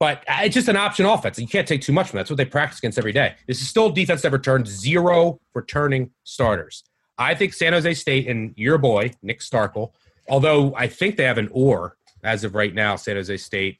But 0.00 0.24
uh, 0.28 0.40
it's 0.42 0.54
just 0.54 0.68
an 0.68 0.76
option 0.76 1.06
offense. 1.06 1.38
You 1.38 1.46
can't 1.46 1.66
take 1.66 1.80
too 1.80 1.92
much 1.92 2.08
from 2.08 2.18
that. 2.18 2.22
That's 2.22 2.30
what 2.30 2.36
they 2.36 2.44
practice 2.44 2.78
against 2.78 2.98
every 2.98 3.12
day. 3.12 3.34
This 3.46 3.62
is 3.62 3.68
still 3.68 3.90
defense 3.90 4.22
that 4.22 4.32
returned 4.32 4.66
zero 4.66 5.40
returning 5.54 6.10
starters. 6.24 6.84
I 7.16 7.34
think 7.34 7.54
San 7.54 7.72
Jose 7.72 7.94
State 7.94 8.28
and 8.28 8.52
your 8.56 8.76
boy, 8.76 9.12
Nick 9.22 9.40
Starkel, 9.40 9.92
although 10.28 10.74
I 10.74 10.88
think 10.88 11.16
they 11.16 11.24
have 11.24 11.38
an 11.38 11.48
or 11.52 11.96
as 12.24 12.42
of 12.42 12.54
right 12.54 12.74
now, 12.74 12.96
San 12.96 13.16
Jose 13.16 13.36
State 13.36 13.78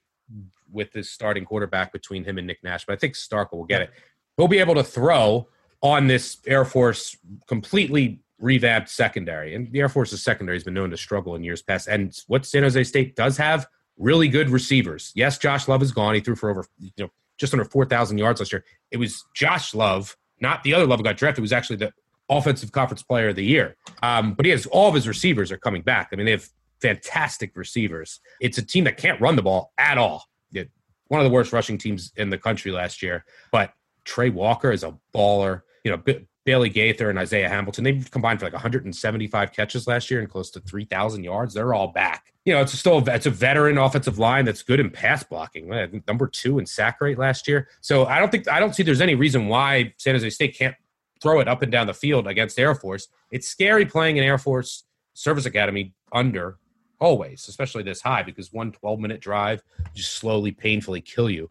with 0.75 0.93
this 0.93 1.11
starting 1.11 1.45
quarterback 1.45 1.93
between 1.93 2.25
him 2.25 2.37
and 2.39 2.47
Nick 2.47 2.63
Nash. 2.63 2.85
But 2.85 2.95
I 2.95 2.97
think 2.97 3.15
Starkel 3.15 3.53
will 3.53 3.65
get 3.65 3.83
it. 3.83 3.91
He'll 4.37 4.49
be 4.49 4.59
able 4.59 4.75
to 4.75 4.85
throw 4.85 5.49
on 5.81 6.07
this 6.07 6.39
Air 6.47 6.65
Force 6.65 7.17
completely 7.47 8.21
revamped 8.39 8.91
secondary. 8.91 9.55
And 9.55 9.71
the 9.73 9.81
Air 9.81 9.89
Force's 9.89 10.23
secondary 10.23 10.57
has 10.57 10.65
been 10.65 10.75
known 10.75 10.91
to 10.91 10.97
struggle 10.97 11.35
in 11.35 11.45
years 11.45 11.63
past. 11.63 11.89
And 11.89 12.17
what 12.27 12.45
San 12.45 12.63
Jose 12.63 12.83
State 12.85 13.17
does 13.17 13.37
have 13.37 13.67
really 13.97 14.29
good 14.29 14.51
receivers. 14.51 15.13
Yes, 15.15 15.39
Josh 15.39 15.69
Love 15.69 15.83
is 15.83 15.93
gone. 15.93 16.15
He 16.15 16.21
threw 16.21 16.35
for 16.35 16.51
over, 16.51 16.65
you 16.79 16.91
know, 16.99 17.11
just 17.39 17.53
under 17.53 17.65
4,000 17.65 18.19
yards 18.19 18.41
last 18.41 18.53
year. 18.53 18.65
It 18.91 18.97
was 18.97 19.25
Josh 19.35 19.75
Love, 19.75 20.17
not 20.41 20.63
the 20.63 20.75
other 20.75 20.87
Love 20.87 20.99
who 20.99 21.05
got 21.05 21.17
drafted. 21.17 21.41
It 21.41 21.43
was 21.43 21.53
actually 21.53 21.77
the 21.77 21.93
offensive 22.29 22.73
conference 22.73 23.03
player 23.03 23.29
of 23.29 23.37
the 23.37 23.45
year. 23.45 23.77
Um, 24.03 24.35
but 24.35 24.47
he 24.47 24.51
has 24.51 24.67
all 24.67 24.89
of 24.89 24.95
his 24.95 25.07
receivers 25.07 25.53
are 25.53 25.59
coming 25.59 25.83
back. 25.83 26.09
I 26.13 26.17
mean, 26.17 26.27
they 26.27 26.33
have 26.33 26.49
fantastic 26.81 27.57
receivers. 27.57 28.21
It's 28.41 28.59
a 28.59 28.63
team 28.63 28.85
that 28.85 28.97
can't 28.97 29.21
run 29.21 29.37
the 29.37 29.43
ball 29.43 29.73
at 29.79 29.99
all. 29.99 30.25
It, 30.55 30.71
one 31.09 31.21
of 31.21 31.25
the 31.25 31.31
worst 31.31 31.53
rushing 31.53 31.79
teams 31.79 32.13
in 32.17 32.31
the 32.31 32.39
country 32.39 32.73
last 32.73 33.03
year. 33.03 33.25
But 33.53 33.73
Tre 34.05 34.31
Walker 34.31 34.73
is 34.73 34.83
a 34.83 34.97
baller 35.15 35.63
you 35.85 35.91
know, 35.91 35.99
B- 35.99 36.27
Bailey 36.45 36.69
Gaither 36.69 37.09
and 37.09 37.19
Isaiah 37.19 37.49
Hamilton, 37.49 37.85
they've 37.85 38.11
combined 38.11 38.41
for 38.41 38.47
like 38.47 38.53
175 38.53 39.53
catches 39.53 39.87
last 39.87 40.11
year 40.11 40.21
and 40.21 40.29
close 40.29 40.51
to 40.51 40.61
3,000 40.61 41.23
yards. 41.23 41.55
They're 41.55 41.75
all 41.75 41.89
back. 41.89 42.33
You 42.45 42.53
know, 42.53 42.61
it's 42.61 42.79
still 42.79 43.07
it's 43.09 43.25
a 43.25 43.31
veteran 43.31 43.79
offensive 43.79 44.19
line 44.19 44.45
that's 44.45 44.63
good 44.63 44.81
in 44.81 44.91
pass 44.91 45.23
blocking. 45.23 45.71
Number 46.07 46.27
two 46.27 46.59
in 46.59 46.67
sack 46.67 47.01
rate 47.01 47.19
last 47.19 47.49
year. 47.49 47.69
So 47.81 48.05
I 48.05 48.19
don't 48.19 48.31
think 48.31 48.49
I 48.49 48.61
don't 48.61 48.75
see 48.75 48.83
there's 48.83 49.01
any 49.01 49.15
reason 49.15 49.49
why 49.49 49.95
San 49.97 50.15
Jose 50.15 50.29
State 50.29 50.55
can't 50.59 50.75
throw 51.23 51.41
it 51.41 51.49
up 51.49 51.63
and 51.63 51.73
down 51.73 51.87
the 51.87 51.95
field 51.95 52.27
against 52.27 52.59
Air 52.59 52.75
Force. 52.75 53.09
It's 53.31 53.49
scary 53.49 53.87
playing 53.87 54.19
an 54.19 54.25
Air 54.25 54.37
Force 54.37 54.85
Service 55.15 55.47
Academy 55.47 55.95
under 56.13 56.59
always, 57.05 57.47
especially 57.49 57.83
this 57.83 58.01
high, 58.01 58.23
because 58.23 58.53
one 58.53 58.73
12 58.73 58.99
minute 58.99 59.21
drive 59.21 59.63
just 59.95 60.15
slowly, 60.15 60.51
painfully 60.51 61.01
kill 61.01 61.31
you. 61.31 61.51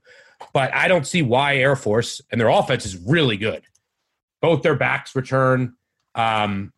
But 0.52 0.74
I 0.74 0.88
don't 0.90 1.08
see 1.08 1.22
why 1.22 1.56
Air 1.56 1.76
Force 1.76 2.22
and 2.32 2.42
their 2.42 2.50
offense 2.50 2.86
is 2.86 2.98
really 2.98 3.38
good 3.38 3.64
both 4.44 4.62
their 4.62 4.76
backs 4.76 5.16
return 5.16 5.74
um, 6.16 6.74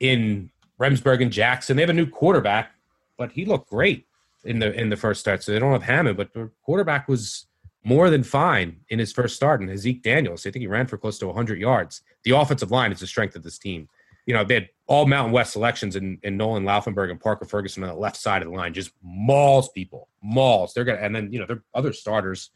in 0.00 0.50
Remsberg 0.80 1.22
and 1.22 1.30
Jackson. 1.30 1.76
They 1.76 1.82
have 1.84 1.90
a 1.90 1.94
new 1.94 2.10
quarterback, 2.10 2.72
but 3.16 3.30
he 3.30 3.44
looked 3.44 3.70
great 3.70 4.06
in 4.44 4.58
the 4.58 4.72
in 4.72 4.90
the 4.90 4.96
first 4.96 5.20
start. 5.20 5.44
So 5.44 5.52
they 5.52 5.60
don't 5.60 5.70
have 5.70 5.84
Hammond, 5.84 6.16
but 6.16 6.32
the 6.32 6.50
quarterback 6.64 7.06
was 7.06 7.46
more 7.84 8.10
than 8.10 8.24
fine 8.24 8.80
in 8.88 8.98
his 8.98 9.12
first 9.12 9.36
start. 9.36 9.60
And 9.60 9.70
Haaziq 9.70 10.02
Daniels, 10.02 10.44
I 10.44 10.50
think 10.50 10.62
he 10.62 10.66
ran 10.66 10.88
for 10.88 10.98
close 10.98 11.20
to 11.20 11.28
100 11.28 11.60
yards. 11.60 12.02
The 12.24 12.32
offensive 12.32 12.72
line 12.72 12.90
is 12.90 12.98
the 12.98 13.06
strength 13.06 13.36
of 13.36 13.44
this 13.44 13.58
team. 13.58 13.88
You 14.26 14.34
know, 14.34 14.42
they 14.42 14.54
had 14.54 14.68
all 14.88 15.06
Mountain 15.06 15.32
West 15.32 15.52
selections 15.52 15.94
in, 15.96 16.18
in 16.22 16.36
Nolan 16.36 16.64
Laufenberg 16.64 17.10
and 17.10 17.20
Parker 17.20 17.44
Ferguson 17.44 17.84
on 17.84 17.90
the 17.90 17.94
left 17.94 18.16
side 18.16 18.42
of 18.42 18.48
the 18.48 18.54
line, 18.54 18.74
just 18.74 18.90
mauls 19.02 19.68
people, 19.68 20.08
mauls. 20.22 20.74
They're 20.74 20.84
gonna, 20.84 20.98
and 20.98 21.14
then 21.14 21.32
you 21.32 21.38
know 21.38 21.46
their 21.46 21.62
other 21.74 21.92
starters, 21.92 22.50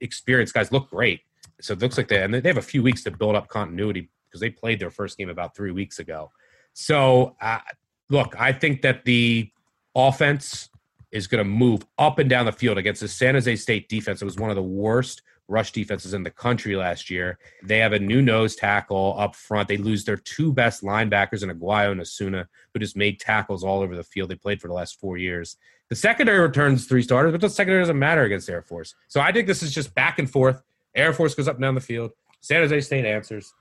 experienced 0.00 0.52
guys 0.52 0.70
look 0.70 0.90
great 0.90 1.22
so 1.60 1.72
it 1.72 1.80
looks 1.80 1.96
like 1.96 2.08
they 2.08 2.22
and 2.22 2.34
they 2.34 2.48
have 2.48 2.58
a 2.58 2.62
few 2.62 2.82
weeks 2.82 3.02
to 3.04 3.10
build 3.10 3.34
up 3.34 3.48
continuity 3.48 4.08
because 4.28 4.40
they 4.40 4.50
played 4.50 4.78
their 4.78 4.90
first 4.90 5.16
game 5.16 5.28
about 5.28 5.56
three 5.56 5.70
weeks 5.70 5.98
ago. 5.98 6.30
So 6.72 7.36
uh, 7.40 7.58
look, 8.10 8.38
I 8.38 8.52
think 8.52 8.82
that 8.82 9.04
the 9.04 9.50
offense 9.94 10.68
is 11.12 11.26
going 11.26 11.42
to 11.42 11.48
move 11.48 11.86
up 11.98 12.18
and 12.18 12.28
down 12.28 12.44
the 12.44 12.52
field 12.52 12.76
against 12.76 13.00
the 13.00 13.08
San 13.08 13.34
Jose 13.34 13.56
State 13.56 13.88
defense. 13.88 14.20
It 14.20 14.26
was 14.26 14.36
one 14.36 14.50
of 14.50 14.56
the 14.56 14.62
worst 14.62 15.22
rush 15.48 15.72
defenses 15.72 16.14
in 16.14 16.22
the 16.22 16.30
country 16.30 16.76
last 16.76 17.10
year. 17.10 17.38
They 17.62 17.78
have 17.78 17.92
a 17.92 17.98
new 17.98 18.20
nose 18.22 18.56
tackle 18.56 19.14
up 19.18 19.36
front. 19.36 19.68
They 19.68 19.76
lose 19.76 20.04
their 20.04 20.16
two 20.16 20.52
best 20.52 20.82
linebackers 20.82 21.42
in 21.42 21.50
Aguayo 21.50 21.92
and 21.92 22.00
Asuna, 22.00 22.46
who 22.72 22.80
just 22.80 22.96
made 22.96 23.20
tackles 23.20 23.62
all 23.62 23.80
over 23.80 23.94
the 23.94 24.04
field. 24.04 24.30
They 24.30 24.36
played 24.36 24.60
for 24.60 24.68
the 24.68 24.74
last 24.74 24.98
four 25.00 25.16
years. 25.16 25.56
The 25.88 25.96
secondary 25.96 26.40
returns 26.40 26.86
three 26.86 27.02
starters, 27.02 27.32
but 27.32 27.40
the 27.40 27.48
secondary 27.48 27.82
doesn't 27.82 27.98
matter 27.98 28.22
against 28.22 28.50
Air 28.50 28.62
Force. 28.62 28.94
So 29.08 29.20
I 29.20 29.30
think 29.30 29.46
this 29.46 29.62
is 29.62 29.72
just 29.72 29.94
back 29.94 30.18
and 30.18 30.28
forth. 30.28 30.62
Air 30.94 31.12
Force 31.12 31.34
goes 31.34 31.46
up 31.46 31.56
and 31.56 31.62
down 31.62 31.74
the 31.74 31.80
field. 31.80 32.10
San 32.40 32.62
Jose 32.62 32.80
State 32.80 33.04
answers. 33.04 33.54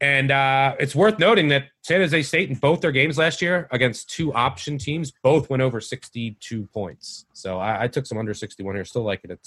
And 0.00 0.30
uh, 0.30 0.76
it's 0.80 0.94
worth 0.94 1.18
noting 1.18 1.48
that 1.48 1.66
San 1.82 2.00
Jose 2.00 2.22
State 2.22 2.48
in 2.48 2.56
both 2.56 2.80
their 2.80 2.90
games 2.90 3.18
last 3.18 3.42
year 3.42 3.68
against 3.70 4.08
two 4.08 4.32
option 4.32 4.78
teams 4.78 5.12
both 5.22 5.50
went 5.50 5.62
over 5.62 5.80
62 5.80 6.66
points. 6.68 7.26
So 7.34 7.58
I, 7.58 7.84
I 7.84 7.88
took 7.88 8.06
some 8.06 8.16
under 8.16 8.32
61 8.32 8.74
here. 8.74 8.84
Still 8.86 9.02
like 9.02 9.20
it 9.24 9.30
at 9.30 9.44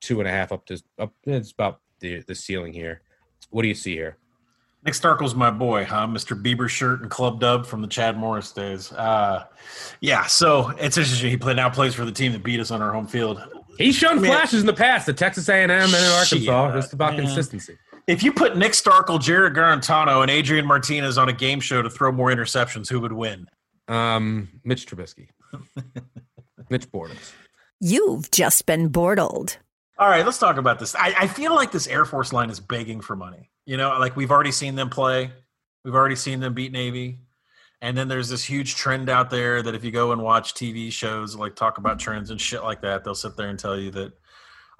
62 0.00 0.20
and 0.20 0.28
a 0.28 0.32
half 0.32 0.52
up 0.52 0.66
to 0.66 0.82
up. 0.98 1.12
It's 1.24 1.52
about 1.52 1.80
the, 2.00 2.22
the 2.22 2.34
ceiling 2.34 2.72
here. 2.72 3.02
What 3.50 3.62
do 3.62 3.68
you 3.68 3.74
see 3.74 3.94
here? 3.94 4.16
Nick 4.84 4.94
Starkel's 4.94 5.34
my 5.34 5.50
boy, 5.50 5.84
huh? 5.84 6.06
Mr. 6.06 6.40
Bieber 6.40 6.68
shirt 6.68 7.02
and 7.02 7.10
club 7.10 7.40
dub 7.40 7.66
from 7.66 7.82
the 7.82 7.88
Chad 7.88 8.16
Morris 8.16 8.52
days. 8.52 8.92
Uh, 8.92 9.44
yeah, 10.00 10.24
so 10.26 10.70
it's 10.78 10.96
interesting. 10.96 11.30
He 11.30 11.36
play, 11.36 11.54
now 11.54 11.68
plays 11.68 11.94
for 11.94 12.04
the 12.04 12.12
team 12.12 12.32
that 12.32 12.44
beat 12.44 12.60
us 12.60 12.70
on 12.70 12.80
our 12.80 12.92
home 12.92 13.06
field. 13.06 13.42
He's 13.76 13.96
shown 13.96 14.18
flashes 14.20 14.60
in 14.60 14.66
the 14.66 14.72
past 14.72 15.08
at 15.08 15.16
Texas 15.16 15.48
A&M 15.48 15.70
and 15.70 15.70
in 15.70 15.94
Arkansas. 15.94 16.72
Just 16.72 16.92
about 16.92 17.14
man. 17.14 17.26
consistency. 17.26 17.76
If 18.06 18.22
you 18.22 18.32
put 18.32 18.56
Nick 18.56 18.72
Starkel, 18.72 19.20
Jarrett 19.20 19.54
Guarantano, 19.54 20.22
and 20.22 20.30
Adrian 20.30 20.66
Martinez 20.66 21.18
on 21.18 21.28
a 21.28 21.32
game 21.32 21.60
show 21.60 21.82
to 21.82 21.90
throw 21.90 22.10
more 22.10 22.30
interceptions, 22.30 22.88
who 22.88 23.00
would 23.00 23.12
win? 23.12 23.46
Um, 23.88 24.48
Mitch 24.64 24.86
Trubisky. 24.86 25.28
Mitch 26.70 26.90
Bortles. 26.90 27.32
You've 27.80 28.30
just 28.30 28.64
been 28.66 28.90
bortled. 28.90 29.58
All 29.98 30.08
right, 30.08 30.24
let's 30.24 30.38
talk 30.38 30.58
about 30.58 30.78
this. 30.78 30.94
I, 30.94 31.12
I 31.18 31.26
feel 31.26 31.54
like 31.54 31.72
this 31.72 31.88
Air 31.88 32.04
Force 32.04 32.32
line 32.32 32.50
is 32.50 32.60
begging 32.60 33.00
for 33.00 33.16
money. 33.16 33.50
You 33.66 33.76
know, 33.76 33.98
like 33.98 34.14
we've 34.14 34.30
already 34.30 34.52
seen 34.52 34.76
them 34.76 34.90
play. 34.90 35.32
We've 35.84 35.94
already 35.94 36.14
seen 36.14 36.38
them 36.38 36.54
beat 36.54 36.70
Navy. 36.70 37.18
And 37.80 37.96
then 37.96 38.08
there's 38.08 38.28
this 38.28 38.44
huge 38.44 38.76
trend 38.76 39.08
out 39.08 39.30
there 39.30 39.62
that 39.62 39.74
if 39.74 39.84
you 39.84 39.90
go 39.90 40.12
and 40.12 40.22
watch 40.22 40.54
TV 40.54 40.92
shows, 40.92 41.34
like 41.36 41.56
talk 41.56 41.78
about 41.78 41.98
trends 41.98 42.30
and 42.30 42.40
shit 42.40 42.62
like 42.62 42.82
that, 42.82 43.04
they'll 43.04 43.14
sit 43.14 43.36
there 43.36 43.48
and 43.48 43.58
tell 43.58 43.78
you 43.78 43.90
that 43.92 44.12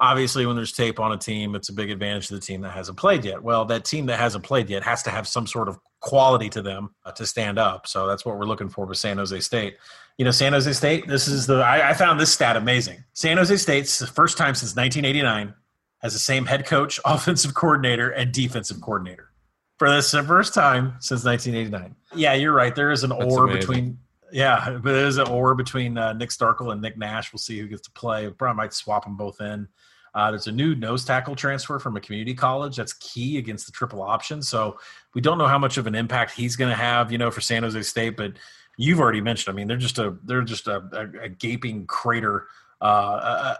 obviously 0.01 0.47
when 0.47 0.57
there's 0.57 0.73
tape 0.73 1.01
on 1.01 1.13
a 1.13 1.17
team, 1.17 1.55
it's 1.55 1.69
a 1.69 1.73
big 1.73 1.91
advantage 1.91 2.29
to 2.29 2.35
the 2.35 2.41
team 2.41 2.61
that 2.63 2.71
hasn't 2.71 2.99
played 2.99 3.25
yet. 3.25 3.43
Well, 3.43 3.65
that 3.67 3.85
team 3.85 4.07
that 4.07 4.19
hasn't 4.19 4.45
played 4.45 4.69
yet 4.71 4.83
has 4.85 5.03
to 5.05 5.11
have 5.11 5.27
some 5.27 5.47
sort 5.47 5.69
of 5.69 5.79
quality 6.01 6.49
to 6.51 6.63
them 6.63 6.95
uh, 7.05 7.13
to 7.13 7.27
stand 7.27 7.59
up. 7.59 7.87
So 7.87 8.07
that's 8.07 8.25
what 8.25 8.37
we're 8.37 8.47
looking 8.47 8.69
for 8.69 8.87
with 8.87 8.99
San 8.99 9.19
Jose 9.19 9.41
State. 9.41 9.77
You 10.19 10.25
know, 10.25 10.31
San 10.33 10.53
Jose 10.53 10.73
State, 10.73 11.07
this 11.07 11.29
is 11.29 11.47
the, 11.47 11.57
I, 11.57 11.91
I 11.91 11.95
found 11.95 12.19
this 12.19 12.33
stat 12.33 12.57
amazing. 12.57 13.05
San 13.15 13.37
Jose 13.37 13.57
State's 13.57 13.99
the 14.01 14.07
first 14.07 14.37
time 14.37 14.55
since 14.55 14.75
1989 14.75 15.55
has 16.01 16.13
the 16.13 16.19
same 16.19 16.45
head 16.45 16.67
coach, 16.67 17.01
offensive 17.05 17.55
coordinator, 17.55 18.11
and 18.11 18.33
defensive 18.33 18.81
coordinator 18.81 19.31
for 19.79 19.89
the 19.89 20.03
first 20.27 20.55
time 20.55 20.95
since 20.99 21.25
1989. 21.25 21.95
Yeah, 22.15 22.35
you're 22.35 22.53
right. 22.53 22.75
There 22.75 22.91
is 22.91 23.05
an 23.05 23.11
That's 23.11 23.33
or 23.33 23.45
amazing. 23.45 23.61
between. 23.61 23.99
Yeah, 24.31 24.79
but 24.83 24.93
there's 24.93 25.17
an 25.17 25.29
or 25.29 25.55
between 25.55 25.97
uh, 25.97 26.13
Nick 26.13 26.31
Starkel 26.31 26.73
and 26.73 26.83
Nick 26.83 26.99
Nash. 26.99 27.33
We'll 27.33 27.39
see 27.39 27.59
who 27.59 27.67
gets 27.67 27.83
to 27.83 27.91
play. 27.93 28.29
Probably 28.29 28.57
might 28.57 28.75
swap 28.75 29.05
them 29.05 29.17
both 29.17 29.41
in. 29.41 29.69
Uh, 30.15 30.31
there's 30.31 30.49
a 30.49 30.53
new 30.53 30.75
nose 30.75 31.05
tackle 31.05 31.37
transfer 31.37 31.79
from 31.79 31.97
a 31.97 32.01
community 32.01 32.35
college 32.35 32.77
that's 32.77 32.93
key 32.95 33.39
against 33.39 33.67
the 33.67 33.73
triple 33.73 34.03
option. 34.03 34.43
So 34.43 34.79
we 35.15 35.21
don't 35.21 35.39
know 35.39 35.47
how 35.47 35.59
much 35.59 35.79
of 35.79 35.87
an 35.87 35.95
impact 35.95 36.33
he's 36.33 36.57
going 36.57 36.71
to 36.71 36.77
have, 36.77 37.13
you 37.13 37.19
know, 37.19 37.31
for 37.31 37.41
San 37.41 37.63
Jose 37.63 37.81
State. 37.83 38.17
But 38.17 38.33
you've 38.79 39.01
already 39.01 39.21
mentioned. 39.21 39.53
I 39.53 39.57
mean, 39.57 39.69
they're 39.69 39.77
just 39.77 39.99
a 39.99 40.17
they're 40.25 40.43
just 40.43 40.67
a, 40.67 40.83
a, 40.93 41.25
a 41.25 41.29
gaping 41.29 41.87
crater. 41.87 42.47
Uh, 42.81 42.85
uh, 42.85 43.55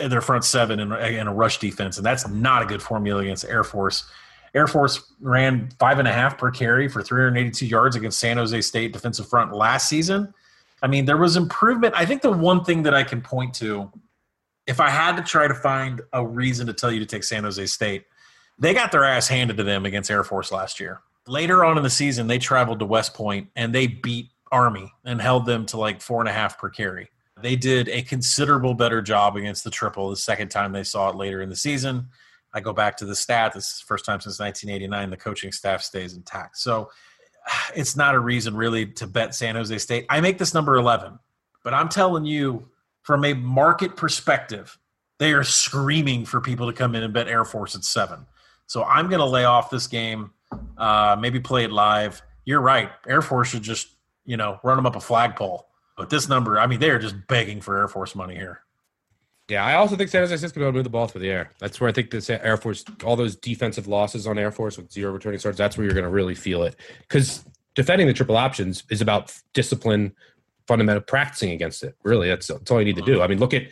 uh 0.00 0.08
their 0.08 0.20
front 0.20 0.44
seven 0.44 0.80
in, 0.80 0.92
in 0.92 1.26
a 1.28 1.32
rush 1.32 1.58
defense, 1.58 1.96
and 1.96 2.06
that's 2.06 2.28
not 2.28 2.62
a 2.62 2.66
good 2.66 2.82
formula 2.82 3.22
against 3.22 3.44
Air 3.44 3.62
Force. 3.62 4.10
Air 4.52 4.66
Force 4.66 5.12
ran 5.20 5.70
five 5.78 5.98
and 5.98 6.06
a 6.06 6.12
half 6.12 6.36
per 6.36 6.50
carry 6.50 6.88
for 6.88 7.02
382 7.02 7.66
yards 7.66 7.96
against 7.96 8.18
San 8.18 8.36
Jose 8.36 8.60
State 8.60 8.92
defensive 8.92 9.28
front 9.28 9.52
last 9.52 9.88
season. 9.88 10.32
I 10.82 10.88
mean, 10.88 11.04
there 11.04 11.16
was 11.16 11.36
improvement. 11.36 11.94
I 11.96 12.04
think 12.04 12.22
the 12.22 12.30
one 12.30 12.64
thing 12.64 12.82
that 12.82 12.94
I 12.94 13.04
can 13.04 13.20
point 13.20 13.54
to, 13.54 13.90
if 14.66 14.80
I 14.80 14.90
had 14.90 15.16
to 15.16 15.22
try 15.22 15.48
to 15.48 15.54
find 15.54 16.02
a 16.12 16.24
reason 16.24 16.66
to 16.66 16.72
tell 16.72 16.92
you 16.92 17.00
to 17.00 17.06
take 17.06 17.24
San 17.24 17.44
Jose 17.44 17.64
State, 17.66 18.04
they 18.58 18.74
got 18.74 18.92
their 18.92 19.04
ass 19.04 19.28
handed 19.28 19.56
to 19.56 19.64
them 19.64 19.86
against 19.86 20.10
Air 20.10 20.24
Force 20.24 20.52
last 20.52 20.78
year. 20.78 21.00
Later 21.26 21.64
on 21.64 21.76
in 21.76 21.82
the 21.82 21.90
season, 21.90 22.26
they 22.26 22.38
traveled 22.38 22.80
to 22.80 22.84
West 22.84 23.14
Point 23.14 23.48
and 23.56 23.74
they 23.74 23.86
beat 23.86 24.30
Army 24.54 24.92
and 25.04 25.20
held 25.20 25.46
them 25.46 25.66
to 25.66 25.76
like 25.76 26.00
four 26.00 26.20
and 26.20 26.28
a 26.28 26.32
half 26.32 26.58
per 26.58 26.70
carry. 26.70 27.10
They 27.42 27.56
did 27.56 27.88
a 27.88 28.02
considerable 28.02 28.74
better 28.74 29.02
job 29.02 29.36
against 29.36 29.64
the 29.64 29.70
triple 29.70 30.08
the 30.08 30.16
second 30.16 30.50
time 30.50 30.72
they 30.72 30.84
saw 30.84 31.10
it 31.10 31.16
later 31.16 31.42
in 31.42 31.48
the 31.48 31.56
season. 31.56 32.08
I 32.52 32.60
go 32.60 32.72
back 32.72 32.96
to 32.98 33.04
the 33.04 33.16
stat. 33.16 33.52
This 33.52 33.68
is 33.68 33.78
the 33.80 33.86
first 33.86 34.04
time 34.04 34.20
since 34.20 34.38
1989 34.38 35.10
the 35.10 35.16
coaching 35.16 35.50
staff 35.50 35.82
stays 35.82 36.14
intact. 36.14 36.56
So 36.56 36.90
it's 37.74 37.96
not 37.96 38.14
a 38.14 38.20
reason 38.20 38.56
really 38.56 38.86
to 38.86 39.08
bet 39.08 39.34
San 39.34 39.56
Jose 39.56 39.76
State. 39.78 40.06
I 40.08 40.20
make 40.20 40.38
this 40.38 40.54
number 40.54 40.76
11, 40.76 41.18
but 41.64 41.74
I'm 41.74 41.88
telling 41.88 42.24
you 42.24 42.68
from 43.02 43.24
a 43.24 43.34
market 43.34 43.96
perspective, 43.96 44.78
they 45.18 45.32
are 45.32 45.44
screaming 45.44 46.24
for 46.24 46.40
people 46.40 46.70
to 46.70 46.72
come 46.72 46.94
in 46.94 47.02
and 47.02 47.12
bet 47.12 47.28
Air 47.28 47.44
Force 47.44 47.74
at 47.74 47.84
seven. 47.84 48.26
So 48.66 48.84
I'm 48.84 49.08
going 49.08 49.20
to 49.20 49.26
lay 49.26 49.44
off 49.44 49.70
this 49.70 49.86
game, 49.86 50.30
uh, 50.78 51.16
maybe 51.18 51.40
play 51.40 51.64
it 51.64 51.72
live. 51.72 52.22
You're 52.44 52.60
right. 52.60 52.90
Air 53.06 53.22
Force 53.22 53.48
should 53.48 53.62
just, 53.62 53.88
you 54.24 54.36
know, 54.36 54.58
run 54.62 54.76
them 54.76 54.86
up 54.86 54.96
a 54.96 55.00
flagpole. 55.00 55.66
But 55.96 56.10
this 56.10 56.28
number, 56.28 56.58
I 56.58 56.66
mean, 56.66 56.80
they 56.80 56.90
are 56.90 56.98
just 56.98 57.14
begging 57.28 57.60
for 57.60 57.78
Air 57.78 57.88
Force 57.88 58.14
money 58.14 58.34
here. 58.34 58.60
Yeah, 59.48 59.64
I 59.64 59.74
also 59.74 59.94
think 59.94 60.08
San 60.08 60.22
Jose 60.22 60.36
State's 60.38 60.52
going 60.52 60.66
to 60.66 60.72
move 60.72 60.84
the 60.84 60.90
ball 60.90 61.06
through 61.06 61.20
the 61.20 61.30
air. 61.30 61.52
That's 61.58 61.78
where 61.78 61.88
I 61.88 61.92
think 61.92 62.10
this 62.10 62.30
Air 62.30 62.56
Force, 62.56 62.82
all 63.04 63.14
those 63.14 63.36
defensive 63.36 63.86
losses 63.86 64.26
on 64.26 64.38
Air 64.38 64.50
Force 64.50 64.78
with 64.78 64.90
zero 64.90 65.12
returning 65.12 65.38
starts, 65.38 65.58
that's 65.58 65.76
where 65.76 65.84
you're 65.84 65.94
going 65.94 66.04
to 66.04 66.10
really 66.10 66.34
feel 66.34 66.62
it. 66.62 66.76
Because 67.00 67.44
defending 67.74 68.06
the 68.06 68.14
triple 68.14 68.38
options 68.38 68.84
is 68.90 69.02
about 69.02 69.34
discipline, 69.52 70.14
fundamental 70.66 71.02
practicing 71.02 71.50
against 71.50 71.82
it. 71.82 71.94
Really, 72.02 72.28
that's, 72.28 72.46
that's 72.46 72.70
all 72.70 72.80
you 72.80 72.86
need 72.86 72.96
to 72.96 73.02
do. 73.02 73.20
I 73.20 73.26
mean, 73.26 73.38
look 73.38 73.52
at 73.52 73.64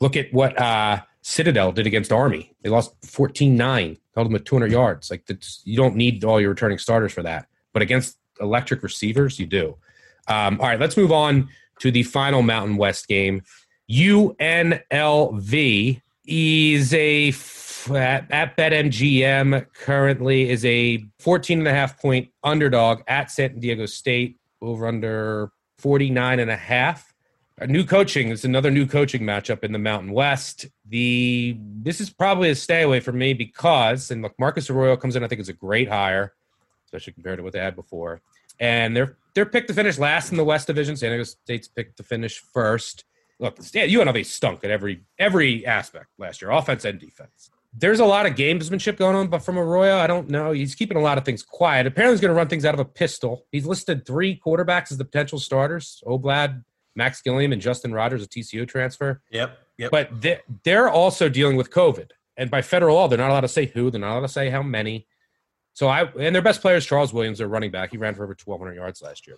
look 0.00 0.16
at 0.16 0.32
what 0.32 0.58
uh, 0.58 1.02
Citadel 1.20 1.72
did 1.72 1.86
against 1.86 2.10
Army. 2.10 2.54
They 2.62 2.70
lost 2.70 2.98
14-9, 3.02 3.98
held 4.14 4.26
them 4.26 4.34
at 4.34 4.46
200 4.46 4.72
yards. 4.72 5.10
Like 5.10 5.28
you 5.64 5.76
don't 5.76 5.94
need 5.94 6.24
all 6.24 6.40
your 6.40 6.50
returning 6.50 6.78
starters 6.78 7.12
for 7.12 7.22
that. 7.22 7.48
But 7.74 7.82
against 7.82 8.16
electric 8.40 8.82
receivers, 8.82 9.38
you 9.38 9.46
do. 9.46 9.76
Um, 10.28 10.60
all 10.60 10.68
right, 10.68 10.78
let's 10.78 10.96
move 10.96 11.12
on 11.12 11.48
to 11.80 11.90
the 11.90 12.02
final 12.02 12.42
Mountain 12.42 12.76
West 12.76 13.08
game. 13.08 13.42
UNLV 13.90 14.82
is 16.26 16.94
a 16.94 17.32
at, 17.90 18.30
at 18.30 18.56
BetMGM 18.56 19.72
currently 19.72 20.50
is 20.50 20.64
a 20.64 21.04
14 21.20 21.60
and 21.60 21.68
a 21.68 21.72
half 21.72 21.98
point 22.00 22.28
underdog 22.42 23.00
at 23.06 23.30
San 23.30 23.58
Diego 23.60 23.86
State 23.86 24.36
over 24.60 24.86
under 24.86 25.52
49 25.78 26.40
and 26.40 26.50
a 26.50 26.56
half. 26.56 27.14
A 27.60 27.66
new 27.66 27.84
coaching 27.84 28.28
is 28.28 28.44
another 28.44 28.70
new 28.70 28.86
coaching 28.86 29.22
matchup 29.22 29.64
in 29.64 29.72
the 29.72 29.78
Mountain 29.78 30.12
West. 30.12 30.66
The 30.86 31.56
this 31.58 32.00
is 32.00 32.10
probably 32.10 32.50
a 32.50 32.54
stay 32.54 32.82
away 32.82 33.00
for 33.00 33.12
me 33.12 33.32
because 33.32 34.10
and 34.10 34.22
look, 34.22 34.34
Marcus 34.38 34.70
Arroyo 34.70 34.96
comes 34.96 35.16
in. 35.16 35.24
I 35.24 35.28
think 35.28 35.40
is 35.40 35.48
a 35.48 35.54
great 35.54 35.88
hire, 35.88 36.34
especially 36.84 37.14
compared 37.14 37.38
to 37.38 37.42
what 37.42 37.52
they 37.52 37.58
had 37.58 37.74
before. 37.74 38.20
And 38.60 38.96
they're 38.96 39.16
they're 39.38 39.46
picked 39.46 39.68
to 39.68 39.74
finish 39.74 39.98
last 39.98 40.32
in 40.32 40.36
the 40.36 40.42
West 40.42 40.66
Division. 40.66 40.96
San 40.96 41.10
Diego 41.10 41.22
State's 41.22 41.68
picked 41.68 41.96
to 41.98 42.02
finish 42.02 42.40
first. 42.40 43.04
Look, 43.38 43.60
UNLV 43.60 44.26
stunk 44.26 44.64
at 44.64 44.72
every 44.72 45.04
every 45.16 45.64
aspect 45.64 46.08
last 46.18 46.42
year, 46.42 46.50
offense 46.50 46.84
and 46.84 46.98
defense. 46.98 47.48
There's 47.72 48.00
a 48.00 48.04
lot 48.04 48.26
of 48.26 48.34
gamesmanship 48.34 48.96
going 48.96 49.14
on, 49.14 49.28
but 49.28 49.38
from 49.44 49.56
Arroyo, 49.56 49.96
I 49.96 50.08
don't 50.08 50.28
know. 50.28 50.50
He's 50.50 50.74
keeping 50.74 50.96
a 50.96 51.00
lot 51.00 51.18
of 51.18 51.24
things 51.24 51.44
quiet. 51.44 51.86
Apparently, 51.86 52.14
he's 52.14 52.20
going 52.20 52.32
to 52.32 52.36
run 52.36 52.48
things 52.48 52.64
out 52.64 52.74
of 52.74 52.80
a 52.80 52.84
pistol. 52.84 53.46
He's 53.52 53.64
listed 53.64 54.04
three 54.04 54.40
quarterbacks 54.44 54.90
as 54.90 54.98
the 54.98 55.04
potential 55.04 55.38
starters: 55.38 56.02
Oblad, 56.04 56.64
Max 56.96 57.22
Gilliam, 57.22 57.52
and 57.52 57.62
Justin 57.62 57.92
Rogers, 57.92 58.24
a 58.24 58.26
TCU 58.26 58.66
transfer. 58.66 59.22
Yep. 59.30 59.56
Yep. 59.78 59.90
But 59.92 60.20
they're, 60.20 60.40
they're 60.64 60.88
also 60.88 61.28
dealing 61.28 61.56
with 61.56 61.70
COVID, 61.70 62.10
and 62.36 62.50
by 62.50 62.60
federal 62.60 62.96
law, 62.96 63.06
they're 63.06 63.18
not 63.18 63.30
allowed 63.30 63.42
to 63.42 63.48
say 63.48 63.66
who. 63.66 63.88
They're 63.88 64.00
not 64.00 64.14
allowed 64.14 64.22
to 64.22 64.28
say 64.32 64.50
how 64.50 64.64
many. 64.64 65.06
So 65.78 65.86
I 65.86 66.10
and 66.18 66.34
their 66.34 66.42
best 66.42 66.60
player 66.60 66.74
is 66.74 66.84
Charles 66.84 67.12
Williams, 67.12 67.38
their 67.38 67.46
running 67.46 67.70
back. 67.70 67.92
He 67.92 67.98
ran 67.98 68.12
for 68.12 68.24
over 68.24 68.32
1,200 68.32 68.74
yards 68.74 69.00
last 69.00 69.28
year. 69.28 69.36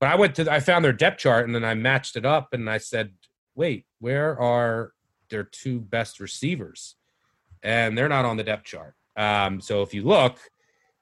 But 0.00 0.08
I 0.08 0.16
went 0.16 0.34
to 0.34 0.52
I 0.52 0.58
found 0.58 0.84
their 0.84 0.92
depth 0.92 1.18
chart 1.18 1.46
and 1.46 1.54
then 1.54 1.64
I 1.64 1.74
matched 1.74 2.16
it 2.16 2.26
up 2.26 2.52
and 2.52 2.68
I 2.68 2.78
said, 2.78 3.12
wait, 3.54 3.86
where 4.00 4.36
are 4.40 4.90
their 5.30 5.44
two 5.44 5.78
best 5.78 6.18
receivers? 6.18 6.96
And 7.62 7.96
they're 7.96 8.08
not 8.08 8.24
on 8.24 8.36
the 8.36 8.42
depth 8.42 8.64
chart. 8.64 8.96
Um, 9.16 9.60
so 9.60 9.82
if 9.82 9.94
you 9.94 10.02
look, 10.02 10.40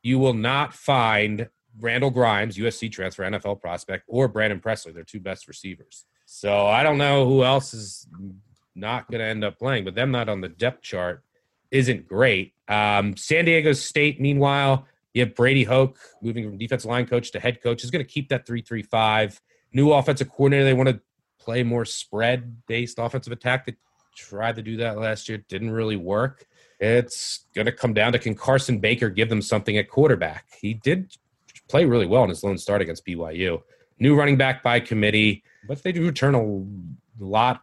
you 0.02 0.18
will 0.18 0.34
not 0.34 0.74
find 0.74 1.48
Randal 1.80 2.10
Grimes, 2.10 2.58
USC 2.58 2.92
transfer, 2.92 3.22
NFL 3.22 3.62
prospect, 3.62 4.04
or 4.08 4.28
Brandon 4.28 4.60
Presley, 4.60 4.92
their 4.92 5.04
two 5.04 5.20
best 5.20 5.48
receivers. 5.48 6.04
So 6.26 6.66
I 6.66 6.82
don't 6.82 6.98
know 6.98 7.26
who 7.26 7.44
else 7.44 7.72
is 7.72 8.06
not 8.74 9.10
going 9.10 9.20
to 9.20 9.26
end 9.26 9.42
up 9.42 9.58
playing, 9.58 9.86
but 9.86 9.94
them 9.94 10.10
not 10.10 10.28
on 10.28 10.42
the 10.42 10.50
depth 10.50 10.82
chart 10.82 11.22
isn't 11.70 12.06
great. 12.06 12.52
Um, 12.68 13.16
San 13.16 13.44
Diego 13.44 13.72
State, 13.72 14.20
meanwhile, 14.20 14.86
you 15.14 15.24
have 15.24 15.34
Brady 15.34 15.64
Hoke 15.64 15.98
moving 16.22 16.44
from 16.44 16.58
defensive 16.58 16.90
line 16.90 17.06
coach 17.06 17.32
to 17.32 17.40
head 17.40 17.62
coach. 17.62 17.84
Is 17.84 17.90
going 17.90 18.04
to 18.04 18.10
keep 18.10 18.28
that 18.28 18.46
three 18.46 18.62
three 18.62 18.82
five. 18.82 19.40
New 19.72 19.92
offensive 19.92 20.30
coordinator. 20.30 20.64
They 20.64 20.74
want 20.74 20.88
to 20.88 21.00
play 21.38 21.62
more 21.62 21.84
spread 21.84 22.66
based 22.66 22.98
offensive 22.98 23.32
attack. 23.32 23.66
They 23.66 23.76
tried 24.14 24.56
to 24.56 24.62
do 24.62 24.76
that 24.78 24.98
last 24.98 25.28
year. 25.28 25.38
Didn't 25.48 25.70
really 25.70 25.96
work. 25.96 26.46
It's 26.78 27.46
going 27.54 27.66
to 27.66 27.72
come 27.72 27.94
down 27.94 28.12
to 28.12 28.18
can 28.18 28.34
Carson 28.34 28.78
Baker 28.78 29.08
give 29.08 29.28
them 29.28 29.40
something 29.40 29.78
at 29.78 29.88
quarterback? 29.88 30.46
He 30.60 30.74
did 30.74 31.16
play 31.68 31.84
really 31.84 32.06
well 32.06 32.22
in 32.24 32.28
his 32.28 32.44
lone 32.44 32.58
start 32.58 32.82
against 32.82 33.06
BYU. 33.06 33.62
New 33.98 34.14
running 34.14 34.36
back 34.36 34.62
by 34.62 34.80
committee, 34.80 35.42
but 35.66 35.78
if 35.78 35.82
they 35.82 35.92
do 35.92 36.06
return 36.06 36.34
a 36.34 37.24
lot 37.24 37.62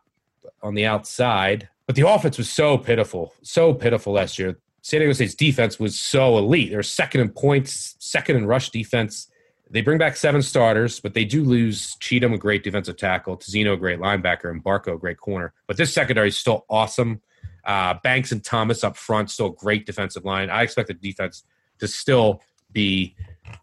on 0.63 0.73
the 0.73 0.85
outside. 0.85 1.69
But 1.85 1.95
the 1.95 2.07
offense 2.07 2.37
was 2.37 2.51
so 2.51 2.77
pitiful, 2.77 3.33
so 3.41 3.73
pitiful 3.73 4.13
last 4.13 4.39
year. 4.39 4.57
San 4.81 4.99
Diego 4.99 5.13
State's 5.13 5.35
defense 5.35 5.79
was 5.79 5.99
so 5.99 6.37
elite. 6.37 6.71
They're 6.71 6.83
second 6.83 7.21
in 7.21 7.29
points, 7.29 7.95
second 7.99 8.35
in 8.35 8.45
rush 8.45 8.69
defense. 8.69 9.27
They 9.69 9.81
bring 9.81 9.97
back 9.97 10.17
seven 10.17 10.41
starters, 10.41 10.99
but 10.99 11.13
they 11.13 11.25
do 11.25 11.43
lose 11.43 11.95
Cheatham, 11.95 12.33
a 12.33 12.37
great 12.37 12.63
defensive 12.63 12.97
tackle, 12.97 13.37
Tezino, 13.37 13.73
a 13.73 13.77
great 13.77 13.99
linebacker, 13.99 14.51
and 14.51 14.63
Barcoo, 14.63 14.95
a 14.95 14.97
great 14.97 15.17
corner. 15.17 15.53
But 15.67 15.77
this 15.77 15.93
secondary 15.93 16.27
is 16.27 16.37
still 16.37 16.65
awesome. 16.69 17.21
Uh, 17.65 17.95
Banks 18.03 18.31
and 18.31 18.43
Thomas 18.43 18.83
up 18.83 18.97
front, 18.97 19.31
still 19.31 19.49
great 19.49 19.85
defensive 19.85 20.25
line. 20.25 20.49
I 20.49 20.63
expect 20.63 20.89
the 20.89 20.93
defense 20.93 21.43
to 21.79 21.87
still 21.87 22.41
be 22.71 23.15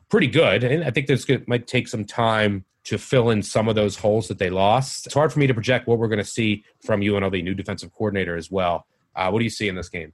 pretty 0.08 0.26
good, 0.26 0.64
and 0.64 0.84
I 0.84 0.90
think 0.90 1.06
this 1.06 1.26
might 1.46 1.66
take 1.66 1.86
some 1.86 2.04
time 2.04 2.64
to 2.90 2.98
fill 2.98 3.30
in 3.30 3.40
some 3.40 3.68
of 3.68 3.76
those 3.76 3.96
holes 3.96 4.26
that 4.26 4.38
they 4.40 4.50
lost. 4.50 5.06
It's 5.06 5.14
hard 5.14 5.32
for 5.32 5.38
me 5.38 5.46
to 5.46 5.54
project 5.54 5.86
what 5.86 6.00
we're 6.00 6.08
going 6.08 6.18
to 6.18 6.24
see 6.24 6.64
from 6.84 7.00
UNLV, 7.00 7.44
new 7.44 7.54
defensive 7.54 7.92
coordinator 7.94 8.34
as 8.34 8.50
well. 8.50 8.84
Uh, 9.14 9.30
what 9.30 9.38
do 9.38 9.44
you 9.44 9.50
see 9.50 9.68
in 9.68 9.76
this 9.76 9.88
game? 9.88 10.12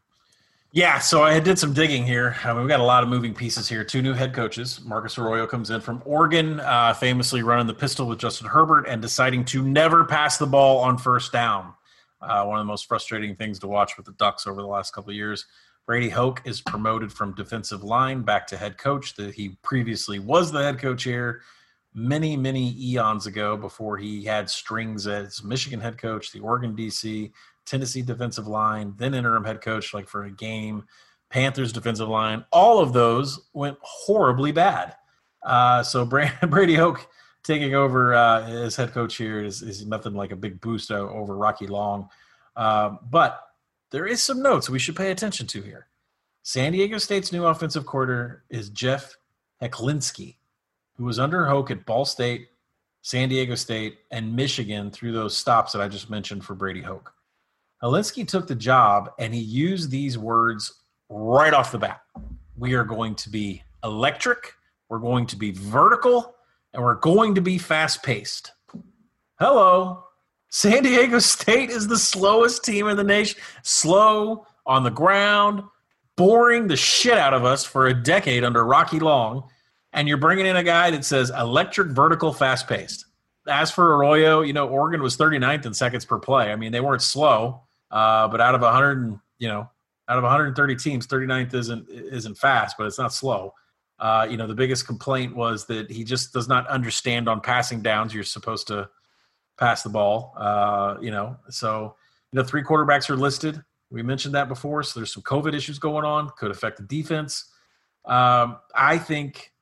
Yeah, 0.72 0.98
so 0.98 1.22
I 1.22 1.40
did 1.40 1.58
some 1.58 1.72
digging 1.72 2.04
here. 2.04 2.36
We've 2.54 2.68
got 2.68 2.80
a 2.80 2.84
lot 2.84 3.02
of 3.02 3.08
moving 3.08 3.32
pieces 3.32 3.66
here. 3.66 3.82
Two 3.82 4.02
new 4.02 4.12
head 4.12 4.34
coaches. 4.34 4.78
Marcus 4.84 5.16
Arroyo 5.16 5.46
comes 5.46 5.70
in 5.70 5.80
from 5.80 6.02
Oregon, 6.04 6.60
uh, 6.60 6.92
famously 6.92 7.42
running 7.42 7.66
the 7.66 7.72
pistol 7.72 8.06
with 8.06 8.18
Justin 8.18 8.46
Herbert 8.46 8.84
and 8.86 9.00
deciding 9.00 9.46
to 9.46 9.62
never 9.62 10.04
pass 10.04 10.36
the 10.36 10.46
ball 10.46 10.80
on 10.80 10.98
first 10.98 11.32
down. 11.32 11.72
Uh, 12.20 12.44
one 12.44 12.58
of 12.58 12.60
the 12.60 12.68
most 12.68 12.84
frustrating 12.84 13.34
things 13.36 13.58
to 13.60 13.66
watch 13.68 13.96
with 13.96 14.04
the 14.04 14.12
Ducks 14.12 14.46
over 14.46 14.60
the 14.60 14.68
last 14.68 14.92
couple 14.92 15.08
of 15.08 15.16
years. 15.16 15.46
Brady 15.86 16.10
Hoke 16.10 16.42
is 16.44 16.60
promoted 16.60 17.10
from 17.10 17.34
defensive 17.34 17.82
line 17.82 18.20
back 18.20 18.46
to 18.48 18.58
head 18.58 18.76
coach. 18.76 19.14
That 19.14 19.34
he 19.34 19.56
previously 19.62 20.18
was 20.18 20.52
the 20.52 20.62
head 20.62 20.78
coach 20.78 21.04
here 21.04 21.40
many, 21.96 22.36
many 22.36 22.76
eons 22.78 23.26
ago 23.26 23.56
before 23.56 23.96
he 23.96 24.22
had 24.22 24.50
strings 24.50 25.06
as 25.06 25.42
Michigan 25.42 25.80
head 25.80 25.96
coach, 25.96 26.30
the 26.30 26.40
Oregon 26.40 26.76
DC, 26.76 27.32
Tennessee 27.64 28.02
defensive 28.02 28.46
line, 28.46 28.94
then 28.98 29.14
interim 29.14 29.44
head 29.44 29.62
coach, 29.62 29.94
like 29.94 30.06
for 30.06 30.24
a 30.24 30.30
game, 30.30 30.84
Panthers 31.30 31.72
defensive 31.72 32.08
line. 32.08 32.44
All 32.52 32.80
of 32.80 32.92
those 32.92 33.48
went 33.54 33.78
horribly 33.80 34.52
bad. 34.52 34.94
Uh, 35.42 35.82
so 35.82 36.04
Brady 36.48 36.74
Hoke 36.74 37.08
taking 37.42 37.74
over 37.74 38.14
uh, 38.14 38.46
as 38.46 38.76
head 38.76 38.92
coach 38.92 39.16
here 39.16 39.42
is, 39.42 39.62
is 39.62 39.86
nothing 39.86 40.12
like 40.12 40.32
a 40.32 40.36
big 40.36 40.60
boost 40.60 40.92
over 40.92 41.34
Rocky 41.34 41.66
Long. 41.66 42.10
Uh, 42.54 42.96
but 43.10 43.40
there 43.90 44.06
is 44.06 44.22
some 44.22 44.42
notes 44.42 44.68
we 44.68 44.78
should 44.78 44.96
pay 44.96 45.10
attention 45.12 45.46
to 45.46 45.62
here. 45.62 45.86
San 46.42 46.72
Diego 46.72 46.98
State's 46.98 47.32
new 47.32 47.46
offensive 47.46 47.86
coordinator 47.86 48.44
is 48.50 48.68
Jeff 48.68 49.16
Hecklinski, 49.62 50.35
who 50.96 51.04
was 51.04 51.18
under 51.18 51.46
Hoke 51.46 51.70
at 51.70 51.84
Ball 51.86 52.04
State, 52.04 52.48
San 53.02 53.28
Diego 53.28 53.54
State, 53.54 53.98
and 54.10 54.34
Michigan 54.34 54.90
through 54.90 55.12
those 55.12 55.36
stops 55.36 55.72
that 55.72 55.82
I 55.82 55.88
just 55.88 56.10
mentioned 56.10 56.44
for 56.44 56.54
Brady 56.54 56.82
Hoke. 56.82 57.12
Hecklinski 57.82 58.26
took 58.26 58.46
the 58.46 58.54
job 58.54 59.12
and 59.18 59.34
he 59.34 59.40
used 59.40 59.90
these 59.90 60.16
words 60.16 60.82
right 61.08 61.52
off 61.52 61.72
the 61.72 61.78
bat. 61.78 62.00
We 62.56 62.74
are 62.74 62.84
going 62.84 63.14
to 63.16 63.30
be 63.30 63.62
electric, 63.84 64.54
we're 64.88 64.98
going 64.98 65.26
to 65.26 65.36
be 65.36 65.52
vertical, 65.52 66.34
and 66.72 66.82
we're 66.82 66.94
going 66.94 67.34
to 67.34 67.40
be 67.40 67.58
fast 67.58 68.02
paced. 68.02 68.52
Hello. 69.38 70.04
San 70.48 70.82
Diego 70.82 71.18
State 71.18 71.70
is 71.70 71.86
the 71.86 71.98
slowest 71.98 72.64
team 72.64 72.88
in 72.88 72.96
the 72.96 73.04
nation. 73.04 73.38
Slow 73.62 74.46
on 74.64 74.84
the 74.84 74.90
ground, 74.90 75.62
boring 76.16 76.66
the 76.66 76.76
shit 76.76 77.18
out 77.18 77.34
of 77.34 77.44
us 77.44 77.64
for 77.64 77.86
a 77.86 77.94
decade 77.94 78.42
under 78.42 78.64
Rocky 78.64 78.98
Long. 78.98 79.48
And 79.96 80.06
you're 80.06 80.18
bringing 80.18 80.44
in 80.44 80.56
a 80.56 80.62
guy 80.62 80.90
that 80.90 81.04
says 81.04 81.30
electric, 81.30 81.88
vertical, 81.88 82.32
fast 82.32 82.68
paced. 82.68 83.06
As 83.48 83.70
for 83.70 83.96
Arroyo, 83.96 84.42
you 84.42 84.52
know, 84.52 84.68
Oregon 84.68 85.02
was 85.02 85.16
39th 85.16 85.64
in 85.64 85.72
seconds 85.72 86.04
per 86.04 86.18
play. 86.18 86.52
I 86.52 86.56
mean, 86.56 86.70
they 86.70 86.80
weren't 86.80 87.00
slow. 87.00 87.62
Uh, 87.90 88.28
but 88.28 88.40
out 88.40 88.54
of 88.54 88.60
100, 88.60 89.18
you 89.38 89.48
know, 89.48 89.70
out 90.08 90.18
of 90.18 90.22
130 90.22 90.76
teams, 90.76 91.06
39th 91.06 91.54
isn't 91.54 91.88
isn't 91.88 92.36
fast, 92.36 92.76
but 92.76 92.86
it's 92.86 92.98
not 92.98 93.12
slow. 93.12 93.54
Uh, 93.98 94.26
you 94.28 94.36
know, 94.36 94.46
the 94.46 94.54
biggest 94.54 94.86
complaint 94.86 95.34
was 95.34 95.64
that 95.66 95.90
he 95.90 96.04
just 96.04 96.32
does 96.32 96.46
not 96.46 96.66
understand 96.68 97.28
on 97.28 97.40
passing 97.40 97.80
downs. 97.80 98.12
You're 98.12 98.24
supposed 98.24 98.66
to 98.66 98.90
pass 99.58 99.82
the 99.82 99.88
ball. 99.88 100.34
Uh, 100.36 100.96
you 101.00 101.10
know, 101.10 101.36
so 101.48 101.96
you 102.32 102.36
know, 102.38 102.44
three 102.44 102.62
quarterbacks 102.62 103.08
are 103.08 103.16
listed. 103.16 103.62
We 103.90 104.02
mentioned 104.02 104.34
that 104.34 104.48
before. 104.48 104.82
So 104.82 105.00
there's 105.00 105.12
some 105.12 105.22
COVID 105.22 105.54
issues 105.54 105.78
going 105.78 106.04
on, 106.04 106.30
could 106.36 106.50
affect 106.50 106.76
the 106.76 106.82
defense. 106.82 107.50
Um, 108.04 108.58
I 108.74 108.98
think 108.98 109.52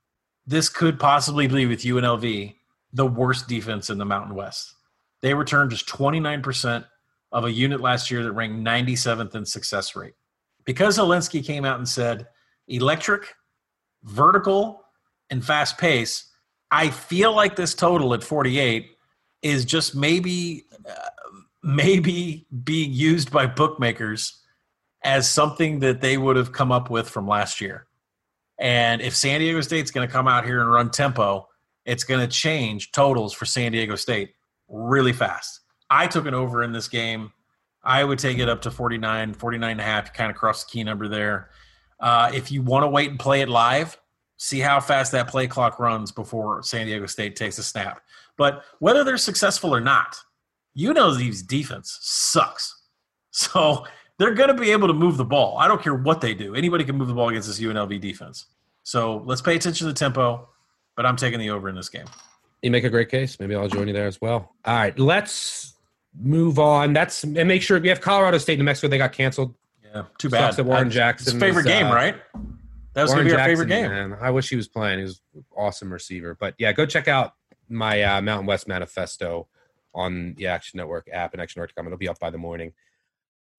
this 0.47 0.69
could 0.69 0.99
possibly 0.99 1.47
be 1.47 1.67
with 1.67 1.83
UNLV 1.83 2.55
the 2.93 3.07
worst 3.07 3.49
defense 3.49 3.91
in 3.91 3.99
the 3.99 4.05
Mountain 4.05 4.35
West. 4.35 4.75
They 5.21 5.35
returned 5.35 5.71
just 5.71 5.89
29% 5.89 6.85
of 7.33 7.45
a 7.45 7.53
unit 7.53 7.81
last 7.81 8.11
year 8.11 8.23
that 8.23 8.33
ranked 8.33 8.57
97th 8.57 9.35
in 9.35 9.45
success 9.45 9.97
rate. 9.97 10.15
Because 10.65 10.97
Hecklinski 10.97 11.45
came 11.45 11.65
out 11.65 11.79
and 11.79 11.89
said 11.89 12.29
electric, 12.69 13.35
vertical, 14.05 14.85
and 15.31 15.45
fast 15.45 15.77
pace, 15.77 16.31
I 16.71 16.91
feel 16.91 17.35
like 17.35 17.57
this 17.57 17.75
total 17.75 18.15
at 18.15 18.23
48 18.23 18.91
is 19.43 19.65
just 19.65 19.95
maybe 19.95 20.65
uh, 20.89 21.09
maybe 21.63 22.47
being 22.63 22.93
used 22.93 23.31
by 23.31 23.47
bookmakers 23.47 24.41
as 25.03 25.29
something 25.29 25.81
that 25.81 26.01
they 26.01 26.17
would 26.17 26.37
have 26.37 26.53
come 26.53 26.71
up 26.71 26.91
with 26.91 27.09
from 27.09 27.27
last 27.27 27.61
year. 27.61 27.87
And 28.59 29.03
if 29.03 29.17
San 29.17 29.41
Diego 29.41 29.61
State's 29.61 29.91
going 29.91 30.07
to 30.07 30.13
come 30.13 30.29
out 30.29 30.45
here 30.45 30.61
and 30.61 30.71
run 30.71 30.91
tempo, 30.91 31.49
it's 31.85 32.05
going 32.05 32.21
to 32.21 32.27
change 32.27 32.93
totals 32.93 33.33
for 33.33 33.45
San 33.45 33.73
Diego 33.73 33.97
State 33.97 34.35
really 34.69 35.13
fast. 35.13 35.61
I 35.91 36.07
took 36.07 36.27
an 36.27 36.35
over 36.35 36.63
in 36.63 36.73
this 36.73 36.89
game. 36.89 37.33
I 37.83 38.03
would 38.03 38.19
take 38.19 38.39
it 38.39 38.49
up 38.49 38.63
to 38.63 38.71
49, 38.71 39.35
49 39.35 39.71
and 39.71 39.81
a 39.81 39.85
half. 39.85 40.15
Kind 40.15 40.31
of 40.31 40.37
cross 40.37 40.65
the 40.65 40.71
key 40.71 40.85
number 40.85 41.09
there. 41.09 41.51
Uh, 42.01 42.31
if 42.33 42.51
you 42.51 42.63
want 42.63 42.85
to 42.85 42.89
wait 42.89 43.11
and 43.11 43.19
play 43.19 43.43
it 43.43 43.49
live, 43.49 43.99
see 44.37 44.61
how 44.61 44.81
fast 44.81 45.13
that 45.13 45.29
play 45.29 45.47
clock 45.47 45.79
runs 45.79 46.11
before 46.11 46.63
San 46.63 46.87
Diego 46.87 47.07
State 47.07 47.37
takes 47.37 47.59
a 47.59 47.63
snap. 47.63 48.01
But 48.37 48.65
whether 48.79 49.05
they're 49.05 49.19
successful 49.19 49.75
or 49.75 49.81
not, 49.81 50.17
UNLV's 50.77 51.43
defense 51.43 51.99
sucks. 52.01 52.81
So 53.37 53.85
they're 54.19 54.35
going 54.35 54.49
to 54.49 54.55
be 54.55 54.71
able 54.71 54.89
to 54.89 54.95
move 54.95 55.17
the 55.17 55.25
ball. 55.25 55.59
I 55.59 55.69
don't 55.69 55.83
care 55.83 55.95
what 55.95 56.21
they 56.21 56.35
do. 56.35 56.55
Anybody 56.55 56.85
can 56.85 56.97
move 56.97 57.09
the 57.09 57.15
ball 57.15 57.29
against 57.29 57.49
this 57.49 57.61
UNLV 57.61 58.01
defense. 58.01 58.47
So 58.83 59.23
let's 59.25 59.41
pay 59.41 59.57
attention 59.57 59.87
to 59.87 59.93
the 59.93 59.99
tempo, 59.99 60.49
but 60.97 61.07
I'm 61.07 61.17
taking 61.17 61.41
the 61.41 61.51
over 61.51 61.69
in 61.69 61.75
this 61.75 61.89
game. 61.89 62.07
You 62.63 62.71
make 62.71 62.85
a 62.85 62.91
great 62.91 63.09
case. 63.09 63.39
Maybe 63.41 63.55
I'll 63.55 63.69
join 63.69 63.89
you 63.89 63.95
there 63.95 64.07
as 64.07 64.21
well. 64.21 64.55
All 64.65 64.75
right, 64.75 64.99
let's 64.99 65.75
move 66.19 66.59
on. 66.59 66.93
That's 66.93 67.25
and 67.25 67.47
make 67.47 67.63
sure 67.63 67.79
we 67.81 67.89
have 67.89 68.01
Colorado 68.01 68.39
State, 68.39 68.59
New 68.59 68.65
Mexico. 68.65 68.89
They 68.89 68.99
got 68.99 69.13
canceled. 69.13 69.55
Yeah, 69.83 70.05
too 70.19 70.31
bad. 70.31 70.41
Sucks 70.41 70.57
that 70.57 70.65
Warren 70.65 70.91
Jackson. 70.91 71.39
Favorite 71.39 71.65
was, 71.65 71.73
game, 71.73 71.87
uh, 71.87 71.95
right? 71.95 72.17
That 72.95 73.03
was 73.03 73.13
going 73.13 73.27
to 73.27 73.31
be 73.31 73.39
our 73.39 73.47
favorite 73.47 73.67
game. 73.67 73.91
Man, 73.91 74.17
I 74.21 74.31
wish 74.31 74.49
he 74.49 74.57
was 74.57 74.69
playing. 74.69 74.99
He 74.99 75.05
was 75.05 75.21
an 75.35 75.45
awesome 75.57 75.93
receiver. 75.93 76.37
But 76.39 76.55
yeah, 76.59 76.73
go 76.73 76.87
check 76.87 77.09
out 77.09 77.35
my 77.69 78.03
uh, 78.03 78.23
Mountain 78.23 78.47
West 78.47 78.69
Manifesto 78.69 79.49
on 79.95 80.35
the 80.35 80.47
Action 80.47 80.79
Network 80.79 81.09
app 81.13 81.35
and 81.35 81.43
actionnetwork.com. 81.43 81.87
It'll 81.87 81.99
be 81.99 82.09
up 82.09 82.19
by 82.19 82.31
the 82.31 82.39
morning. 82.39 82.73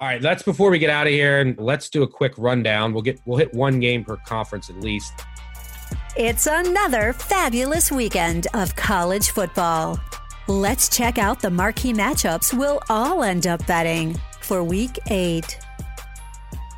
All 0.00 0.06
right, 0.06 0.22
let's 0.22 0.42
before 0.42 0.70
we 0.70 0.78
get 0.78 0.88
out 0.88 1.06
of 1.06 1.12
here 1.12 1.40
and 1.40 1.58
let's 1.58 1.90
do 1.90 2.02
a 2.02 2.08
quick 2.08 2.32
rundown. 2.38 2.94
We'll 2.94 3.02
get 3.02 3.20
we'll 3.26 3.36
hit 3.36 3.52
one 3.52 3.80
game 3.80 4.02
per 4.02 4.16
conference 4.16 4.70
at 4.70 4.80
least. 4.80 5.12
It's 6.16 6.46
another 6.46 7.12
fabulous 7.12 7.92
weekend 7.92 8.46
of 8.54 8.74
college 8.76 9.28
football. 9.28 10.00
Let's 10.48 10.88
check 10.88 11.18
out 11.18 11.40
the 11.40 11.50
marquee 11.50 11.92
matchups 11.92 12.54
we'll 12.54 12.80
all 12.88 13.22
end 13.22 13.46
up 13.46 13.66
betting 13.66 14.18
for 14.40 14.64
week 14.64 14.98
eight. 15.08 15.58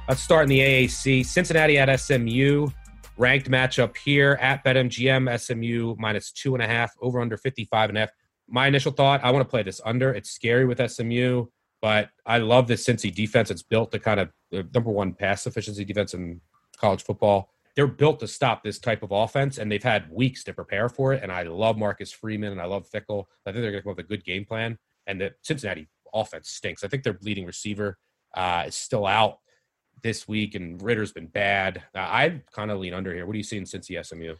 Let's 0.08 0.20
start 0.20 0.42
in 0.42 0.48
the 0.48 0.58
AAC. 0.58 1.24
Cincinnati 1.24 1.78
at 1.78 2.00
SMU. 2.00 2.66
Ranked 3.16 3.48
matchup 3.48 3.96
here 3.98 4.36
at 4.40 4.64
BetMGM. 4.64 5.38
SMU 5.38 5.94
minus 5.96 6.32
two 6.32 6.54
and 6.54 6.62
a 6.62 6.66
half, 6.66 6.92
over 7.00 7.20
under 7.20 7.36
55 7.36 7.90
and 7.90 7.98
a 7.98 8.00
half. 8.00 8.10
My 8.48 8.66
initial 8.66 8.90
thought, 8.90 9.22
I 9.22 9.30
want 9.30 9.46
to 9.46 9.48
play 9.48 9.62
this 9.62 9.80
under. 9.84 10.12
It's 10.12 10.30
scary 10.30 10.64
with 10.64 10.80
SMU, 10.90 11.46
but 11.82 12.10
I 12.24 12.38
love 12.38 12.68
this 12.68 12.86
Cincy 12.86 13.12
defense. 13.12 13.50
It's 13.50 13.62
built 13.62 13.90
to 13.92 13.98
kind 13.98 14.20
of 14.20 14.30
number 14.72 14.90
one 14.90 15.12
pass 15.12 15.46
efficiency 15.46 15.84
defense 15.84 16.14
in 16.14 16.40
college 16.78 17.02
football. 17.02 17.50
They're 17.74 17.88
built 17.88 18.20
to 18.20 18.28
stop 18.28 18.62
this 18.62 18.78
type 18.78 19.02
of 19.02 19.10
offense, 19.10 19.58
and 19.58 19.70
they've 19.70 19.82
had 19.82 20.10
weeks 20.10 20.44
to 20.44 20.52
prepare 20.52 20.88
for 20.88 21.12
it. 21.12 21.22
And 21.22 21.32
I 21.32 21.42
love 21.42 21.76
Marcus 21.76 22.12
Freeman 22.12 22.52
and 22.52 22.60
I 22.60 22.66
love 22.66 22.88
Fickell. 22.88 23.24
I 23.44 23.50
think 23.50 23.62
they're 23.62 23.72
going 23.72 23.74
to 23.74 23.82
come 23.82 23.90
up 23.90 23.96
with 23.96 24.06
a 24.06 24.08
good 24.08 24.24
game 24.24 24.44
plan. 24.44 24.78
And 25.06 25.20
the 25.20 25.32
Cincinnati 25.42 25.88
offense 26.14 26.50
stinks. 26.50 26.84
I 26.84 26.88
think 26.88 27.02
their 27.02 27.18
leading 27.22 27.46
receiver 27.46 27.98
uh, 28.34 28.64
is 28.66 28.76
still 28.76 29.06
out 29.06 29.38
this 30.02 30.28
week, 30.28 30.54
and 30.54 30.80
Ridder's 30.80 31.12
been 31.12 31.26
bad. 31.26 31.82
Uh, 31.94 32.00
I 32.00 32.42
kind 32.52 32.70
of 32.70 32.78
lean 32.78 32.94
under 32.94 33.12
here. 33.12 33.26
What 33.26 33.32
do 33.32 33.38
you 33.38 33.44
see 33.44 33.56
in 33.56 33.64
Cincy 33.64 34.04
SMU? 34.04 34.36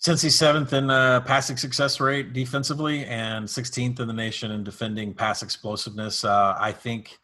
Cincy 0.00 0.30
seventh 0.30 0.72
in 0.72 0.88
uh, 0.88 1.20
passing 1.20 1.58
success 1.58 2.00
rate 2.00 2.32
defensively 2.32 3.04
and 3.04 3.46
16th 3.46 4.00
in 4.00 4.08
the 4.08 4.14
nation 4.14 4.50
in 4.50 4.64
defending 4.64 5.12
pass 5.12 5.42
explosiveness. 5.42 6.24
Uh, 6.24 6.56
I 6.58 6.72
think 6.72 7.18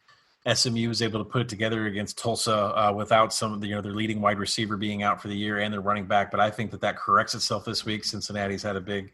SMU 0.53 0.87
was 0.87 1.01
able 1.01 1.23
to 1.23 1.27
put 1.27 1.41
it 1.41 1.49
together 1.49 1.87
against 1.87 2.19
Tulsa 2.19 2.53
uh, 2.53 2.93
without 2.95 3.33
some 3.33 3.51
of 3.51 3.61
the, 3.61 3.67
you 3.67 3.73
know, 3.73 3.81
their 3.81 3.93
leading 3.93 4.21
wide 4.21 4.37
receiver 4.37 4.77
being 4.77 5.01
out 5.01 5.19
for 5.19 5.27
the 5.27 5.35
year 5.35 5.57
and 5.57 5.73
their 5.73 5.81
running 5.81 6.05
back. 6.05 6.29
But 6.29 6.39
I 6.39 6.51
think 6.51 6.69
that 6.69 6.79
that 6.81 6.97
corrects 6.97 7.33
itself 7.33 7.65
this 7.65 7.83
week. 7.83 8.05
Cincinnati's 8.05 8.61
had 8.61 8.75
a 8.75 8.81
big, 8.81 9.11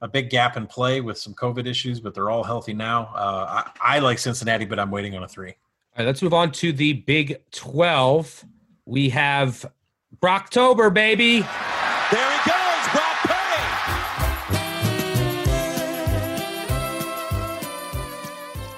a 0.00 0.08
big 0.08 0.28
gap 0.28 0.56
in 0.56 0.66
play 0.66 1.00
with 1.00 1.16
some 1.16 1.34
COVID 1.34 1.66
issues, 1.66 2.00
but 2.00 2.14
they're 2.14 2.30
all 2.30 2.42
healthy 2.42 2.74
now. 2.74 3.12
Uh, 3.14 3.62
I, 3.80 3.96
I 3.96 3.98
like 4.00 4.18
Cincinnati, 4.18 4.64
but 4.64 4.80
I'm 4.80 4.90
waiting 4.90 5.14
on 5.14 5.22
a 5.22 5.28
three. 5.28 5.50
All 5.50 5.54
right, 5.98 6.06
let's 6.06 6.20
move 6.20 6.34
on 6.34 6.50
to 6.50 6.72
the 6.72 6.94
Big 6.94 7.40
12. 7.52 8.44
We 8.86 9.08
have 9.10 9.64
Brocktober, 10.20 10.92
baby. 10.92 11.46
There 12.10 12.30
he 12.32 12.50
goes, 12.50 12.53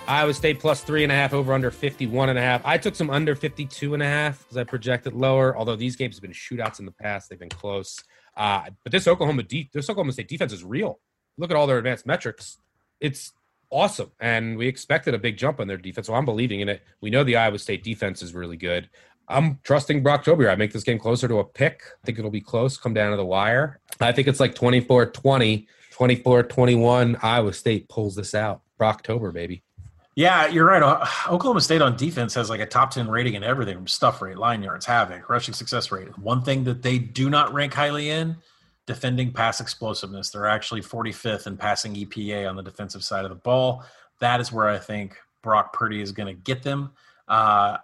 Iowa 0.08 0.34
State 0.34 0.60
plus 0.60 0.82
three 0.82 1.02
and 1.02 1.10
a 1.10 1.14
half, 1.16 1.32
over 1.32 1.52
under 1.52 1.70
51 1.70 2.28
and 2.28 2.38
a 2.38 2.42
half. 2.42 2.62
I 2.64 2.78
took 2.78 2.94
some 2.94 3.10
under 3.10 3.34
52 3.34 3.94
and 3.94 4.02
a 4.02 4.06
half 4.06 4.38
because 4.38 4.56
I 4.56 4.64
projected 4.64 5.14
lower, 5.14 5.56
although 5.56 5.74
these 5.74 5.96
games 5.96 6.14
have 6.16 6.22
been 6.22 6.32
shootouts 6.32 6.78
in 6.78 6.86
the 6.86 6.92
past. 6.92 7.28
They've 7.28 7.38
been 7.38 7.48
close. 7.48 7.98
Uh, 8.36 8.70
but 8.84 8.92
this 8.92 9.08
Oklahoma 9.08 9.42
de- 9.42 9.68
this 9.72 9.90
Oklahoma 9.90 10.12
State 10.12 10.28
defense 10.28 10.52
is 10.52 10.62
real. 10.62 11.00
Look 11.38 11.50
at 11.50 11.56
all 11.56 11.66
their 11.66 11.78
advanced 11.78 12.06
metrics. 12.06 12.58
It's 13.00 13.32
awesome. 13.70 14.12
And 14.20 14.56
we 14.56 14.68
expected 14.68 15.14
a 15.14 15.18
big 15.18 15.36
jump 15.36 15.58
on 15.58 15.66
their 15.66 15.76
defense. 15.76 16.06
So 16.06 16.14
I'm 16.14 16.24
believing 16.24 16.60
in 16.60 16.68
it. 16.68 16.82
We 17.00 17.10
know 17.10 17.24
the 17.24 17.36
Iowa 17.36 17.58
State 17.58 17.82
defense 17.82 18.22
is 18.22 18.32
really 18.32 18.56
good. 18.56 18.88
I'm 19.28 19.58
trusting 19.64 20.04
Brock 20.04 20.24
Brocktober. 20.24 20.48
I 20.48 20.54
make 20.54 20.72
this 20.72 20.84
game 20.84 21.00
closer 21.00 21.26
to 21.26 21.40
a 21.40 21.44
pick. 21.44 21.82
I 21.84 22.06
think 22.06 22.18
it'll 22.18 22.30
be 22.30 22.40
close, 22.40 22.76
come 22.76 22.94
down 22.94 23.10
to 23.10 23.16
the 23.16 23.26
wire. 23.26 23.80
I 24.00 24.12
think 24.12 24.28
it's 24.28 24.38
like 24.38 24.54
24 24.54 25.06
20, 25.06 25.66
24 25.90 26.42
21. 26.44 27.16
Iowa 27.22 27.52
State 27.52 27.88
pulls 27.88 28.14
this 28.14 28.36
out. 28.36 28.62
Brocktober, 28.78 29.32
baby. 29.32 29.64
Yeah, 30.16 30.46
you're 30.46 30.64
right. 30.64 30.82
Oklahoma 31.28 31.60
State 31.60 31.82
on 31.82 31.96
defense 31.96 32.34
has 32.34 32.50
like 32.50 32.60
a 32.60 32.66
top 32.66 32.90
10 32.90 33.08
rating 33.08 33.34
in 33.34 33.44
everything 33.44 33.76
from 33.76 33.86
stuff 33.86 34.20
rate, 34.20 34.38
line 34.38 34.62
yards, 34.62 34.86
havoc, 34.86 35.28
rushing 35.28 35.54
success 35.54 35.92
rate. 35.92 36.18
One 36.18 36.42
thing 36.42 36.64
that 36.64 36.82
they 36.82 36.98
do 36.98 37.30
not 37.30 37.52
rank 37.54 37.74
highly 37.74 38.10
in 38.10 38.36
defending 38.86 39.32
pass 39.32 39.60
explosiveness. 39.60 40.30
They're 40.30 40.46
actually 40.46 40.80
45th 40.80 41.46
in 41.46 41.56
passing 41.56 41.94
EPA 41.94 42.48
on 42.48 42.56
the 42.56 42.62
defensive 42.62 43.04
side 43.04 43.24
of 43.24 43.30
the 43.30 43.36
ball. 43.36 43.84
That 44.20 44.40
is 44.40 44.50
where 44.50 44.68
I 44.68 44.78
think 44.78 45.16
Brock 45.42 45.72
Purdy 45.72 46.00
is 46.00 46.12
going 46.12 46.34
to 46.34 46.40
get 46.42 46.62
them. 46.62 46.92
Uh, 47.28 47.76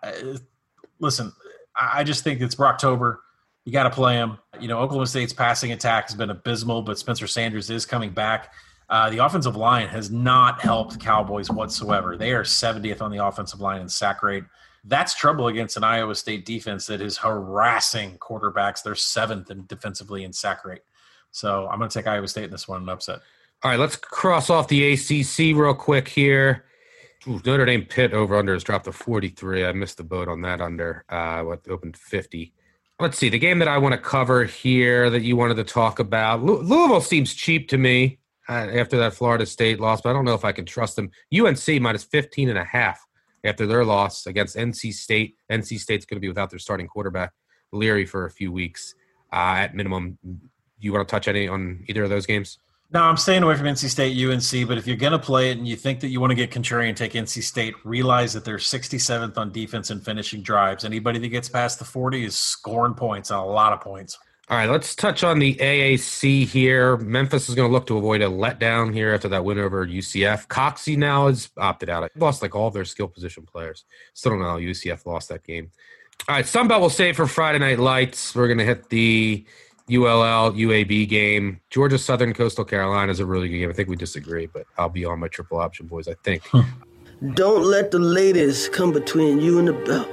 listen, 1.01 1.33
I 1.77 2.03
just 2.03 2.25
think 2.25 2.41
it's 2.41 2.55
Brocktober. 2.55 3.19
You 3.65 3.73
got 3.73 3.85
to 3.85 3.91
play 3.91 4.15
him. 4.15 4.39
You 4.59 4.69
know, 4.69 4.79
Oklahoma 4.79 5.07
State's 5.07 5.33
passing 5.33 5.73
attack 5.73 6.09
has 6.09 6.17
been 6.17 6.31
abysmal, 6.31 6.83
but 6.83 6.99
Spencer 6.99 7.27
Sanders 7.27 7.69
is 7.69 7.85
coming 7.85 8.11
back. 8.11 8.53
Uh, 8.93 9.09
the 9.09 9.25
offensive 9.25 9.57
line 9.57 9.89
has 9.89 10.11
not 10.11 10.61
helped 10.61 11.01
Cowboys 11.01 11.51
whatsoever. 11.51 12.15
They 12.15 12.33
are 12.33 12.43
70th 12.43 13.01
on 13.01 13.11
the 13.11 13.25
offensive 13.25 13.59
line 13.59 13.81
in 13.81 13.89
sack 13.89 14.23
rate. 14.23 14.45
That's 14.85 15.15
trouble 15.15 15.47
against 15.47 15.79
an 15.79 15.83
Iowa 15.83 16.15
State 16.15 16.45
defense 16.45 16.85
that 16.89 17.01
is 17.01 17.17
harassing 17.17 18.19
quarterbacks. 18.19 18.83
They're 18.83 18.95
seventh 18.95 19.51
in 19.51 19.65
defensively 19.65 20.25
in 20.25 20.33
sack 20.35 20.67
rate. 20.67 20.83
So 21.31 21.69
I'm 21.69 21.79
going 21.79 21.89
to 21.89 21.99
take 21.99 22.07
Iowa 22.07 22.29
State 22.29 22.45
in 22.45 22.51
this 22.51 22.69
one 22.69 22.83
and 22.83 22.91
upset. 22.91 23.21
All 23.63 23.71
right, 23.71 23.81
let's 23.81 23.97
cross 23.97 24.51
off 24.51 24.69
the 24.69 24.93
ACC 24.93 25.57
real 25.57 25.73
quick 25.73 26.07
here. 26.07 26.67
Ooh, 27.27 27.41
Notre 27.47 27.65
Dame 27.65 27.87
Pitt 27.87 28.13
over 28.13 28.37
under 28.37 28.53
has 28.53 28.63
dropped 28.63 28.85
to 28.85 28.93
43. 28.93 29.65
I 29.65 29.73
missed 29.73 29.97
the 29.97 30.05
boat 30.05 30.29
on 30.29 30.43
that 30.43 30.61
under. 30.61 31.07
Uh, 31.09 31.41
what 31.45 31.67
opened 31.67 31.97
50. 31.97 32.53
Let's 33.01 33.17
see 33.17 33.31
the 33.31 33.39
game 33.39 33.59
that 33.61 33.69
I 33.69 33.79
want 33.79 33.95
to 33.95 33.99
cover 33.99 34.45
here 34.45 35.09
that 35.09 35.23
you 35.23 35.35
wanted 35.35 35.55
to 35.55 35.65
talk 35.65 35.99
about. 35.99 36.43
Louisville 36.43 37.01
seems 37.01 37.33
cheap 37.33 37.71
to 37.71 37.79
me. 37.79 38.19
After 38.49 38.99
that 38.99 39.15
Florida 39.15 39.47
State 39.47 39.81
loss, 39.81 40.01
but 40.01 40.11
I 40.11 40.13
don't 40.13 40.25
know 40.25 40.35
if 40.35 40.45
I 40.45 40.53
can 40.53 40.65
trust 40.65 40.97
them. 40.97 41.11
UNC 41.35 41.81
minus 41.81 42.05
15 42.05 42.49
and 42.49 42.59
a 42.59 42.65
half 42.65 43.01
after 43.45 43.67
their 43.67 43.85
loss 43.85 44.27
against 44.27 44.57
NC 44.57 44.93
State. 44.93 45.37
NC 45.51 45.79
State's 45.79 46.05
going 46.05 46.17
to 46.17 46.21
be 46.21 46.29
without 46.29 46.51
their 46.51 46.59
starting 46.59 46.87
quarterback, 46.87 47.33
Leary, 47.73 48.07
for 48.07 48.27
a 48.27 48.31
few 48.31 48.53
weeks 48.53 48.95
uh, 49.33 49.57
at 49.59 49.75
minimum. 49.75 50.19
You 50.79 50.93
want 50.93 51.07
to 51.07 51.11
touch 51.11 51.29
any 51.29 51.49
on 51.49 51.85
either 51.89 52.05
of 52.05 52.11
those 52.11 52.27
games? 52.27 52.59
No, 52.93 53.03
I'm 53.03 53.17
staying 53.17 53.43
away 53.43 53.57
from 53.57 53.67
NC 53.67 53.89
State, 53.89 54.23
UNC. 54.23 54.69
But 54.69 54.77
if 54.77 54.87
you're 54.87 54.97
going 54.97 55.13
to 55.13 55.19
play 55.19 55.51
it 55.51 55.57
and 55.57 55.67
you 55.67 55.77
think 55.77 56.01
that 56.01 56.09
you 56.09 56.21
want 56.21 56.31
to 56.31 56.35
get 56.35 56.51
contrarian, 56.51 56.89
and 56.89 56.97
take 56.97 57.13
NC 57.13 57.43
State. 57.43 57.75
Realize 57.85 58.35
that 58.35 58.45
they're 58.45 58.59
67th 58.59 59.39
on 59.39 59.51
defense 59.51 59.89
and 59.89 60.05
finishing 60.05 60.43
drives. 60.43 60.85
Anybody 60.85 61.19
that 61.19 61.29
gets 61.29 61.49
past 61.49 61.79
the 61.79 61.87
40 61.87 62.27
is 62.27 62.37
scoring 62.37 62.93
points 62.93 63.31
on 63.31 63.43
a 63.43 63.47
lot 63.47 63.73
of 63.73 63.81
points. 63.81 64.19
All 64.49 64.57
right, 64.57 64.69
let's 64.69 64.95
touch 64.95 65.23
on 65.23 65.39
the 65.39 65.55
AAC 65.55 66.47
here. 66.47 66.97
Memphis 66.97 67.49
is 67.49 67.55
going 67.55 67.69
to 67.69 67.73
look 67.73 67.87
to 67.87 67.97
avoid 67.97 68.23
a 68.23 68.27
letdown 68.27 68.93
here 68.93 69.15
after 69.15 69.29
that 69.29 69.45
win 69.45 69.59
over 69.59 69.87
UCF. 69.87 70.49
Coxie 70.49 70.99
now 70.99 71.29
has 71.29 71.49
opted 71.57 71.89
out. 71.89 72.11
They 72.13 72.21
Lost 72.21 72.43
like 72.43 72.55
all 72.55 72.67
of 72.67 72.75
their 72.75 72.85
skill 72.85 73.09
position 73.09 73.47
players. 73.47 73.85
Still 74.15 74.33
don't 74.33 74.41
know 74.41 74.51
how 74.51 74.59
UCF 74.59 75.07
lost 75.07 75.29
that 75.29 75.45
game. 75.45 75.71
All 76.29 76.35
right, 76.35 76.45
Sunbelt 76.45 76.81
will 76.81 76.91
save 76.91 77.17
for 77.17 77.27
Friday 77.27 77.61
Night 77.61 77.79
Lights. 77.79 78.35
We're 78.35 78.49
going 78.49 78.59
to 78.59 78.65
hit 78.65 78.89
the 78.89 79.47
ULL 79.89 80.53
UAB 80.53 81.09
game. 81.09 81.61
Georgia 81.71 81.99
Southern 81.99 82.35
Coastal 82.35 82.65
Carolina 82.65 83.11
is 83.13 83.21
a 83.21 83.27
really 83.27 83.49
good 83.49 83.59
game. 83.59 83.71
I 83.71 83.73
think 83.73 83.89
we 83.89 83.97
disagree, 83.97 84.47
but 84.47 84.67
I'll 84.77 84.89
be 84.89 85.05
on 85.05 85.21
my 85.21 85.29
triple 85.29 85.59
option, 85.59 85.87
boys. 85.87 86.09
I 86.09 86.15
think. 86.25 86.43
Don't 87.35 87.65
let 87.65 87.93
the 87.93 88.01
ladies 88.01 88.69
come 88.69 88.93
between 88.93 89.41
you 89.41 89.61
and 89.61 89.69
the 89.69 89.73
belt. 89.73 90.09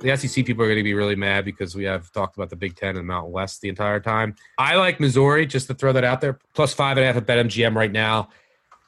The 0.00 0.16
SEC 0.16 0.46
people 0.46 0.64
are 0.64 0.66
going 0.66 0.78
to 0.78 0.82
be 0.82 0.94
really 0.94 1.14
mad 1.14 1.44
because 1.44 1.74
we 1.74 1.84
have 1.84 2.10
talked 2.12 2.36
about 2.36 2.48
the 2.48 2.56
Big 2.56 2.74
Ten 2.74 2.96
and 2.96 3.06
Mountain 3.06 3.32
West 3.32 3.60
the 3.60 3.68
entire 3.68 4.00
time. 4.00 4.34
I 4.56 4.76
like 4.76 4.98
Missouri, 4.98 5.44
just 5.44 5.66
to 5.66 5.74
throw 5.74 5.92
that 5.92 6.04
out 6.04 6.22
there. 6.22 6.38
Plus 6.54 6.72
five 6.72 6.96
and 6.96 7.04
a 7.04 7.06
half 7.06 7.16
at 7.16 7.26
BetMGM 7.26 7.74
right 7.74 7.92
now. 7.92 8.30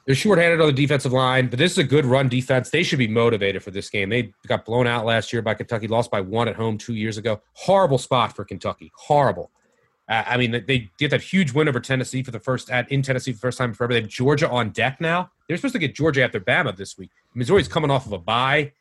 They're 0.05 0.15
shorthanded 0.15 0.59
on 0.59 0.67
the 0.67 0.73
defensive 0.73 1.13
line, 1.13 1.47
but 1.47 1.59
this 1.59 1.71
is 1.73 1.77
a 1.77 1.83
good 1.83 2.05
run 2.05 2.27
defense. 2.27 2.69
They 2.71 2.83
should 2.83 2.99
be 2.99 3.07
motivated 3.07 3.63
for 3.63 3.71
this 3.71 3.89
game. 3.89 4.09
They 4.09 4.33
got 4.47 4.65
blown 4.65 4.85
out 4.85 5.05
last 5.05 5.31
year 5.31 5.41
by 5.41 5.53
Kentucky, 5.53 5.87
lost 5.87 6.11
by 6.11 6.19
one 6.19 6.47
at 6.47 6.55
home 6.55 6.77
two 6.77 6.95
years 6.95 7.17
ago. 7.17 7.41
Horrible 7.53 7.99
spot 7.99 8.35
for 8.35 8.43
Kentucky. 8.43 8.91
Horrible. 8.95 9.51
Uh, 10.09 10.23
I 10.25 10.37
mean, 10.37 10.63
they 10.67 10.91
get 10.97 11.11
that 11.11 11.21
huge 11.21 11.53
win 11.53 11.69
over 11.69 11.79
Tennessee 11.79 12.23
for 12.23 12.31
the 12.31 12.39
first 12.39 12.69
at 12.69 12.91
in 12.91 13.01
Tennessee 13.01 13.31
for 13.31 13.37
the 13.37 13.41
first 13.41 13.57
time 13.59 13.73
forever. 13.73 13.93
They 13.93 14.01
have 14.01 14.09
Georgia 14.09 14.49
on 14.49 14.71
deck 14.71 14.99
now. 14.99 15.31
They're 15.47 15.55
supposed 15.57 15.73
to 15.73 15.79
get 15.79 15.95
Georgia 15.95 16.23
after 16.23 16.41
Bama 16.41 16.75
this 16.75 16.97
week. 16.97 17.11
Missouri's 17.33 17.69
coming 17.69 17.89
off 17.89 18.05
of 18.05 18.11
a 18.11 18.17
bye. 18.17 18.73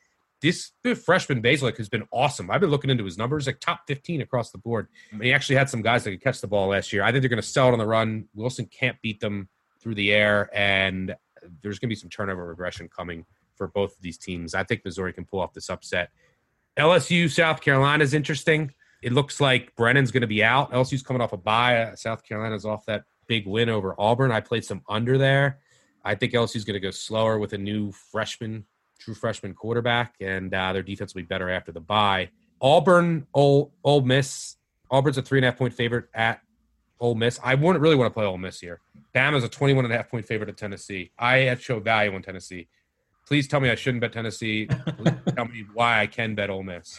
This 0.43 0.73
freshman 1.05 1.41
Bazelak 1.41 1.79
has 1.79 1.89
been 1.89 2.03
awesome. 2.11 2.51
I've 2.51 2.61
been 2.61 2.71
looking 2.71 2.91
into 2.91 3.05
his 3.05 3.17
numbers, 3.17 3.47
like 3.47 3.61
top 3.61 3.83
15 3.87 4.21
across 4.23 4.51
the 4.51 4.59
board. 4.59 4.89
He 5.21 5.33
actually 5.33 5.57
had 5.57 5.71
some 5.71 5.83
guys 5.83 6.05
that 6.05 6.11
could 6.11 6.23
catch 6.23 6.41
the 6.41 6.49
ball 6.49 6.69
last 6.69 6.93
year. 6.93 7.05
I 7.05 7.13
think 7.13 7.23
they're 7.23 7.29
going 7.29 7.41
to 7.41 7.49
sell 7.49 7.69
it 7.69 7.73
on 7.73 7.79
the 7.79 7.87
run. 7.87 8.29
Wilson 8.35 8.67
can't 8.67 9.01
beat 9.03 9.21
them 9.21 9.49
through 9.81 9.95
the 9.95 10.13
air, 10.13 10.51
and 10.53 11.15
there's 11.63 11.79
going 11.79 11.89
to 11.89 11.95
be 11.95 11.95
some 11.95 12.11
turnover 12.11 12.47
regression 12.47 12.89
coming 12.89 13.25
for 13.57 13.69
both 13.69 13.97
of 13.97 14.03
these 14.03 14.19
teams. 14.19 14.55
I 14.55 14.65
think 14.65 14.85
Missouri 14.85 15.13
can 15.13 15.25
pull 15.25 15.41
off 15.41 15.53
this 15.53 15.71
upset. 15.71 16.11
LSU, 16.77 17.31
South 17.31 17.61
Carolina 17.61 18.03
is 18.03 18.15
interesting. 18.15 18.73
It 19.03 19.13
looks 19.13 19.41
like 19.41 19.75
Brennan's 19.77 20.11
going 20.11 20.23
to 20.23 20.27
be 20.27 20.43
out. 20.43 20.73
LSU's 20.73 21.03
coming 21.03 21.21
off 21.21 21.33
a 21.33 21.37
bye. 21.37 21.93
South 21.97 22.25
Carolina's 22.25 22.65
off 22.65 22.87
that 22.87 23.05
big 23.27 23.47
win 23.47 23.69
over 23.69 23.95
Auburn. 23.99 24.33
I 24.33 24.41
played 24.41 24.65
some 24.65 24.83
under 24.89 25.19
there. 25.19 25.59
I 26.05 26.15
think 26.15 26.33
LSU's 26.33 26.65
going 26.65 26.75
to 26.75 26.81
go 26.81 26.91
slower 26.91 27.39
with 27.39 27.53
a 27.53 27.59
new 27.59 27.93
freshman 27.93 28.65
true 29.03 29.15
freshman 29.15 29.55
quarterback, 29.55 30.15
and 30.21 30.55
uh, 30.55 30.73
their 30.73 30.83
defense 30.83 31.15
will 31.15 31.23
be 31.23 31.27
better 31.27 31.51
after 31.51 31.73
the 31.73 31.81
bye. 31.81 32.29
Auburn, 32.61 33.27
Ole, 33.35 33.73
Ole 33.85 34.03
Miss. 34.03 34.57
Auburn's 34.91 35.19
a 35.19 35.23
three 35.23 35.39
and 35.39 35.45
a 35.45 35.51
half 35.51 35.59
point 35.59 35.75
favorite 35.75 36.07
at 36.15 36.41
Ole 37.01 37.15
Miss. 37.15 37.41
I 37.43 37.55
wouldn't 37.55 37.83
really 37.83 37.97
want 37.97 38.11
to 38.11 38.15
play 38.15 38.25
Ole 38.25 38.39
Miss 38.39 38.61
here. 38.61 38.81
Bama's 39.15 39.45
a 39.45 39.49
21 39.49 39.85
and 39.85 39.93
a 39.93 39.97
half 39.97 40.09
point 40.09 40.25
favorite 40.25 40.49
at 40.49 40.57
Tennessee. 40.57 41.11
I 41.19 41.39
have 41.39 41.61
showed 41.61 41.85
value 41.85 42.15
on 42.15 42.23
Tennessee. 42.23 42.69
Please 43.27 43.49
tell 43.49 43.61
me 43.61 43.71
I 43.71 43.75
shouldn't 43.75 44.01
bet 44.01 44.13
Tennessee. 44.13 44.67
tell 45.35 45.47
me 45.47 45.65
why 45.75 46.01
I 46.01 46.07
can 46.07 46.35
bet 46.35 46.51
Ole 46.51 46.63
Miss. 46.63 46.99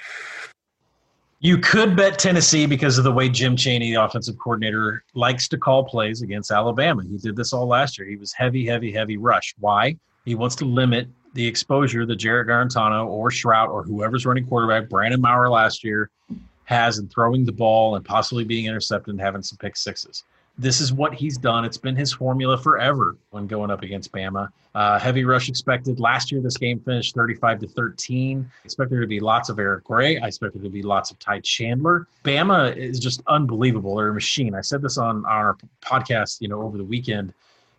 You 1.39 1.57
could 1.57 1.95
bet 1.95 2.19
Tennessee 2.19 2.65
because 2.65 2.97
of 2.97 3.03
the 3.03 3.11
way 3.11 3.27
Jim 3.27 3.57
Chaney, 3.57 3.93
the 3.93 4.01
offensive 4.01 4.37
coordinator, 4.37 5.03
likes 5.13 5.47
to 5.49 5.57
call 5.57 5.83
plays 5.83 6.21
against 6.21 6.51
Alabama. 6.51 7.03
He 7.03 7.17
did 7.17 7.35
this 7.35 7.51
all 7.51 7.67
last 7.67 7.97
year. 7.97 8.07
He 8.07 8.15
was 8.15 8.31
heavy, 8.31 8.65
heavy, 8.65 8.93
heavy 8.93 9.17
rush. 9.17 9.53
Why? 9.59 9.97
He 10.23 10.35
wants 10.35 10.55
to 10.57 10.65
limit 10.65 11.09
the 11.33 11.45
exposure 11.45 12.05
that 12.05 12.15
Jared 12.15 12.47
Guarantano 12.47 13.07
or 13.07 13.29
Shrout 13.29 13.69
or 13.69 13.83
whoever's 13.83 14.25
running 14.25 14.45
quarterback, 14.45 14.89
Brandon 14.89 15.21
Maurer 15.21 15.49
last 15.49 15.83
year, 15.83 16.09
has 16.65 16.97
in 16.99 17.07
throwing 17.07 17.45
the 17.45 17.51
ball 17.51 17.95
and 17.95 18.05
possibly 18.05 18.43
being 18.43 18.65
intercepted 18.65 19.11
and 19.11 19.21
having 19.21 19.43
some 19.43 19.57
pick 19.57 19.75
sixes. 19.75 20.23
This 20.57 20.79
is 20.79 20.93
what 20.93 21.15
he's 21.15 21.37
done. 21.37 21.65
It's 21.65 21.77
been 21.77 21.95
his 21.95 22.13
formula 22.13 22.57
forever 22.57 23.15
when 23.31 23.47
going 23.47 23.71
up 23.71 23.81
against 23.81 24.11
Bama. 24.11 24.49
Uh, 24.75 24.99
heavy 24.99 25.23
rush 25.23 25.49
expected. 25.49 25.99
Last 25.99 26.31
year, 26.31 26.41
this 26.41 26.57
game 26.57 26.79
finished 26.79 27.15
35 27.15 27.61
to 27.61 27.67
13. 27.67 28.51
I 28.51 28.65
expect 28.65 28.91
there 28.91 29.01
to 29.01 29.07
be 29.07 29.19
lots 29.19 29.49
of 29.49 29.57
Eric 29.57 29.83
Gray. 29.83 30.19
I 30.19 30.27
expect 30.27 30.53
there 30.53 30.63
to 30.63 30.69
be 30.69 30.83
lots 30.83 31.09
of 31.09 31.17
Ty 31.17 31.39
Chandler. 31.39 32.07
Bama 32.23 32.75
is 32.75 32.99
just 32.99 33.23
unbelievable. 33.25 33.95
They're 33.95 34.09
a 34.09 34.13
machine. 34.13 34.53
I 34.53 34.61
said 34.61 34.83
this 34.83 34.99
on 34.99 35.25
our 35.25 35.57
podcast, 35.81 36.39
you 36.39 36.47
know, 36.47 36.61
over 36.61 36.77
the 36.77 36.83
weekend. 36.83 37.33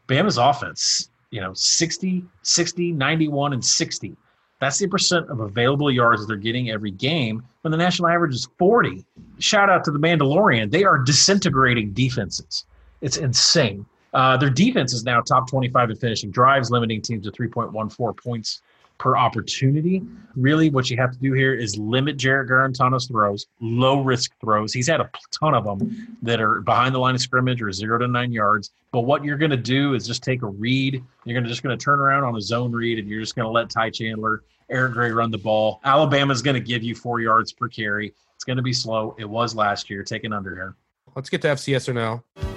Bama's 0.09 0.39
offense 0.39 1.11
you 1.35 1.41
know 1.41 1.53
60 1.53 2.25
60 2.43 2.93
91 2.93 3.55
and 3.55 3.65
60 3.65 4.17
that's 4.61 4.79
the 4.79 4.87
percent 4.87 5.29
of 5.29 5.41
available 5.41 5.91
yards 5.91 6.21
that 6.21 6.29
they're 6.29 6.37
getting 6.37 6.71
every 6.71 6.93
game 6.93 7.43
when 7.63 7.73
the 7.73 7.77
national 7.77 8.09
average 8.09 8.35
is 8.35 8.49
40 8.57 9.05
shout 9.41 9.69
out 9.69 9.85
to 9.85 9.91
the 9.91 9.99
mandalorian. 9.99 10.71
They 10.71 10.85
are 10.85 10.99
disintegrating 10.99 11.93
defenses. 11.93 12.67
It's 13.01 13.17
insane. 13.17 13.85
Uh, 14.13 14.37
their 14.37 14.51
defense 14.51 14.93
is 14.93 15.05
now 15.05 15.21
top 15.21 15.51
25 15.51 15.91
in 15.91 15.97
finishing 15.97 16.31
drives 16.31 16.71
limiting 16.71 17.03
teams 17.03 17.25
to 17.25 17.33
3.14 17.33 18.17
points 18.17 18.63
per 18.99 19.17
opportunity. 19.17 20.03
Really, 20.37 20.71
what 20.71 20.91
you 20.91 20.97
have 20.97 21.13
to 21.13 21.19
do 21.19 21.33
here 21.33 21.55
is 21.55 21.77
limit 21.79 22.17
Jared 22.17 22.49
Guarantano's 22.49 23.07
throws, 23.07 23.47
low 23.61 24.03
risk 24.03 24.33
throws. 24.41 24.73
He's 24.73 24.87
had 24.87 25.01
a 25.01 25.11
ton 25.31 25.55
of 25.55 25.65
them 25.65 26.17
that 26.23 26.41
are 26.41 26.61
behind 26.61 26.95
the 26.95 26.99
line 26.99 27.15
of 27.15 27.21
scrimmage 27.21 27.63
or 27.63 27.73
zero 27.73 27.99
to 27.99 28.09
nine 28.09 28.33
yards. 28.33 28.71
But 28.93 29.03
what 29.03 29.25
you're 29.25 29.39
going 29.39 29.51
to 29.51 29.57
do 29.57 29.95
is 29.95 30.07
just 30.07 30.23
take 30.23 30.43
a 30.43 30.47
read. 30.47 31.03
You're 31.25 31.35
going 31.35 31.45
to 31.45 31.51
just 31.51 31.63
going 31.63 31.77
to 31.77 31.83
turn 31.83 32.01
around 32.01 32.25
on 32.25 32.37
a 32.37 32.41
zone 32.41 32.73
read, 32.73 32.99
and 32.99 33.09
you're 33.09 33.21
just 33.21 33.37
going 33.37 33.47
to 33.47 33.53
let 33.53 33.71
Ty 33.71 33.91
Chandler, 33.91 34.43
Eric 34.71 34.93
Gray 34.93 35.11
run 35.11 35.31
the 35.31 35.39
ball. 35.39 35.81
Alabama's 35.85 36.43
going 36.43 36.55
to 36.55 36.61
give 36.61 36.83
you 36.83 36.95
four 36.95 37.21
yards 37.21 37.53
per 37.53 37.69
carry. 37.69 38.15
It's 38.35 38.45
going 38.45 38.57
to 38.57 38.63
be 38.63 38.73
slow. 38.73 39.15
It 39.19 39.29
was 39.29 39.55
last 39.55 39.91
year. 39.91 40.03
Take 40.03 40.25
an 40.25 40.33
under 40.33 40.55
here. 40.55 40.75
Let's 41.15 41.29
get 41.29 41.43
to 41.43 41.49
FCS 41.49 41.89
or 41.89 41.93
no. 41.93 42.54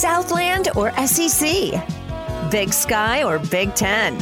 Southland 0.00 0.70
or 0.76 0.90
SEC? 1.06 1.74
Big 2.50 2.72
Sky 2.72 3.22
or 3.22 3.38
Big 3.38 3.74
Ten? 3.74 4.16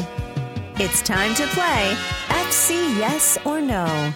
It's 0.75 1.01
time 1.03 1.37
to 1.37 1.47
play 1.47 1.97
FC 2.27 2.99
Yes 2.99 3.39
or 3.45 3.61
No. 3.61 4.13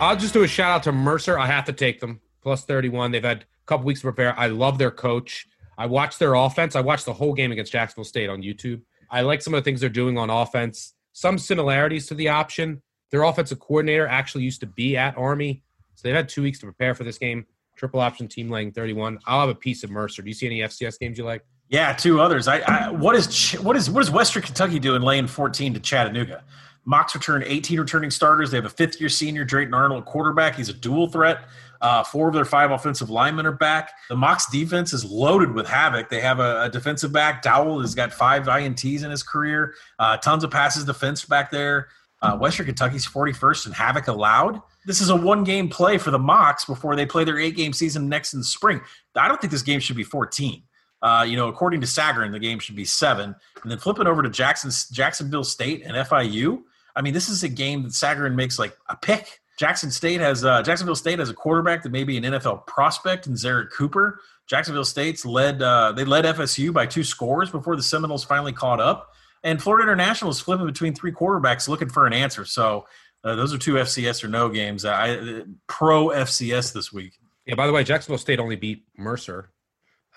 I'll 0.00 0.16
just 0.16 0.32
do 0.32 0.42
a 0.42 0.48
shout 0.48 0.70
out 0.70 0.82
to 0.84 0.92
Mercer. 0.92 1.38
I 1.38 1.46
have 1.46 1.66
to 1.66 1.74
take 1.74 2.00
them 2.00 2.22
plus 2.42 2.64
31. 2.64 3.10
They've 3.10 3.22
had 3.22 3.42
a 3.42 3.66
couple 3.66 3.84
weeks 3.84 4.00
to 4.00 4.06
prepare. 4.06 4.34
I 4.38 4.46
love 4.46 4.78
their 4.78 4.90
coach. 4.90 5.46
I 5.76 5.84
watched 5.84 6.18
their 6.18 6.32
offense. 6.32 6.74
I 6.74 6.80
watched 6.80 7.04
the 7.04 7.12
whole 7.12 7.34
game 7.34 7.52
against 7.52 7.72
Jacksonville 7.72 8.04
State 8.04 8.30
on 8.30 8.40
YouTube. 8.40 8.80
I 9.10 9.20
like 9.20 9.42
some 9.42 9.52
of 9.52 9.62
the 9.62 9.64
things 9.68 9.82
they're 9.82 9.90
doing 9.90 10.16
on 10.16 10.30
offense. 10.30 10.94
Some 11.12 11.36
similarities 11.36 12.06
to 12.06 12.14
the 12.14 12.30
option. 12.30 12.80
Their 13.10 13.24
offensive 13.24 13.60
coordinator 13.60 14.06
actually 14.06 14.44
used 14.44 14.60
to 14.60 14.66
be 14.66 14.96
at 14.96 15.18
Army. 15.18 15.62
So 15.94 16.08
they've 16.08 16.14
had 16.14 16.28
two 16.28 16.42
weeks 16.42 16.58
to 16.60 16.66
prepare 16.66 16.94
for 16.94 17.04
this 17.04 17.18
game. 17.18 17.46
Triple 17.76 18.00
option 18.00 18.28
team 18.28 18.50
laying 18.50 18.72
31. 18.72 19.18
I'll 19.26 19.40
have 19.40 19.48
a 19.48 19.54
piece 19.54 19.82
of 19.82 19.90
Mercer. 19.90 20.22
Do 20.22 20.28
you 20.28 20.34
see 20.34 20.46
any 20.46 20.60
FCS 20.60 20.98
games 20.98 21.18
you 21.18 21.24
like? 21.24 21.44
Yeah, 21.68 21.92
two 21.92 22.20
others. 22.20 22.46
I, 22.46 22.58
I 22.60 22.90
what 22.90 23.16
is 23.16 23.52
what 23.54 23.76
is 23.76 23.90
what 23.90 24.02
is 24.02 24.10
Western 24.10 24.42
Kentucky 24.42 24.78
doing 24.78 25.02
laying 25.02 25.26
14 25.26 25.74
to 25.74 25.80
Chattanooga? 25.80 26.44
Mocs 26.86 27.14
return 27.14 27.42
18 27.44 27.80
returning 27.80 28.10
starters. 28.10 28.50
They 28.50 28.58
have 28.58 28.66
a 28.66 28.70
fifth 28.70 29.00
year 29.00 29.08
senior, 29.08 29.44
Drayton 29.44 29.72
Arnold, 29.72 30.04
quarterback. 30.04 30.54
He's 30.54 30.68
a 30.68 30.74
dual 30.74 31.08
threat. 31.08 31.48
Uh, 31.80 32.02
four 32.02 32.28
of 32.28 32.34
their 32.34 32.44
five 32.44 32.70
offensive 32.70 33.10
linemen 33.10 33.46
are 33.46 33.52
back. 33.52 33.92
The 34.08 34.14
Mocs 34.14 34.50
defense 34.50 34.92
is 34.92 35.04
loaded 35.04 35.52
with 35.52 35.66
havoc. 35.66 36.08
They 36.08 36.20
have 36.20 36.40
a, 36.40 36.62
a 36.62 36.68
defensive 36.68 37.12
back. 37.12 37.42
Dowell 37.42 37.80
has 37.80 37.94
got 37.94 38.12
five 38.12 38.44
INTs 38.44 39.02
in 39.02 39.10
his 39.10 39.22
career. 39.22 39.74
Uh, 39.98 40.16
tons 40.18 40.44
of 40.44 40.50
passes 40.50 40.84
defense 40.84 41.24
back 41.24 41.50
there. 41.50 41.88
Uh, 42.22 42.36
Western 42.38 42.66
Kentucky's 42.66 43.06
41st 43.06 43.66
in 43.66 43.72
havoc 43.72 44.08
allowed 44.08 44.62
this 44.86 45.00
is 45.00 45.10
a 45.10 45.16
one 45.16 45.44
game 45.44 45.68
play 45.68 45.98
for 45.98 46.10
the 46.10 46.18
Mocs 46.18 46.66
before 46.66 46.96
they 46.96 47.06
play 47.06 47.24
their 47.24 47.38
eight 47.38 47.56
game 47.56 47.72
season 47.72 48.08
next 48.08 48.32
in 48.32 48.40
the 48.40 48.44
spring. 48.44 48.80
I 49.14 49.28
don't 49.28 49.40
think 49.40 49.50
this 49.50 49.62
game 49.62 49.80
should 49.80 49.96
be 49.96 50.04
14. 50.04 50.62
Uh, 51.02 51.24
you 51.28 51.36
know, 51.36 51.48
according 51.48 51.80
to 51.82 51.86
Sagarin, 51.86 52.32
the 52.32 52.38
game 52.38 52.58
should 52.58 52.76
be 52.76 52.84
seven. 52.84 53.34
And 53.62 53.70
then 53.70 53.78
flipping 53.78 54.06
over 54.06 54.22
to 54.22 54.30
Jackson, 54.30 54.70
Jacksonville 54.92 55.44
State 55.44 55.82
and 55.84 55.94
FIU. 56.08 56.62
I 56.96 57.02
mean, 57.02 57.12
this 57.12 57.28
is 57.28 57.42
a 57.42 57.48
game 57.48 57.82
that 57.82 57.92
Sagarin 57.92 58.34
makes 58.34 58.58
like 58.58 58.76
a 58.88 58.96
pick. 58.96 59.40
Jackson 59.58 59.90
State 59.90 60.20
has 60.20 60.44
uh, 60.44 60.62
Jacksonville 60.62 60.96
State 60.96 61.18
has 61.18 61.30
a 61.30 61.34
quarterback 61.34 61.82
that 61.82 61.92
may 61.92 62.04
be 62.04 62.16
an 62.16 62.24
NFL 62.24 62.66
prospect 62.66 63.26
and 63.26 63.36
Zerrick 63.36 63.70
Cooper. 63.70 64.20
Jacksonville 64.46 64.84
State's 64.84 65.24
led 65.24 65.62
uh, 65.62 65.92
they 65.92 66.04
led 66.04 66.24
FSU 66.24 66.72
by 66.72 66.86
two 66.86 67.04
scores 67.04 67.50
before 67.50 67.76
the 67.76 67.82
Seminoles 67.82 68.24
finally 68.24 68.52
caught 68.52 68.80
up. 68.80 69.12
And 69.44 69.62
Florida 69.62 69.82
International 69.84 70.30
is 70.30 70.40
flipping 70.40 70.66
between 70.66 70.94
three 70.94 71.12
quarterbacks 71.12 71.68
looking 71.68 71.90
for 71.90 72.06
an 72.06 72.14
answer. 72.14 72.46
So 72.46 72.86
uh, 73.24 73.34
those 73.34 73.54
are 73.54 73.58
two 73.58 73.74
FCS 73.74 74.22
or 74.22 74.28
no 74.28 74.48
games. 74.48 74.84
I 74.84 75.42
pro 75.66 76.08
FCS 76.08 76.72
this 76.72 76.92
week. 76.92 77.18
Yeah. 77.46 77.54
By 77.54 77.66
the 77.66 77.72
way, 77.72 77.82
Jacksonville 77.82 78.18
State 78.18 78.38
only 78.38 78.56
beat 78.56 78.84
Mercer 78.96 79.50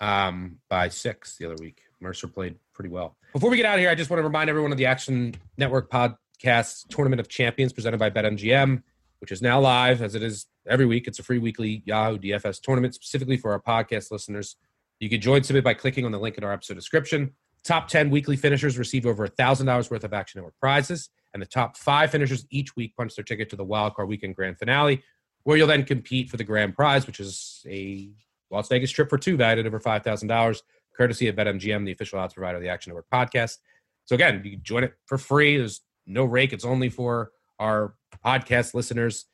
um, 0.00 0.58
by 0.68 0.88
six 0.88 1.36
the 1.38 1.46
other 1.46 1.56
week. 1.60 1.80
Mercer 2.00 2.28
played 2.28 2.56
pretty 2.74 2.90
well. 2.90 3.16
Before 3.32 3.50
we 3.50 3.56
get 3.56 3.66
out 3.66 3.74
of 3.74 3.80
here, 3.80 3.90
I 3.90 3.94
just 3.94 4.10
want 4.10 4.18
to 4.18 4.24
remind 4.24 4.48
everyone 4.48 4.72
of 4.72 4.78
the 4.78 4.86
Action 4.86 5.34
Network 5.56 5.90
podcast 5.90 6.86
Tournament 6.88 7.20
of 7.20 7.28
Champions 7.28 7.72
presented 7.72 7.98
by 7.98 8.10
BetMGM, 8.10 8.82
which 9.20 9.32
is 9.32 9.42
now 9.42 9.60
live 9.60 10.00
as 10.00 10.14
it 10.14 10.22
is 10.22 10.46
every 10.66 10.86
week. 10.86 11.08
It's 11.08 11.18
a 11.18 11.22
free 11.22 11.38
weekly 11.38 11.82
Yahoo 11.86 12.18
DFS 12.18 12.60
tournament 12.60 12.94
specifically 12.94 13.36
for 13.36 13.52
our 13.52 13.60
podcast 13.60 14.10
listeners. 14.10 14.56
You 15.00 15.08
can 15.08 15.20
join 15.20 15.42
Submit 15.42 15.64
by 15.64 15.74
clicking 15.74 16.04
on 16.04 16.12
the 16.12 16.18
link 16.18 16.38
in 16.38 16.44
our 16.44 16.52
episode 16.52 16.74
description. 16.74 17.34
Top 17.64 17.88
10 17.88 18.10
weekly 18.10 18.36
finishers 18.36 18.78
receive 18.78 19.06
over 19.06 19.26
$1,000 19.26 19.90
worth 19.90 20.04
of 20.04 20.12
Action 20.12 20.38
Network 20.38 20.54
prizes, 20.60 21.10
and 21.34 21.42
the 21.42 21.46
top 21.46 21.76
five 21.76 22.10
finishers 22.10 22.46
each 22.50 22.74
week 22.76 22.96
punch 22.96 23.14
their 23.14 23.24
ticket 23.24 23.50
to 23.50 23.56
the 23.56 23.64
Wildcard 23.64 24.08
Weekend 24.08 24.34
Grand 24.34 24.58
Finale, 24.58 25.02
where 25.44 25.56
you'll 25.56 25.66
then 25.66 25.84
compete 25.84 26.30
for 26.30 26.36
the 26.36 26.44
grand 26.44 26.74
prize, 26.74 27.06
which 27.06 27.20
is 27.20 27.64
a 27.68 28.10
Las 28.50 28.68
Vegas 28.68 28.90
trip 28.90 29.10
for 29.10 29.18
two 29.18 29.36
valued 29.36 29.58
at 29.58 29.66
over 29.66 29.80
$5,000, 29.80 30.62
courtesy 30.96 31.28
of 31.28 31.36
BetMGM, 31.36 31.84
the 31.84 31.92
official 31.92 32.18
odds 32.18 32.34
provider 32.34 32.56
of 32.56 32.62
the 32.62 32.68
Action 32.68 32.90
Network 32.90 33.06
podcast. 33.12 33.58
So 34.04 34.14
again, 34.14 34.40
you 34.44 34.52
can 34.52 34.62
join 34.62 34.84
it 34.84 34.94
for 35.06 35.18
free. 35.18 35.58
There's 35.58 35.82
no 36.06 36.24
rake. 36.24 36.52
It's 36.52 36.64
only 36.64 36.88
for 36.88 37.30
our 37.58 37.94
podcast 38.24 38.74
listeners. 38.74 39.26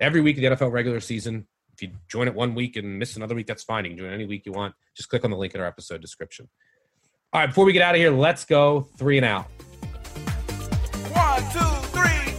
Every 0.00 0.20
week 0.20 0.36
of 0.36 0.42
the 0.42 0.64
NFL 0.66 0.70
regular 0.70 1.00
season, 1.00 1.46
if 1.72 1.82
you 1.82 1.90
join 2.08 2.28
it 2.28 2.34
one 2.34 2.54
week 2.54 2.76
and 2.76 2.98
miss 2.98 3.16
another 3.16 3.34
week, 3.34 3.46
that's 3.46 3.62
fine. 3.62 3.84
You 3.84 3.92
can 3.92 3.98
join 3.98 4.12
any 4.12 4.26
week 4.26 4.44
you 4.46 4.52
want. 4.52 4.74
Just 4.96 5.08
click 5.08 5.24
on 5.24 5.30
the 5.30 5.36
link 5.36 5.54
in 5.54 5.60
our 5.60 5.66
episode 5.66 6.00
description. 6.00 6.48
All 7.32 7.40
right, 7.40 7.46
before 7.46 7.64
we 7.64 7.72
get 7.72 7.82
out 7.82 7.94
of 7.94 8.00
here, 8.00 8.10
let's 8.10 8.44
go 8.44 8.88
three 8.98 9.16
and 9.16 9.24
out. 9.24 9.48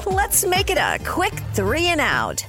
One, 0.09 0.29
two, 0.29 0.35
three. 0.37 0.45
Let's 0.45 0.45
make 0.45 0.69
it 0.69 0.77
a 0.77 0.99
quick 1.03 1.33
three 1.53 1.87
and 1.87 2.01
out. 2.01 2.45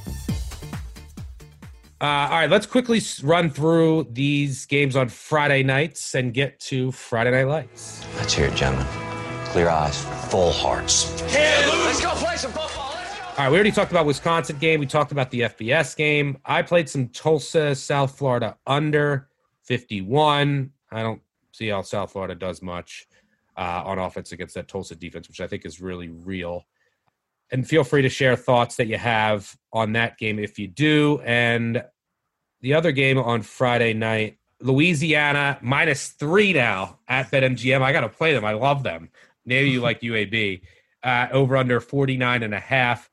Uh, 2.03 2.07
all 2.07 2.31
right, 2.31 2.51
let's 2.51 2.67
quickly 2.67 3.01
run 3.23 3.51
through 3.51 4.09
these 4.11 4.65
games 4.67 4.97
on 4.97 5.09
Friday 5.09 5.63
nights 5.63 6.15
and 6.15 6.33
get 6.33 6.59
to 6.61 6.91
Friday 6.93 7.31
Night 7.31 7.47
Lights. 7.47 8.07
Let's 8.17 8.33
hear 8.33 8.47
it, 8.47 8.55
gentlemen. 8.55 8.87
Clear 9.47 9.69
eyes, 9.69 10.03
full 10.31 10.53
hearts. 10.53 11.21
Let's 11.23 12.01
go 12.01 12.11
play 12.13 12.37
some 12.37 12.53
football. 12.53 12.87
All 12.87 13.47
right, 13.47 13.51
we 13.51 13.57
already 13.57 13.71
talked 13.71 13.91
about 13.91 14.07
Wisconsin 14.07 14.57
game. 14.59 14.81
We 14.81 14.87
talked 14.87 15.13
about 15.13 15.31
the 15.31 15.43
FBS 15.43 15.95
game. 15.97 16.39
I 16.45 16.63
played 16.63 16.89
some 16.89 17.09
Tulsa, 17.09 17.75
South 17.75 18.17
Florida 18.17 18.57
under 18.67 19.29
51. 19.65 20.71
I 20.91 21.03
don't 21.03 21.21
see 21.53 21.69
how 21.69 21.83
South 21.83 22.13
Florida 22.13 22.35
does 22.35 22.63
much 22.63 23.07
uh, 23.57 23.83
on 23.85 23.99
offense 23.99 24.33
against 24.33 24.55
that 24.55 24.69
Tulsa 24.69 24.97
defense, 24.97 25.29
which 25.29 25.41
I 25.41 25.47
think 25.47 25.67
is 25.67 25.81
really 25.81 26.09
real. 26.09 26.65
And 27.53 27.67
feel 27.67 27.85
free 27.85 28.03
to 28.03 28.09
share 28.09 28.37
thoughts 28.37 28.77
that 28.77 28.87
you 28.87 28.97
have 28.97 29.57
on 29.73 29.93
that 29.95 30.19
game 30.19 30.39
if 30.39 30.59
you 30.59 30.69
do. 30.69 31.21
And 31.25 31.85
the 32.61 32.75
other 32.75 32.93
game 32.93 33.19
on 33.19 33.43
Friday 33.43 33.93
night, 33.93 34.39
Louisiana 34.61 35.59
minus 35.63 36.09
three 36.11 36.53
now 36.53 36.99
at 37.09 37.31
BetMGM. 37.31 37.83
I 37.83 37.93
got 37.93 38.03
to 38.03 38.09
play 38.09 38.35
them. 38.35 38.45
I 38.45 38.53
love 38.53 38.83
them. 38.83 39.11
Maybe 39.45 39.71
you 39.71 39.81
like 39.81 40.01
UAB. 40.03 40.63
Uh, 41.03 41.29
over 41.33 41.57
under 41.57 41.81
49 41.81 42.43
and 42.43 42.55
a 42.55 42.61
half. 42.61 43.11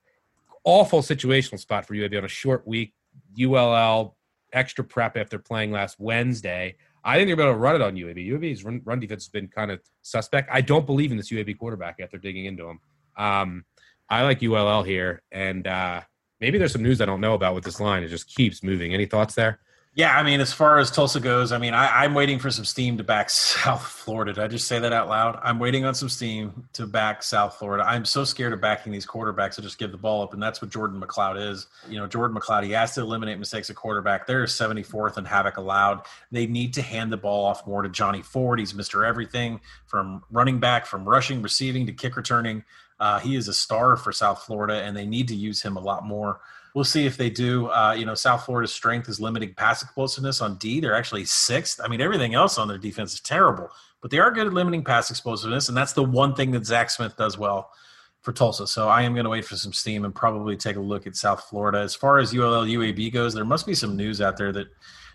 Awful 0.66 1.02
situational 1.02 1.58
spot 1.58 1.86
for 1.86 1.94
UAB 1.94 2.18
on 2.18 2.26
a 2.26 2.30
short 2.30 2.68
week. 2.68 2.94
ULL 3.42 4.18
extra 4.54 4.84
prep 4.84 5.16
after 5.16 5.40
playing 5.40 5.72
last 5.72 6.00
Wednesday. 6.00 6.76
I 7.04 7.16
think 7.16 7.28
they're 7.28 7.38
going 7.38 7.54
to 7.54 7.58
run 7.58 7.76
it 7.76 7.82
on 7.82 7.96
UAB. 7.96 8.28
UAB's 8.28 8.66
run, 8.66 8.82
run 8.84 9.00
defense 9.00 9.24
has 9.24 9.30
been 9.30 9.48
kind 9.48 9.72
of 9.72 9.80
suspect. 10.02 10.50
I 10.52 10.62
don't 10.62 10.86
believe 10.86 11.12
in 11.12 11.18
this 11.18 11.32
UAB 11.32 11.58
quarterback 11.58 12.00
after 12.02 12.18
digging 12.18 12.46
into 12.46 12.68
him. 12.68 12.80
Um, 13.16 13.66
I 14.10 14.24
like 14.24 14.42
ULL 14.42 14.84
here, 14.84 15.22
and 15.32 15.68
uh, 15.68 16.02
maybe 16.40 16.58
there's 16.58 16.72
some 16.72 16.84
news 16.84 17.02
I 17.02 17.06
don't 17.06 17.22
know 17.22 17.34
about 17.34 17.56
with 17.56 17.64
this 17.64 17.80
line. 17.80 18.04
It 18.04 18.08
just 18.08 18.34
keeps 18.34 18.64
moving. 18.64 18.94
Any 18.94 19.06
thoughts 19.06 19.36
there? 19.36 19.60
Yeah, 19.98 20.16
I 20.16 20.22
mean, 20.22 20.42
as 20.42 20.54
far 20.54 20.78
as 20.78 20.92
Tulsa 20.92 21.20
goes, 21.20 21.52
I 21.52 21.58
mean, 21.58 21.74
I, 21.74 22.04
I'm 22.04 22.14
waiting 22.14 22.38
for 22.38 22.52
some 22.52 22.66
steam 22.66 22.98
to 22.98 23.04
back 23.04 23.30
South 23.32 23.82
Florida. 23.82 24.32
Did 24.32 24.44
I 24.44 24.48
just 24.48 24.68
say 24.68 24.78
that 24.78 24.94
out 24.94 25.10
loud? 25.10 25.40
I'm 25.42 25.58
waiting 25.58 25.86
on 25.86 25.96
some 25.96 26.08
steam 26.08 26.68
to 26.74 26.86
back 26.86 27.24
South 27.24 27.56
Florida. 27.56 27.84
I'm 27.84 28.06
so 28.06 28.24
scared 28.24 28.54
of 28.54 28.62
backing 28.62 28.92
these 28.92 29.08
quarterbacks 29.08 29.56
to 29.56 29.64
just 29.64 29.80
give 29.80 29.92
the 29.92 29.98
ball 29.98 30.22
up, 30.22 30.36
and 30.36 30.44
that's 30.44 30.62
what 30.62 30.70
Jordan 30.70 31.02
McCloud 31.02 31.50
is. 31.50 31.66
You 31.90 31.98
know, 31.98 32.06
Jordan 32.06 32.38
McCloud, 32.38 32.64
he 32.64 32.74
has 32.74 32.94
to 32.94 33.02
eliminate 33.02 33.40
mistakes 33.40 33.72
at 33.72 33.76
quarterback. 33.76 34.28
They're 34.28 34.44
74th 34.44 35.18
in 35.18 35.26
havoc 35.26 35.58
allowed. 35.58 36.02
They 36.32 36.46
need 36.46 36.76
to 36.76 36.84
hand 36.84 37.12
the 37.12 37.18
ball 37.18 37.46
off 37.46 37.66
more 37.66 37.82
to 37.82 37.90
Johnny 37.90 38.22
Ford. 38.22 38.60
He's 38.60 38.74
Mr. 38.74 39.04
Everything 39.04 39.62
from 39.88 40.24
running 40.30 40.60
back, 40.60 40.86
from 40.86 41.10
rushing, 41.10 41.42
receiving 41.42 41.88
to 41.88 41.92
kick 41.92 42.16
returning. 42.16 42.64
Uh, 43.00 43.18
he 43.18 43.36
is 43.36 43.48
a 43.48 43.54
star 43.54 43.98
for 43.98 44.12
South 44.12 44.44
Florida, 44.44 44.76
and 44.84 44.96
they 44.96 45.08
need 45.08 45.28
to 45.30 45.36
use 45.36 45.64
him 45.64 45.76
a 45.76 45.82
lot 45.82 46.06
more. 46.06 46.40
We'll 46.78 46.84
see 46.84 47.08
if 47.08 47.18
they 47.18 47.32
do. 47.32 47.72
Uh, 47.72 47.96
you 47.98 48.06
know, 48.06 48.14
South 48.14 48.46
Florida's 48.46 48.72
strength 48.72 49.10
is 49.10 49.20
limiting 49.20 49.56
pass 49.56 49.82
explosiveness 49.82 50.42
on 50.42 50.60
D. 50.60 50.80
They're 50.80 50.94
actually 50.94 51.26
sixth. 51.26 51.82
I 51.84 51.88
mean, 51.88 52.02
everything 52.02 52.36
else 52.36 52.60
on 52.60 52.68
their 52.68 52.78
defense 52.78 53.16
is 53.16 53.20
terrible, 53.20 53.72
but 54.00 54.12
they 54.12 54.20
are 54.20 54.30
good 54.30 54.46
at 54.46 54.54
limiting 54.54 54.84
pass 54.84 55.10
explosiveness, 55.10 55.70
and 55.70 55.76
that's 55.76 55.94
the 55.94 56.04
one 56.04 56.36
thing 56.36 56.52
that 56.52 56.68
Zach 56.68 56.92
Smith 56.92 57.18
does 57.18 57.36
well 57.36 57.72
for 58.22 58.32
Tulsa. 58.32 58.68
So 58.68 58.90
I 58.90 59.02
am 59.02 59.16
going 59.16 59.24
to 59.24 59.30
wait 59.32 59.44
for 59.44 59.56
some 59.56 59.74
steam 59.74 60.06
and 60.06 60.14
probably 60.14 60.56
take 60.56 60.76
a 60.76 60.80
look 60.80 61.08
at 61.08 61.16
South 61.16 61.46
Florida. 61.46 61.80
As 61.80 61.96
far 61.96 62.20
as 62.20 62.32
ULL 62.32 62.68
UAB 62.68 63.12
goes, 63.12 63.34
there 63.34 63.44
must 63.44 63.66
be 63.66 63.74
some 63.74 63.98
news 63.98 64.22
out 64.22 64.38
there 64.38 64.52
that 64.52 64.68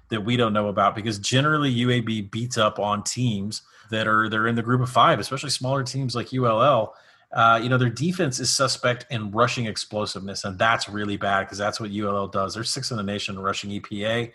that 0.08 0.20
we 0.20 0.36
don't 0.36 0.52
know 0.52 0.66
about 0.66 0.96
because 0.96 1.20
generally 1.20 1.72
UAB 1.72 2.32
beats 2.32 2.58
up 2.58 2.80
on 2.80 3.04
teams 3.04 3.62
that 3.92 4.08
are 4.08 4.28
they're 4.28 4.48
in 4.48 4.56
the 4.56 4.62
group 4.62 4.80
of 4.80 4.90
five, 4.90 5.20
especially 5.20 5.50
smaller 5.50 5.84
teams 5.84 6.16
like 6.16 6.34
ULL. 6.34 6.92
Uh, 7.32 7.58
you 7.62 7.68
know, 7.68 7.78
their 7.78 7.88
defense 7.88 8.38
is 8.40 8.52
suspect 8.52 9.06
in 9.10 9.30
rushing 9.30 9.66
explosiveness, 9.66 10.44
and 10.44 10.58
that's 10.58 10.88
really 10.88 11.16
bad 11.16 11.42
because 11.42 11.58
that's 11.58 11.80
what 11.80 11.90
ULL 11.90 12.28
does. 12.28 12.54
They're 12.54 12.64
sixth 12.64 12.90
in 12.90 12.98
the 12.98 13.02
nation 13.02 13.36
in 13.36 13.40
rushing 13.40 13.70
EPA. 13.70 14.32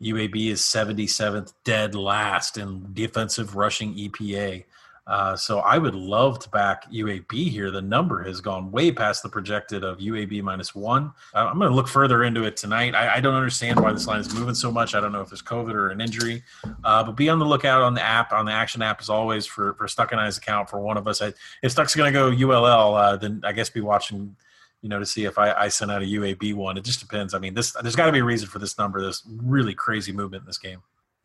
UAB 0.00 0.50
is 0.50 0.62
77th, 0.62 1.52
dead 1.64 1.94
last 1.94 2.56
in 2.56 2.88
defensive 2.94 3.56
rushing 3.56 3.94
EPA. 3.94 4.64
Uh, 5.10 5.34
so 5.34 5.58
I 5.58 5.76
would 5.76 5.96
love 5.96 6.38
to 6.38 6.48
back 6.50 6.88
UAB 6.92 7.50
here. 7.50 7.72
The 7.72 7.82
number 7.82 8.22
has 8.22 8.40
gone 8.40 8.70
way 8.70 8.92
past 8.92 9.24
the 9.24 9.28
projected 9.28 9.82
of 9.82 9.98
UAB 9.98 10.40
minus 10.40 10.72
one. 10.72 11.12
Uh, 11.34 11.48
I'm 11.50 11.58
going 11.58 11.68
to 11.68 11.74
look 11.74 11.88
further 11.88 12.22
into 12.22 12.44
it 12.44 12.56
tonight. 12.56 12.94
I, 12.94 13.16
I, 13.16 13.20
don't 13.20 13.34
understand 13.34 13.80
why 13.80 13.92
this 13.92 14.06
line 14.06 14.20
is 14.20 14.32
moving 14.32 14.54
so 14.54 14.70
much. 14.70 14.94
I 14.94 15.00
don't 15.00 15.10
know 15.10 15.20
if 15.20 15.28
there's 15.28 15.42
COVID 15.42 15.74
or 15.74 15.90
an 15.90 16.00
injury, 16.00 16.44
uh, 16.84 17.02
but 17.02 17.16
be 17.16 17.28
on 17.28 17.40
the 17.40 17.44
lookout 17.44 17.82
on 17.82 17.92
the 17.92 18.02
app, 18.02 18.32
on 18.32 18.46
the 18.46 18.52
Action 18.52 18.82
app, 18.82 19.00
as 19.00 19.10
always 19.10 19.46
for 19.46 19.74
for 19.74 19.88
Stuck 19.88 20.12
and 20.12 20.20
I's 20.20 20.38
account 20.38 20.70
for 20.70 20.78
one 20.78 20.96
of 20.96 21.08
us. 21.08 21.20
I, 21.20 21.32
if 21.60 21.72
Stuck's 21.72 21.96
going 21.96 22.12
to 22.12 22.16
go 22.16 22.30
ULL, 22.30 22.94
uh, 22.94 23.16
then 23.16 23.40
I 23.44 23.50
guess 23.50 23.68
be 23.68 23.80
watching. 23.80 24.36
You 24.82 24.88
know, 24.88 24.98
to 24.98 25.04
see 25.04 25.26
if 25.26 25.38
I, 25.38 25.52
I 25.52 25.68
send 25.68 25.90
out 25.90 26.00
a 26.00 26.06
UAB 26.06 26.54
one. 26.54 26.78
It 26.78 26.84
just 26.84 27.00
depends. 27.00 27.34
I 27.34 27.38
mean, 27.38 27.52
this 27.52 27.72
there's 27.82 27.96
got 27.96 28.06
to 28.06 28.12
be 28.12 28.20
a 28.20 28.24
reason 28.24 28.48
for 28.48 28.60
this 28.60 28.78
number. 28.78 29.02
This 29.02 29.22
really 29.36 29.74
crazy 29.74 30.10
movement 30.10 30.44
in 30.44 30.46
this 30.46 30.56
game. 30.56 30.82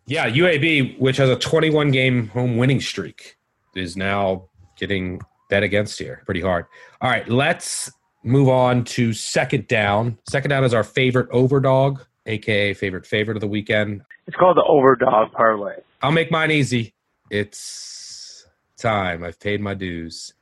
Yeah, 0.07 0.29
UAB, 0.29 0.99
which 0.99 1.15
has 1.15 1.29
a 1.29 1.37
21 1.37 1.91
game 1.91 2.27
home 2.27 2.57
winning 2.57 2.81
streak 2.81 3.37
is 3.76 3.95
now 3.97 4.47
getting 4.77 5.22
bet 5.49 5.64
against 5.64 5.99
here 5.99 6.22
pretty 6.26 6.41
hard. 6.41 6.65
All 7.02 7.10
right, 7.10 7.27
let's 7.30 7.91
move 8.23 8.49
on 8.49 8.84
to 8.84 9.14
second 9.14 9.68
down. 9.68 10.18
Second 10.30 10.49
down 10.49 10.64
is 10.64 10.73
our 10.73 10.84
favorite 10.84 11.30
overdog, 11.30 12.03
aka 12.26 12.73
favorite 12.73 13.06
favorite 13.06 13.38
of 13.38 13.41
the 13.41 13.47
weekend. 13.47 14.02
It's 14.27 14.35
called 14.35 14.57
the 14.57 14.64
overdog 14.64 15.31
parlay. 15.31 15.76
I'll 16.02 16.11
make 16.11 16.31
mine 16.31 16.52
easy. 16.52 16.93
It's 17.30 18.47
time. 18.77 19.23
I've 19.23 19.39
paid 19.39 19.61
my 19.61 19.73
dues. 19.73 20.34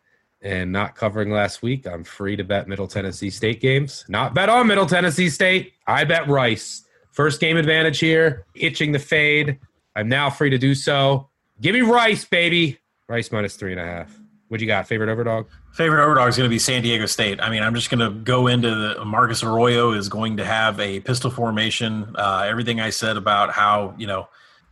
And 0.42 0.74
not 0.74 0.96
covering 0.96 1.32
last 1.32 1.62
week, 1.62 1.88
I'm 1.88 2.04
free 2.04 2.36
to 2.36 2.44
bet 2.44 2.68
Middle 2.68 2.88
Tennessee 2.88 3.30
State 3.30 3.62
games. 3.62 4.04
Not 4.10 4.34
bet 4.34 4.50
on 4.50 4.68
Middle 4.68 4.86
Tennessee 4.86 5.30
State. 5.30 5.72
I 5.88 6.04
bet 6.04 6.28
Rice. 6.28 6.84
First 7.14 7.40
game 7.40 7.56
advantage 7.56 8.00
here. 8.00 8.46
Itching 8.54 8.92
the 8.92 9.00
fade. 9.00 9.58
I'm 9.96 10.10
now 10.10 10.30
free 10.30 10.50
to 10.50 10.58
do 10.58 10.76
so. 10.76 11.30
Give 11.62 11.74
me 11.74 11.82
Rice, 11.82 12.26
baby. 12.26 12.78
Rice 13.14 13.32
minus 13.32 13.56
three 13.56 13.72
and 13.72 13.80
a 13.80 13.86
half. 13.86 14.20
What 14.48 14.60
you 14.60 14.66
got? 14.66 14.88
Favorite 14.88 15.16
overdog? 15.16 15.46
Favorite 15.74 16.04
overdog 16.04 16.30
is 16.30 16.36
going 16.36 16.50
to 16.50 16.54
be 16.54 16.58
San 16.58 16.82
Diego 16.82 17.06
State. 17.06 17.40
I 17.40 17.52
mean, 17.52 17.62
I'm 17.62 17.76
just 17.76 17.92
going 17.92 18.00
to 18.00 18.10
go 18.10 18.48
into 18.48 18.74
the 18.74 19.06
Marcus 19.06 19.44
Arroyo 19.44 19.92
is 19.92 20.10
going 20.10 20.38
to 20.38 20.46
have 20.46 20.80
a 20.80 21.00
pistol 21.02 21.30
formation. 21.30 22.16
Uh, 22.16 22.44
everything 22.48 22.80
I 22.80 22.90
said 22.90 23.16
about 23.16 23.52
how 23.52 23.94
you 24.00 24.08
know 24.08 24.28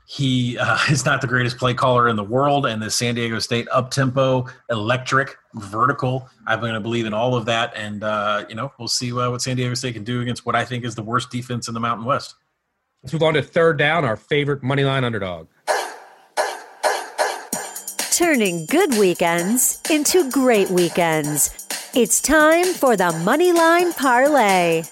he 0.08 0.58
uh, 0.58 0.80
is 0.90 1.06
not 1.06 1.22
the 1.22 1.28
greatest 1.28 1.60
play 1.60 1.76
caller 1.76 2.10
in 2.10 2.16
the 2.16 2.24
world, 2.24 2.66
and 2.66 2.82
the 2.82 2.90
San 2.90 3.14
Diego 3.14 3.38
State 3.38 3.68
up 3.72 3.92
tempo, 3.92 4.48
electric, 4.72 5.38
vertical. 5.54 6.28
I'm 6.48 6.62
going 6.62 6.74
to 6.74 6.80
believe 6.80 7.06
in 7.06 7.14
all 7.14 7.36
of 7.36 7.46
that, 7.46 7.74
and 7.76 8.04
uh, 8.04 8.46
you 8.50 8.56
know 8.56 8.72
we'll 8.80 8.88
see 8.88 9.12
uh, 9.12 9.30
what 9.30 9.44
San 9.44 9.56
Diego 9.56 9.76
State 9.76 9.94
can 9.94 10.04
do 10.04 10.22
against 10.22 10.48
what 10.48 10.56
I 10.56 10.66
think 10.66 10.84
is 10.84 10.96
the 10.96 11.04
worst 11.04 11.30
defense 11.30 11.68
in 11.68 11.76
the 11.76 11.80
Mountain 11.80 12.08
West. 12.08 12.34
Let's 13.04 13.14
move 13.14 13.22
on 13.22 13.36
to 13.36 13.44
third 13.44 13.78
down. 13.78 14.04
Our 14.04 14.16
favorite 14.16 14.64
money 14.64 14.84
line 14.84 15.04
underdog. 15.04 15.48
Turning 18.12 18.66
good 18.68 18.92
weekends 19.00 19.82
into 19.90 20.30
great 20.30 20.70
weekends. 20.70 21.68
It's 21.96 22.22
time 22.22 22.66
for 22.66 22.96
the 22.96 23.12
Moneyline 23.26 23.98
Parlay. 23.98 24.84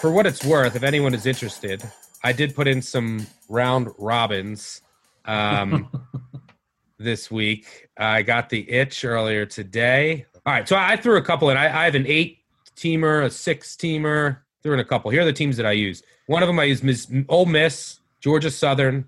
For 0.00 0.10
what 0.10 0.26
it's 0.26 0.44
worth, 0.44 0.76
if 0.76 0.82
anyone 0.82 1.14
is 1.14 1.26
interested, 1.26 1.82
I 2.24 2.32
did 2.32 2.54
put 2.54 2.66
in 2.66 2.80
some 2.80 3.26
round 3.48 3.90
robins. 3.98 4.82
Um, 5.24 5.90
this 6.98 7.30
week. 7.30 7.88
I 7.98 8.22
got 8.22 8.48
the 8.48 8.70
itch 8.70 9.04
earlier 9.04 9.46
today. 9.46 10.26
All 10.44 10.52
right, 10.52 10.68
so 10.68 10.76
I 10.76 10.96
threw 10.96 11.16
a 11.16 11.22
couple 11.22 11.50
in. 11.50 11.56
I, 11.56 11.64
I 11.64 11.84
have 11.84 11.94
an 11.94 12.06
eight 12.06 12.38
teamer, 12.76 13.24
a 13.24 13.30
six 13.30 13.74
teamer. 13.76 14.38
Threw 14.62 14.74
in 14.74 14.80
a 14.80 14.84
couple. 14.84 15.10
Here 15.10 15.22
are 15.22 15.26
the 15.26 15.32
teams 15.32 15.56
that 15.56 15.66
I 15.66 15.72
used. 15.72 16.04
One 16.26 16.42
of 16.42 16.46
them 16.46 16.58
I 16.58 16.64
used 16.64 16.82
Miss 16.82 17.10
Ole 17.28 17.46
Miss, 17.46 18.00
Georgia 18.20 18.50
Southern, 18.50 19.04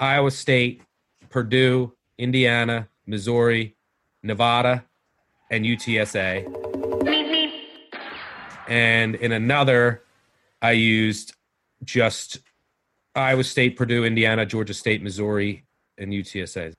Iowa 0.00 0.30
State, 0.30 0.82
Purdue, 1.30 1.92
Indiana, 2.18 2.88
Missouri, 3.06 3.76
Nevada, 4.22 4.84
and 5.50 5.64
UTSA. 5.64 6.44
And 8.68 9.14
in 9.16 9.32
another, 9.32 10.02
I 10.60 10.72
used 10.72 11.34
just 11.84 12.40
Iowa 13.14 13.44
State, 13.44 13.76
Purdue, 13.76 14.04
Indiana, 14.04 14.44
Georgia 14.44 14.74
State, 14.74 15.02
Missouri, 15.02 15.64
and 15.98 16.12
UTSA. 16.12 16.74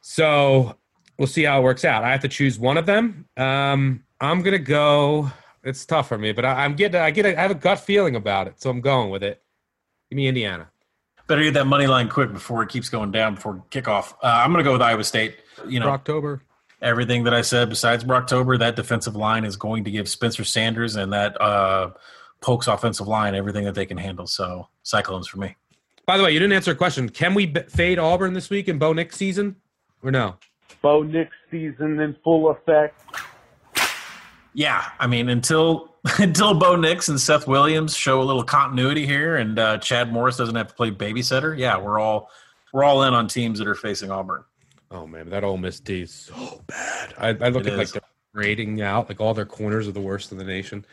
So 0.00 0.76
we'll 1.18 1.28
see 1.28 1.44
how 1.44 1.60
it 1.60 1.62
works 1.62 1.84
out. 1.84 2.04
I 2.04 2.10
have 2.10 2.20
to 2.22 2.28
choose 2.28 2.58
one 2.58 2.76
of 2.76 2.86
them. 2.86 3.26
Um, 3.36 4.04
I'm 4.20 4.42
gonna 4.42 4.58
go. 4.58 5.30
It's 5.64 5.86
tough 5.86 6.08
for 6.08 6.18
me, 6.18 6.32
but 6.32 6.44
I, 6.44 6.64
am 6.64 6.74
getting. 6.74 7.00
I 7.00 7.10
get. 7.10 7.26
A, 7.26 7.38
I 7.38 7.42
have 7.42 7.50
a 7.50 7.56
gut 7.56 7.80
feeling 7.80 8.16
about 8.16 8.48
it, 8.48 8.60
so 8.60 8.70
I'm 8.70 8.80
going 8.80 9.10
with 9.10 9.22
it. 9.22 9.42
Give 10.10 10.16
me 10.16 10.26
Indiana. 10.26 10.71
Better 11.26 11.42
get 11.42 11.54
that 11.54 11.66
money 11.66 11.86
line 11.86 12.08
quick 12.08 12.32
before 12.32 12.62
it 12.62 12.68
keeps 12.68 12.88
going 12.88 13.10
down 13.10 13.36
before 13.36 13.64
kickoff. 13.70 14.12
Uh, 14.22 14.42
I'm 14.44 14.50
gonna 14.50 14.64
go 14.64 14.72
with 14.72 14.82
Iowa 14.82 15.04
State. 15.04 15.36
You 15.66 15.80
know, 15.80 15.88
October. 15.88 16.42
Everything 16.80 17.24
that 17.24 17.34
I 17.34 17.42
said 17.42 17.68
besides 17.68 18.04
October, 18.04 18.58
that 18.58 18.74
defensive 18.74 19.14
line 19.14 19.44
is 19.44 19.56
going 19.56 19.84
to 19.84 19.90
give 19.90 20.08
Spencer 20.08 20.44
Sanders 20.44 20.96
and 20.96 21.12
that 21.12 21.40
uh, 21.40 21.90
Pokes 22.40 22.66
offensive 22.66 23.06
line 23.06 23.36
everything 23.36 23.64
that 23.64 23.74
they 23.74 23.86
can 23.86 23.96
handle. 23.96 24.26
So 24.26 24.68
Cyclones 24.82 25.28
for 25.28 25.38
me. 25.38 25.54
By 26.06 26.16
the 26.16 26.24
way, 26.24 26.32
you 26.32 26.40
didn't 26.40 26.54
answer 26.54 26.72
a 26.72 26.74
question. 26.74 27.08
Can 27.08 27.34
we 27.34 27.54
fade 27.68 28.00
Auburn 28.00 28.34
this 28.34 28.50
week 28.50 28.68
in 28.68 28.78
Bo 28.78 28.92
Nix 28.92 29.16
season 29.16 29.56
or 30.02 30.10
no? 30.10 30.36
Bo 30.82 31.04
Nix 31.04 31.30
season 31.50 32.00
in 32.00 32.16
full 32.24 32.50
effect. 32.50 33.00
Yeah, 34.54 34.90
I 34.98 35.06
mean 35.06 35.28
until 35.28 35.91
until 36.18 36.54
Bo 36.54 36.76
Nix 36.76 37.08
and 37.08 37.20
Seth 37.20 37.46
Williams 37.46 37.96
show 37.96 38.20
a 38.22 38.24
little 38.24 38.42
continuity 38.42 39.06
here, 39.06 39.36
and 39.36 39.58
uh, 39.58 39.78
Chad 39.78 40.12
Morris 40.12 40.36
doesn't 40.36 40.54
have 40.54 40.68
to 40.68 40.74
play 40.74 40.90
babysitter. 40.90 41.56
Yeah, 41.56 41.78
we're 41.78 42.00
all 42.00 42.30
we're 42.72 42.84
all 42.84 43.04
in 43.04 43.14
on 43.14 43.28
teams 43.28 43.58
that 43.58 43.68
are 43.68 43.74
facing 43.74 44.10
Auburn. 44.10 44.44
Oh 44.90 45.06
man, 45.06 45.30
that 45.30 45.44
Ole 45.44 45.58
Miss 45.58 45.78
D 45.78 46.02
is 46.02 46.12
so 46.12 46.62
bad. 46.66 47.14
I, 47.18 47.28
I 47.28 47.48
look 47.48 47.66
it 47.66 47.72
at 47.72 47.72
is. 47.74 47.78
like 47.78 47.92
they're 47.92 48.02
rating 48.34 48.82
out 48.82 49.08
like 49.08 49.20
all 49.20 49.32
their 49.32 49.46
corners 49.46 49.86
are 49.86 49.92
the 49.92 50.00
worst 50.00 50.32
in 50.32 50.38
the 50.38 50.44
nation. 50.44 50.84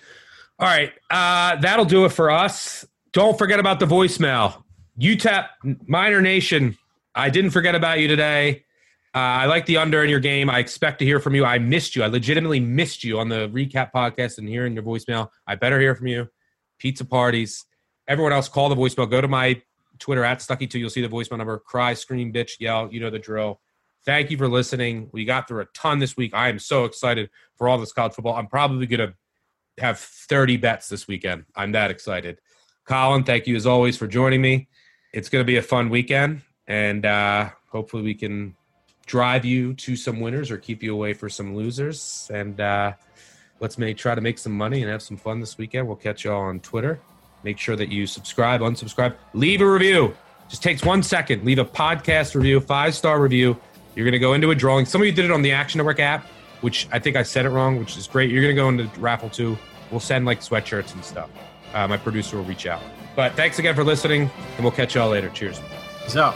All 0.60 0.68
right, 0.68 0.92
uh, 1.10 1.56
that'll 1.56 1.86
do 1.86 2.06
it 2.06 2.10
for 2.10 2.30
us. 2.30 2.86
Don't 3.12 3.38
forget 3.38 3.60
about 3.60 3.80
the 3.80 3.88
voicemail. 3.88 4.64
UTEP 5.00 5.48
Miner 5.88 6.22
Nation. 6.22 6.78
I 7.16 7.30
didn't 7.30 7.52
forget 7.52 7.74
about 7.74 8.00
you 8.00 8.08
today. 8.08 8.64
Uh, 9.16 9.18
I 9.42 9.46
like 9.48 9.66
the 9.66 9.78
under 9.78 10.04
in 10.04 10.10
your 10.10 10.20
game. 10.20 10.50
I 10.50 10.60
expect 10.60 11.00
to 11.00 11.06
hear 11.06 11.20
from 11.20 11.34
you. 11.34 11.44
I 11.44 11.58
missed 11.58 11.96
you. 11.96 12.04
I 12.04 12.08
legitimately 12.08 12.60
missed 12.60 13.04
you 13.04 13.20
on 13.20 13.28
the 13.28 13.50
recap 13.50 13.92
podcast 13.92 14.38
and 14.38 14.48
hearing 14.48 14.74
your 14.74 14.84
voicemail. 14.84 15.30
I 15.48 15.56
better 15.56 15.80
hear 15.80 15.96
from 15.96 16.08
you. 16.08 16.28
Pizza 16.78 17.06
parties. 17.06 17.66
Everyone 18.08 18.34
else, 18.34 18.48
call 18.48 18.70
the 18.70 18.76
voicemail. 18.76 19.10
Go 19.10 19.20
to 19.20 19.28
my 19.28 19.62
Twitter 19.98 20.24
at 20.24 20.40
Stuckey2. 20.40 20.76
You'll 20.76 20.90
see 20.92 21.02
the 21.02 21.10
voicemail 21.10 21.38
number. 21.38 21.58
Cry, 21.58 21.94
scream, 21.96 22.32
bitch, 22.32 22.60
yell. 22.60 22.88
You 22.92 23.00
know 23.00 23.10
the 23.10 23.20
drill. 23.20 23.62
Thank 24.06 24.30
you 24.30 24.38
for 24.38 24.48
listening. 24.48 25.10
We 25.12 25.26
got 25.26 25.48
through 25.48 25.62
a 25.62 25.68
ton 25.76 26.00
this 26.00 26.16
week. 26.16 26.34
I 26.34 26.50
am 26.50 26.60
so 26.60 26.86
excited 26.86 27.30
for 27.58 27.68
all 27.68 27.78
this 27.78 27.92
college 27.92 28.14
football. 28.14 28.36
I'm 28.36 28.48
probably 28.48 28.86
going 28.86 29.10
to 29.10 29.84
have 29.84 30.00
30 30.00 30.58
bets 30.58 30.88
this 30.88 31.08
weekend. 31.08 31.46
I'm 31.56 31.72
that 31.74 31.92
excited. 31.92 32.40
Collin, 32.86 33.24
thank 33.24 33.48
you 33.48 33.56
as 33.56 33.66
always 33.66 33.98
for 33.98 34.08
joining 34.08 34.42
me. 34.42 34.68
It's 35.14 35.30
going 35.30 35.42
to 35.42 35.46
be 35.46 35.58
a 35.58 35.62
fun 35.62 35.90
weekend, 35.90 36.42
and 36.68 37.06
uh, 37.06 37.50
hopefully 37.72 38.04
we 38.04 38.14
can 38.14 38.56
drive 39.10 39.44
you 39.44 39.74
to 39.74 39.96
some 39.96 40.20
winners 40.20 40.52
or 40.52 40.58
keep 40.58 40.84
you 40.84 40.94
away 40.94 41.14
for 41.14 41.30
some 41.30 41.56
losers. 41.56 42.30
And 42.32 42.62
uh, 42.62 42.94
let's 43.60 43.80
make, 43.80 43.98
try 43.98 44.14
to 44.14 44.22
make 44.22 44.38
some 44.38 44.56
money 44.56 44.84
and 44.84 44.92
have 44.92 45.02
some 45.02 45.18
fun 45.18 45.40
this 45.40 45.58
weekend. 45.58 45.88
We'll 45.88 45.96
catch 45.96 46.24
y'all 46.26 46.42
on 46.42 46.60
Twitter. 46.60 47.00
Make 47.44 47.58
sure 47.58 47.76
that 47.76 47.90
you 47.90 48.06
subscribe, 48.06 48.62
unsubscribe, 48.62 49.16
leave 49.34 49.62
a 49.62 49.70
review. 49.70 50.16
Just 50.48 50.62
takes 50.62 50.84
one 50.84 51.02
second. 51.02 51.44
Leave 51.44 51.58
a 51.58 51.66
podcast 51.66 52.36
review, 52.36 52.60
five 52.60 52.94
star 52.94 53.20
review. 53.20 53.60
You're 53.96 54.06
going 54.06 54.14
to 54.14 54.20
go 54.20 54.34
into 54.34 54.52
a 54.52 54.56
drawing. 54.56 54.86
Some 54.86 55.02
of 55.02 55.08
you 55.08 55.14
did 55.14 55.26
it 55.26 55.32
on 55.32 55.42
the 55.42 55.54
Action 55.54 55.80
Network 55.80 56.00
app, 56.00 56.26
which 56.62 56.88
I 56.92 57.00
think 57.00 57.16
I 57.16 57.24
said 57.24 57.46
it 57.46 57.50
wrong, 57.50 57.80
which 57.80 57.98
is 57.98 58.08
great. 58.08 58.30
You're 58.30 58.44
going 58.44 58.56
to 58.56 58.62
go 58.62 58.70
into 58.70 59.00
raffle 59.00 59.30
two. 59.30 59.58
We'll 59.90 60.00
send 60.00 60.26
like 60.26 60.42
sweatshirts 60.42 60.94
and 60.94 61.04
stuff. 61.04 61.32
Uh, 61.74 61.88
my 61.88 61.98
producer 61.98 62.38
will 62.38 62.44
reach 62.44 62.68
out. 62.68 62.84
But 63.16 63.34
thanks 63.34 63.58
again 63.58 63.74
for 63.74 63.84
listening, 63.84 64.30
and 64.56 64.60
we'll 64.60 64.72
catch 64.72 64.94
y'all 64.94 65.10
later. 65.10 65.30
Cheers. 65.30 65.60
Peace 66.04 66.16
out. 66.16 66.36